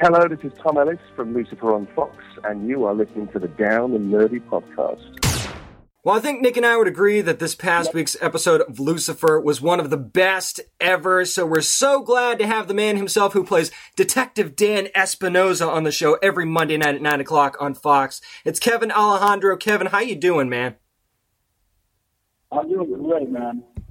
Hello, 0.00 0.28
this 0.28 0.40
is 0.44 0.52
Tom 0.62 0.76
Ellis 0.76 0.98
from 1.16 1.32
Lucifer 1.32 1.74
on 1.74 1.88
Fox, 1.96 2.14
and 2.44 2.68
you 2.68 2.84
are 2.84 2.94
listening 2.94 3.28
to 3.28 3.38
the 3.38 3.48
Down 3.48 3.94
and 3.94 4.12
Nerdy 4.12 4.40
podcast. 4.42 5.35
Well, 6.06 6.14
I 6.14 6.20
think 6.20 6.40
Nick 6.40 6.56
and 6.56 6.64
I 6.64 6.76
would 6.76 6.86
agree 6.86 7.20
that 7.20 7.40
this 7.40 7.56
past 7.56 7.92
week's 7.92 8.16
episode 8.20 8.60
of 8.60 8.78
Lucifer 8.78 9.40
was 9.40 9.60
one 9.60 9.80
of 9.80 9.90
the 9.90 9.96
best 9.96 10.60
ever. 10.80 11.24
So 11.24 11.44
we're 11.44 11.60
so 11.60 12.00
glad 12.00 12.38
to 12.38 12.46
have 12.46 12.68
the 12.68 12.74
man 12.74 12.96
himself 12.96 13.32
who 13.32 13.42
plays 13.42 13.72
Detective 13.96 14.54
Dan 14.54 14.86
Espinosa 14.94 15.68
on 15.68 15.82
the 15.82 15.90
show 15.90 16.14
every 16.22 16.46
Monday 16.46 16.76
night 16.76 16.94
at 16.94 17.02
nine 17.02 17.18
o'clock 17.18 17.56
on 17.58 17.74
Fox. 17.74 18.20
It's 18.44 18.60
Kevin 18.60 18.92
Alejandro. 18.92 19.56
Kevin, 19.56 19.88
how 19.88 19.98
you 19.98 20.14
doing, 20.14 20.48
man? 20.48 20.76
I'm 22.52 22.68
doing 22.68 23.02
great, 23.02 23.28
man. 23.28 23.64
Thank 23.74 23.86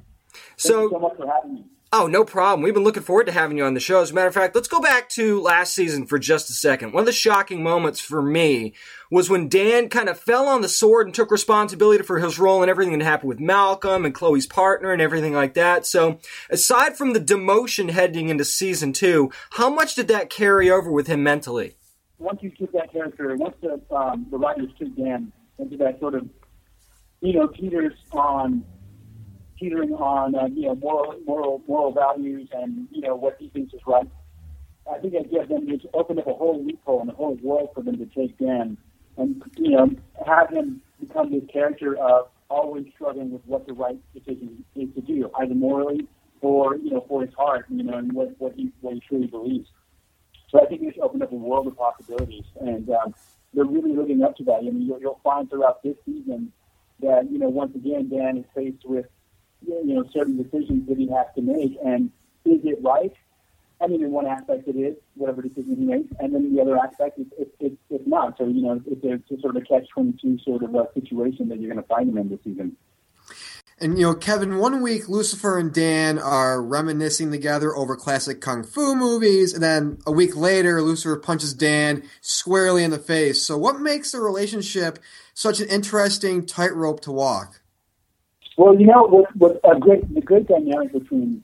so, 0.55 0.83
you 0.83 0.91
so 0.91 0.99
much 0.99 1.17
for 1.17 1.27
having 1.27 1.55
me. 1.55 1.65
Oh, 1.97 2.07
no 2.07 2.25
problem. 2.25 2.61
We've 2.61 2.73
been 2.73 2.83
looking 2.83 3.03
forward 3.03 3.27
to 3.27 3.31
having 3.31 3.55
you 3.55 3.63
on 3.63 3.73
the 3.73 3.79
show. 3.79 4.01
As 4.01 4.11
a 4.11 4.13
matter 4.13 4.27
of 4.27 4.33
fact, 4.33 4.53
let's 4.53 4.67
go 4.67 4.81
back 4.81 5.07
to 5.11 5.39
last 5.39 5.73
season 5.73 6.05
for 6.05 6.19
just 6.19 6.49
a 6.49 6.53
second. 6.53 6.91
One 6.91 7.03
of 7.03 7.05
the 7.05 7.13
shocking 7.13 7.63
moments 7.63 8.01
for 8.01 8.21
me 8.21 8.73
was 9.09 9.29
when 9.29 9.47
Dan 9.47 9.87
kind 9.87 10.09
of 10.09 10.19
fell 10.19 10.49
on 10.49 10.59
the 10.59 10.67
sword 10.67 11.07
and 11.07 11.15
took 11.15 11.31
responsibility 11.31 12.03
for 12.03 12.19
his 12.19 12.37
role 12.37 12.61
and 12.61 12.69
everything 12.69 12.99
that 12.99 13.05
happened 13.05 13.29
with 13.29 13.39
Malcolm 13.39 14.03
and 14.03 14.13
Chloe's 14.13 14.45
partner 14.45 14.91
and 14.91 15.01
everything 15.01 15.31
like 15.31 15.53
that. 15.53 15.85
So, 15.85 16.19
aside 16.49 16.97
from 16.97 17.13
the 17.13 17.21
demotion 17.21 17.89
heading 17.91 18.27
into 18.27 18.43
season 18.43 18.91
two, 18.91 19.31
how 19.51 19.69
much 19.69 19.95
did 19.95 20.09
that 20.09 20.29
carry 20.29 20.69
over 20.69 20.91
with 20.91 21.07
him 21.07 21.23
mentally? 21.23 21.77
Once 22.17 22.39
you 22.43 22.49
took 22.49 22.73
that 22.73 22.91
character, 22.91 23.33
once 23.37 23.55
the 23.61 23.81
um, 23.95 24.27
the 24.31 24.37
writers 24.37 24.69
took 24.77 24.93
Dan 24.97 25.31
into 25.59 25.77
that 25.77 26.01
sort 26.01 26.15
of, 26.15 26.27
you 27.21 27.39
know, 27.39 27.47
Peter's 27.47 27.93
on 28.11 28.65
teetering 29.59 29.93
on 29.93 30.35
uh, 30.35 30.47
you 30.47 30.67
know 30.67 30.75
moral 30.75 31.15
moral 31.25 31.61
moral 31.67 31.91
values 31.93 32.49
and 32.53 32.87
you 32.91 33.01
know 33.01 33.15
what 33.15 33.37
he 33.39 33.49
thinks 33.49 33.73
is 33.73 33.81
right. 33.87 34.09
I 34.91 34.99
think 34.99 35.13
it 35.15 35.31
gives 35.31 35.49
them 35.49 35.67
just 35.67 35.87
opened 35.93 36.19
up 36.19 36.27
a 36.27 36.33
whole 36.33 36.63
loophole 36.63 37.01
and 37.01 37.09
a 37.09 37.13
whole 37.13 37.35
world 37.41 37.69
for 37.73 37.81
them 37.81 37.97
to 37.97 38.05
take 38.05 38.37
Dan 38.37 38.77
and 39.17 39.41
you 39.57 39.71
know 39.71 39.89
have 40.25 40.49
him 40.49 40.81
become 40.99 41.31
this 41.31 41.43
character 41.51 41.97
of 41.97 42.27
always 42.49 42.85
struggling 42.93 43.31
with 43.31 43.41
what 43.45 43.65
the 43.65 43.73
right 43.73 43.97
decision 44.13 44.63
is 44.75 44.89
to 44.95 45.01
do, 45.01 45.29
either 45.39 45.55
morally 45.55 46.07
or 46.41 46.75
you 46.77 46.91
know 46.91 47.05
for 47.07 47.21
his 47.21 47.33
heart, 47.33 47.65
you 47.69 47.83
know, 47.83 47.97
and 47.97 48.11
what 48.13 48.29
what 48.39 48.53
he 48.55 48.71
what 48.81 48.93
he 48.93 49.01
truly 49.07 49.27
believes. 49.27 49.69
So 50.49 50.61
I 50.61 50.65
think 50.65 50.81
it's 50.83 50.97
opened 51.01 51.23
up 51.23 51.31
a 51.31 51.35
world 51.35 51.67
of 51.67 51.77
possibilities, 51.77 52.45
and 52.61 52.89
um, 52.89 53.15
they're 53.53 53.65
really 53.65 53.93
living 53.93 54.23
up 54.23 54.35
to 54.37 54.43
that. 54.45 54.57
I 54.59 54.61
mean, 54.61 54.83
you'll, 54.83 54.99
you'll 54.99 55.19
find 55.23 55.49
throughout 55.49 55.81
this 55.83 55.95
season 56.05 56.51
that 57.01 57.29
you 57.31 57.39
know 57.39 57.49
once 57.49 57.75
again 57.75 58.09
Dan 58.09 58.37
is 58.37 58.45
faced 58.53 58.85
with 58.85 59.05
you 59.67 59.95
know, 59.95 60.05
certain 60.11 60.41
decisions 60.41 60.87
that 60.87 60.97
he 60.97 61.07
has 61.09 61.27
to 61.35 61.41
make. 61.41 61.77
And 61.83 62.11
is 62.45 62.61
it 62.63 62.79
right? 62.81 63.13
I 63.81 63.87
mean, 63.87 64.03
in 64.03 64.11
one 64.11 64.25
aspect 64.25 64.67
it 64.67 64.75
is, 64.75 64.95
whatever 65.15 65.41
decision 65.41 65.75
he 65.75 65.85
makes, 65.85 66.13
and 66.19 66.33
then 66.33 66.55
the 66.55 66.61
other 66.61 66.77
aspect 66.77 67.19
is 67.19 67.27
it, 67.37 67.53
it, 67.59 67.73
it's 67.89 68.07
not. 68.07 68.37
So, 68.37 68.47
you 68.47 68.61
know, 68.61 68.81
it's, 68.85 69.03
a, 69.03 69.13
it's 69.13 69.31
a 69.31 69.41
sort 69.41 69.55
of 69.55 69.63
a 69.63 69.65
catch-22 69.65 70.43
sort 70.43 70.63
of 70.63 70.73
a 70.73 70.87
situation 70.93 71.49
that 71.49 71.59
you're 71.59 71.71
going 71.71 71.83
to 71.83 71.87
find 71.87 72.09
him 72.09 72.17
in 72.17 72.29
this 72.29 72.39
season. 72.43 72.77
And 73.77 73.97
you 73.97 74.05
know, 74.05 74.15
Kevin, 74.15 74.57
one 74.57 74.81
week 74.81 75.09
Lucifer 75.09 75.57
and 75.57 75.73
Dan 75.73 76.17
are 76.17 76.63
reminiscing 76.63 77.29
together 77.29 77.75
over 77.75 77.97
classic 77.97 78.39
kung 78.39 78.63
fu 78.63 78.95
movies, 78.95 79.53
and 79.53 79.61
then 79.61 79.97
a 80.05 80.13
week 80.13 80.37
later, 80.37 80.81
Lucifer 80.81 81.17
punches 81.17 81.53
Dan 81.53 82.03
squarely 82.21 82.85
in 82.85 82.91
the 82.91 82.97
face. 82.97 83.41
So, 83.41 83.57
what 83.57 83.81
makes 83.81 84.13
the 84.13 84.21
relationship 84.21 84.99
such 85.33 85.59
an 85.59 85.67
interesting 85.67 86.45
tightrope 86.45 87.01
to 87.01 87.11
walk? 87.11 87.59
Well, 88.57 88.79
you 88.79 88.87
know 88.87 89.03
what? 89.03 89.35
What 89.35 89.59
a 89.63 89.79
great 89.79 90.13
the 90.13 90.21
great 90.21 90.47
dynamic 90.47 90.93
between 90.93 91.43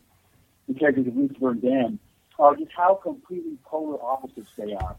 the 0.67 0.73
characters 0.73 1.07
of 1.07 1.15
Lucifer 1.15 1.51
and 1.51 1.61
Dan 1.61 1.99
are 2.39 2.55
just 2.55 2.71
how 2.75 2.95
completely 2.95 3.57
polar 3.65 4.01
opposites 4.01 4.49
they 4.57 4.73
are. 4.73 4.95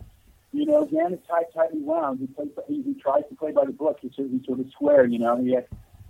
You 0.53 0.67
know, 0.67 0.87
Dan 0.87 1.15
is 1.15 1.21
tight, 1.27 1.47
tightly 1.55 1.81
wound. 1.81 2.21
He 2.21 2.27
plays. 2.27 2.51
He, 2.69 2.83
he 2.83 2.95
tries 3.01 3.23
to 3.31 3.35
play 3.35 3.53
by 3.53 3.65
the 3.65 3.73
book. 3.73 3.99
He's 4.03 4.13
of, 4.19 4.27
sort 4.45 4.61
of 4.61 4.71
square. 4.71 5.07
You 5.07 5.19
know, 5.19 5.43
he 5.43 5.55
has 5.55 5.65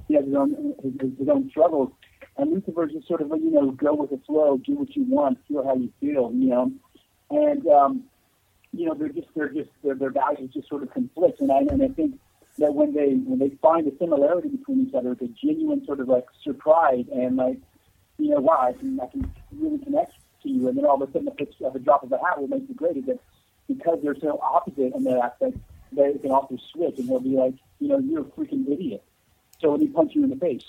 he 0.09 0.15
has 0.15 0.25
his 0.25 0.35
own 0.35 0.75
his, 0.83 1.19
his 1.19 1.29
own 1.29 1.49
struggles. 1.51 1.93
And 2.37 2.51
Lucifer 2.51 2.87
just 2.87 3.07
sort 3.07 3.21
of 3.21 3.29
you 3.29 3.51
know 3.51 3.71
go 3.71 3.95
with 3.95 4.11
the 4.11 4.19
flow, 4.27 4.57
do 4.59 4.75
what 4.75 4.97
you 4.97 5.05
want, 5.05 5.39
feel 5.47 5.65
how 5.65 5.77
you 5.77 5.93
feel. 6.01 6.33
You 6.35 6.49
know, 6.49 6.73
and 7.31 7.67
um, 7.69 8.05
you 8.73 8.87
know 8.87 8.95
they're 8.95 9.11
just 9.11 9.29
they're 9.37 9.51
just 9.51 9.71
their, 9.85 9.95
their 9.95 10.11
values 10.11 10.51
just 10.53 10.69
sort 10.69 10.83
of 10.83 10.93
conflict. 10.93 11.41
And 11.41 11.53
I 11.53 11.59
and 11.59 11.81
I 11.81 11.89
think 11.89 12.19
that 12.63 12.75
when 12.75 12.95
they 12.95 13.15
when 13.15 13.39
they 13.39 13.51
find 13.61 13.87
a 13.87 13.95
similarity 13.99 14.49
between 14.49 14.87
each 14.87 14.95
other, 14.95 15.13
it's 15.13 15.21
a 15.23 15.29
genuine 15.29 15.85
sort 15.85 16.01
of 16.01 16.09
like 16.09 16.25
surprise 16.43 17.05
and 17.13 17.37
like, 17.37 17.59
you 18.19 18.31
know, 18.31 18.41
wow, 18.41 18.69
I 18.69 18.73
can 18.73 18.99
I 19.01 19.07
can 19.07 19.31
really 19.59 19.79
connect 19.79 20.13
to 20.43 20.49
you, 20.49 20.69
and 20.69 20.79
then 20.79 20.85
all 20.85 21.03
of 21.03 21.09
a 21.09 21.13
sudden, 21.13 21.25
the 21.25 21.33
pitch 21.33 21.55
of 21.65 21.75
a 21.75 21.81
drop 21.81 22.05
of 22.05 22.13
a 22.13 22.19
hat 22.19 22.41
will 22.41 22.49
make 22.49 22.69
you 22.69 22.75
great. 22.75 22.97
Is 22.97 23.07
that 23.07 23.19
because 23.69 23.99
they're 24.03 24.19
so 24.21 24.39
opposite 24.41 24.95
in 24.95 25.05
that 25.05 25.19
aspect, 25.19 25.57
they 25.91 26.13
can 26.19 26.31
also 26.31 26.57
switch, 26.73 26.99
and 26.99 27.09
they'll 27.09 27.21
be 27.21 27.31
like, 27.31 27.55
you 27.81 27.89
know, 27.89 27.99
you're 27.99 28.23
a 28.23 28.25
freaking 28.25 28.71
idiot. 28.71 29.03
So 29.61 29.73
let 29.73 29.81
me 29.81 29.89
punch 29.89 30.15
you 30.15 30.25
in 30.25 30.31
the 30.31 30.37
face. 30.37 30.65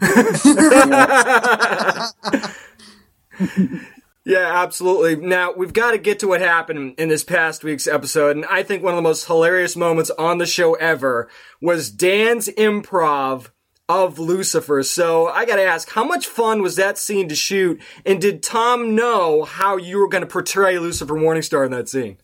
Yeah, 4.28 4.62
absolutely. 4.62 5.16
Now, 5.16 5.54
we've 5.54 5.72
got 5.72 5.92
to 5.92 5.98
get 5.98 6.18
to 6.18 6.28
what 6.28 6.42
happened 6.42 6.96
in 6.98 7.08
this 7.08 7.24
past 7.24 7.64
week's 7.64 7.86
episode, 7.86 8.36
and 8.36 8.44
I 8.44 8.62
think 8.62 8.82
one 8.82 8.92
of 8.92 8.98
the 8.98 9.02
most 9.02 9.24
hilarious 9.26 9.74
moments 9.74 10.10
on 10.18 10.36
the 10.36 10.44
show 10.44 10.74
ever 10.74 11.30
was 11.62 11.90
Dan's 11.90 12.46
improv 12.50 13.48
of 13.88 14.18
Lucifer. 14.18 14.82
So 14.82 15.28
I 15.28 15.46
got 15.46 15.56
to 15.56 15.62
ask, 15.62 15.88
how 15.88 16.04
much 16.04 16.26
fun 16.26 16.60
was 16.60 16.76
that 16.76 16.98
scene 16.98 17.30
to 17.30 17.34
shoot? 17.34 17.80
And 18.04 18.20
did 18.20 18.42
Tom 18.42 18.94
know 18.94 19.44
how 19.44 19.78
you 19.78 19.98
were 19.98 20.08
going 20.10 20.24
to 20.24 20.28
portray 20.28 20.78
Lucifer 20.78 21.14
Morningstar 21.14 21.64
in 21.64 21.72
that 21.72 21.88
scene? 21.88 22.18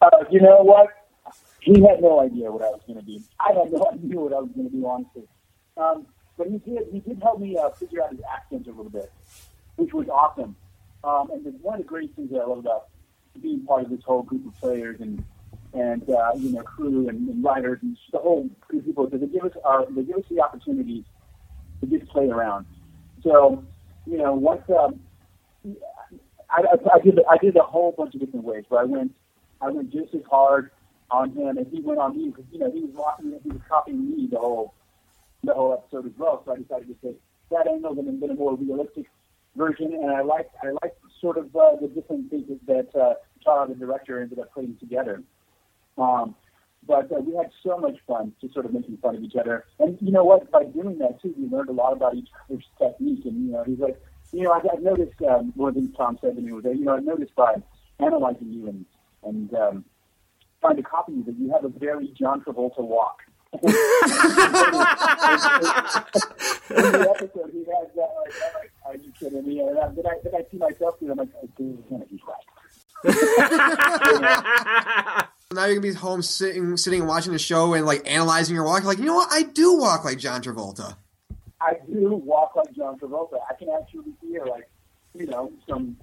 Uh, 0.00 0.08
you 0.30 0.40
know 0.40 0.62
what? 0.62 0.88
He 1.60 1.74
had 1.82 2.00
no 2.00 2.20
idea 2.20 2.50
what 2.50 2.62
I 2.62 2.70
was 2.70 2.80
going 2.86 2.98
to 2.98 3.04
do. 3.04 3.20
I 3.38 3.48
had 3.52 3.70
no 3.70 3.86
idea 3.92 4.18
what 4.18 4.32
I 4.32 4.38
was 4.38 4.50
going 4.56 4.70
to 4.70 4.74
do, 4.74 4.86
honestly. 4.86 5.24
Um, 5.76 6.06
but 6.38 6.46
he 6.46 6.56
did. 6.56 6.88
He 6.90 7.00
did 7.00 7.20
help 7.20 7.38
me 7.38 7.58
uh, 7.58 7.68
figure 7.70 8.02
out 8.02 8.12
his 8.12 8.20
accent 8.34 8.66
a 8.66 8.70
little 8.70 8.88
bit, 8.88 9.12
which 9.78 9.94
was 9.94 10.08
awesome. 10.08 10.56
Um, 11.04 11.30
and 11.30 11.62
one 11.62 11.76
of 11.76 11.82
the 11.82 11.86
great 11.86 12.14
things 12.16 12.30
that 12.32 12.40
I 12.40 12.46
love 12.46 12.58
about 12.58 12.88
being 13.40 13.64
part 13.64 13.84
of 13.84 13.90
this 13.90 14.02
whole 14.04 14.22
group 14.22 14.46
of 14.46 14.54
players 14.60 15.00
and 15.00 15.24
and 15.72 16.02
uh, 16.10 16.32
you 16.36 16.52
know 16.52 16.62
crew 16.62 17.08
and, 17.08 17.28
and 17.28 17.44
writers 17.44 17.78
and 17.82 17.96
the 18.12 18.18
whole 18.18 18.48
group 18.66 18.82
of 18.82 18.86
people 18.86 19.06
is 19.06 19.20
they 19.20 19.26
give 19.26 19.44
us 19.44 19.52
our, 19.64 19.86
they 19.90 20.02
give 20.02 20.16
us 20.16 20.24
the 20.28 20.40
opportunity 20.40 21.04
to 21.80 21.86
just 21.86 22.10
play 22.10 22.28
around. 22.28 22.66
So 23.22 23.64
you 24.06 24.18
know 24.18 24.34
once 24.34 24.62
um, 24.70 24.98
I, 26.50 26.62
I, 26.62 26.96
I 26.96 27.00
did 27.00 27.20
I 27.30 27.38
did 27.38 27.56
a 27.56 27.62
whole 27.62 27.92
bunch 27.96 28.14
of 28.14 28.20
different 28.20 28.44
ways 28.44 28.64
where 28.68 28.80
I 28.80 28.84
went 28.84 29.14
I 29.60 29.70
went 29.70 29.92
just 29.92 30.12
as 30.14 30.22
hard 30.28 30.70
on 31.10 31.30
him 31.30 31.56
as 31.56 31.66
he 31.70 31.80
went 31.80 32.00
on 32.00 32.16
me 32.16 32.30
because 32.30 32.44
you 32.50 32.58
know 32.58 32.70
he 32.72 32.80
was 32.80 32.90
walking 32.94 33.38
he 33.44 33.50
was 33.50 33.60
copying 33.68 34.10
me 34.10 34.28
the 34.30 34.38
whole 34.38 34.74
the 35.44 35.54
whole 35.54 35.72
episode 35.72 36.06
as 36.06 36.18
well. 36.18 36.42
So 36.44 36.52
I 36.52 36.56
decided 36.56 36.88
to 36.88 37.06
take 37.06 37.20
that 37.50 37.68
angle 37.68 37.96
and 37.96 38.20
then 38.20 38.30
a 38.30 38.34
more 38.34 38.56
realistic 38.56 39.06
version. 39.58 39.92
And 39.92 40.10
I 40.10 40.22
like 40.22 40.48
I 40.62 40.68
like 40.82 40.94
sort 41.20 41.36
of 41.36 41.54
uh, 41.54 41.76
the 41.80 41.88
different 41.88 42.30
things 42.30 42.48
that 42.66 42.88
uh, 42.94 43.14
Tara, 43.44 43.68
the 43.68 43.74
director, 43.74 44.22
ended 44.22 44.38
up 44.38 44.54
putting 44.54 44.76
together. 44.78 45.22
Um, 45.98 46.34
but 46.86 47.12
uh, 47.12 47.20
we 47.20 47.34
had 47.34 47.50
so 47.62 47.76
much 47.76 47.96
fun 48.06 48.32
just 48.40 48.54
sort 48.54 48.64
of 48.64 48.72
making 48.72 48.96
fun 48.98 49.16
of 49.16 49.22
each 49.22 49.36
other. 49.36 49.66
And 49.80 49.98
you 50.00 50.12
know 50.12 50.24
what? 50.24 50.50
By 50.50 50.64
doing 50.64 50.96
that 50.98 51.20
too, 51.20 51.34
we 51.36 51.48
learned 51.48 51.68
a 51.68 51.72
lot 51.72 51.92
about 51.92 52.14
each 52.14 52.28
other's 52.48 52.64
technique. 52.78 53.26
And 53.26 53.46
you 53.46 53.52
know, 53.52 53.64
he's 53.64 53.78
like, 53.78 54.00
you 54.32 54.44
know, 54.44 54.52
I've, 54.52 54.64
I've 54.72 54.82
noticed 54.82 55.20
um, 55.28 55.52
one 55.56 55.70
of 55.70 55.74
the 55.74 55.82
things 55.82 55.94
Tom 55.96 56.18
said 56.20 56.36
to 56.36 56.40
me 56.40 56.52
was 56.52 56.62
that 56.64 56.76
you 56.76 56.84
know 56.84 56.96
I've 56.96 57.04
noticed 57.04 57.34
by 57.34 57.56
analyzing 57.98 58.52
you 58.52 58.68
and 58.68 58.86
and 59.24 59.52
um, 59.54 59.84
trying 60.60 60.76
to 60.76 60.82
copy 60.82 61.12
you 61.12 61.24
that 61.24 61.36
you 61.38 61.50
have 61.50 61.64
a 61.64 61.68
very 61.68 62.12
John 62.18 62.42
Travolta 62.42 62.80
walk. 62.80 63.22
in 66.70 66.76
the 66.76 67.10
episode, 67.10 67.50
he 67.52 67.58
has 67.60 67.88
that. 67.96 68.10
Like, 68.16 68.32
I'm 68.44 68.54
like, 68.54 68.72
are 68.86 68.96
you 68.96 69.12
kidding 69.18 69.46
me? 69.46 69.60
And 69.60 69.76
then 69.76 70.06
I, 70.06 70.18
then 70.22 70.34
I 70.34 70.44
see 70.50 70.58
myself 70.58 70.98
do 71.00 71.06
it. 71.06 71.10
I'm 71.12 71.18
like, 71.18 71.28
oh, 71.42 71.48
dude, 71.56 71.82
he's 72.10 72.20
right. 72.26 72.44
Now 75.50 75.64
you're 75.64 75.76
gonna 75.76 75.80
be 75.80 75.94
home 75.94 76.20
sitting, 76.20 76.76
sitting 76.76 77.00
and 77.00 77.08
watching 77.08 77.32
the 77.32 77.38
show 77.38 77.72
and 77.72 77.86
like 77.86 78.06
analyzing 78.06 78.54
your 78.54 78.66
walk. 78.66 78.84
Like, 78.84 78.98
you 78.98 79.06
know 79.06 79.14
what? 79.14 79.32
I 79.32 79.44
do 79.44 79.78
walk 79.78 80.04
like 80.04 80.18
John 80.18 80.42
Travolta. 80.42 80.94
I 81.58 81.78
do 81.90 82.16
walk 82.16 82.54
like 82.54 82.70
John 82.74 82.98
Travolta. 82.98 83.38
I 83.48 83.54
can 83.54 83.70
actually 83.70 84.12
hear 84.20 84.44
like, 84.44 84.68
you 85.14 85.24
know, 85.26 85.50
some 85.66 85.96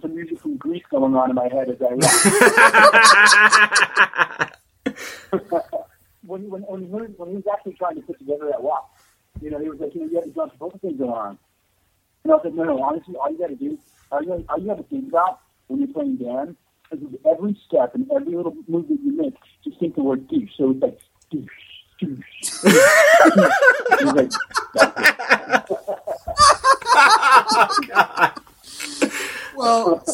some 0.00 0.14
music 0.14 0.40
from 0.40 0.56
Grease 0.56 0.82
going 0.90 1.14
on 1.14 1.28
in 1.28 1.36
my 1.36 1.50
head 1.52 1.68
as 1.68 1.76
I 1.82 1.92
walk. 1.92 2.10
when, 6.26 6.48
when, 6.48 6.62
when, 6.62 6.80
he, 6.80 6.86
when 6.86 7.28
he 7.28 7.36
was 7.36 7.44
actually 7.52 7.74
trying 7.74 7.96
to 7.96 8.02
put 8.02 8.18
together 8.18 8.46
that 8.50 8.62
walk, 8.62 8.90
you 9.40 9.50
know, 9.50 9.58
he 9.58 9.68
was 9.68 9.80
like, 9.80 9.94
you 9.94 10.02
know, 10.02 10.06
you 10.08 10.16
have 10.16 10.24
the 10.24 10.30
John 10.30 10.50
Travolta 10.50 10.80
thing 10.80 10.96
going 10.96 11.10
on. 11.10 11.38
And 12.24 12.32
I 12.32 12.36
was 12.36 12.44
like, 12.44 12.54
no, 12.54 12.64
no, 12.64 12.82
honestly, 12.82 13.14
all 13.16 13.30
you 13.30 13.38
got 13.38 13.48
to 13.48 13.56
do, 13.56 13.78
all 14.10 14.22
you, 14.22 14.44
all 14.48 14.58
you 14.58 14.66
got 14.66 14.76
to 14.78 14.82
think 14.84 15.08
about 15.08 15.40
when 15.66 15.80
you're 15.80 15.88
playing 15.88 16.16
Dan 16.16 16.56
is 16.92 17.00
every 17.30 17.58
step 17.66 17.94
and 17.94 18.10
every 18.10 18.34
little 18.34 18.54
move 18.68 18.88
that 18.88 18.98
you 19.02 19.16
make, 19.16 19.34
just 19.62 19.78
think 19.78 19.94
the 19.94 20.02
word 20.02 20.26
douche. 20.28 20.50
So 20.56 20.70
it's 20.70 20.80
like, 20.80 20.98
douche, 21.30 21.48
douche, 22.00 22.20
douche. 22.64 22.64
like, 24.14 24.32
oh, 27.56 27.78
God. 27.88 28.32
Well, 29.56 30.04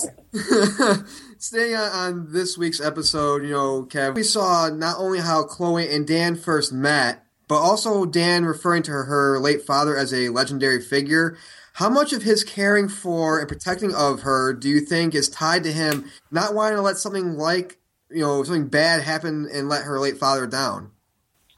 staying 1.38 1.74
on, 1.74 2.32
this 2.32 2.58
week's 2.58 2.80
episode, 2.80 3.42
you 3.42 3.52
know, 3.52 3.84
Kev, 3.84 4.14
we 4.14 4.22
saw 4.22 4.68
not 4.68 4.96
only 4.98 5.20
how 5.20 5.44
Chloe 5.44 5.88
and 5.88 6.06
Dan 6.06 6.36
first 6.36 6.72
met, 6.72 7.24
but 7.50 7.56
also 7.56 8.06
Dan 8.06 8.44
referring 8.44 8.84
to 8.84 8.92
her, 8.92 9.04
her 9.06 9.40
late 9.40 9.62
father 9.62 9.96
as 9.96 10.14
a 10.14 10.28
legendary 10.28 10.80
figure. 10.80 11.36
How 11.72 11.88
much 11.88 12.12
of 12.12 12.22
his 12.22 12.44
caring 12.44 12.88
for 12.88 13.40
and 13.40 13.48
protecting 13.48 13.92
of 13.92 14.20
her 14.20 14.52
do 14.52 14.68
you 14.68 14.78
think 14.78 15.16
is 15.16 15.28
tied 15.28 15.64
to 15.64 15.72
him 15.72 16.08
not 16.30 16.54
wanting 16.54 16.76
to 16.76 16.82
let 16.82 16.96
something 16.96 17.36
like, 17.36 17.76
you 18.08 18.20
know, 18.20 18.44
something 18.44 18.68
bad 18.68 19.02
happen 19.02 19.48
and 19.52 19.68
let 19.68 19.82
her 19.82 19.98
late 19.98 20.16
father 20.16 20.46
down? 20.46 20.92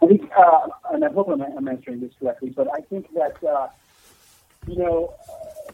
I 0.02 0.06
think, 0.06 0.30
uh, 0.34 0.68
and 0.92 1.04
I 1.04 1.12
hope 1.12 1.28
I'm, 1.28 1.42
I'm, 1.42 1.68
answering 1.68 2.00
this 2.00 2.12
correctly, 2.18 2.48
but 2.56 2.68
I 2.72 2.80
think 2.80 3.12
that, 3.12 3.44
uh, 3.44 3.68
you 4.66 4.78
know, 4.78 5.12
uh, 5.28 5.72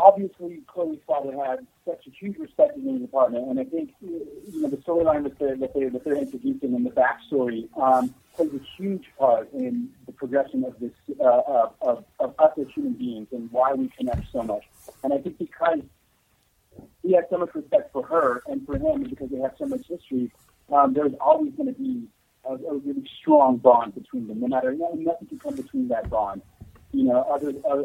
obviously 0.00 0.60
Chloe's 0.66 0.98
father 1.06 1.32
had 1.32 1.66
such 1.86 2.06
a 2.06 2.10
huge 2.10 2.36
respect 2.36 2.76
in 2.76 2.92
the 2.92 2.98
department, 2.98 3.48
and 3.48 3.58
I 3.58 3.64
think 3.64 3.92
you 4.02 4.60
know 4.60 4.68
the 4.68 4.76
storyline 4.76 5.22
that 5.22 5.38
they're, 5.38 5.56
that, 5.56 5.72
they, 5.72 5.88
that 5.88 6.04
they're 6.04 6.16
introducing 6.16 6.74
and 6.74 6.84
the 6.84 6.90
backstory 6.90 7.68
um, 7.80 8.14
plays 8.48 8.60
a 8.60 8.82
huge 8.82 9.04
part 9.18 9.52
in 9.52 9.90
the 10.06 10.12
progression 10.12 10.64
of 10.64 10.78
this 10.80 10.92
uh, 11.20 11.68
of, 11.80 12.04
of 12.18 12.34
us 12.38 12.52
as 12.58 12.66
human 12.74 12.94
beings 12.94 13.28
and 13.32 13.50
why 13.52 13.72
we 13.74 13.88
connect 13.96 14.30
so 14.32 14.42
much. 14.42 14.62
And 15.02 15.12
I 15.12 15.18
think 15.18 15.38
because 15.38 15.80
he 17.02 17.14
had 17.14 17.26
so 17.30 17.38
much 17.38 17.54
respect 17.54 17.92
for 17.92 18.04
her 18.06 18.42
and 18.46 18.64
for 18.64 18.76
him, 18.76 19.02
and 19.02 19.10
because 19.10 19.30
they 19.30 19.38
have 19.38 19.54
so 19.58 19.66
much 19.66 19.86
history, 19.86 20.32
um, 20.72 20.94
there's 20.94 21.12
always 21.20 21.52
going 21.54 21.74
to 21.74 21.78
be 21.78 22.04
a, 22.44 22.54
a 22.54 22.76
really 22.78 23.08
strong 23.20 23.58
bond 23.58 23.94
between 23.94 24.26
them. 24.28 24.40
No 24.40 24.48
matter 24.48 24.72
nothing 24.72 25.26
can 25.28 25.38
come 25.38 25.56
between 25.56 25.88
that 25.88 26.08
bond. 26.08 26.42
You 26.92 27.04
know, 27.04 27.22
other, 27.22 27.52
uh, 27.70 27.82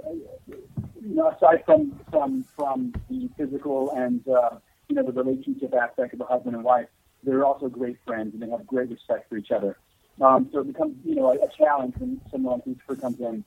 you 0.47 1.15
know, 1.15 1.29
aside 1.29 1.63
from 1.65 1.99
from 2.09 2.45
from 2.55 2.93
the 3.09 3.29
physical 3.37 3.91
and 3.91 4.27
uh, 4.27 4.57
you 4.87 4.95
know 4.95 5.03
the 5.03 5.11
relationship 5.11 5.73
aspect 5.73 6.13
of 6.13 6.19
the 6.19 6.25
husband 6.25 6.55
and 6.55 6.63
wife, 6.63 6.87
they're 7.23 7.45
also 7.45 7.67
great 7.67 7.97
friends 8.05 8.33
and 8.33 8.41
they 8.41 8.49
have 8.49 8.65
great 8.65 8.89
respect 8.89 9.29
for 9.29 9.37
each 9.37 9.51
other. 9.51 9.77
Um, 10.21 10.49
so 10.51 10.59
it 10.59 10.67
becomes 10.67 10.95
you 11.03 11.15
know 11.15 11.31
a, 11.31 11.45
a 11.45 11.49
challenge 11.57 11.95
when 11.97 12.21
someone 12.31 12.55
like 12.55 12.67
Lucifer 12.67 12.95
comes 12.95 13.19
in 13.19 13.43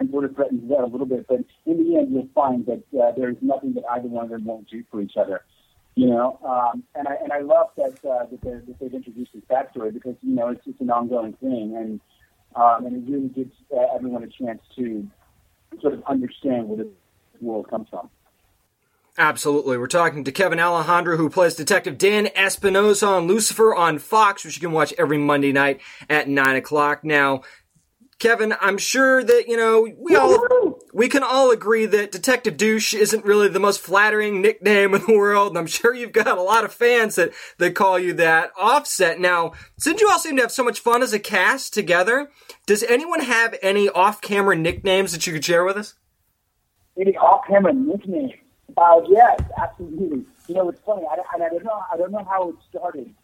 and 0.00 0.10
sort 0.10 0.24
of 0.24 0.34
threatens 0.34 0.68
that 0.68 0.80
a 0.80 0.86
little 0.86 1.06
bit. 1.06 1.26
But 1.26 1.40
in 1.66 1.84
the 1.84 1.96
end, 1.98 2.12
you'll 2.12 2.28
find 2.34 2.66
that 2.66 2.82
uh, 2.98 3.12
there's 3.16 3.36
nothing 3.40 3.74
that 3.74 3.84
either 3.92 4.08
one 4.08 4.24
of 4.24 4.30
them 4.30 4.44
won't 4.44 4.68
do 4.68 4.84
for 4.90 5.00
each 5.00 5.16
other. 5.16 5.42
You 5.96 6.08
know, 6.08 6.38
um, 6.44 6.82
and 6.94 7.06
I 7.06 7.14
and 7.22 7.32
I 7.32 7.40
love 7.40 7.68
that 7.76 7.96
uh, 8.08 8.26
that, 8.26 8.40
that 8.42 8.76
they've 8.80 8.94
introduced 8.94 9.32
this 9.34 9.44
backstory 9.50 9.92
because 9.92 10.16
you 10.22 10.34
know 10.34 10.48
it's 10.48 10.64
just 10.64 10.80
an 10.80 10.90
ongoing 10.90 11.34
thing 11.34 11.76
and 11.76 12.00
um, 12.56 12.86
and 12.86 12.96
it 12.96 13.10
really 13.10 13.28
gives 13.28 13.52
uh, 13.76 13.94
everyone 13.94 14.22
a 14.22 14.28
chance 14.28 14.60
to 14.76 15.08
sort 15.80 15.94
of 15.94 16.02
understand 16.04 16.68
where 16.68 16.78
this 16.78 16.92
world 17.40 17.68
comes 17.68 17.88
from. 17.88 18.08
Absolutely. 19.16 19.78
We're 19.78 19.86
talking 19.86 20.24
to 20.24 20.32
Kevin 20.32 20.58
Alejandro, 20.58 21.16
who 21.16 21.30
plays 21.30 21.54
Detective 21.54 21.98
Dan 21.98 22.28
Espinosa 22.34 23.06
on 23.06 23.28
Lucifer 23.28 23.72
on 23.74 23.98
Fox, 23.98 24.44
which 24.44 24.56
you 24.56 24.60
can 24.60 24.72
watch 24.72 24.92
every 24.98 25.18
Monday 25.18 25.52
night 25.52 25.80
at 26.10 26.28
9 26.28 26.56
o'clock. 26.56 27.04
Now, 27.04 27.42
Kevin, 28.18 28.54
I'm 28.60 28.78
sure 28.78 29.22
that, 29.22 29.44
you 29.46 29.56
know, 29.56 29.88
we 29.98 30.16
all, 30.16 30.80
we 30.92 31.08
can 31.08 31.22
all 31.22 31.52
agree 31.52 31.86
that 31.86 32.10
Detective 32.10 32.56
Douche 32.56 32.92
isn't 32.92 33.24
really 33.24 33.48
the 33.48 33.60
most 33.60 33.80
flattering 33.80 34.40
nickname 34.40 34.94
in 34.94 35.02
the 35.06 35.16
world, 35.16 35.50
and 35.50 35.58
I'm 35.58 35.66
sure 35.66 35.94
you've 35.94 36.12
got 36.12 36.38
a 36.38 36.42
lot 36.42 36.64
of 36.64 36.72
fans 36.72 37.14
that, 37.14 37.32
that 37.58 37.76
call 37.76 37.98
you 38.00 38.14
that. 38.14 38.50
Offset. 38.58 39.20
Now, 39.20 39.52
since 39.78 40.00
you 40.00 40.08
all 40.08 40.18
seem 40.18 40.36
to 40.36 40.42
have 40.42 40.52
so 40.52 40.64
much 40.64 40.80
fun 40.80 41.02
as 41.02 41.12
a 41.12 41.20
cast 41.20 41.72
together, 41.72 42.30
does 42.66 42.82
anyone 42.82 43.20
have 43.20 43.56
any 43.62 43.88
off-camera 43.88 44.56
nicknames 44.56 45.12
that 45.12 45.24
you 45.26 45.32
could 45.32 45.44
share 45.44 45.64
with 45.64 45.76
us? 45.76 45.94
Any 46.98 47.16
off-camera 47.16 47.74
nicknames? 47.74 48.32
Uh, 48.76 49.00
yes, 49.08 49.40
absolutely. 49.56 50.24
You 50.48 50.54
know, 50.54 50.68
it's 50.68 50.80
funny, 50.80 51.06
I, 51.10 51.16
and 51.34 51.42
I 51.42 51.48
don't 51.48 51.64
know, 51.64 51.82
I 51.92 51.96
don't 51.96 52.12
know 52.12 52.24
how 52.28 52.50
it 52.50 52.56
started, 52.68 53.14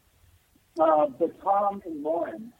uh, 0.78 1.06
but 1.06 1.40
Tom 1.42 1.82
and 1.84 2.02
Lauren 2.02 2.52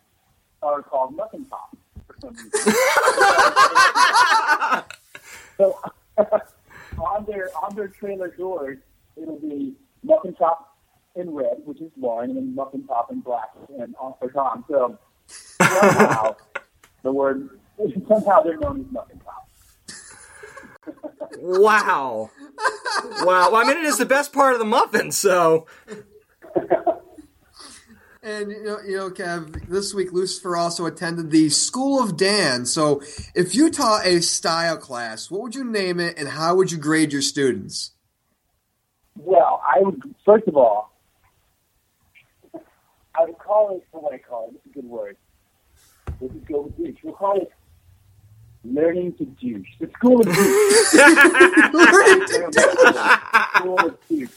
are 0.62 0.82
called 0.82 1.16
Muffin 1.16 1.46
Top 1.46 1.76
for 2.06 2.16
some 2.20 2.34
reason. 2.34 2.50
so 5.56 5.80
on 6.98 7.24
their 7.26 7.48
on 7.62 7.74
their 7.74 7.88
trailer 7.88 8.28
doors, 8.28 8.78
it'll 9.16 9.38
be 9.38 9.74
Muffin 10.02 10.34
Top 10.34 10.76
in 11.16 11.34
red, 11.34 11.62
which 11.64 11.80
is 11.80 11.90
Lauren, 11.96 12.30
and 12.30 12.38
then 12.38 12.54
Muffin 12.54 12.86
Top 12.86 13.10
in 13.10 13.20
black, 13.20 13.50
and 13.78 13.94
uh, 14.00 14.12
for 14.18 14.30
Tom. 14.30 14.64
So 14.68 14.98
somehow 15.26 16.36
the 17.02 17.12
word 17.12 17.58
somehow 18.08 18.42
they're 18.42 18.58
known 18.58 18.80
as 18.80 18.92
Muffin. 18.92 19.19
Wow. 21.38 22.30
Wow. 23.22 23.50
Well, 23.50 23.56
I 23.56 23.64
mean, 23.64 23.78
it 23.78 23.84
is 23.84 23.98
the 23.98 24.06
best 24.06 24.32
part 24.32 24.52
of 24.52 24.58
the 24.58 24.64
muffin, 24.64 25.12
so. 25.12 25.66
And 28.22 28.50
you 28.50 28.62
know, 28.62 28.78
you 28.86 28.96
know, 28.98 29.10
Kev, 29.10 29.66
this 29.68 29.94
week 29.94 30.12
Lucifer 30.12 30.54
also 30.54 30.84
attended 30.84 31.30
the 31.30 31.48
School 31.48 32.02
of 32.02 32.18
Dan. 32.18 32.66
So, 32.66 33.00
if 33.34 33.54
you 33.54 33.70
taught 33.70 34.04
a 34.04 34.20
style 34.20 34.76
class, 34.76 35.30
what 35.30 35.40
would 35.40 35.54
you 35.54 35.64
name 35.64 35.98
it, 36.00 36.18
and 36.18 36.28
how 36.28 36.54
would 36.56 36.70
you 36.70 36.76
grade 36.76 37.14
your 37.14 37.22
students? 37.22 37.92
Well, 39.16 39.62
I 39.66 39.80
would 39.80 40.02
first 40.24 40.46
of 40.48 40.56
all, 40.56 40.92
I 42.52 43.24
would 43.24 43.38
call 43.38 43.76
it 43.76 43.86
what 43.92 44.12
I 44.12 44.18
call 44.18 44.48
it. 44.48 44.56
It's 44.56 44.66
a 44.66 44.80
good 44.80 44.84
word. 44.84 45.16
We'll 46.20 46.30
go 46.30 46.60
with 46.62 46.76
douche. 46.76 46.98
We'll 47.02 47.14
call 47.14 47.40
it 47.40 47.50
learning 48.64 49.14
to 49.14 49.24
douche. 49.24 49.68
The 49.78 49.90
school 49.96 50.20
of 50.20 50.26
douche. 50.26 50.94
Learning 51.72 52.26
school 53.56 53.78
of 53.78 54.08
douche. 54.08 54.30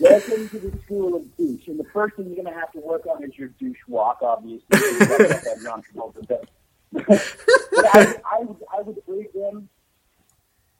Welcome 0.00 0.48
to 0.48 0.58
the 0.58 0.78
school 0.84 1.16
of 1.16 1.36
douche. 1.36 1.68
And 1.68 1.78
the 1.78 1.86
first 1.92 2.16
thing 2.16 2.26
you're 2.26 2.42
going 2.42 2.52
to 2.52 2.60
have 2.60 2.72
to 2.72 2.80
work 2.80 3.06
on 3.06 3.22
is 3.24 3.36
your 3.38 3.48
douche 3.60 3.78
walk, 3.88 4.18
obviously. 4.22 4.66
That 4.70 5.58
John 5.62 5.82
Travolta 5.82 6.26
does. 6.26 6.46
but 6.92 7.94
I, 7.94 8.16
I, 8.32 8.40
would, 8.40 8.56
I 8.76 8.82
would 8.82 8.98
grade 9.06 9.32
them 9.34 9.68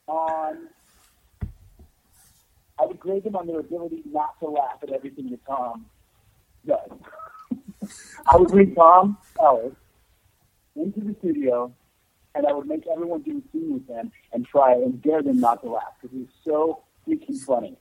on. 0.06 0.68
I 2.80 2.86
would 2.86 2.98
grade 2.98 3.22
them 3.22 3.36
on 3.36 3.46
their 3.46 3.60
ability 3.60 4.02
not 4.06 4.38
to 4.40 4.46
laugh 4.46 4.78
at 4.82 4.90
everything 4.90 5.30
that 5.30 5.44
Tom 5.46 5.86
does. 6.66 6.90
I 8.26 8.36
would 8.36 8.48
bring 8.48 8.74
Tom 8.74 9.16
Ellis 9.40 9.74
into 10.74 11.00
the 11.00 11.14
studio, 11.20 11.72
and 12.34 12.46
I 12.46 12.52
would 12.52 12.66
make 12.66 12.84
everyone 12.90 13.22
do 13.22 13.38
a 13.38 13.52
scene 13.52 13.74
with 13.74 13.88
him 13.88 14.10
and 14.32 14.46
try 14.46 14.72
and 14.72 15.00
dare 15.02 15.22
them 15.22 15.40
not 15.40 15.62
to 15.62 15.70
laugh 15.70 15.94
because 16.00 16.16
he's 16.16 16.28
so 16.44 16.82
freaking 17.06 17.38
funny. 17.40 17.76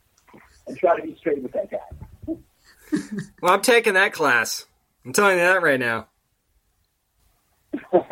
And 0.68 0.78
try 0.78 0.96
to 0.96 1.04
be 1.06 1.16
straight 1.18 1.42
with 1.42 1.52
that 1.54 1.70
guy. 1.72 1.80
Well, 3.42 3.54
I'm 3.54 3.62
taking 3.62 3.96
that 3.96 4.14
class. 4.14 4.68
I'm 5.04 5.14
telling 5.14 5.40
you 5.40 5.44
that 5.44 5.64
right 5.64 5.80
now. 5.80 6.08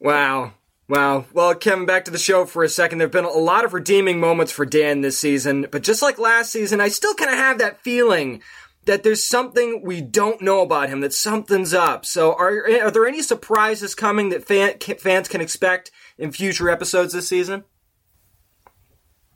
wow. 0.00 0.52
Wow. 0.88 1.26
Well, 1.32 1.54
Kevin, 1.54 1.86
back 1.86 2.06
to 2.06 2.10
the 2.10 2.18
show 2.18 2.46
for 2.46 2.64
a 2.64 2.68
second. 2.68 2.98
There 2.98 3.06
have 3.06 3.12
been 3.12 3.24
a 3.24 3.30
lot 3.30 3.64
of 3.64 3.74
redeeming 3.74 4.18
moments 4.18 4.52
for 4.52 4.64
Dan 4.64 5.02
this 5.02 5.18
season, 5.18 5.66
but 5.70 5.82
just 5.82 6.02
like 6.02 6.18
last 6.18 6.50
season, 6.50 6.80
I 6.80 6.88
still 6.88 7.14
kind 7.14 7.30
of 7.30 7.36
have 7.36 7.58
that 7.58 7.82
feeling 7.82 8.42
that 8.86 9.02
there's 9.02 9.22
something 9.22 9.82
we 9.84 10.00
don't 10.00 10.40
know 10.40 10.62
about 10.62 10.88
him, 10.88 11.00
that 11.00 11.12
something's 11.12 11.74
up. 11.74 12.06
So, 12.06 12.34
are, 12.34 12.66
are 12.82 12.90
there 12.90 13.06
any 13.06 13.22
surprises 13.22 13.94
coming 13.94 14.30
that 14.30 14.44
fan, 14.44 14.78
fans 14.78 15.28
can 15.28 15.40
expect 15.40 15.90
in 16.18 16.32
future 16.32 16.70
episodes 16.70 17.12
this 17.12 17.28
season? 17.28 17.64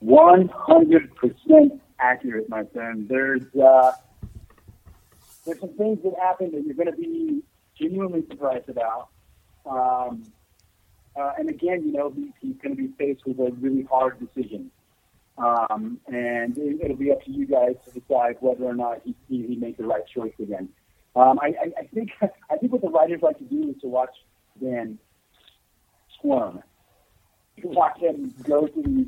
100% 0.05 1.81
accurate, 1.99 2.49
my 2.49 2.65
friend. 2.65 3.09
There's, 3.09 3.43
uh, 3.55 3.93
there's 5.47 5.61
some 5.61 5.75
things 5.77 5.99
that 6.03 6.15
happen 6.21 6.53
that 6.53 6.65
you're 6.65 6.75
going 6.75 6.91
to 6.91 6.97
be 6.97 7.43
genuinely 7.79 8.25
surprised 8.29 8.69
about. 8.69 9.09
Um, 9.67 10.25
uh, 11.17 11.33
and 11.39 11.49
again, 11.49 11.83
you 11.87 11.93
know, 11.93 12.11
he, 12.11 12.33
he's 12.41 12.57
going 12.63 12.77
to 12.77 12.83
be 12.83 12.89
faced 12.99 13.25
with 13.27 13.39
a 13.39 13.53
really 13.61 13.83
hard 13.85 14.19
decision. 14.19 14.71
Um, 15.37 15.99
and 16.07 16.57
it, 16.57 16.81
it'll 16.83 16.97
be 16.97 17.11
up 17.11 17.23
to 17.25 17.31
you 17.31 17.47
guys 17.47 17.75
to 17.85 17.99
decide 17.99 18.37
whether 18.41 18.65
or 18.65 18.75
not 18.75 19.01
he, 19.05 19.15
he, 19.29 19.47
he 19.47 19.57
made 19.57 19.77
the 19.77 19.85
right 19.85 20.07
choice 20.07 20.33
again. 20.41 20.69
Um, 21.17 21.39
I, 21.43 21.47
I, 21.47 21.81
I 21.81 21.87
think 21.93 22.11
I 22.23 22.57
think 22.57 22.73
what 22.73 22.83
the 22.83 22.91
writers 22.91 23.21
like 23.23 23.39
to 23.39 23.45
do 23.45 23.71
is 23.71 23.81
to 23.83 23.89
watch 23.89 24.15
Dan 24.61 24.99
squirm, 26.17 26.63
watch 27.63 27.99
him 27.99 28.35
go 28.45 28.67
through 28.69 28.83
these 28.83 29.07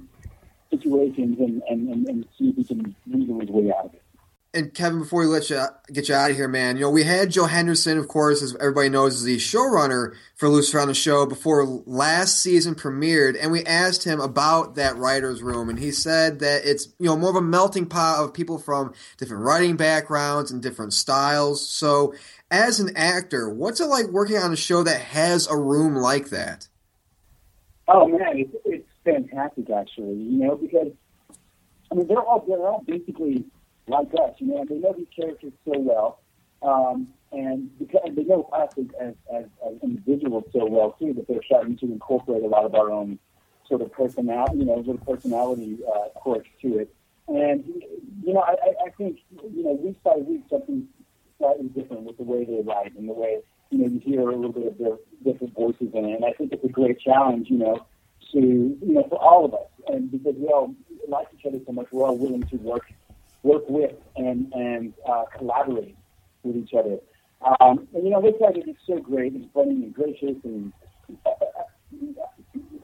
situations 0.71 1.39
and, 1.39 1.63
and, 1.69 1.89
and, 1.89 2.09
and 2.09 2.27
see 2.39 2.51
if 2.51 2.57
he 2.57 2.65
can 2.65 2.95
wiggle 3.07 3.41
his 3.41 3.51
way 3.51 3.73
out 3.73 3.87
of 3.87 3.95
it. 3.95 4.03
And 4.57 4.73
Kevin, 4.73 5.01
before 5.01 5.21
we 5.21 5.27
let 5.27 5.51
you 5.51 5.63
get 5.93 6.09
you 6.09 6.15
out 6.15 6.31
of 6.31 6.37
here, 6.37 6.49
man, 6.49 6.77
you 6.77 6.83
know 6.83 6.91
we 6.91 7.05
had 7.05 7.31
Joe 7.31 7.45
Henderson, 7.45 7.99
of 7.99 8.09
course, 8.09 8.41
as 8.41 8.57
everybody 8.57 8.89
knows, 8.89 9.17
is 9.17 9.23
the 9.25 9.37
showrunner 9.37 10.15
for 10.35 10.49
Lucifer 10.49 10.81
on 10.81 10.89
the 10.89 10.95
show 10.95 11.27
before 11.27 11.67
last 11.67 12.41
season 12.41 12.75
premiered, 12.75 13.37
and 13.39 13.53
we 13.53 13.63
asked 13.65 14.05
him 14.05 14.19
about 14.19 14.77
that 14.77 14.97
writers' 14.97 15.43
room, 15.43 15.69
and 15.69 15.79
he 15.79 15.91
said 15.91 16.39
that 16.39 16.65
it's 16.65 16.89
you 16.99 17.05
know 17.05 17.19
more 17.19 17.29
of 17.29 17.37
a 17.37 17.43
melting 17.43 17.85
pot 17.85 18.25
of 18.25 18.33
people 18.33 18.57
from 18.57 18.95
different 19.19 19.45
writing 19.45 19.77
backgrounds 19.77 20.51
and 20.51 20.63
different 20.63 20.95
styles. 20.95 21.69
So, 21.69 22.15
as 22.51 22.81
an 22.81 22.97
actor, 22.97 23.51
what's 23.51 23.81
it 23.81 23.89
like 23.89 24.07
working 24.07 24.39
on 24.39 24.55
a 24.55 24.57
show 24.57 24.83
that 24.85 25.03
has 25.03 25.47
a 25.49 25.57
room 25.57 25.97
like 25.97 26.31
that? 26.31 26.67
Oh 27.89 28.09
man, 28.09 28.39
it's, 28.39 28.55
it's 28.65 28.89
fantastic 29.05 29.69
actually. 29.69 30.15
You 30.15 30.47
know 30.47 30.57
because 30.57 30.93
I 31.93 31.95
mean 31.95 32.07
they're 32.07 32.23
all 32.23 32.43
they're 32.49 32.67
all 32.67 32.83
basically 32.87 33.45
like 33.89 34.09
us, 34.15 34.35
you 34.39 34.49
know, 34.49 34.61
and 34.61 34.69
they 34.69 34.77
know 34.77 34.95
these 34.97 35.07
characters 35.15 35.53
so 35.65 35.79
well, 35.79 36.19
um, 36.63 37.09
and 37.33 37.77
because 37.79 38.03
they 38.15 38.25
know 38.25 38.49
us 38.53 38.73
as, 38.79 39.15
as, 39.33 39.45
as, 39.65 39.83
individuals 39.83 40.45
so 40.53 40.65
well 40.67 40.97
too 40.99 41.13
that 41.15 41.29
they're 41.29 41.43
starting 41.45 41.77
to 41.77 41.87
incorporate 41.87 42.43
a 42.43 42.47
lot 42.47 42.65
of 42.65 42.75
our 42.75 42.91
own 42.91 43.19
sort 43.69 43.83
of 43.83 43.93
personality, 43.93 44.59
you 44.59 44.65
know, 44.65 44.83
sort 44.85 44.99
of 45.01 45.07
personality 45.07 45.79
uh, 45.87 46.09
quirks 46.15 46.49
to 46.63 46.79
it. 46.79 46.95
And 47.29 47.65
you 48.25 48.33
know, 48.33 48.41
I, 48.41 48.55
I 48.87 48.91
think 48.91 49.19
you 49.53 49.65
know 49.65 49.73
week 49.73 50.03
by 50.03 50.17
week 50.17 50.43
something 50.49 50.87
slightly 51.39 51.69
different 51.69 52.05
with 52.05 52.17
the 52.17 52.23
way 52.23 52.45
they 52.45 52.63
write 52.63 52.95
and 52.97 53.09
the 53.09 53.13
way 53.13 53.41
you 53.71 53.79
know 53.79 53.87
you 53.87 54.01
hear 54.01 54.21
a 54.21 54.35
little 54.35 54.53
bit 54.53 54.67
of 54.67 54.79
their 54.79 54.97
different 55.25 55.55
voices 55.55 55.89
in 55.93 56.05
it. 56.05 56.15
And 56.15 56.25
I 56.25 56.33
think 56.33 56.53
it's 56.53 56.65
a 56.65 56.69
great 56.69 57.01
challenge, 57.01 57.49
you 57.51 57.59
know, 57.59 57.85
to 58.33 58.39
you 58.39 58.79
know 58.81 59.07
for 59.09 59.21
all 59.21 59.45
of 59.45 59.55
us, 59.55 59.69
and 59.89 60.11
because 60.11 60.37
we 60.37 60.47
all 60.47 60.75
like 61.09 61.27
each 61.37 61.47
other 61.47 61.59
so 61.67 61.73
much, 61.73 61.87
we're 61.91 62.07
all 62.07 62.17
willing 62.17 62.45
to 62.45 62.57
work 62.57 62.87
work 63.43 63.63
with 63.69 63.93
and 64.17 64.53
and 64.53 64.95
uh, 65.09 65.25
collaborate 65.37 65.97
with 66.43 66.57
each 66.57 66.71
other. 66.79 66.99
Um, 67.61 67.87
and 67.95 68.05
you 68.05 68.11
know, 68.11 68.23
this 68.23 68.35
guy 68.41 68.59
is 68.59 68.77
so 68.87 68.99
great 68.99 69.33
and 69.33 69.49
funny 69.53 69.71
and 69.71 69.95
gracious, 69.95 70.37
and 70.45 70.73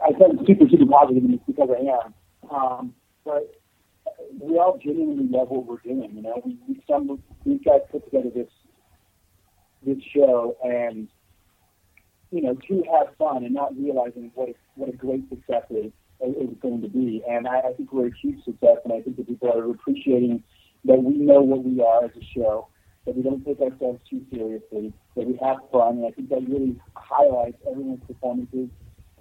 I 0.02 0.10
said 0.18 0.38
super 0.46 0.66
super 0.70 0.86
positive, 0.86 1.22
it's 1.28 1.42
because 1.46 1.68
I 1.70 2.06
am. 2.06 2.14
Um, 2.50 2.94
but 3.24 3.54
we 4.38 4.58
all 4.58 4.78
genuinely 4.82 5.26
love 5.28 5.48
what 5.48 5.66
we're 5.66 5.78
doing. 5.78 6.12
You 6.14 6.22
know, 6.22 6.42
we, 6.44 6.58
we 6.68 6.82
some 6.88 7.22
these 7.46 7.60
guys 7.64 7.80
put 7.90 8.04
together 8.04 8.30
this 8.34 8.48
this 9.84 9.98
show 10.14 10.56
and 10.62 11.08
you 12.30 12.42
know 12.42 12.54
to 12.68 12.82
have 12.92 13.16
fun 13.16 13.44
and 13.44 13.54
not 13.54 13.76
realizing 13.76 14.30
what 14.34 14.50
a, 14.50 14.54
what 14.74 14.88
a 14.88 14.96
great 14.96 15.28
success 15.28 15.64
it 15.70 15.92
is 16.28 16.57
going 16.61 16.82
to 16.82 16.89
be. 16.89 17.23
And 17.28 17.47
I, 17.47 17.61
I 17.61 17.73
think 17.73 17.93
we're 17.93 18.09
a 18.09 18.16
huge 18.23 18.44
success, 18.44 18.78
and 18.85 18.93
I 18.93 19.01
think 19.01 19.16
that 19.16 19.27
people 19.27 19.51
are 19.51 19.70
appreciating 19.70 20.43
that 20.85 21.03
we 21.03 21.15
know 21.15 21.40
what 21.40 21.65
we 21.65 21.82
are 21.82 22.05
as 22.05 22.11
a 22.16 22.24
show, 22.35 22.69
that 23.07 23.16
we 23.16 23.23
don't 23.23 23.44
take 23.44 23.61
ourselves 23.61 24.01
too 24.09 24.24
seriously, 24.32 24.93
that 25.16 25.27
we 25.27 25.39
have 25.43 25.59
fun, 25.70 25.99
and 25.99 26.07
I 26.07 26.11
think 26.11 26.28
that 26.31 26.49
really 26.49 26.77
highlights 26.97 27.59
everyone's 27.69 28.03
performances 28.07 28.69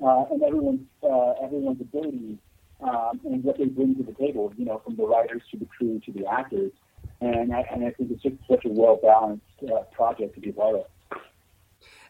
uh, 0.04 0.26
and 0.32 0.42
everyone's 0.42 0.88
uh, 1.04 1.34
everyone's 1.44 1.82
ability 1.82 2.38
um, 2.82 3.20
and 3.26 3.44
what 3.44 3.58
they 3.58 3.66
bring 3.66 3.96
to 3.96 4.04
the 4.04 4.14
table. 4.14 4.52
You 4.58 4.66
know, 4.66 4.82
from 4.84 4.96
the 4.96 5.06
writers 5.06 5.42
to 5.52 5.58
the 5.58 5.66
crew 5.66 6.00
to 6.06 6.12
the 6.12 6.26
actors, 6.26 6.72
and 7.22 7.54
I, 7.54 7.64
and 7.72 7.86
I 7.86 7.92
think 7.92 8.12
it's 8.12 8.24
just 8.24 8.36
such 8.50 8.66
a 8.66 8.70
well 8.70 9.00
balanced 9.02 9.44
uh, 9.64 9.84
project 9.94 10.36
to 10.36 10.42
be 10.42 10.52
part 10.52 10.76
of. 10.76 10.86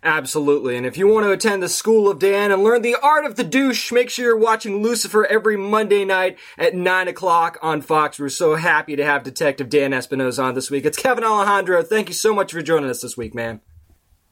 Absolutely. 0.03 0.77
And 0.77 0.85
if 0.85 0.97
you 0.97 1.07
want 1.07 1.25
to 1.25 1.31
attend 1.31 1.61
the 1.61 1.69
School 1.69 2.09
of 2.09 2.17
Dan 2.17 2.51
and 2.51 2.63
learn 2.63 2.81
the 2.81 2.95
art 2.95 3.23
of 3.23 3.35
the 3.35 3.43
douche, 3.43 3.91
make 3.91 4.09
sure 4.09 4.25
you're 4.25 4.37
watching 4.37 4.81
Lucifer 4.81 5.25
every 5.27 5.55
Monday 5.55 6.05
night 6.05 6.39
at 6.57 6.73
9 6.73 7.07
o'clock 7.07 7.59
on 7.61 7.81
Fox. 7.81 8.17
We're 8.17 8.29
so 8.29 8.55
happy 8.55 8.95
to 8.95 9.05
have 9.05 9.21
Detective 9.21 9.69
Dan 9.69 9.93
Espinosa 9.93 10.41
on 10.41 10.55
this 10.55 10.71
week. 10.71 10.85
It's 10.85 10.97
Kevin 10.97 11.23
Alejandro. 11.23 11.83
Thank 11.83 12.07
you 12.07 12.15
so 12.15 12.33
much 12.33 12.51
for 12.51 12.63
joining 12.63 12.89
us 12.89 13.01
this 13.01 13.15
week, 13.15 13.35
man. 13.35 13.61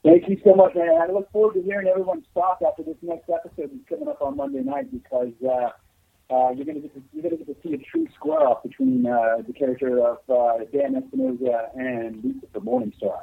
Thank 0.02 0.28
you 0.28 0.40
so 0.42 0.54
much, 0.54 0.74
man. 0.74 0.88
I 1.00 1.12
look 1.12 1.30
forward 1.30 1.54
to 1.54 1.62
hearing 1.62 1.86
everyone's 1.86 2.24
thoughts 2.34 2.64
after 2.66 2.82
this 2.82 2.96
next 3.02 3.30
episode 3.30 3.70
is 3.72 3.80
coming 3.88 4.08
up 4.08 4.20
on 4.22 4.36
Monday 4.36 4.62
night 4.62 4.90
because 4.90 5.32
uh, 5.44 6.34
uh, 6.34 6.50
you're 6.50 6.64
going 6.64 6.80
to 6.80 6.88
get 6.88 6.94
to 6.94 7.02
you're 7.12 7.22
going 7.22 7.36
to 7.36 7.44
get 7.44 7.62
to 7.62 7.68
see 7.68 7.74
a 7.74 7.78
true 7.78 8.06
square 8.16 8.48
off 8.48 8.64
between 8.64 9.06
uh, 9.06 9.42
the 9.46 9.52
character 9.52 10.04
of 10.04 10.18
uh, 10.28 10.64
Dan 10.72 10.96
Espinosa 10.96 11.68
and 11.76 12.24
Lucifer 12.24 12.60
Morningstar. 12.60 13.20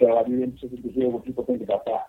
So 0.00 0.18
I'd 0.18 0.26
be 0.26 0.42
interested 0.42 0.82
to 0.82 0.88
hear 0.90 1.08
what 1.08 1.24
people 1.24 1.44
think 1.44 1.62
about 1.62 1.84
that. 1.84 2.06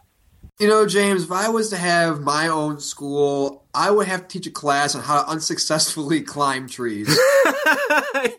You 0.60 0.68
know, 0.68 0.86
James, 0.86 1.24
if 1.24 1.32
I 1.32 1.50
was 1.50 1.70
to 1.72 1.78
have 1.78 2.22
my 2.22 2.48
own 2.48 2.80
school, 2.80 3.66
I 3.74 3.90
would 3.90 4.08
have 4.08 4.28
to 4.28 4.28
teach 4.28 4.48
a 4.48 4.52
class 4.52 4.96
on 4.96 5.02
how 5.02 5.24
to 5.24 5.30
unsuccessfully 5.30 6.22
climb 6.22 6.68
trees. 6.68 7.08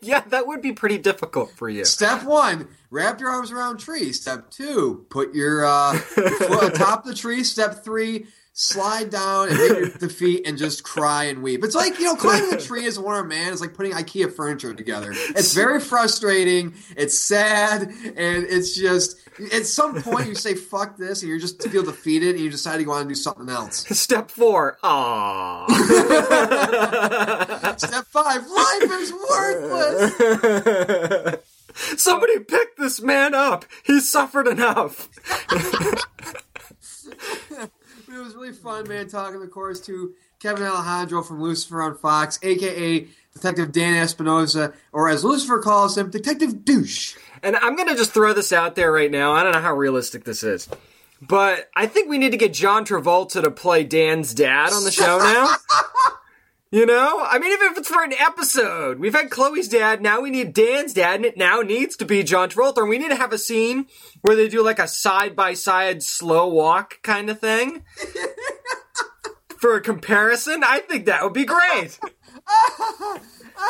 yeah, 0.01 0.21
that 0.29 0.45
would 0.47 0.63
be 0.63 0.73
pretty 0.73 0.99
difficult 0.99 1.51
for 1.51 1.69
you. 1.69 1.85
Step 1.85 2.23
one, 2.25 2.69
wrap 2.91 3.21
your 3.21 3.31
arms 3.31 3.51
around 3.51 3.79
trees. 3.79 4.21
Step 4.21 4.51
two, 4.51 5.05
put 5.11 5.35
your, 5.35 5.65
uh, 5.65 5.93
your 6.17 6.31
foot 6.39 6.65
on 6.65 6.73
top 6.73 7.01
of 7.01 7.07
the 7.07 7.15
tree. 7.15 7.43
Step 7.43 7.83
three, 7.85 8.27
slide 8.55 9.11
down 9.11 9.49
and 9.49 9.57
hit 9.57 10.01
your, 10.01 10.11
feet 10.11 10.47
and 10.47 10.59
just 10.59 10.83
cry 10.83 11.25
and 11.25 11.43
weep. 11.43 11.65
It's 11.65 11.75
like, 11.75 11.99
you 11.99 12.05
know, 12.05 12.17
climbing 12.17 12.53
a 12.53 12.61
tree 12.61 12.87
as 12.87 12.99
a 12.99 13.03
Warner 13.03 13.25
man 13.25 13.53
is 13.53 13.61
like 13.61 13.75
putting 13.75 13.93
IKEA 13.93 14.33
furniture 14.33 14.75
together. 14.75 15.13
It's 15.15 15.55
very 15.55 15.81
frustrating, 15.81 16.75
it's 16.97 17.19
sad, 17.19 17.83
and 17.83 18.45
it's 18.45 18.77
just 18.77 19.19
at 19.53 19.65
some 19.65 20.03
point 20.03 20.29
you 20.29 20.35
say 20.35 20.55
fuck 20.55 20.99
this 20.99 21.23
and 21.23 21.31
you're 21.31 21.39
just 21.39 21.63
feel 21.63 21.83
defeated 21.83 22.35
and 22.35 22.45
you 22.45 22.51
decide 22.51 22.81
you 22.81 22.89
want 22.89 23.05
to 23.05 23.09
do 23.09 23.15
something 23.15 23.49
else. 23.49 23.87
Step 23.99 24.31
four, 24.31 24.77
aww. 24.85 25.67
Step 27.79 28.05
five, 28.07 28.47
life 28.47 29.01
is 29.01 29.13
worthless. 29.31 31.39
Somebody 31.75 32.39
pick 32.41 32.77
this 32.77 33.01
man 33.01 33.35
up. 33.35 33.65
He's 33.83 34.11
suffered 34.11 34.47
enough. 34.47 35.09
it 38.13 38.19
was 38.23 38.35
really 38.35 38.53
fun, 38.53 38.89
man, 38.89 39.09
talking, 39.09 39.43
of 39.43 39.51
course, 39.51 39.81
to 39.83 40.15
Kevin 40.41 40.65
Alejandro 40.65 41.23
from 41.23 41.41
Lucifer 41.43 41.83
on 41.83 41.97
Fox, 41.97 42.39
aka 42.43 43.07
Detective 43.33 43.73
Dan 43.73 43.95
Espinosa, 43.95 44.75
or 44.93 45.09
as 45.09 45.25
Lucifer 45.25 45.59
calls 45.61 45.97
him, 45.97 46.11
Detective 46.11 46.65
Douche. 46.65 47.17
And 47.43 47.57
I'm 47.57 47.77
going 47.77 47.89
to 47.89 47.95
just 47.97 48.13
throw 48.13 48.33
this 48.35 48.53
out 48.53 48.75
there 48.77 48.93
right 48.93 49.11
now. 49.11 49.33
I 49.33 49.43
don't 49.43 49.53
know 49.53 49.61
how 49.61 49.75
realistic 49.75 50.25
this 50.25 50.43
is. 50.43 50.69
but 51.21 51.71
I 51.75 51.87
think 51.87 52.09
we 52.11 52.19
need 52.19 52.33
to 52.33 52.37
get 52.37 52.53
John 52.53 52.85
Travolta 52.85 53.43
to 53.43 53.51
play 53.51 53.85
Dan's 53.85 54.35
dad 54.35 54.73
on 54.73 54.85
the 54.85 54.91
show 54.91 55.19
now. 55.19 55.55
You 56.73 56.87
know? 56.87 57.23
I 57.23 57.39
mean, 57.39 57.53
even 57.53 57.71
if 57.71 57.77
it's 57.79 57.89
for 57.89 58.03
an 58.03 58.15
episode. 58.15 58.99
We've 58.99 59.15
had 59.15 59.31
Chloe's 59.31 59.69
dad, 59.69 60.01
now 60.01 60.23
we 60.23 60.31
need 60.31 60.55
Dan's 60.55 60.95
dad, 60.95 61.17
and 61.17 61.27
it 61.27 61.37
now 61.37 61.61
needs 61.61 61.97
to 61.99 62.07
be 62.07 62.23
John 62.23 62.49
Travolta. 62.49 62.79
And 62.79 62.89
we 62.89 62.97
need 62.97 63.11
to 63.11 63.15
have 63.15 63.33
a 63.33 63.39
scene 63.39 63.87
where 64.23 64.35
they 64.35 64.49
do 64.49 64.65
like 64.65 64.79
a 64.79 64.89
side 64.89 65.37
by 65.37 65.53
side 65.53 66.03
slow 66.03 66.49
walk 66.49 67.03
kind 67.03 67.29
of 67.29 67.39
thing. 67.39 67.85
for 69.59 69.77
a 69.77 69.81
comparison, 69.83 70.65
I 70.65 70.81
think 70.81 71.07
that 71.07 71.23
would 71.23 71.35
be 71.35 71.45
great. 71.45 72.01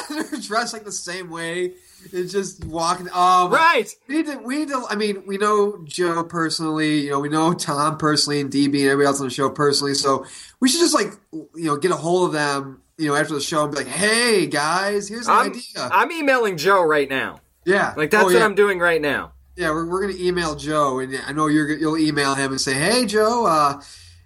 They're 0.08 0.24
dressed 0.40 0.72
like 0.72 0.84
the 0.84 0.92
same 0.92 1.28
way. 1.28 1.74
It's 2.12 2.32
just 2.32 2.64
walking. 2.64 3.08
Oh, 3.12 3.48
Right. 3.50 3.92
We 4.08 4.16
need 4.16 4.26
to. 4.26 4.38
We 4.38 4.58
need 4.58 4.68
to. 4.68 4.84
I 4.88 4.94
mean, 4.96 5.24
we 5.26 5.38
know 5.38 5.84
Joe 5.84 6.24
personally. 6.24 7.00
You 7.00 7.10
know, 7.10 7.20
we 7.20 7.28
know 7.28 7.52
Tom 7.52 7.98
personally, 7.98 8.40
and 8.40 8.50
DB 8.50 8.80
and 8.80 8.90
everybody 8.90 9.06
else 9.06 9.20
on 9.20 9.26
the 9.26 9.34
show 9.34 9.50
personally. 9.50 9.94
So 9.94 10.24
we 10.60 10.68
should 10.68 10.80
just 10.80 10.94
like, 10.94 11.12
you 11.32 11.50
know, 11.54 11.76
get 11.76 11.90
a 11.90 11.96
hold 11.96 12.28
of 12.28 12.32
them. 12.32 12.81
You 12.98 13.08
know, 13.08 13.14
after 13.16 13.34
the 13.34 13.40
show 13.40 13.62
and 13.64 13.72
be 13.72 13.78
like, 13.78 13.86
"Hey 13.86 14.46
guys, 14.46 15.08
here's 15.08 15.26
an 15.26 15.34
I'm, 15.34 15.50
idea." 15.50 15.62
I'm 15.76 16.10
emailing 16.12 16.56
Joe 16.56 16.82
right 16.82 17.08
now. 17.08 17.40
yeah, 17.64 17.94
Like, 17.96 18.10
that's 18.10 18.24
Oh, 18.24 18.32
what. 18.32 18.42
I'm 18.42 18.54
doing 18.54 18.78
right 18.78 19.00
now. 19.00 19.32
Yeah, 19.56 19.70
we're, 19.70 19.86
we're 19.86 20.00
gonna 20.06 20.18
email 20.18 20.54
Joe, 20.54 20.98
and 20.98 21.14
I 21.26 21.32
know 21.32 21.46
you're 21.46 21.70
you'll 21.70 21.98
email 21.98 22.34
him 22.34 22.52
and 22.52 22.60
say, 22.60 22.74
"Hey 22.74 23.04
Joe, 23.06 23.46
uh, 23.46 23.80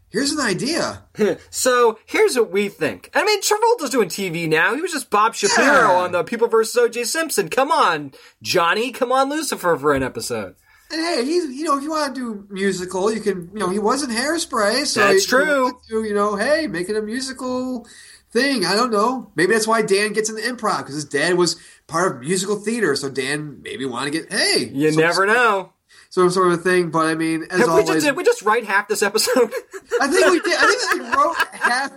here's 0.09 0.33
an 0.33 0.41
idea." 0.41 1.03
So 1.51 1.99
here's 2.07 2.37
what 2.37 2.51
we 2.53 2.69
think. 2.69 3.11
I 3.15 3.25
mean, 3.25 3.41
Travolta's 3.41 3.91
doing 3.91 4.09
TV 4.09 4.49
now. 4.49 4.75
He 4.75 4.81
was 4.83 4.93
just 4.93 5.11
Bob 5.11 5.35
Shapiro 5.35 5.67
Yeah. 5.67 5.93
on 5.93 6.13
the 6.13 6.23
People 6.25 6.47
vs. 6.49 6.77
O.J. 6.77 7.05
Simpson. 7.05 7.49
Come 7.49 7.73
on, 7.73 8.13
Johnny. 8.43 8.93
Come 8.93 9.11
on, 9.11 9.31
Lucifer, 9.31 9.77
for 9.77 9.95
an 9.95 10.03
episode. 10.03 10.55
And 10.93 11.01
hey, 11.01 11.25
he's 11.25 11.47
you 11.47 11.65
know 11.65 11.77
if 11.77 11.83
you 11.83 11.91
want 11.91 12.15
to 12.15 12.21
do 12.21 12.47
musical, 12.55 13.11
you 13.13 13.21
can 13.21 13.51
you 13.53 13.59
know 13.59 13.69
he 13.71 13.79
was 13.81 14.03
in 14.05 14.11
Hairspray, 14.11 14.87
so 14.87 15.01
That's 15.01 15.25
you 15.25 15.39
true. 15.39 15.73
to, 15.89 16.05
you 16.05 16.15
know, 16.15 16.37
hey, 16.37 16.67
making 16.69 16.97
a 16.97 17.03
musical 17.03 17.87
thing. 18.31 18.65
I 18.65 18.75
don't 18.75 18.91
know. 18.91 19.31
Maybe 19.35 19.53
that's 19.53 19.67
why 19.67 19.83
Dan 19.83 20.13
gets 20.13 20.29
into 20.31 20.43
improv 20.43 20.79
because 20.79 20.95
his 20.95 21.05
dad 21.05 21.35
was 21.35 21.57
part 21.87 22.15
of 22.17 22.21
musical 22.21 22.57
theater, 22.57 22.95
so 22.97 23.09
Dan 23.11 23.61
maybe 23.63 23.85
want 23.87 24.13
to 24.13 24.19
get 24.19 24.33
hey. 24.33 24.71
You 24.73 24.93
some- 24.93 25.01
never 25.03 25.27
know. 25.27 25.73
some 26.11 26.31
sort 26.31 26.53
of 26.53 26.59
a 26.59 26.63
thing. 26.63 26.91
But 26.91 27.07
I 27.07 27.15
mean, 27.15 27.47
as 27.51 27.59
we 27.61 27.65
always, 27.65 27.87
just, 27.87 28.07
did 28.07 28.17
we 28.17 28.25
just 28.25 28.43
write 28.43 28.65
half 28.65 28.89
this 28.89 29.03
episode? 29.03 29.53
I 30.01 30.09
think 30.09 30.27
we 30.31 30.41
did. 30.41 30.57
I 30.59 30.67
think 30.67 30.93
we 30.93 31.01
wrote 31.17 31.37
half. 31.53 31.93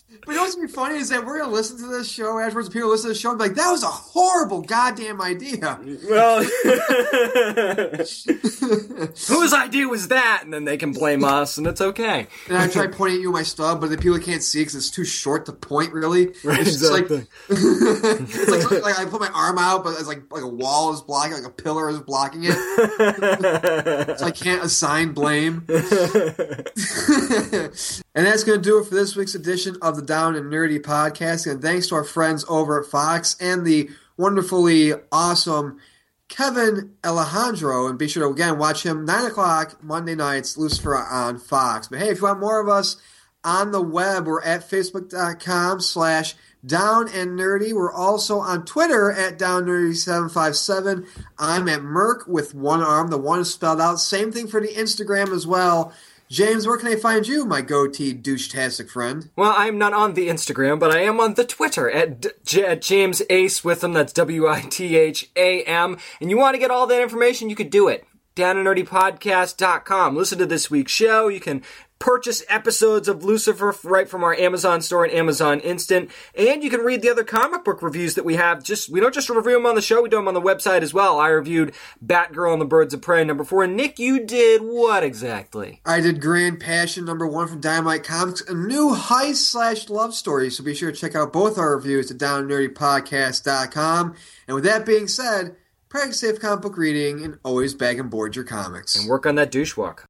We 0.10 0.16
did. 0.16 0.20
It's 0.20 0.20
sort 0.20 0.20
of 0.20 0.20
brainstorming. 0.20 0.26
But 0.26 0.30
you 0.30 0.36
know 0.36 0.42
what's 0.42 0.54
gonna 0.54 0.66
be 0.66 0.72
funny 0.72 0.96
is 0.96 1.08
that 1.10 1.24
we're 1.24 1.38
gonna 1.38 1.52
listen 1.52 1.78
to 1.78 1.86
this 1.86 2.10
show 2.10 2.38
afterwards. 2.38 2.68
People 2.68 2.90
listen 2.90 3.08
to 3.08 3.14
the 3.14 3.18
show 3.18 3.30
and 3.30 3.38
be 3.38 3.44
like, 3.46 3.54
"That 3.56 3.70
was 3.70 3.82
a 3.82 3.86
horrible 3.86 4.62
goddamn 4.62 5.20
idea." 5.20 5.78
well, 6.08 6.42
whose 9.28 9.52
idea 9.52 9.88
was 9.88 10.08
that? 10.08 10.42
And 10.44 10.52
then 10.52 10.64
they 10.64 10.76
can 10.76 10.92
blame 10.92 11.24
us, 11.24 11.58
and 11.58 11.66
it's 11.66 11.80
okay. 11.80 12.26
And 12.48 12.56
I 12.56 12.68
try 12.68 12.86
pointing 12.86 13.18
at 13.18 13.22
you 13.22 13.32
my 13.32 13.42
stub, 13.42 13.80
but 13.80 13.90
the 13.90 13.98
people 13.98 14.18
can't 14.18 14.42
see 14.42 14.60
because 14.60 14.74
it's 14.74 14.90
too 14.90 15.04
short 15.04 15.46
to 15.46 15.52
point. 15.52 15.92
Really, 15.92 16.26
Right, 16.44 16.60
it's 16.60 16.78
just 16.78 16.92
exactly. 16.92 17.18
like 17.18 17.26
it's 17.48 18.70
like, 18.70 18.82
like 18.82 18.98
I 18.98 19.04
put 19.06 19.20
my 19.20 19.30
arm 19.34 19.58
out, 19.58 19.84
but 19.84 19.94
it's 19.98 20.06
like 20.06 20.22
like 20.30 20.42
a 20.42 20.48
wall 20.48 20.92
is 20.92 21.00
blocking, 21.00 21.32
like 21.32 21.44
a 21.44 21.50
pillar 21.50 21.88
is 21.90 22.00
blocking 22.00 22.44
it, 22.44 22.52
so 24.18 24.26
I 24.26 24.30
can't 24.30 24.62
assign 24.64 25.12
blame. 25.12 25.64
and 25.68 25.78
that's 28.26 28.44
going 28.44 28.58
to 28.58 28.62
do 28.62 28.78
it 28.78 28.86
for 28.86 28.94
this 28.94 29.16
week's 29.16 29.34
edition 29.34 29.76
of 29.82 29.96
the 29.96 29.99
Down 30.06 30.36
and 30.36 30.52
Nerdy 30.52 30.80
podcast. 30.80 31.50
And 31.50 31.62
thanks 31.62 31.88
to 31.88 31.94
our 31.96 32.04
friends 32.04 32.44
over 32.48 32.80
at 32.80 32.90
Fox 32.90 33.36
and 33.40 33.66
the 33.66 33.90
wonderfully 34.16 34.92
awesome 35.10 35.78
Kevin 36.28 36.94
Alejandro. 37.04 37.86
And 37.88 37.98
be 37.98 38.08
sure 38.08 38.26
to 38.26 38.32
again 38.32 38.58
watch 38.58 38.84
him 38.84 39.04
nine 39.04 39.26
o'clock 39.26 39.82
Monday 39.82 40.14
nights, 40.14 40.56
Lucifer 40.56 40.96
on 40.96 41.38
Fox. 41.38 41.88
But 41.88 41.98
hey, 41.98 42.10
if 42.10 42.18
you 42.18 42.24
want 42.24 42.40
more 42.40 42.60
of 42.60 42.68
us 42.68 42.96
on 43.44 43.72
the 43.72 43.82
web, 43.82 44.26
we're 44.26 44.42
at 44.42 44.68
facebook.com 44.68 45.80
slash 45.80 46.34
down 46.64 47.08
and 47.08 47.38
nerdy. 47.38 47.72
We're 47.72 47.92
also 47.92 48.38
on 48.40 48.64
Twitter 48.64 49.10
at 49.10 49.38
down 49.38 49.64
nerdy 49.64 49.96
seven 49.96 50.28
five 50.28 50.56
seven. 50.56 51.06
I'm 51.38 51.68
at 51.68 51.82
Merc 51.82 52.26
with 52.26 52.54
one 52.54 52.82
arm. 52.82 53.08
The 53.08 53.18
one 53.18 53.40
is 53.40 53.52
spelled 53.52 53.80
out. 53.80 53.96
Same 53.96 54.30
thing 54.30 54.46
for 54.46 54.60
the 54.60 54.68
Instagram 54.68 55.34
as 55.34 55.46
well. 55.46 55.92
James, 56.30 56.64
where 56.64 56.76
can 56.78 56.86
I 56.86 56.94
find 56.94 57.26
you, 57.26 57.44
my 57.44 57.60
goatee 57.60 58.12
douche-tastic 58.12 58.88
friend? 58.88 59.30
Well, 59.34 59.52
I'm 59.56 59.78
not 59.78 59.92
on 59.92 60.14
the 60.14 60.28
Instagram, 60.28 60.78
but 60.78 60.94
I 60.94 61.00
am 61.00 61.18
on 61.18 61.34
the 61.34 61.44
Twitter 61.44 61.90
at, 61.90 62.20
D- 62.20 62.28
J- 62.44 62.64
at 62.66 62.82
James 62.82 63.20
Ace 63.28 63.64
with 63.64 63.80
them. 63.80 63.94
That's 63.94 64.12
W 64.12 64.46
I 64.46 64.60
T 64.60 64.96
H 64.96 65.28
A 65.34 65.64
M. 65.64 65.98
And 66.20 66.30
you 66.30 66.38
want 66.38 66.54
to 66.54 66.60
get 66.60 66.70
all 66.70 66.86
that 66.86 67.02
information, 67.02 67.50
you 67.50 67.56
could 67.56 67.70
do 67.70 67.88
it. 67.88 68.06
DownandNerdyPodcast.com. 68.36 70.16
Listen 70.16 70.38
to 70.38 70.46
this 70.46 70.70
week's 70.70 70.92
show. 70.92 71.26
You 71.26 71.40
can 71.40 71.62
purchase 72.00 72.42
episodes 72.48 73.06
of 73.06 73.22
Lucifer 73.22 73.76
right 73.84 74.08
from 74.08 74.24
our 74.24 74.34
Amazon 74.34 74.80
store 74.80 75.04
and 75.04 75.12
Amazon 75.12 75.60
Instant. 75.60 76.10
And 76.34 76.64
you 76.64 76.70
can 76.70 76.80
read 76.80 77.02
the 77.02 77.10
other 77.10 77.22
comic 77.22 77.62
book 77.62 77.82
reviews 77.82 78.14
that 78.16 78.24
we 78.24 78.34
have. 78.36 78.64
Just 78.64 78.88
We 78.88 78.98
don't 78.98 79.14
just 79.14 79.28
review 79.28 79.52
them 79.52 79.66
on 79.66 79.74
the 79.76 79.82
show, 79.82 80.02
we 80.02 80.08
do 80.08 80.16
them 80.16 80.26
on 80.26 80.34
the 80.34 80.40
website 80.40 80.80
as 80.82 80.92
well. 80.92 81.20
I 81.20 81.28
reviewed 81.28 81.72
Batgirl 82.04 82.54
and 82.54 82.60
the 82.60 82.66
Birds 82.66 82.94
of 82.94 83.02
Prey 83.02 83.22
number 83.22 83.44
four. 83.44 83.62
And 83.62 83.76
Nick, 83.76 84.00
you 84.00 84.24
did 84.24 84.62
what 84.62 85.04
exactly? 85.04 85.82
I 85.84 86.00
did 86.00 86.22
Grand 86.22 86.58
Passion 86.58 87.04
number 87.04 87.26
one 87.26 87.46
from 87.46 87.60
Dynamite 87.60 88.02
Comics, 88.02 88.40
a 88.48 88.54
new 88.54 88.94
heist 88.94 89.36
slash 89.36 89.90
love 89.90 90.14
story. 90.14 90.50
So 90.50 90.64
be 90.64 90.74
sure 90.74 90.90
to 90.90 90.96
check 90.96 91.14
out 91.14 91.34
both 91.34 91.58
our 91.58 91.76
reviews 91.76 92.10
at 92.10 92.16
downnerdypodcast.com. 92.16 94.14
And 94.48 94.54
with 94.54 94.64
that 94.64 94.86
being 94.86 95.06
said, 95.06 95.56
practice 95.90 96.20
safe 96.20 96.40
comic 96.40 96.62
book 96.62 96.78
reading 96.78 97.22
and 97.22 97.38
always 97.44 97.74
bag 97.74 97.98
and 97.98 98.10
board 98.10 98.36
your 98.36 98.46
comics. 98.46 98.98
And 98.98 99.06
work 99.06 99.26
on 99.26 99.34
that 99.34 99.50
douche 99.50 99.76
walk. 99.76 100.08